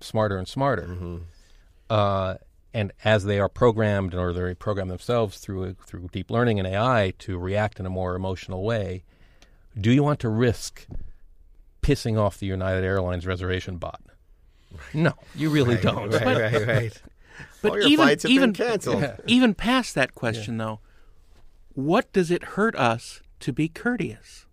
smarter 0.00 0.36
and 0.36 0.46
smarter, 0.46 0.86
mm-hmm. 0.88 1.16
uh, 1.88 2.34
and 2.76 2.92
as 3.04 3.24
they 3.24 3.40
are 3.40 3.48
programmed 3.48 4.14
or 4.14 4.34
they 4.34 4.54
program 4.54 4.88
themselves 4.88 5.38
through 5.38 5.72
through 5.86 6.10
deep 6.12 6.30
learning 6.30 6.58
and 6.58 6.68
AI 6.68 7.14
to 7.20 7.38
react 7.38 7.80
in 7.80 7.86
a 7.86 7.90
more 7.90 8.14
emotional 8.14 8.62
way, 8.64 9.02
do 9.80 9.90
you 9.90 10.02
want 10.02 10.20
to 10.20 10.28
risk 10.28 10.86
pissing 11.80 12.18
off 12.18 12.36
the 12.36 12.44
United 12.44 12.84
Airlines 12.84 13.26
reservation 13.26 13.78
bot? 13.78 14.02
No, 14.92 15.14
you 15.34 15.48
really 15.48 15.78
don't. 15.78 16.12
right, 16.12 16.52
right, 16.52 16.66
right. 16.66 17.02
But 17.62 17.70
All 17.70 17.78
your 17.78 17.88
even 17.88 18.04
flights 18.04 18.22
have 18.24 18.32
even 18.32 18.52
been 18.52 18.66
canceled. 18.66 19.10
even 19.26 19.54
past 19.54 19.94
that 19.94 20.14
question 20.14 20.58
though, 20.58 20.80
what 21.72 22.12
does 22.12 22.30
it 22.30 22.42
hurt 22.44 22.76
us 22.76 23.22
to 23.40 23.52
be 23.54 23.68
courteous? 23.68 24.44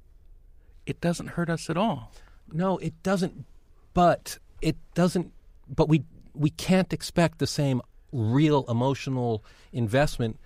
It 0.86 1.02
doesn't 1.02 1.28
hurt 1.28 1.50
us 1.50 1.70
at 1.70 1.76
all. 1.76 2.14
No, 2.52 2.78
it 2.78 2.94
doesn't. 3.04 3.46
But 3.94 4.38
it 4.62 4.78
doesn't. 4.94 5.34
But 5.68 5.90
we 5.90 6.04
we 6.34 6.50
can't 6.52 6.94
expect 6.94 7.40
the 7.40 7.48
same 7.48 7.82
real 8.14 8.64
emotional 8.70 9.44
investment 9.74 10.40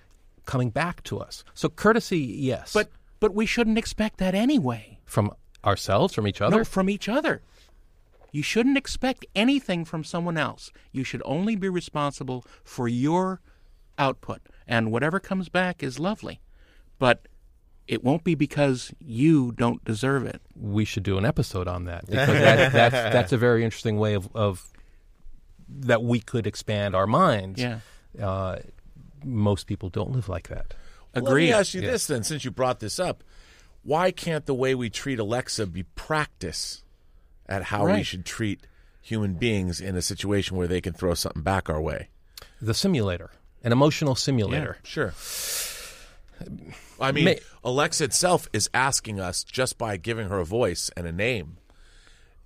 coming 0.46 0.70
back 0.72 1.04
to 1.04 1.20
us. 1.20 1.44
So 1.54 1.70
courtesy, 1.70 2.20
yes, 2.20 2.74
But 2.74 2.90
but 3.20 3.34
we 3.36 3.46
shouldn't 3.46 3.78
expect 3.78 4.18
that 4.18 4.34
anyway. 4.34 5.00
from 5.06 5.32
ourselves, 5.66 6.14
from 6.14 6.28
each 6.28 6.42
other. 6.42 6.58
No, 6.58 6.64
from 6.64 6.90
each 6.90 7.10
other. 7.10 7.42
You 8.32 8.44
shouldn't 8.44 8.78
expect 8.78 9.26
anything 9.36 9.86
from 9.86 10.04
someone 10.04 10.38
else. 10.38 10.72
You 10.92 11.04
should 11.04 11.22
only 11.26 11.56
be 11.56 11.70
responsible 11.70 12.46
for 12.64 12.88
your 12.88 13.42
output, 13.98 14.42
and 14.68 14.92
whatever 14.92 15.20
comes 15.20 15.50
back 15.50 15.82
is 15.84 16.00
lovely. 16.00 16.40
But 17.00 17.28
it 17.88 18.04
won't 18.04 18.24
be 18.24 18.36
because 18.36 18.94
you 19.00 19.54
don't 19.54 19.84
deserve 19.86 20.26
it. 20.26 20.42
we 20.56 20.84
should 20.86 21.04
do 21.04 21.18
an 21.18 21.26
episode 21.26 21.68
on 21.68 21.86
that 21.86 22.06
because 22.06 22.28
that, 22.28 22.72
that's 22.74 23.14
that's 23.14 23.32
a 23.32 23.38
very 23.38 23.64
interesting 23.64 23.98
way 23.98 24.14
of, 24.14 24.30
of 24.36 24.72
that 25.70 26.04
we 26.04 26.20
could 26.20 26.48
expand 26.48 26.96
our 26.96 27.08
minds. 27.08 27.62
Yeah. 27.62 27.80
Uh, 28.22 28.58
most 29.24 29.68
people 29.68 29.90
don't 29.90 30.12
live 30.12 30.30
like 30.30 30.50
that. 30.50 30.74
Let 31.14 31.34
me 31.34 31.52
ask 31.52 31.74
you 31.74 31.82
this 31.82 32.08
then, 32.08 32.24
since 32.24 32.46
you 32.46 32.52
brought 32.52 32.80
this 32.80 33.00
up. 33.00 33.24
Why 33.84 34.12
can't 34.12 34.46
the 34.46 34.54
way 34.54 34.76
we 34.76 34.90
treat 34.90 35.18
Alexa 35.18 35.66
be 35.68 35.84
practice 35.84 36.84
at 37.48 37.64
how 37.64 37.86
we 37.88 38.04
should 38.04 38.26
treat 38.26 38.68
human 39.02 39.36
beings 39.36 39.80
in 39.80 39.96
a 39.96 40.02
situation 40.02 40.58
where 40.58 40.68
they 40.68 40.82
can 40.82 40.94
throw 40.94 41.14
something 41.14 41.42
back 41.42 41.70
our 41.70 41.82
way? 41.82 42.10
The 42.62 42.74
simulator, 42.74 43.32
an 43.64 43.72
emotional 43.72 44.16
simulator. 44.16 44.78
Sure. 44.84 45.14
I 47.00 47.12
mean, 47.12 47.26
May- 47.26 47.40
Alexa 47.64 48.04
itself 48.04 48.48
is 48.54 48.70
asking 48.74 49.20
us 49.20 49.44
just 49.44 49.78
by 49.78 49.98
giving 49.98 50.30
her 50.30 50.40
a 50.40 50.46
voice 50.46 50.92
and 50.96 51.08
a 51.08 51.12
name. 51.12 51.58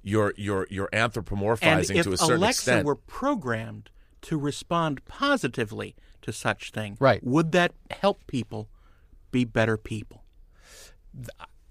You're 0.04 0.34
you're 0.38 0.68
you're 0.70 0.90
And 0.92 1.12
anthropomorphizing 1.14 1.96
if 1.96 2.04
to 2.06 2.14
a 2.14 2.18
certain 2.18 2.38
Alexa 2.38 2.62
extent. 2.72 2.86
were 2.86 2.96
programmed 2.96 3.90
to 4.24 4.38
respond 4.38 5.04
positively 5.06 5.96
to 6.22 6.32
such 6.32 6.72
thing, 6.72 6.98
Right. 7.00 7.24
would 7.24 7.52
that 7.54 7.74
help 7.90 8.26
people 8.28 8.70
be 9.32 9.46
better 9.46 9.78
people? 9.78 10.24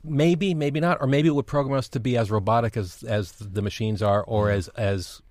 Maybe, 0.03 0.55
maybe 0.55 0.81
not, 0.81 0.99
or 1.01 1.07
maybe 1.07 1.29
it 1.29 1.35
would 1.35 1.47
program 1.47 1.77
us 1.79 1.89
to 1.91 2.01
be 2.01 2.17
as 2.17 2.31
robotic 2.31 2.77
as 2.77 3.03
as 3.03 3.33
the 3.33 3.63
machines 3.63 4.03
are, 4.03 4.23
or 4.25 4.47
Mm-hmm. 4.47 4.57
as 4.59 4.69
as 4.69 5.23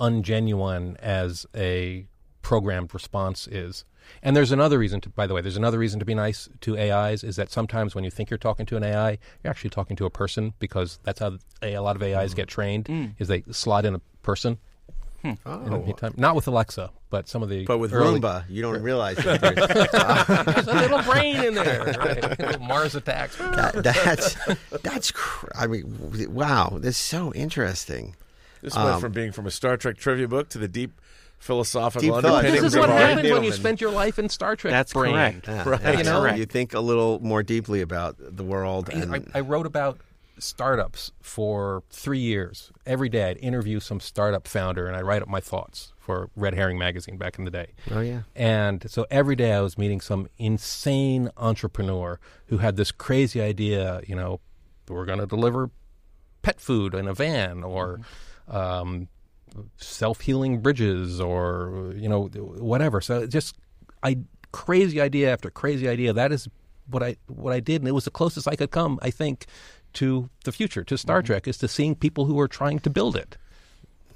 ungenuine 0.00 0.96
as 0.98 1.46
a 1.54 2.06
programmed 2.42 2.92
response 2.94 3.46
is. 3.46 3.84
And 4.22 4.34
there's 4.36 4.52
another 4.52 4.78
reason 4.78 5.00
to, 5.02 5.08
by 5.10 5.26
the 5.26 5.34
way, 5.34 5.40
there's 5.40 5.56
another 5.56 5.78
reason 5.78 5.98
to 6.00 6.06
be 6.06 6.14
nice 6.14 6.48
to 6.62 6.78
AIs 6.78 7.22
is 7.24 7.36
that 7.36 7.50
sometimes 7.50 7.94
when 7.94 8.04
you 8.04 8.10
think 8.10 8.30
you're 8.30 8.38
talking 8.38 8.66
to 8.66 8.76
an 8.76 8.82
AI, 8.84 9.18
you're 9.42 9.50
actually 9.50 9.70
talking 9.70 9.96
to 9.96 10.04
a 10.06 10.10
person 10.10 10.52
because 10.58 10.98
that's 11.04 11.20
how 11.20 11.38
a, 11.62 11.74
a 11.74 11.82
lot 11.82 11.96
of 11.96 12.02
AIs 12.02 12.32
Mm. 12.32 12.36
get 12.36 12.48
trained 12.48 13.14
is 13.18 13.28
they 13.28 13.42
slot 13.50 13.84
in 13.84 13.94
a 13.94 14.00
person. 14.22 14.58
Hmm. 15.22 15.28
in 15.64 15.70
the 15.70 15.78
meantime. 15.78 16.14
Not 16.18 16.36
with 16.36 16.46
Alexa, 16.46 16.90
but 17.10 17.26
some 17.26 17.42
of 17.42 17.48
the 17.48 17.64
But 17.64 17.78
with 17.78 17.92
early- 17.92 18.20
Roomba, 18.20 18.44
you 18.50 18.60
don't 18.62 18.80
realize 18.82 19.16
that 19.24 19.40
there's, 19.40 19.56
there's 20.54 20.66
a 20.68 20.74
little 20.74 21.02
brain 21.02 21.42
in 21.42 21.54
there. 21.54 21.84
Right? 22.38 22.60
Mars 22.60 22.94
attacks. 22.94 23.36
that, 23.38 23.82
that's 23.82 24.36
that's. 24.82 25.10
Cr- 25.12 25.46
I 25.54 25.66
mean, 25.66 25.84
wow, 26.32 26.76
this 26.80 26.90
is 26.96 26.98
so 26.98 27.32
interesting. 27.32 28.14
this 28.62 28.76
um, 28.76 28.84
went 28.84 29.00
from 29.00 29.12
being 29.12 29.32
from 29.32 29.46
a 29.46 29.50
Star 29.50 29.76
Trek 29.78 29.96
trivia 29.96 30.28
book 30.28 30.48
to 30.50 30.58
the 30.58 30.68
deep 30.68 31.00
philosophical 31.38 32.00
Deep 32.08 32.12
underpinnings 32.14 32.62
This 32.62 32.72
is 32.72 32.78
what 32.78 32.88
happens 32.88 33.22
when 33.22 33.26
you 33.26 33.50
Newman. 33.50 33.52
spend 33.52 33.80
your 33.80 33.90
life 33.90 34.18
in 34.18 34.28
Star 34.28 34.56
Trek. 34.56 34.72
That's 34.72 34.92
brain. 34.92 35.12
correct. 35.12 35.46
Yeah, 35.48 35.68
Right. 35.68 35.80
yeah, 35.82 35.98
You 35.98 36.04
know? 36.04 36.26
you 36.34 36.46
think 36.46 36.74
a 36.74 36.80
little 36.80 37.20
more 37.20 37.42
deeply 37.42 37.80
about 37.82 38.16
the 38.18 38.44
world, 38.44 38.88
and 38.88 39.14
I, 39.14 39.20
I 39.34 39.40
wrote 39.40 39.66
about 39.66 39.98
startups 40.38 41.12
for 41.22 41.82
three 41.90 42.18
years. 42.18 42.70
Every 42.84 43.08
day, 43.08 43.30
I'd 43.30 43.38
interview 43.38 43.80
some 43.80 44.00
startup 44.00 44.46
founder, 44.46 44.86
and 44.86 44.94
I 44.96 45.00
write 45.02 45.22
up 45.22 45.28
my 45.28 45.40
thoughts 45.40 45.92
for 45.98 46.28
Red 46.36 46.54
Herring 46.54 46.78
magazine 46.78 47.16
back 47.16 47.38
in 47.38 47.44
the 47.44 47.50
day. 47.50 47.68
oh 47.90 48.00
yeah, 48.00 48.22
And 48.34 48.88
so 48.90 49.06
every 49.10 49.34
day 49.34 49.52
I 49.54 49.60
was 49.60 49.76
meeting 49.78 50.00
some 50.00 50.28
insane 50.38 51.30
entrepreneur 51.36 52.20
who 52.46 52.58
had 52.58 52.76
this 52.76 52.92
crazy 52.92 53.40
idea, 53.40 54.02
you 54.06 54.14
know, 54.14 54.40
we're 54.88 55.04
going 55.06 55.18
to 55.20 55.26
deliver 55.26 55.70
pet 56.42 56.60
food 56.60 56.94
in 56.94 57.08
a 57.08 57.14
van 57.14 57.64
or 57.64 58.00
um, 58.46 59.08
self 59.76 60.20
healing 60.20 60.60
bridges 60.60 61.20
or, 61.20 61.92
you 61.96 62.08
know, 62.08 62.24
whatever. 62.26 63.00
So 63.00 63.26
just, 63.26 63.56
I, 64.02 64.18
crazy 64.52 65.00
idea 65.00 65.32
after 65.32 65.50
crazy 65.50 65.88
idea. 65.88 66.12
That 66.12 66.32
is 66.32 66.48
what 66.88 67.02
I, 67.02 67.16
what 67.26 67.52
I 67.52 67.60
did. 67.60 67.80
And 67.82 67.88
it 67.88 67.92
was 67.92 68.04
the 68.04 68.10
closest 68.10 68.48
I 68.48 68.56
could 68.56 68.70
come, 68.70 68.98
I 69.02 69.10
think, 69.10 69.46
to 69.94 70.28
the 70.44 70.52
future, 70.52 70.84
to 70.84 70.96
Star 70.96 71.18
mm-hmm. 71.18 71.26
Trek, 71.26 71.48
is 71.48 71.58
to 71.58 71.68
seeing 71.68 71.94
people 71.94 72.26
who 72.26 72.38
are 72.40 72.48
trying 72.48 72.78
to 72.80 72.90
build 72.90 73.16
it. 73.16 73.36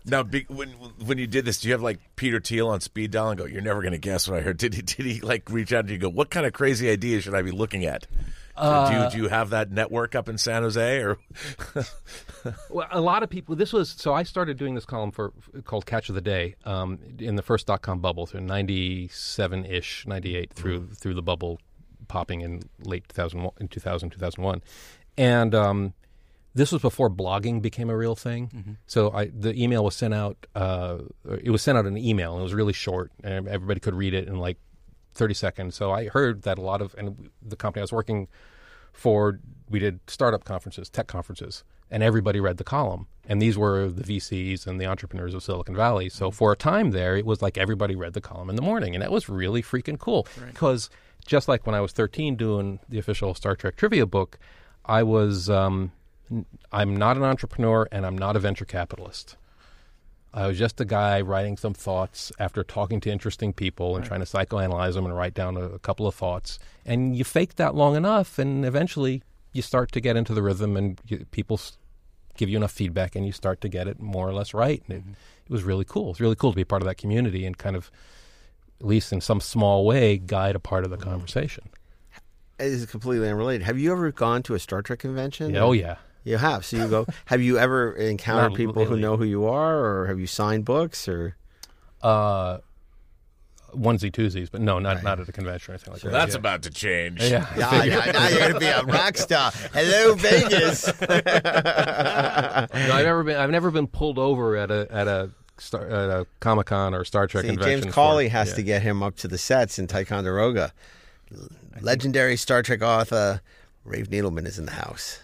Now, 0.06 0.24
when 0.24 0.70
when 1.04 1.18
you 1.18 1.26
did 1.26 1.44
this, 1.44 1.60
do 1.60 1.68
you 1.68 1.72
have 1.72 1.82
like 1.82 1.98
Peter 2.16 2.40
Thiel 2.40 2.68
on 2.68 2.80
speed 2.80 3.10
dial 3.10 3.30
and 3.30 3.38
go, 3.38 3.44
"You're 3.44 3.60
never 3.60 3.82
going 3.82 3.92
to 3.92 3.98
guess 3.98 4.26
what 4.26 4.38
I 4.38 4.40
heard"? 4.40 4.56
Did 4.56 4.74
he 4.74 4.82
did 4.82 5.04
he 5.04 5.20
like 5.20 5.50
reach 5.50 5.72
out 5.72 5.86
to 5.86 5.92
you? 5.92 5.96
and 5.96 6.02
Go, 6.02 6.08
what 6.08 6.30
kind 6.30 6.46
of 6.46 6.54
crazy 6.54 6.88
ideas 6.88 7.24
should 7.24 7.34
I 7.34 7.42
be 7.42 7.50
looking 7.50 7.84
at? 7.84 8.06
So 8.60 8.90
do, 8.90 8.98
you, 8.98 9.10
do 9.10 9.16
you 9.24 9.28
have 9.28 9.50
that 9.50 9.70
network 9.70 10.14
up 10.14 10.28
in 10.28 10.38
San 10.38 10.62
Jose 10.62 10.98
or? 11.00 11.18
Well, 12.70 12.88
a 12.90 13.00
lot 13.02 13.22
of 13.22 13.28
people. 13.28 13.54
This 13.54 13.70
was 13.72 13.90
so. 13.90 14.14
I 14.14 14.22
started 14.22 14.56
doing 14.56 14.74
this 14.74 14.86
column 14.86 15.10
for 15.10 15.32
called 15.64 15.84
Catch 15.84 16.08
of 16.08 16.14
the 16.14 16.22
Day 16.22 16.54
um, 16.64 16.98
in 17.18 17.36
the 17.36 17.42
first 17.42 17.66
dot 17.66 17.82
com 17.82 17.98
bubble 17.98 18.24
through 18.26 18.40
ninety 18.40 19.08
seven 19.08 19.66
ish, 19.66 20.06
ninety 20.06 20.36
eight 20.36 20.52
through 20.54 20.86
through 20.94 21.14
the 21.14 21.22
bubble 21.22 21.60
popping 22.08 22.40
in 22.40 22.62
late 22.82 23.06
2001, 23.10 23.52
in 23.60 23.68
2000, 23.68 24.10
2001. 24.10 24.62
and 25.18 25.54
um, 25.54 25.92
this 26.54 26.72
was 26.72 26.80
before 26.82 27.08
blogging 27.10 27.60
became 27.62 27.88
a 27.90 27.96
real 27.96 28.16
thing. 28.16 28.78
So 28.86 29.12
I, 29.12 29.26
the 29.26 29.54
email 29.54 29.84
was 29.84 29.94
sent 29.94 30.14
out. 30.14 30.46
Uh, 30.54 30.98
it 31.44 31.50
was 31.50 31.60
sent 31.62 31.76
out 31.78 31.84
in 31.86 31.96
an 31.96 32.02
email, 32.02 32.32
and 32.32 32.40
it 32.40 32.44
was 32.44 32.54
really 32.54 32.72
short, 32.72 33.12
and 33.22 33.46
everybody 33.48 33.80
could 33.80 33.94
read 33.94 34.14
it 34.14 34.28
in 34.28 34.38
like 34.38 34.56
thirty 35.12 35.34
seconds. 35.34 35.74
So 35.76 35.92
I 35.92 36.08
heard 36.08 36.42
that 36.42 36.56
a 36.58 36.62
lot 36.62 36.80
of 36.80 36.94
and 36.96 37.28
the 37.42 37.56
company 37.56 37.82
I 37.82 37.84
was 37.84 37.92
working 37.92 38.28
for 38.92 39.40
we 39.68 39.78
did 39.78 40.00
startup 40.06 40.44
conferences, 40.44 40.88
tech 40.88 41.06
conferences, 41.06 41.64
and 41.90 42.02
everybody 42.02 42.40
read 42.40 42.56
the 42.56 42.64
column. 42.64 43.06
And 43.28 43.40
these 43.40 43.56
were 43.56 43.88
the 43.88 44.02
VCs 44.02 44.66
and 44.66 44.80
the 44.80 44.86
entrepreneurs 44.86 45.34
of 45.34 45.42
Silicon 45.42 45.76
Valley. 45.76 46.08
So 46.08 46.30
for 46.30 46.52
a 46.52 46.56
time 46.56 46.90
there, 46.90 47.16
it 47.16 47.24
was 47.24 47.42
like 47.42 47.56
everybody 47.56 47.94
read 47.94 48.14
the 48.14 48.20
column 48.20 48.50
in 48.50 48.56
the 48.56 48.62
morning, 48.62 48.94
and 48.94 49.02
that 49.02 49.12
was 49.12 49.28
really 49.28 49.62
freaking 49.62 49.98
cool. 49.98 50.26
Because 50.50 50.90
just 51.26 51.46
like 51.46 51.66
when 51.66 51.74
I 51.74 51.80
was 51.80 51.92
13 51.92 52.36
doing 52.36 52.80
the 52.88 52.98
official 52.98 53.34
Star 53.34 53.54
Trek 53.54 53.76
trivia 53.76 54.06
book, 54.06 54.38
I 54.84 55.02
was 55.02 55.48
um, 55.48 55.92
I'm 56.72 56.96
not 56.96 57.16
an 57.16 57.22
entrepreneur 57.22 57.88
and 57.90 58.06
I'm 58.06 58.16
not 58.16 58.36
a 58.36 58.38
venture 58.38 58.64
capitalist. 58.64 59.36
I 60.32 60.46
was 60.46 60.58
just 60.58 60.80
a 60.80 60.84
guy 60.84 61.20
writing 61.20 61.56
some 61.56 61.74
thoughts 61.74 62.30
after 62.38 62.62
talking 62.62 63.00
to 63.00 63.10
interesting 63.10 63.52
people 63.52 63.96
and 63.96 64.04
trying 64.04 64.20
to 64.20 64.26
psychoanalyze 64.26 64.94
them 64.94 65.04
and 65.04 65.16
write 65.16 65.34
down 65.34 65.56
a, 65.56 65.62
a 65.62 65.78
couple 65.80 66.06
of 66.06 66.14
thoughts. 66.14 66.58
And 66.86 67.16
you 67.16 67.24
fake 67.24 67.56
that 67.56 67.74
long 67.74 67.96
enough, 67.96 68.38
and 68.38 68.64
eventually 68.64 69.22
you 69.52 69.62
start 69.62 69.90
to 69.92 70.00
get 70.00 70.16
into 70.16 70.32
the 70.32 70.42
rhythm, 70.42 70.76
and 70.76 71.00
you, 71.06 71.26
people 71.32 71.60
give 72.36 72.48
you 72.48 72.56
enough 72.56 72.70
feedback, 72.70 73.16
and 73.16 73.26
you 73.26 73.32
start 73.32 73.60
to 73.62 73.68
get 73.68 73.88
it 73.88 74.00
more 74.00 74.28
or 74.28 74.32
less 74.32 74.54
right. 74.54 74.82
And 74.86 74.96
it, 74.96 75.02
mm-hmm. 75.02 75.12
it 75.12 75.50
was 75.50 75.64
really 75.64 75.84
cool. 75.84 76.10
It's 76.10 76.20
really 76.20 76.36
cool 76.36 76.52
to 76.52 76.56
be 76.56 76.64
part 76.64 76.82
of 76.82 76.86
that 76.86 76.96
community 76.96 77.44
and 77.44 77.58
kind 77.58 77.74
of, 77.74 77.90
at 78.80 78.86
least 78.86 79.12
in 79.12 79.20
some 79.20 79.40
small 79.40 79.84
way, 79.84 80.16
guide 80.16 80.54
a 80.54 80.60
part 80.60 80.84
of 80.84 80.90
the 80.90 80.96
mm-hmm. 80.96 81.10
conversation. 81.10 81.68
it 82.60 82.66
is 82.66 82.86
completely 82.86 83.28
unrelated. 83.28 83.62
Have 83.66 83.78
you 83.78 83.90
ever 83.90 84.12
gone 84.12 84.42
to 84.44 84.54
a 84.54 84.58
Star 84.58 84.82
Trek 84.82 85.00
convention? 85.00 85.54
Yeah, 85.54 85.62
oh 85.62 85.72
yeah. 85.72 85.96
You 86.24 86.36
have. 86.36 86.64
So 86.64 86.76
you 86.76 86.88
go. 86.88 87.06
have 87.26 87.40
you 87.42 87.58
ever 87.58 87.92
encountered 87.92 88.50
Not 88.50 88.56
people 88.56 88.84
who 88.84 88.96
know 88.96 89.16
who 89.16 89.24
you 89.24 89.46
are, 89.46 89.78
or 89.78 90.06
have 90.06 90.18
you 90.20 90.26
signed 90.26 90.64
books, 90.64 91.08
or 91.08 91.36
Uh, 92.02 92.58
onesie 93.74 94.10
twosies, 94.10 94.50
but 94.50 94.60
no, 94.60 94.78
not 94.80 95.02
not 95.02 95.20
at 95.20 95.28
a 95.28 95.32
convention 95.32 95.72
or 95.72 95.74
anything 95.74 95.92
like 95.94 96.02
Well, 96.02 96.12
that. 96.12 96.18
that's 96.18 96.34
yeah. 96.34 96.38
about 96.40 96.62
to 96.64 96.70
change. 96.70 97.22
Yeah. 97.22 97.46
Yeah, 97.56 97.84
yeah, 97.84 98.10
now 98.12 98.28
you're 98.28 98.38
going 98.40 98.52
to 98.54 98.58
be 98.60 98.66
a 98.66 98.82
rock 98.82 99.16
star. 99.16 99.52
Hello, 99.72 100.14
Vegas. 100.14 100.86
no, 101.00 101.20
I've 102.92 103.04
never 103.04 103.22
been. 103.24 103.36
I've 103.36 103.50
never 103.50 103.70
been 103.70 103.86
pulled 103.86 104.18
over 104.18 104.56
at 104.56 104.70
a 104.70 104.86
at 104.90 105.06
a 105.08 105.30
Star, 105.58 105.82
at 105.86 106.08
a 106.10 106.26
Comic 106.40 106.66
Con 106.68 106.94
or 106.94 107.04
Star 107.04 107.26
Trek 107.26 107.42
See, 107.42 107.48
convention. 107.50 107.82
James 107.82 107.86
for- 107.86 107.92
Cawley 107.92 108.28
has 108.28 108.48
yeah. 108.50 108.54
to 108.56 108.62
get 108.62 108.82
him 108.82 109.02
up 109.02 109.16
to 109.16 109.28
the 109.28 109.36
sets 109.36 109.78
in 109.78 109.86
Ticonderoga. 109.86 110.72
Legendary 111.82 112.36
Star 112.36 112.62
Trek 112.62 112.80
author 112.82 113.42
Rafe 113.84 114.08
Needleman 114.08 114.46
is 114.46 114.58
in 114.58 114.64
the 114.64 114.72
house. 114.72 115.20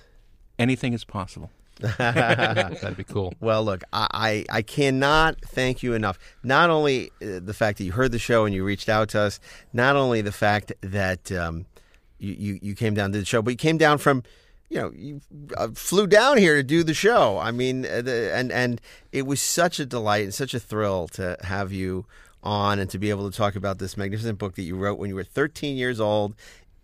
Anything 0.58 0.92
is 0.92 1.04
possible. 1.04 1.50
That'd 1.98 2.96
be 2.96 3.04
cool. 3.04 3.34
Well, 3.40 3.62
look, 3.62 3.84
I, 3.92 4.44
I, 4.50 4.58
I 4.58 4.62
cannot 4.62 5.40
thank 5.42 5.82
you 5.82 5.92
enough. 5.92 6.18
Not 6.42 6.70
only 6.70 7.10
uh, 7.20 7.40
the 7.42 7.52
fact 7.52 7.78
that 7.78 7.84
you 7.84 7.92
heard 7.92 8.12
the 8.12 8.18
show 8.18 8.46
and 8.46 8.54
you 8.54 8.64
reached 8.64 8.88
out 8.88 9.10
to 9.10 9.20
us, 9.20 9.40
not 9.74 9.94
only 9.94 10.22
the 10.22 10.32
fact 10.32 10.72
that 10.80 11.30
um, 11.32 11.66
you, 12.18 12.32
you, 12.38 12.58
you 12.62 12.74
came 12.74 12.94
down 12.94 13.12
to 13.12 13.18
the 13.18 13.26
show, 13.26 13.42
but 13.42 13.50
you 13.50 13.56
came 13.56 13.76
down 13.76 13.98
from, 13.98 14.22
you 14.70 14.78
know, 14.78 14.90
you 14.94 15.20
uh, 15.58 15.68
flew 15.74 16.06
down 16.06 16.38
here 16.38 16.56
to 16.56 16.62
do 16.62 16.82
the 16.82 16.94
show. 16.94 17.38
I 17.38 17.50
mean, 17.50 17.84
uh, 17.84 18.00
the, 18.00 18.32
and 18.34 18.50
and 18.50 18.80
it 19.12 19.26
was 19.26 19.42
such 19.42 19.78
a 19.78 19.84
delight 19.84 20.24
and 20.24 20.34
such 20.34 20.54
a 20.54 20.60
thrill 20.60 21.08
to 21.08 21.36
have 21.42 21.72
you 21.72 22.06
on 22.42 22.78
and 22.78 22.88
to 22.90 22.98
be 22.98 23.10
able 23.10 23.30
to 23.30 23.36
talk 23.36 23.54
about 23.54 23.78
this 23.78 23.96
magnificent 23.96 24.38
book 24.38 24.54
that 24.54 24.62
you 24.62 24.76
wrote 24.76 24.98
when 24.98 25.10
you 25.10 25.16
were 25.16 25.24
13 25.24 25.76
years 25.76 26.00
old. 26.00 26.34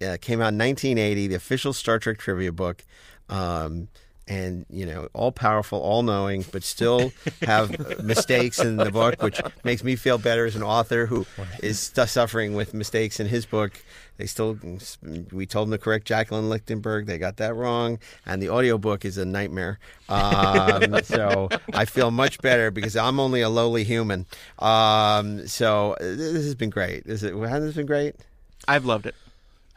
Uh, 0.02 0.16
came 0.20 0.40
out 0.40 0.50
in 0.52 0.58
1980, 0.58 1.28
the 1.28 1.34
official 1.36 1.72
Star 1.72 1.98
Trek 2.00 2.18
trivia 2.18 2.50
book. 2.50 2.84
Um, 3.32 3.88
and 4.28 4.64
you 4.70 4.86
know, 4.86 5.08
all 5.12 5.32
powerful, 5.32 5.80
all 5.80 6.02
knowing, 6.02 6.44
but 6.52 6.62
still 6.62 7.12
have 7.42 8.02
mistakes 8.04 8.58
in 8.60 8.76
the 8.76 8.90
book, 8.90 9.20
which 9.22 9.40
makes 9.64 9.82
me 9.82 9.96
feel 9.96 10.16
better 10.18 10.46
as 10.46 10.54
an 10.54 10.62
author 10.62 11.06
who 11.06 11.26
is 11.62 11.92
suffering 12.06 12.54
with 12.54 12.72
mistakes 12.72 13.18
in 13.18 13.26
his 13.26 13.46
book. 13.46 13.72
They 14.18 14.26
still, 14.26 14.58
we 15.32 15.46
told 15.46 15.68
them 15.68 15.72
to 15.72 15.82
correct 15.82 16.06
Jacqueline 16.06 16.48
Lichtenberg. 16.48 17.06
They 17.06 17.18
got 17.18 17.38
that 17.38 17.54
wrong, 17.54 17.98
and 18.24 18.40
the 18.40 18.50
audiobook 18.50 19.04
is 19.04 19.18
a 19.18 19.24
nightmare. 19.24 19.80
Um, 20.08 21.02
so 21.02 21.48
I 21.72 21.84
feel 21.84 22.10
much 22.10 22.40
better 22.40 22.70
because 22.70 22.96
I'm 22.96 23.18
only 23.18 23.40
a 23.40 23.48
lowly 23.48 23.84
human. 23.84 24.26
Um, 24.60 25.48
so 25.48 25.94
uh, 25.94 25.98
this 26.00 26.44
has 26.44 26.54
been 26.54 26.70
great. 26.70 27.06
Is 27.06 27.24
it? 27.24 27.34
Hasn't 27.34 27.64
this 27.64 27.74
been 27.74 27.86
great? 27.86 28.14
I've 28.68 28.84
loved 28.84 29.06
it. 29.06 29.16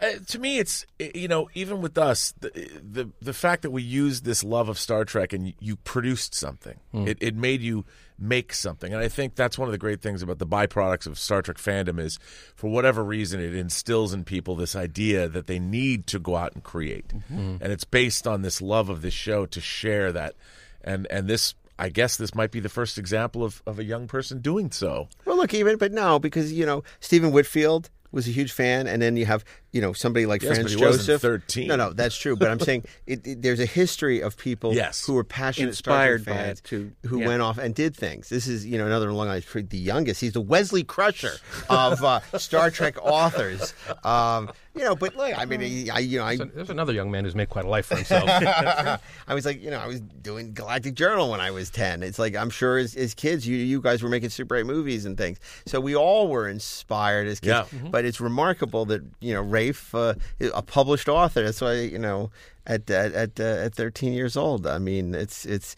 Uh, 0.02 0.12
to 0.28 0.39
me, 0.39 0.60
it's 0.60 0.86
you 1.00 1.28
know 1.28 1.50
even 1.54 1.82
with 1.82 1.98
us, 1.98 2.34
the, 2.39 2.50
the 2.84 3.10
the 3.22 3.34
fact 3.34 3.62
that 3.62 3.72
we 3.72 3.82
used 3.82 4.26
this 4.26 4.43
love 4.43 4.68
of 4.68 4.78
Star 4.78 5.06
Trek 5.06 5.32
and 5.32 5.48
you, 5.48 5.54
you 5.60 5.76
produced 5.78 6.36
something, 6.36 6.78
hmm. 6.91 7.08
it, 7.08 7.18
it 7.22 7.36
made 7.36 7.62
you 7.62 7.86
make 8.20 8.54
something, 8.54 8.93
and 8.93 9.02
I 9.02 9.08
think 9.08 9.36
that's 9.36 9.58
one 9.58 9.70
of 9.70 9.72
the 9.72 9.78
great 9.78 10.02
things 10.02 10.22
about 10.22 10.39
the 10.39 10.46
byproducts 10.46 11.08
of 11.08 11.18
Star 11.18 11.41
Trek 11.41 11.58
fandom 11.58 11.98
is, 11.98 12.20
for 12.56 12.70
whatever 12.70 13.06
reason, 13.06 13.39
it 13.39 13.56
instills 13.56 14.14
in 14.14 14.26
people 14.26 14.58
this 14.58 14.76
idea 14.76 15.30
that 15.30 15.48
they 15.48 15.60
need 15.60 16.08
to 16.08 16.20
go 16.20 16.36
out 16.36 16.54
and 16.54 16.64
create, 16.64 17.08
mm-hmm. 17.08 17.36
hmm. 17.36 17.64
and 17.64 17.72
it's 17.72 17.86
based 17.86 18.28
on 18.28 18.41
this 18.41 18.62
love 18.62 18.89
of 18.89 19.02
this 19.02 19.14
show 19.14 19.46
to 19.46 19.62
share 19.62 20.12
that, 20.12 20.36
and 20.84 21.08
and 21.10 21.28
this. 21.28 21.54
I 21.78 21.89
guess 21.89 22.16
this 22.16 22.34
might 22.34 22.52
be 22.52 22.62
the 22.62 22.70
first 22.70 22.98
example 22.98 23.43
of, 23.43 23.62
of 23.68 23.80
a 23.80 23.84
young 23.84 24.08
person 24.08 24.39
doing 24.39 24.72
so. 24.72 25.10
Well, 25.26 25.36
look, 25.36 25.54
even 25.54 25.78
but 25.78 25.91
no, 25.91 26.20
because 26.20 26.54
you 26.54 26.66
know 26.66 26.86
Stephen 27.02 27.34
Whitfield 27.34 27.89
was 28.16 28.28
a 28.28 28.32
huge 28.32 28.54
fan, 28.54 28.88
and 28.88 29.02
then 29.02 29.18
you 29.18 29.26
have 29.26 29.43
you 29.76 29.82
know 29.82 29.91
somebody 29.93 30.26
like 30.26 30.41
Yes, 30.41 30.55
Franz 30.55 30.71
but 30.73 30.80
he 30.80 30.86
wasn't 30.86 31.05
Joseph. 31.07 31.21
13. 31.21 31.67
No, 31.67 31.76
no, 31.76 31.91
that's 31.93 32.17
true. 32.17 32.36
But 32.38 32.49
I'm 32.49 32.59
saying 32.61 32.86
it, 33.05 33.28
it- 33.28 33.41
there's 33.41 33.59
a 33.59 33.65
history 33.65 34.21
of 34.21 34.38
people 34.38 34.73
Yes. 34.73 35.05
who 35.05 35.13
were 35.13 35.23
passionate 35.26 35.76
Star 35.76 35.93
Inspired 36.15 36.23
Trek 36.23 36.36
by 36.38 36.43
fans 36.43 36.59
it, 36.59 36.63
too. 36.63 36.91
who 37.07 37.19
Yeah. 37.19 37.28
went 37.28 37.41
off 37.41 37.57
and 37.57 37.76
did 37.76 37.93
things. 37.95 38.30
This 38.30 38.47
is 38.47 38.65
you 38.65 38.78
know 38.78 38.86
another 38.88 39.11
Long 39.11 39.28
Island 39.28 39.69
the 39.69 39.78
youngest. 39.78 40.21
He's 40.21 40.32
the 40.34 40.41
Wesley 40.41 40.84
Crusher 40.84 41.34
of 41.69 42.01
uh, 42.03 42.21
Star 42.38 42.71
Trek 42.71 42.95
authors. 43.03 43.73
Um, 44.03 44.49
you 44.73 44.84
know, 44.84 44.95
but 44.95 45.15
look, 45.15 45.38
I 45.38 45.45
mean, 45.45 45.59
he- 45.61 45.89
I 45.89 45.99
you 45.99 46.19
know 46.19 46.26
I. 46.26 46.38
There's 46.38 46.69
another 46.69 46.93
young 46.93 47.11
man 47.11 47.26
who's 47.26 47.36
made 47.36 47.49
quite 47.49 47.65
a 47.65 47.69
life 47.69 47.86
for 47.88 47.95
himself. 47.95 48.30
I 49.28 49.34
was 49.34 49.45
like, 49.45 49.61
you 49.61 49.69
know, 49.71 49.80
I 49.80 49.88
was 49.88 49.99
doing 50.01 50.53
Galactic 50.53 50.95
Journal 50.95 51.32
when 51.32 51.39
I 51.41 51.51
was 51.51 51.69
ten. 51.69 52.03
It's 52.03 52.19
like 52.19 52.36
I'm 52.36 52.49
sure 52.49 52.78
as, 52.78 52.95
as 52.95 53.13
kids, 53.13 53.47
you 53.47 53.57
you 53.57 53.82
guys 53.82 54.01
were 54.03 54.09
making 54.09 54.30
Super 54.30 54.55
8 54.55 54.65
movies 54.65 55.05
and 55.05 55.17
things. 55.17 55.39
So 55.65 55.80
we 55.80 55.95
all 55.95 56.28
were 56.28 56.47
inspired 56.47 57.28
as 57.28 57.39
kids. 57.39 57.67
Yeah. 57.73 57.89
But 57.89 58.05
it's 58.05 58.19
remarkable 58.21 58.86
that 58.86 59.01
you 59.19 59.34
know 59.34 59.41
Rafe, 59.66 59.95
uh, 59.95 60.13
a 60.53 60.61
published 60.61 61.09
author. 61.09 61.43
That's 61.43 61.61
why 61.61 61.74
you 61.82 61.99
know 61.99 62.32
at 62.66 62.89
at 62.89 63.13
at, 63.13 63.39
uh, 63.39 63.66
at 63.66 63.76
13 63.76 64.13
years 64.13 64.38
old. 64.38 64.68
I 64.68 64.78
mean, 64.78 65.16
it's 65.16 65.45
it's. 65.45 65.76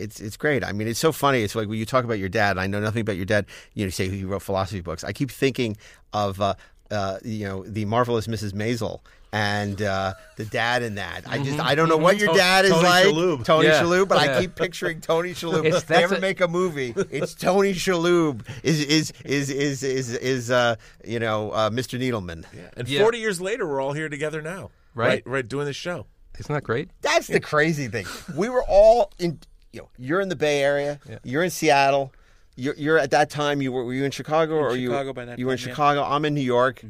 It's 0.00 0.20
it's 0.20 0.36
great. 0.36 0.62
I 0.62 0.70
mean, 0.70 0.86
it's 0.86 1.00
so 1.00 1.10
funny. 1.10 1.42
It's 1.42 1.56
like 1.56 1.66
when 1.66 1.76
you 1.76 1.84
talk 1.84 2.04
about 2.04 2.20
your 2.20 2.28
dad. 2.28 2.56
I 2.56 2.68
know 2.68 2.78
nothing 2.78 3.00
about 3.00 3.16
your 3.16 3.24
dad. 3.24 3.46
You 3.74 3.84
know, 3.84 3.90
say 3.90 4.08
he 4.08 4.22
wrote 4.22 4.42
philosophy 4.42 4.80
books. 4.80 5.02
I 5.02 5.12
keep 5.12 5.28
thinking 5.28 5.76
of 6.12 6.40
uh, 6.40 6.54
uh, 6.88 7.18
you 7.24 7.44
know 7.44 7.64
the 7.64 7.84
marvelous 7.84 8.28
Mrs. 8.28 8.52
Maisel 8.52 9.00
and 9.32 9.80
uh, 9.82 10.14
the 10.36 10.44
dad 10.44 10.82
in 10.82 10.94
that. 10.96 11.22
I 11.26 11.38
just 11.42 11.60
I 11.60 11.74
don't 11.74 11.88
know 11.88 11.96
what 11.96 12.18
your 12.18 12.34
dad 12.34 12.64
is 12.64 12.70
Tony 12.70 12.84
like, 12.84 13.06
Shalhoub. 13.06 13.44
Tony 13.44 13.68
Yeah. 13.68 13.82
Shalhoub, 13.82 14.08
but 14.08 14.18
I 14.18 14.24
Yeah. 14.26 14.40
keep 14.40 14.54
picturing 14.54 15.00
Tony 15.00 15.30
Shalhoub. 15.34 15.64
It's- 15.66 15.82
If 15.82 15.86
they 15.88 15.94
that's 15.96 16.04
ever 16.04 16.14
a- 16.16 16.20
make 16.20 16.40
a 16.40 16.48
movie, 16.48 16.94
it's 17.10 17.34
Tony 17.34 17.74
Shalhoub 17.74 18.42
is 18.62 18.80
is 18.84 19.12
is 19.24 19.50
is 19.50 19.82
is 19.82 20.14
is 20.14 20.50
uh, 20.50 20.76
you 21.04 21.18
know 21.18 21.50
uh, 21.50 21.70
Mr. 21.70 21.98
Needleman. 22.00 22.44
And 22.76 22.88
Yeah. 22.88 23.02
40 23.02 23.18
years 23.18 23.40
later, 23.40 23.66
we're 23.66 23.80
all 23.82 23.92
here 23.92 24.08
together 24.08 24.40
now. 24.40 24.70
Right. 24.94 25.08
Right, 25.08 25.22
right 25.26 25.48
doing 25.48 25.66
this 25.66 25.76
show. 25.76 26.06
Isn't 26.38 26.52
that 26.54 26.64
great? 26.64 26.90
That's 27.02 27.26
the 27.26 27.40
crazy 27.40 27.88
thing. 27.88 28.06
We 28.36 28.48
were 28.48 28.64
all 28.64 29.12
in. 29.18 29.40
You 29.72 29.80
know, 29.82 29.88
you're 29.98 30.20
in 30.22 30.28
the 30.30 30.36
Bay 30.36 30.62
Area. 30.62 30.98
You're 31.24 31.42
in 31.44 31.50
Seattle. 31.50 32.12
You're, 32.56 32.74
you're 32.76 32.98
at 32.98 33.10
that 33.10 33.28
time. 33.30 33.60
You 33.60 33.70
were 33.70 33.84
were 33.84 33.92
you 33.92 34.04
in 34.04 34.10
Chicago 34.10 34.54
or 34.54 34.74
you 34.74 34.88
Chicago 34.88 35.12
by 35.12 35.24
that 35.26 35.38
you 35.38 35.46
were 35.46 35.52
in 35.52 35.58
time, 35.58 35.68
yeah. 35.68 35.72
Chicago. 35.74 36.02
I'm 36.04 36.24
in 36.24 36.34
New 36.34 36.40
York. 36.40 36.82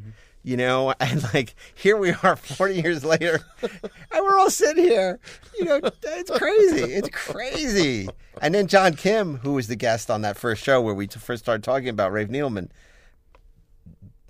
You 0.43 0.57
know, 0.57 0.95
and 1.01 1.23
like 1.35 1.55
here 1.75 1.97
we 1.97 2.13
are, 2.23 2.37
40 2.37 2.75
years 2.75 3.05
later, 3.05 3.41
and 3.63 3.91
we're 4.13 4.39
all 4.39 4.51
sitting 4.51 4.85
here. 4.85 5.19
You 5.59 5.65
know, 5.65 5.81
it's 6.03 6.31
crazy. 6.31 6.93
It's 6.93 7.09
crazy. 7.11 8.09
And 8.41 8.55
then 8.55 8.67
John 8.67 8.95
Kim, 8.95 9.39
who 9.39 9.55
was 9.55 9.67
the 9.69 9.77
guest 9.77 10.11
on 10.11 10.23
that 10.23 10.37
first 10.37 10.63
show 10.63 10.81
where 10.81 10.95
we 10.95 11.07
first 11.07 11.43
started 11.45 11.65
talking 11.65 11.89
about 11.89 12.13
Rafe 12.13 12.29
Needleman, 12.29 12.71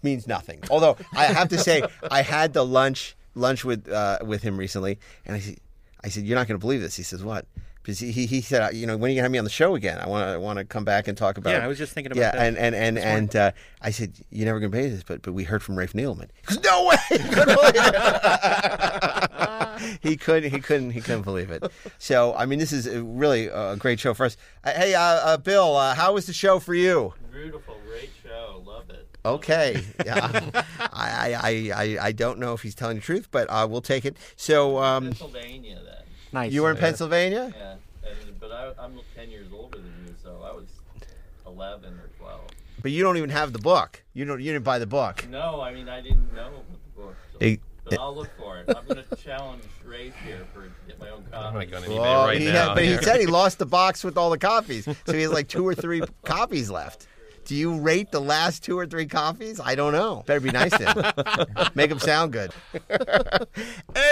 means 0.03 0.27
nothing. 0.27 0.63
Although 0.71 0.97
I 1.15 1.27
have 1.27 1.49
to 1.49 1.59
say, 1.59 1.83
I 2.11 2.23
had 2.23 2.53
the 2.53 2.65
lunch 2.65 3.17
lunch 3.35 3.65
with 3.65 3.89
uh, 3.89 4.19
with 4.25 4.43
him 4.43 4.57
recently, 4.57 4.99
and 5.27 5.37
I 5.37 5.41
said, 5.41 5.59
I 6.03 6.09
said, 6.09 6.25
you're 6.25 6.37
not 6.37 6.47
going 6.47 6.59
to 6.59 6.65
believe 6.65 6.81
this. 6.81 6.97
He 6.97 7.03
says, 7.03 7.25
what? 7.25 7.47
Because 7.89 8.01
he, 8.01 8.13
he, 8.13 8.27
he 8.27 8.43
said, 8.43 8.75
you 8.75 8.87
know, 8.87 8.99
when 8.99 9.09
are 9.09 9.13
you 9.13 9.15
going 9.15 9.23
to 9.23 9.23
have 9.23 9.33
me 9.33 9.39
on 9.39 9.45
the 9.45 9.51
show 9.51 9.75
again? 9.75 9.97
I 9.99 10.07
want 10.07 10.31
to 10.31 10.39
want 10.39 10.59
to 10.59 10.67
come 10.67 10.85
back 10.85 11.09
and 11.09 11.17
talk 11.17 11.39
about. 11.39 11.53
Yeah, 11.53 11.65
I 11.65 11.69
was 11.69 11.79
just 11.79 11.95
thinking 11.95 12.13
about 12.13 12.21
yeah, 12.21 12.33
that 12.33 12.47
and 12.47 12.59
and 12.59 12.75
and 12.75 12.99
and 12.99 13.35
uh, 13.35 13.53
I 13.81 13.93
said, 13.93 14.13
you're 14.29 14.45
never 14.45 14.61
going 14.61 14.71
to 14.71 14.77
pay 14.77 14.91
this, 14.91 15.03
but 15.03 15.23
but 15.23 15.33
we 15.33 15.45
heard 15.45 15.63
from 15.63 15.79
Rafe 15.79 15.95
Needleman. 15.95 16.29
He 16.35 16.55
goes, 16.55 16.63
no 16.63 16.85
way. 16.85 16.97
He 17.09 17.17
couldn't 17.17 17.55
believe 17.55 17.73
it. 19.73 19.99
he 20.03 20.17
couldn't. 20.19 20.51
He 20.51 20.61
couldn't. 20.61 20.91
He 20.91 21.01
couldn't 21.01 21.23
believe 21.23 21.51
it. 21.51 21.65
So 21.97 22.35
I 22.35 22.45
mean, 22.45 22.59
this 22.59 22.73
is 22.73 22.87
really 22.91 23.47
a 23.47 23.75
great 23.77 23.99
show 23.99 24.13
for 24.13 24.27
us. 24.27 24.37
Uh, 24.65 24.73
hey, 24.73 24.95
uh, 24.95 25.01
uh, 25.01 25.39
Bill, 25.39 25.75
uh, 25.75 25.95
how 25.95 26.13
was 26.13 26.27
the 26.27 26.35
show 26.35 26.59
for 26.59 26.75
you? 26.75 27.15
Beautiful, 27.33 27.75
great 27.89 28.11
show. 28.23 28.63
Love 28.67 28.91
it. 28.91 29.09
Okay. 29.25 29.83
Yeah. 30.05 30.51
I, 30.93 31.35
I, 31.41 31.73
I, 31.75 31.99
I 32.09 32.13
don't 32.13 32.39
know 32.39 32.53
if 32.53 32.61
he's 32.61 32.75
telling 32.75 32.97
the 32.97 33.03
truth, 33.03 33.29
but 33.31 33.49
uh, 33.49 33.67
we'll 33.71 33.81
take 33.81 34.05
it. 34.05 34.19
So 34.37 34.77
um, 34.77 35.05
Pennsylvania 35.05 35.81
then. 35.83 35.98
Nice. 36.33 36.53
you 36.53 36.63
were 36.63 36.71
in 36.71 36.77
Pennsylvania? 36.77 37.53
Yeah, 37.57 37.75
and, 38.09 38.41
but 38.41 38.53
I, 38.53 38.73
I'm 38.79 38.99
10 39.17 39.31
years 39.31 39.49
older 39.53 39.79
than 39.79 39.93
you, 40.07 40.15
so 40.23 40.41
I 40.45 40.53
was 40.55 40.67
11 41.47 41.95
or 41.95 42.09
12. 42.19 42.41
But 42.83 42.91
you 42.93 43.03
don't 43.03 43.17
even 43.17 43.31
have 43.31 43.53
the 43.53 43.59
book. 43.59 44.03
You 44.15 44.25
don't. 44.25 44.41
You 44.41 44.53
didn't 44.53 44.65
buy 44.65 44.79
the 44.79 44.87
book. 44.87 45.27
No, 45.29 45.61
I 45.61 45.73
mean 45.75 45.89
I 45.89 46.01
didn't 46.01 46.33
know 46.35 46.47
about 46.49 46.65
the 46.95 47.03
book. 47.03 47.17
So, 47.33 47.39
Hey, 47.41 47.59
but 47.85 47.99
I'll 47.99 48.15
look 48.15 48.29
for 48.39 48.59
it. 48.59 48.69
I'm 48.69 48.87
going 48.87 49.03
to 49.03 49.17
challenge 49.17 49.63
Ray 49.85 50.13
here 50.25 50.47
for 50.55 50.71
get 50.87 51.01
my 51.01 51.09
own 51.09 51.25
I'm 51.33 51.55
copy. 51.55 51.67
going 51.67 51.83
to 51.85 51.89
eBay 51.89 51.99
Well, 51.99 52.27
right 52.27 52.39
he 52.41 52.45
now. 52.47 52.69
had- 52.69 52.75
but 52.75 52.85
he 52.85 52.91
here. 52.91 53.03
said 53.03 53.19
he 53.21 53.27
lost 53.27 53.59
the 53.59 53.67
box 53.67 54.05
with 54.05 54.17
all 54.17 54.31
the 54.31 54.39
copies, 54.39 54.85
so 54.85 55.13
he 55.13 55.23
has 55.23 55.33
like 55.33 55.49
two 55.49 55.67
or 55.67 55.75
three 55.75 56.03
copies 56.25 56.71
left. 56.71 57.09
Do 57.47 57.55
you 57.57 57.79
rate 57.81 58.13
the 58.13 58.21
last 58.21 58.63
two 58.63 58.79
or 58.79 58.87
three 58.87 59.07
copies? 59.07 59.59
I 59.59 59.75
don't 59.75 59.93
know. 59.95 60.23
Better 60.27 60.39
be 60.41 60.51
nice 60.51 60.71
to 60.77 60.93
him. 60.93 61.69
Make 61.75 61.91
him 61.91 61.99
sound 61.99 62.31
good. 62.33 62.53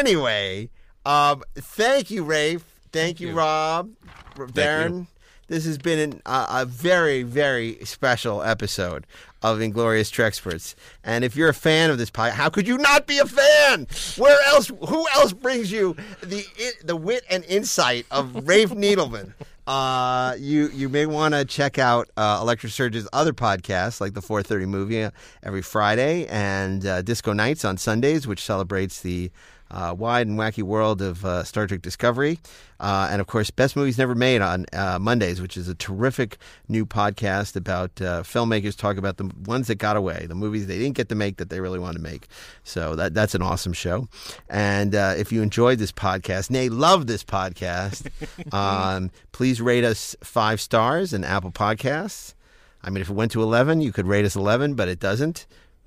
anyway, 0.01 0.71
um, 1.07 1.43
thank 1.55 2.11
you, 2.11 2.25
Rafe. 2.25 2.65
Thank, 2.93 3.21
you, 3.21 3.29
you. 3.29 3.35
Rob, 3.35 3.91
Daren. 4.37 5.07
This 5.49 5.65
has 5.65 5.79
been 5.79 5.99
an, 5.99 6.23
uh, 6.27 6.47
a 6.51 6.67
very, 6.67 7.23
very 7.23 7.79
special 7.85 8.43
episode 8.43 9.07
of 9.43 9.61
Inglorious 9.61 10.11
Treksperts. 10.11 10.75
And 11.05 11.25
if 11.25 11.37
you're 11.37 11.49
a 11.49 11.55
fan 11.55 11.91
of 11.91 11.99
this 11.99 12.11
podcast, 12.11 12.33
how 12.33 12.49
could 12.49 12.67
you 12.67 12.79
not 12.79 13.07
be 13.07 13.19
a 13.19 13.27
fan? 13.27 13.87
Where 14.17 14.39
else? 14.49 14.73
Who 14.89 15.07
else 15.15 15.33
brings 15.33 15.71
you 15.71 15.97
the 16.21 16.45
the 16.83 16.97
wit 16.97 17.25
and 17.31 17.45
insight 17.45 18.07
of 18.11 18.49
Rafe 18.49 18.71
Needleman? 18.73 19.35
Uh, 19.69 20.35
you 20.39 20.69
you 20.69 20.89
may 20.89 21.07
want 21.07 21.35
to 21.35 21.45
check 21.45 21.79
out 21.79 22.09
uh, 22.17 22.39
Electric 22.41 22.73
Surge's 22.73 23.09
other 23.13 23.33
podcasts, 23.33 24.01
like 24.01 24.15
the 24.15 24.23
4:30 24.23 24.67
movie 24.67 25.05
uh, 25.05 25.11
every 25.45 25.63
Friday, 25.63 26.27
and 26.27 26.85
uh, 26.85 27.03
Disco 27.03 27.33
Nights 27.33 27.65
on 27.65 27.77
Sundays, 27.77 28.27
which 28.27 28.43
celebrates 28.43 29.01
the 29.01 29.31
uh, 29.71 29.95
wide 29.97 30.27
and 30.27 30.39
wacky 30.39 30.63
world 30.63 31.03
of 31.03 31.25
uh, 31.25 31.45
Star 31.45 31.67
Trek 31.67 31.83
Discovery. 31.83 32.39
Uh, 32.79 33.09
and 33.11 33.21
of 33.21 33.27
course, 33.27 33.51
Best 33.51 33.75
Movies 33.75 33.97
Never 33.97 34.15
Made 34.15 34.43
on 34.43 34.67
uh, 34.73 34.99
Mondays, 34.99 35.41
which 35.41 35.57
is 35.57 35.69
a 35.69 35.75
terrific 35.75 36.37
new 36.69 36.85
podcast 36.85 37.57
about 37.57 37.91
uh, 38.03 38.23
filmmakers 38.23 38.77
talk 38.77 38.99
about 38.99 39.17
the 39.17 39.31
ones 39.47 39.67
that 39.69 39.77
got 39.77 39.97
away, 39.97 40.27
the 40.29 40.35
movies 40.35 40.67
they 40.67 40.79
didn't 40.79 40.97
get 40.97 41.09
to 41.09 41.15
make 41.15 41.39
that 41.39 41.49
they 41.49 41.61
really 41.61 41.79
wanted 41.79 41.99
to 41.99 42.03
make. 42.03 42.29
So 42.65 42.95
that 42.97 43.15
that's 43.15 43.35
an 43.35 43.43
awesome 43.43 43.73
show. 43.73 44.09
And 44.49 44.95
uh, 44.95 45.15
if 45.17 45.33
you 45.33 45.43
enjoyed 45.43 45.79
this 45.79 45.93
podcast, 45.93 46.51
nay, 46.51 46.69
love 46.69 47.07
this 47.07 47.25
podcast, 47.25 48.11
um, 48.53 49.11
please 49.33 49.61
rate 49.61 49.85
us 49.85 50.15
five 50.23 50.61
stars 50.61 51.13
in 51.13 51.25
Apple 51.25 51.53
Podcasts. 51.53 52.35
I 52.83 52.91
mean, 52.91 53.01
if 53.01 53.11
it 53.11 53.15
went 53.15 53.33
to 53.33 53.43
11, 53.43 53.81
you 53.81 53.91
could 53.91 54.07
rate 54.07 54.25
us 54.25 54.37
11, 54.37 54.75
but 54.75 54.87
it 54.87 55.01
doesn't. 55.01 55.47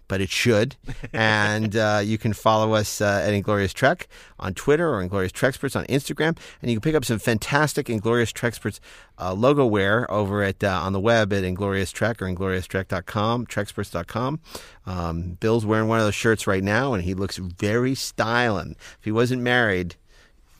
But 0.09 0.19
it 0.19 0.29
should. 0.29 0.75
and 1.13 1.73
uh, 1.77 2.01
you 2.03 2.17
can 2.17 2.33
follow 2.33 2.73
us 2.73 2.99
uh, 2.99 3.23
at 3.25 3.33
Inglorious 3.33 3.71
Trek 3.71 4.09
on 4.39 4.53
Twitter 4.53 4.89
or 4.89 5.01
Inglorious 5.01 5.31
Treksperts 5.31 5.77
on 5.77 5.85
Instagram. 5.85 6.37
And 6.61 6.69
you 6.69 6.75
can 6.77 6.81
pick 6.81 6.95
up 6.95 7.05
some 7.05 7.19
fantastic 7.19 7.89
Inglorious 7.89 8.33
Treksperts 8.33 8.81
uh, 9.17 9.33
logo 9.33 9.65
wear 9.65 10.09
over 10.11 10.43
at 10.43 10.61
uh, 10.63 10.81
on 10.81 10.91
the 10.91 10.99
web 10.99 11.31
at 11.31 11.43
Inglorious 11.43 11.91
Trek 11.91 12.21
or 12.21 12.25
IngloriousTrek.com, 12.25 13.45
Treksperts.com. 13.45 14.39
Um, 14.85 15.37
Bill's 15.39 15.65
wearing 15.65 15.87
one 15.87 15.99
of 15.99 16.05
those 16.05 16.15
shirts 16.15 16.47
right 16.47 16.63
now, 16.63 16.93
and 16.93 17.03
he 17.03 17.13
looks 17.13 17.37
very 17.37 17.95
styling. 17.95 18.75
If 18.97 19.05
he 19.05 19.11
wasn't 19.11 19.41
married, 19.41 19.95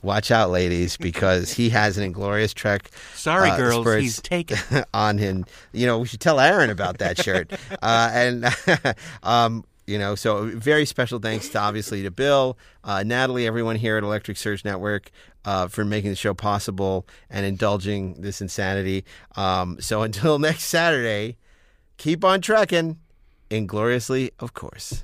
Watch 0.02 0.32
out, 0.32 0.50
ladies, 0.50 0.98
because 1.10 1.52
he 1.52 1.70
has 1.70 1.98
an 1.98 2.04
inglorious 2.04 2.54
trek. 2.54 2.90
Sorry, 3.16 3.50
uh, 3.50 3.58
girls, 3.58 3.84
spurts 3.84 4.02
he's 4.02 4.22
taken. 4.22 4.58
on 4.94 5.18
him. 5.18 5.46
You 5.74 5.86
know, 5.86 6.00
we 6.00 6.08
should 6.08 6.22
tell 6.22 6.40
Aaron 6.40 6.70
about 6.70 7.00
that 7.00 7.22
shirt. 7.22 7.52
uh, 7.82 8.12
and 8.14 8.46
um, 9.24 9.66
you 9.88 9.98
know, 9.98 10.16
so 10.16 10.46
very 10.46 10.86
special 10.86 11.20
thanks 11.20 11.50
to 11.50 11.60
obviously 11.60 12.04
to 12.04 12.12
Bill, 12.12 12.58
uh, 12.84 13.04
Natalie, 13.04 13.48
everyone 13.48 13.76
here 13.76 13.98
at 13.98 14.04
Electric 14.04 14.38
Surge 14.38 14.64
Network 14.64 15.10
uh, 15.46 15.68
for 15.68 15.84
making 15.84 16.12
the 16.12 16.16
show 16.16 16.34
possible 16.34 17.08
and 17.30 17.46
indulging 17.46 18.14
this 18.22 18.40
insanity. 18.40 19.04
Um, 19.36 19.78
so 19.80 20.04
until 20.04 20.38
next 20.38 20.66
Saturday, 20.66 21.38
keep 21.98 22.24
on 22.24 22.42
trekking, 22.42 23.00
ingloriously, 23.50 24.32
of 24.40 24.54
course. 24.54 25.04